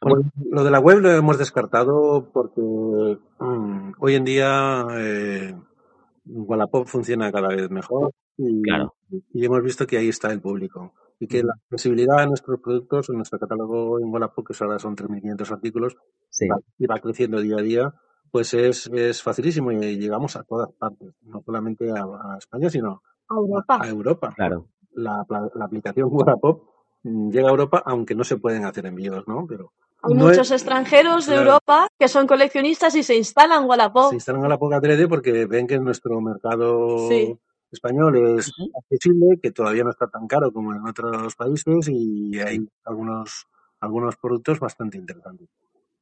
Bueno, 0.01 0.29
lo 0.51 0.63
de 0.63 0.71
la 0.71 0.79
web 0.79 0.99
lo 0.99 1.11
hemos 1.11 1.37
descartado 1.37 2.29
porque 2.33 2.61
mm, 3.39 3.93
hoy 3.99 4.15
en 4.15 4.25
día 4.25 4.85
eh, 4.97 5.55
Wallapop 6.25 6.87
funciona 6.87 7.31
cada 7.31 7.47
vez 7.49 7.69
mejor 7.69 8.11
y, 8.37 8.63
y, 9.33 9.45
hemos 9.45 9.63
visto 9.63 9.87
que 9.87 9.97
ahí 9.97 10.09
está 10.09 10.31
el 10.33 10.41
público 10.41 10.93
y 11.23 11.27
que 11.27 11.41
la 11.41 11.53
accesibilidad 11.53 12.17
de 12.17 12.27
nuestros 12.27 12.59
productos 12.59 13.09
en 13.09 13.15
nuestro 13.15 13.39
catálogo 13.39 13.97
en 13.99 14.11
Wallapop, 14.11 14.45
que 14.45 14.53
ahora 14.59 14.77
son 14.77 14.95
3.500 14.95 15.51
artículos, 15.51 15.95
y 16.77 16.85
va 16.85 16.99
creciendo 16.99 17.39
día 17.39 17.55
a 17.57 17.61
día, 17.61 17.93
pues 18.29 18.53
es, 18.53 18.87
es 18.93 19.23
facilísimo 19.23 19.71
y 19.71 19.97
llegamos 19.97 20.35
a 20.35 20.43
todas 20.43 20.69
partes, 20.73 21.13
no 21.21 21.41
solamente 21.45 21.89
a, 21.91 22.37
España, 22.37 22.69
sino 22.69 23.01
a 23.29 23.35
Europa. 23.35 23.79
A, 23.81 23.87
Europa. 23.87 24.33
Claro. 24.35 24.67
La, 24.95 25.25
la, 25.29 25.65
aplicación 25.65 26.09
Wallapop 26.11 26.63
mm, 27.03 27.29
llega 27.29 27.47
a 27.47 27.51
Europa, 27.51 27.81
aunque 27.85 28.15
no 28.15 28.25
se 28.25 28.37
pueden 28.37 28.65
hacer 28.65 28.85
envíos, 28.85 29.25
¿no? 29.25 29.45
Pero 29.47 29.71
hay 30.01 30.15
muchos 30.15 30.51
extranjeros 30.51 31.25
de 31.27 31.35
Europa 31.35 31.87
que 31.97 32.09
son 32.09 32.27
coleccionistas 32.27 32.93
y 32.95 33.03
se 33.03 33.15
instalan 33.15 33.63
Wallapop. 33.63 34.09
Se 34.09 34.15
instalan 34.15 34.41
Wallapop 34.41 34.73
adrede 34.73 35.07
porque 35.07 35.45
ven 35.45 35.67
que 35.67 35.79
nuestro 35.79 36.19
mercado 36.19 37.07
español 37.73 38.37
es 38.37 38.51
accesible, 38.77 39.39
que 39.41 39.51
todavía 39.51 39.83
no 39.83 39.91
está 39.91 40.07
tan 40.07 40.27
caro 40.27 40.51
como 40.51 40.73
en 40.73 40.85
otros 40.87 41.35
países 41.35 41.89
y 41.89 42.39
hay 42.39 42.67
algunos, 42.85 43.47
algunos 43.79 44.15
productos 44.15 44.59
bastante 44.59 44.97
interesantes. 44.97 45.49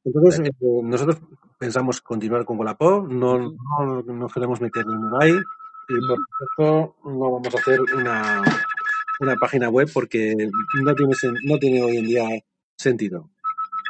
Entonces, 0.03 0.39
eh, 0.39 0.82
nosotros 0.84 1.22
pensamos 1.59 2.01
continuar 2.01 2.43
con 2.45 2.57
Wallapop, 2.57 3.07
no, 3.07 3.38
no, 3.39 4.01
no 4.01 4.28
queremos 4.30 4.59
meter 4.59 4.84
dinero 4.86 5.19
ahí 5.22 5.34
y 5.34 6.07
por 6.07 6.17
supuesto 6.17 6.95
no 7.05 7.32
vamos 7.32 7.53
a 7.53 7.57
hacer 7.59 7.80
una, 7.82 8.41
una 9.19 9.36
página 9.36 9.69
web 9.69 9.89
porque 9.93 10.36
no 10.84 10.95
tiene, 10.95 11.13
no 11.43 11.57
tiene 11.57 11.84
hoy 11.84 11.97
en 11.97 12.05
día 12.05 12.28
sentido. 12.78 13.30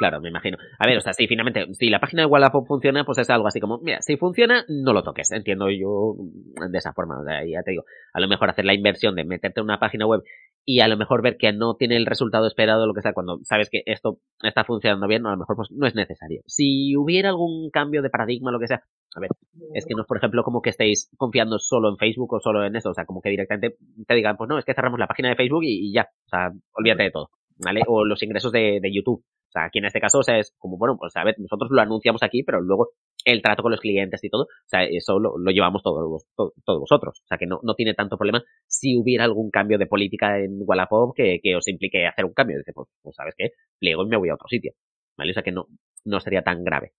Claro, 0.01 0.19
me 0.19 0.29
imagino. 0.29 0.57
A 0.79 0.87
ver, 0.87 0.97
o 0.97 1.01
sea, 1.01 1.13
si 1.13 1.27
finalmente, 1.27 1.63
si 1.75 1.91
la 1.91 1.99
página 1.99 2.23
de 2.23 2.25
Wallapop 2.25 2.65
funciona, 2.65 3.05
pues 3.05 3.19
es 3.19 3.29
algo 3.29 3.45
así 3.45 3.59
como, 3.59 3.77
mira, 3.83 4.01
si 4.01 4.17
funciona, 4.17 4.65
no 4.67 4.93
lo 4.93 5.03
toques. 5.03 5.29
Entiendo 5.31 5.69
yo 5.69 6.15
de 6.15 6.75
esa 6.75 6.91
forma. 6.91 7.19
O 7.19 7.23
sea, 7.23 7.45
ya 7.45 7.61
te 7.61 7.69
digo, 7.69 7.83
a 8.11 8.19
lo 8.19 8.27
mejor 8.27 8.49
hacer 8.49 8.65
la 8.65 8.73
inversión 8.73 9.13
de 9.13 9.25
meterte 9.25 9.59
en 9.59 9.65
una 9.65 9.79
página 9.79 10.07
web 10.07 10.23
y 10.65 10.79
a 10.79 10.87
lo 10.87 10.97
mejor 10.97 11.21
ver 11.21 11.37
que 11.37 11.53
no 11.53 11.75
tiene 11.75 11.97
el 11.97 12.07
resultado 12.07 12.47
esperado, 12.47 12.87
lo 12.87 12.95
que 12.95 13.03
sea, 13.03 13.13
cuando 13.13 13.41
sabes 13.43 13.69
que 13.69 13.83
esto 13.85 14.17
está 14.41 14.63
funcionando 14.63 15.07
bien, 15.07 15.23
a 15.27 15.33
lo 15.33 15.37
mejor 15.37 15.55
pues 15.55 15.69
no 15.69 15.85
es 15.85 15.93
necesario. 15.93 16.41
Si 16.47 16.97
hubiera 16.97 17.29
algún 17.29 17.69
cambio 17.69 18.01
de 18.01 18.09
paradigma, 18.09 18.51
lo 18.51 18.59
que 18.59 18.69
sea, 18.69 18.81
a 19.15 19.19
ver, 19.19 19.29
es 19.75 19.85
que 19.85 19.93
no 19.93 20.01
es, 20.01 20.07
por 20.07 20.17
ejemplo, 20.17 20.41
como 20.41 20.63
que 20.63 20.71
estéis 20.71 21.11
confiando 21.15 21.59
solo 21.59 21.89
en 21.89 21.97
Facebook 21.97 22.33
o 22.33 22.39
solo 22.39 22.65
en 22.65 22.75
eso, 22.75 22.89
o 22.89 22.93
sea, 22.95 23.05
como 23.05 23.21
que 23.21 23.29
directamente 23.29 23.77
te 24.07 24.15
digan, 24.15 24.35
pues 24.35 24.49
no, 24.49 24.57
es 24.57 24.65
que 24.65 24.73
cerramos 24.73 24.99
la 24.99 25.05
página 25.05 25.29
de 25.29 25.35
Facebook 25.35 25.61
y, 25.63 25.93
ya, 25.93 26.07
o 26.25 26.29
sea, 26.29 26.49
olvídate 26.73 27.03
de 27.03 27.11
todo, 27.11 27.29
¿vale? 27.63 27.81
O 27.87 28.03
los 28.03 28.23
ingresos 28.23 28.51
de, 28.51 28.79
de 28.81 28.91
YouTube. 28.91 29.23
O 29.51 29.53
sea, 29.53 29.65
aquí 29.65 29.79
en 29.79 29.85
este 29.85 29.99
caso, 29.99 30.19
o 30.19 30.23
sea, 30.23 30.39
es 30.39 30.55
como, 30.57 30.77
bueno, 30.77 30.95
pues 30.97 31.13
a 31.17 31.25
ver, 31.25 31.35
nosotros 31.37 31.69
lo 31.71 31.81
anunciamos 31.81 32.23
aquí, 32.23 32.41
pero 32.41 32.61
luego 32.61 32.91
el 33.25 33.41
trato 33.41 33.61
con 33.61 33.71
los 33.71 33.81
clientes 33.81 34.23
y 34.23 34.29
todo, 34.29 34.43
o 34.43 34.65
sea, 34.65 34.85
eso 34.85 35.19
lo, 35.19 35.35
llevamos 35.51 35.83
todos, 35.83 36.23
todos 36.35 36.79
vosotros. 36.79 37.19
O 37.21 37.27
sea, 37.27 37.37
que 37.37 37.47
no, 37.47 37.59
no 37.61 37.75
tiene 37.75 37.93
tanto 37.93 38.17
problema 38.17 38.41
si 38.65 38.97
hubiera 38.97 39.25
algún 39.25 39.51
cambio 39.51 39.77
de 39.77 39.87
política 39.87 40.39
en 40.39 40.61
Wallapop 40.65 41.13
que, 41.13 41.41
que 41.43 41.57
os 41.57 41.67
implique 41.67 42.07
hacer 42.07 42.23
un 42.23 42.33
cambio. 42.33 42.59
Dice, 42.59 42.71
pues, 42.71 42.87
pues, 43.01 43.13
¿sabes 43.13 43.33
qué? 43.37 43.49
Pliego 43.77 44.03
y 44.03 44.07
me 44.07 44.15
voy 44.15 44.29
a 44.29 44.35
otro 44.35 44.47
sitio. 44.47 44.71
¿Vale? 45.17 45.31
O 45.31 45.33
sea, 45.33 45.43
que 45.43 45.51
no, 45.51 45.67
no 46.05 46.19
sería 46.21 46.43
tan 46.43 46.63
grave. 46.63 46.93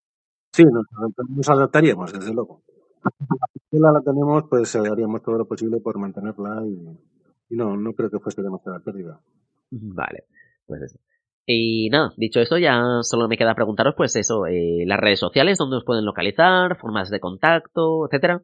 Sí, 0.52 0.64
nos, 0.64 1.48
adaptaríamos, 1.48 2.12
desde 2.12 2.34
luego. 2.34 2.62
Si 3.70 3.78
la 3.78 3.98
tenemos, 4.04 4.44
pues 4.50 4.76
haríamos 4.76 5.22
todo 5.22 5.38
lo 5.38 5.48
posible 5.48 5.80
por 5.80 5.98
mantenerla 5.98 6.62
y, 6.66 7.54
y 7.54 7.56
no, 7.56 7.78
no 7.78 7.94
creo 7.94 8.10
que 8.10 8.18
fuese 8.18 8.42
demasiada 8.42 8.78
pérdida. 8.80 9.18
Vale, 9.70 10.24
pues 10.66 10.82
eso. 10.82 10.98
Y 11.54 11.90
nada, 11.90 12.14
dicho 12.16 12.40
esto, 12.40 12.56
ya 12.56 12.82
solo 13.02 13.28
me 13.28 13.36
queda 13.36 13.54
preguntaros, 13.54 13.94
pues 13.94 14.16
eso, 14.16 14.46
eh, 14.46 14.84
las 14.86 14.98
redes 14.98 15.20
sociales, 15.20 15.58
dónde 15.58 15.76
os 15.76 15.84
pueden 15.84 16.06
localizar, 16.06 16.78
formas 16.78 17.10
de 17.10 17.20
contacto, 17.20 18.06
etcétera. 18.06 18.42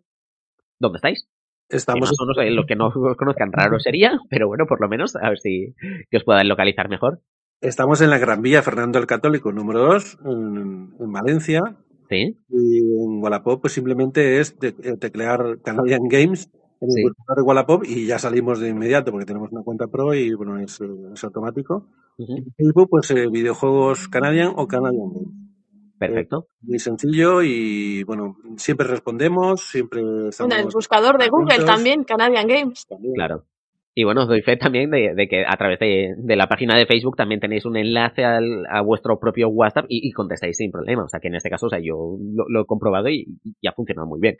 ¿Dónde 0.79 0.97
estáis? 0.97 1.27
Estamos. 1.71 2.13
Que 2.37 2.51
lo 2.51 2.67
que 2.67 2.77
no 2.77 2.89
os 2.89 3.17
conozcan 3.17 3.51
raro 3.51 3.79
sería, 3.81 4.19
pero 4.29 4.47
bueno, 4.47 4.67
por 4.67 4.81
lo 4.83 4.89
menos, 4.89 5.17
a 5.17 5.31
ver 5.31 5.39
si 5.39 5.75
que 6.11 6.19
os 6.19 6.25
puedan 6.25 6.49
localizar 6.49 6.91
mejor. 6.91 7.23
Estamos 7.63 8.03
en 8.03 8.11
la 8.11 8.19
Gran 8.19 8.43
Vía 8.43 8.63
Fernando 8.63 8.99
el 8.99 9.07
Católico 9.07 9.53
número 9.53 9.81
2, 9.81 10.19
en, 10.27 11.13
Valencia. 11.13 11.63
Sí. 12.11 12.39
Y 12.51 12.79
en 12.79 13.23
Wallapop, 13.23 13.63
pues 13.63 13.73
simplemente 13.73 14.39
es 14.39 14.57
teclear 14.59 15.61
Canadian 15.63 16.09
Games 16.09 16.51
en 16.81 16.89
el 16.97 17.05
buscador 17.05 17.37
de 17.37 17.43
Wallapop 17.43 17.85
y 17.85 18.07
ya 18.07 18.19
salimos 18.19 18.61
de 18.61 18.69
inmediato 18.69 19.11
porque 19.11 19.27
tenemos 19.27 19.51
una 19.53 19.63
cuenta 19.63 19.87
pro 19.87 20.15
y 20.15 20.35
bueno, 20.35 20.59
es, 20.59 20.81
es 20.81 21.25
automático. 21.25 21.87
En 22.19 22.53
Facebook, 22.57 22.89
pues 22.91 23.11
eh, 23.11 23.29
videojuegos 23.31 24.09
Canadian 24.09 24.53
o 24.57 24.67
Canadian 24.67 25.11
Perfecto. 25.99 26.47
Eh, 26.49 26.55
muy 26.63 26.79
sencillo 26.79 27.43
y 27.43 28.05
bueno, 28.05 28.37
siempre 28.57 28.87
respondemos, 28.87 29.63
siempre 29.63 30.01
estamos. 30.29 30.55
En 30.55 30.61
el 30.61 30.69
buscador 30.73 31.19
de 31.19 31.29
Google 31.29 31.65
también, 31.65 32.05
Canadian 32.05 32.47
Games. 32.47 32.87
Claro. 33.15 33.45
Y 33.95 34.05
bueno, 34.05 34.23
os 34.23 34.29
doy 34.29 34.43
fe 34.43 34.57
también 34.57 34.91
de, 34.91 35.27
que 35.29 35.45
a 35.45 35.57
través 35.57 35.81
de, 35.81 36.37
la 36.37 36.47
página 36.47 36.79
de 36.79 36.87
Facebook 36.87 37.17
también 37.17 37.41
tenéis 37.41 37.65
un 37.65 37.77
enlace 37.77 38.25
a 38.25 38.81
vuestro 38.81 39.19
propio 39.19 39.49
WhatsApp 39.49 39.87
y, 39.89 40.13
contestáis 40.13 40.57
sin 40.57 40.71
problema. 40.71 41.03
O 41.03 41.09
sea 41.09 41.19
que 41.19 41.27
en 41.27 41.35
este 41.35 41.51
caso, 41.51 41.67
o 41.67 41.69
sea, 41.69 41.81
yo 41.81 42.17
lo, 42.49 42.61
he 42.61 42.65
comprobado 42.65 43.09
y, 43.09 43.27
y, 43.61 43.67
ha 43.67 43.73
funcionado 43.73 44.07
muy 44.07 44.21
bien. 44.21 44.37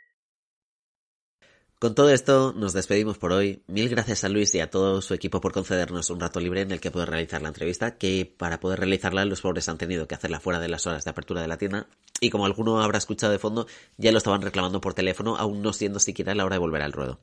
Con 1.79 1.95
todo 1.95 2.09
esto, 2.09 2.51
nos 2.51 2.73
despedimos 2.73 3.17
por 3.17 3.31
hoy. 3.31 3.63
Mil 3.67 3.87
gracias 3.87 4.25
a 4.25 4.29
Luis 4.29 4.53
y 4.53 4.59
a 4.59 4.69
todo 4.69 5.01
su 5.01 5.13
equipo 5.13 5.39
por 5.39 5.53
concedernos 5.53 6.09
un 6.09 6.19
rato 6.19 6.41
libre 6.41 6.59
en 6.59 6.71
el 6.71 6.81
que 6.81 6.91
poder 6.91 7.09
realizar 7.09 7.41
la 7.41 7.47
entrevista, 7.47 7.97
que 7.97 8.29
para 8.37 8.59
poder 8.59 8.79
realizarla 8.79 9.23
los 9.23 9.39
pobres 9.39 9.69
han 9.69 9.77
tenido 9.77 10.05
que 10.05 10.13
hacerla 10.13 10.41
fuera 10.41 10.59
de 10.59 10.67
las 10.67 10.85
horas 10.87 11.05
de 11.05 11.11
apertura 11.11 11.41
de 11.41 11.47
la 11.47 11.57
tienda. 11.57 11.87
Y 12.19 12.31
como 12.31 12.45
alguno 12.45 12.81
habrá 12.81 12.97
escuchado 12.97 13.31
de 13.31 13.39
fondo, 13.39 13.65
ya 13.95 14.11
lo 14.11 14.17
estaban 14.17 14.41
reclamando 14.41 14.81
por 14.81 14.93
teléfono, 14.93 15.37
aún 15.37 15.61
no 15.61 15.71
siendo 15.71 15.99
siquiera 15.99 16.35
la 16.35 16.43
hora 16.43 16.55
de 16.55 16.59
volver 16.59 16.81
al 16.81 16.91
ruedo. 16.91 17.21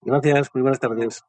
Gracias, 0.00 0.48
muy 0.54 0.62
buenas 0.62 0.80
tardes. 0.80 1.22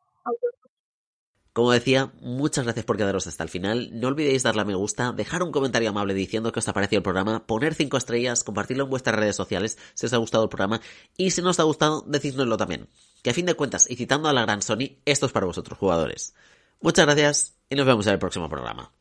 Como 1.53 1.71
decía, 1.71 2.11
muchas 2.19 2.63
gracias 2.63 2.83
por 2.83 2.97
quedaros 2.97 3.27
hasta 3.27 3.43
el 3.43 3.49
final. 3.49 3.91
No 3.93 4.07
olvidéis 4.07 4.41
darle 4.41 4.63
a 4.63 4.65
me 4.65 4.73
gusta, 4.73 5.11
dejar 5.11 5.43
un 5.43 5.51
comentario 5.51 5.89
amable 5.89 6.15
diciendo 6.15 6.51
que 6.51 6.57
os 6.57 6.67
ha 6.67 6.73
parecido 6.73 6.97
el 6.97 7.03
programa, 7.03 7.45
poner 7.45 7.75
5 7.75 7.95
estrellas, 7.95 8.43
compartirlo 8.43 8.85
en 8.85 8.89
vuestras 8.89 9.15
redes 9.15 9.35
sociales 9.35 9.77
si 9.93 10.07
os 10.07 10.13
ha 10.13 10.17
gustado 10.17 10.45
el 10.45 10.49
programa 10.49 10.81
y 11.15 11.29
si 11.29 11.43
no 11.43 11.51
os 11.51 11.59
ha 11.59 11.63
gustado, 11.63 12.03
decídnoslo 12.07 12.57
también. 12.57 12.89
Que 13.21 13.29
a 13.29 13.33
fin 13.35 13.45
de 13.45 13.53
cuentas, 13.53 13.89
y 13.89 13.95
citando 13.95 14.29
a 14.29 14.33
la 14.33 14.41
gran 14.41 14.63
Sony, 14.63 14.97
esto 15.05 15.27
es 15.27 15.31
para 15.31 15.45
vosotros 15.45 15.77
jugadores. 15.77 16.33
Muchas 16.81 17.05
gracias 17.05 17.53
y 17.69 17.75
nos 17.75 17.85
vemos 17.85 18.07
en 18.07 18.13
el 18.13 18.19
próximo 18.19 18.49
programa. 18.49 18.91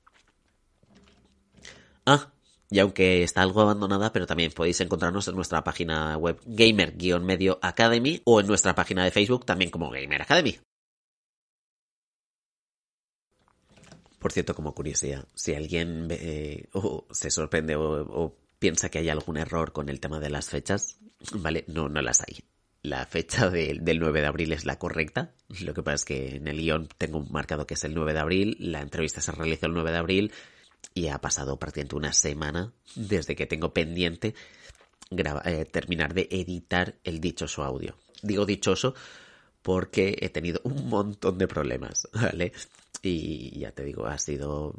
Ah, 2.05 2.33
y 2.71 2.81
aunque 2.81 3.23
está 3.23 3.41
algo 3.41 3.63
abandonada, 3.63 4.13
pero 4.13 4.27
también 4.27 4.53
podéis 4.53 4.79
encontrarnos 4.83 5.27
en 5.27 5.37
nuestra 5.37 5.65
página 5.65 6.19
web 6.19 6.39
Gamer-Medio 6.45 7.59
Academy 7.63 8.21
o 8.25 8.41
en 8.41 8.47
nuestra 8.47 8.75
página 8.75 9.05
de 9.05 9.11
Facebook 9.11 9.47
también 9.47 9.71
como 9.71 9.91
Gamer 9.91 10.21
Academy. 10.21 10.59
Por 14.23 14.31
cierto, 14.31 14.55
como 14.55 14.73
curiosidad, 14.73 15.27
si 15.35 15.53
alguien 15.53 16.09
se 17.11 17.31
sorprende 17.31 17.75
o, 17.75 18.37
piensa 18.61 18.89
que 18.89 19.01
hay 19.01 19.09
algún 19.09 19.37
error 19.37 19.73
con 19.73 19.89
el 19.89 19.99
tema 19.99 20.21
de 20.21 20.31
las 20.31 20.49
fechas, 20.49 20.99
¿vale? 21.35 21.65
No, 21.67 21.89
no 21.89 22.01
las 22.01 22.21
hay. 22.21 22.39
La 22.83 23.05
fecha 23.07 23.51
del 23.51 23.99
9 23.99 24.21
de 24.21 24.27
abril 24.29 24.53
es 24.53 24.65
la 24.65 24.79
correcta. 24.79 25.35
Lo 25.61 25.75
que 25.75 25.83
pasa 25.83 25.97
es 25.97 26.05
que 26.05 26.37
en 26.37 26.47
el 26.47 26.59
guion 26.59 26.89
tengo 26.99 27.25
marcado 27.31 27.67
que 27.67 27.75
es 27.75 27.83
el 27.83 27.95
9 27.95 28.13
de 28.13 28.21
abril. 28.21 28.57
La 28.61 28.81
entrevista 28.81 29.21
se 29.21 29.33
realizó 29.33 29.67
el 29.67 29.75
9 29.75 29.91
de 29.91 29.99
abril 29.99 30.33
y 30.95 31.09
ha 31.09 31.19
pasado 31.19 31.59
prácticamente 31.59 31.97
una 31.97 32.13
semana 32.13 32.73
desde 32.95 33.35
que 33.35 33.47
tengo 33.47 33.75
pendiente 33.75 34.37
eh, 35.11 35.65
terminar 35.65 36.15
de 36.15 36.29
editar 36.31 36.95
el 37.03 37.21
dichoso 37.21 37.65
audio. 37.65 37.97
Digo 38.23 38.47
dichoso 38.47 38.95
porque 39.63 40.17
he 40.21 40.29
tenido 40.29 40.61
un 40.65 40.89
montón 40.89 41.39
de 41.39 41.49
problemas, 41.49 42.09
¿vale? 42.13 42.53
Y 43.03 43.59
ya 43.59 43.73
te 43.73 43.85
digo, 43.85 44.07
ha 44.07 44.19
sido 44.19 44.75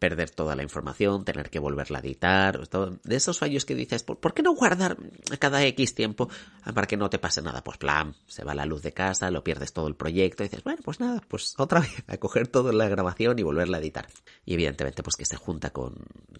perder 0.00 0.30
toda 0.30 0.56
la 0.56 0.62
información, 0.62 1.24
tener 1.24 1.50
que 1.50 1.58
volverla 1.58 1.98
a 1.98 2.00
editar, 2.00 2.66
de 2.68 3.16
esos 3.16 3.38
fallos 3.38 3.66
que 3.66 3.74
dices, 3.74 4.02
¿por, 4.02 4.32
qué 4.32 4.42
no 4.42 4.54
guardar 4.54 4.96
cada 5.38 5.62
X 5.66 5.94
tiempo 5.94 6.30
para 6.74 6.86
que 6.86 6.96
no 6.96 7.10
te 7.10 7.18
pase 7.18 7.42
nada? 7.42 7.62
Pues 7.62 7.76
plan, 7.76 8.16
se 8.26 8.42
va 8.42 8.54
la 8.54 8.64
luz 8.64 8.80
de 8.82 8.92
casa, 8.92 9.30
lo 9.30 9.44
pierdes 9.44 9.74
todo 9.74 9.88
el 9.88 9.94
proyecto 9.94 10.42
y 10.42 10.48
dices, 10.48 10.64
bueno, 10.64 10.80
pues 10.82 11.00
nada, 11.00 11.22
pues 11.28 11.54
otra 11.58 11.80
vez 11.80 12.02
a 12.08 12.16
coger 12.16 12.48
toda 12.48 12.72
la 12.72 12.88
grabación 12.88 13.38
y 13.38 13.42
volverla 13.42 13.76
a 13.76 13.80
editar. 13.80 14.08
Y 14.46 14.54
evidentemente 14.54 15.02
pues 15.02 15.16
que 15.16 15.26
se 15.26 15.36
junta 15.36 15.68
con, 15.70 15.94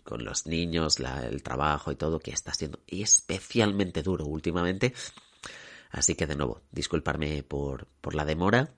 con 0.05 0.24
los 0.24 0.47
niños, 0.47 0.99
el 0.99 1.43
trabajo 1.43 1.93
y 1.93 1.97
todo, 1.97 2.19
que 2.19 2.31
está 2.31 2.55
siendo 2.55 2.81
especialmente 2.87 4.03
duro 4.03 4.24
últimamente. 4.24 4.95
Así 5.91 6.15
que 6.15 6.27
de 6.27 6.37
nuevo, 6.37 6.62
disculparme 6.71 7.43
por, 7.43 7.87
por 8.01 8.15
la 8.15 8.25
demora, 8.25 8.71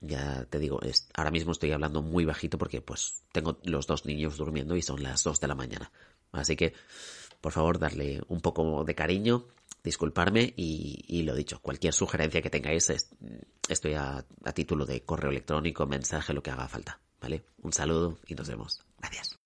ya 0.00 0.44
te 0.46 0.58
digo, 0.58 0.80
es, 0.82 1.08
ahora 1.14 1.30
mismo 1.30 1.52
estoy 1.52 1.72
hablando 1.72 2.02
muy 2.02 2.24
bajito 2.24 2.58
porque 2.58 2.80
pues 2.80 3.22
tengo 3.32 3.58
los 3.64 3.86
dos 3.86 4.06
niños 4.06 4.36
durmiendo 4.36 4.76
y 4.76 4.82
son 4.82 5.02
las 5.02 5.24
dos 5.24 5.40
de 5.40 5.48
la 5.48 5.54
mañana. 5.54 5.90
Así 6.32 6.56
que, 6.56 6.72
por 7.40 7.52
favor, 7.52 7.78
darle 7.78 8.22
un 8.28 8.40
poco 8.40 8.84
de 8.84 8.94
cariño, 8.94 9.46
disculparme 9.82 10.54
y, 10.56 11.04
y 11.08 11.22
lo 11.22 11.34
dicho, 11.34 11.60
cualquier 11.60 11.92
sugerencia 11.92 12.42
que 12.42 12.50
tengáis, 12.50 12.90
estoy 13.68 13.94
a, 13.94 14.24
a 14.44 14.52
título 14.52 14.86
de 14.86 15.02
correo 15.02 15.30
electrónico, 15.30 15.86
mensaje, 15.86 16.32
lo 16.32 16.42
que 16.42 16.50
haga 16.50 16.68
falta. 16.68 17.00
¿Vale? 17.20 17.44
Un 17.62 17.72
saludo 17.72 18.18
y 18.26 18.34
nos 18.34 18.48
vemos. 18.48 18.80
Gracias. 18.98 19.39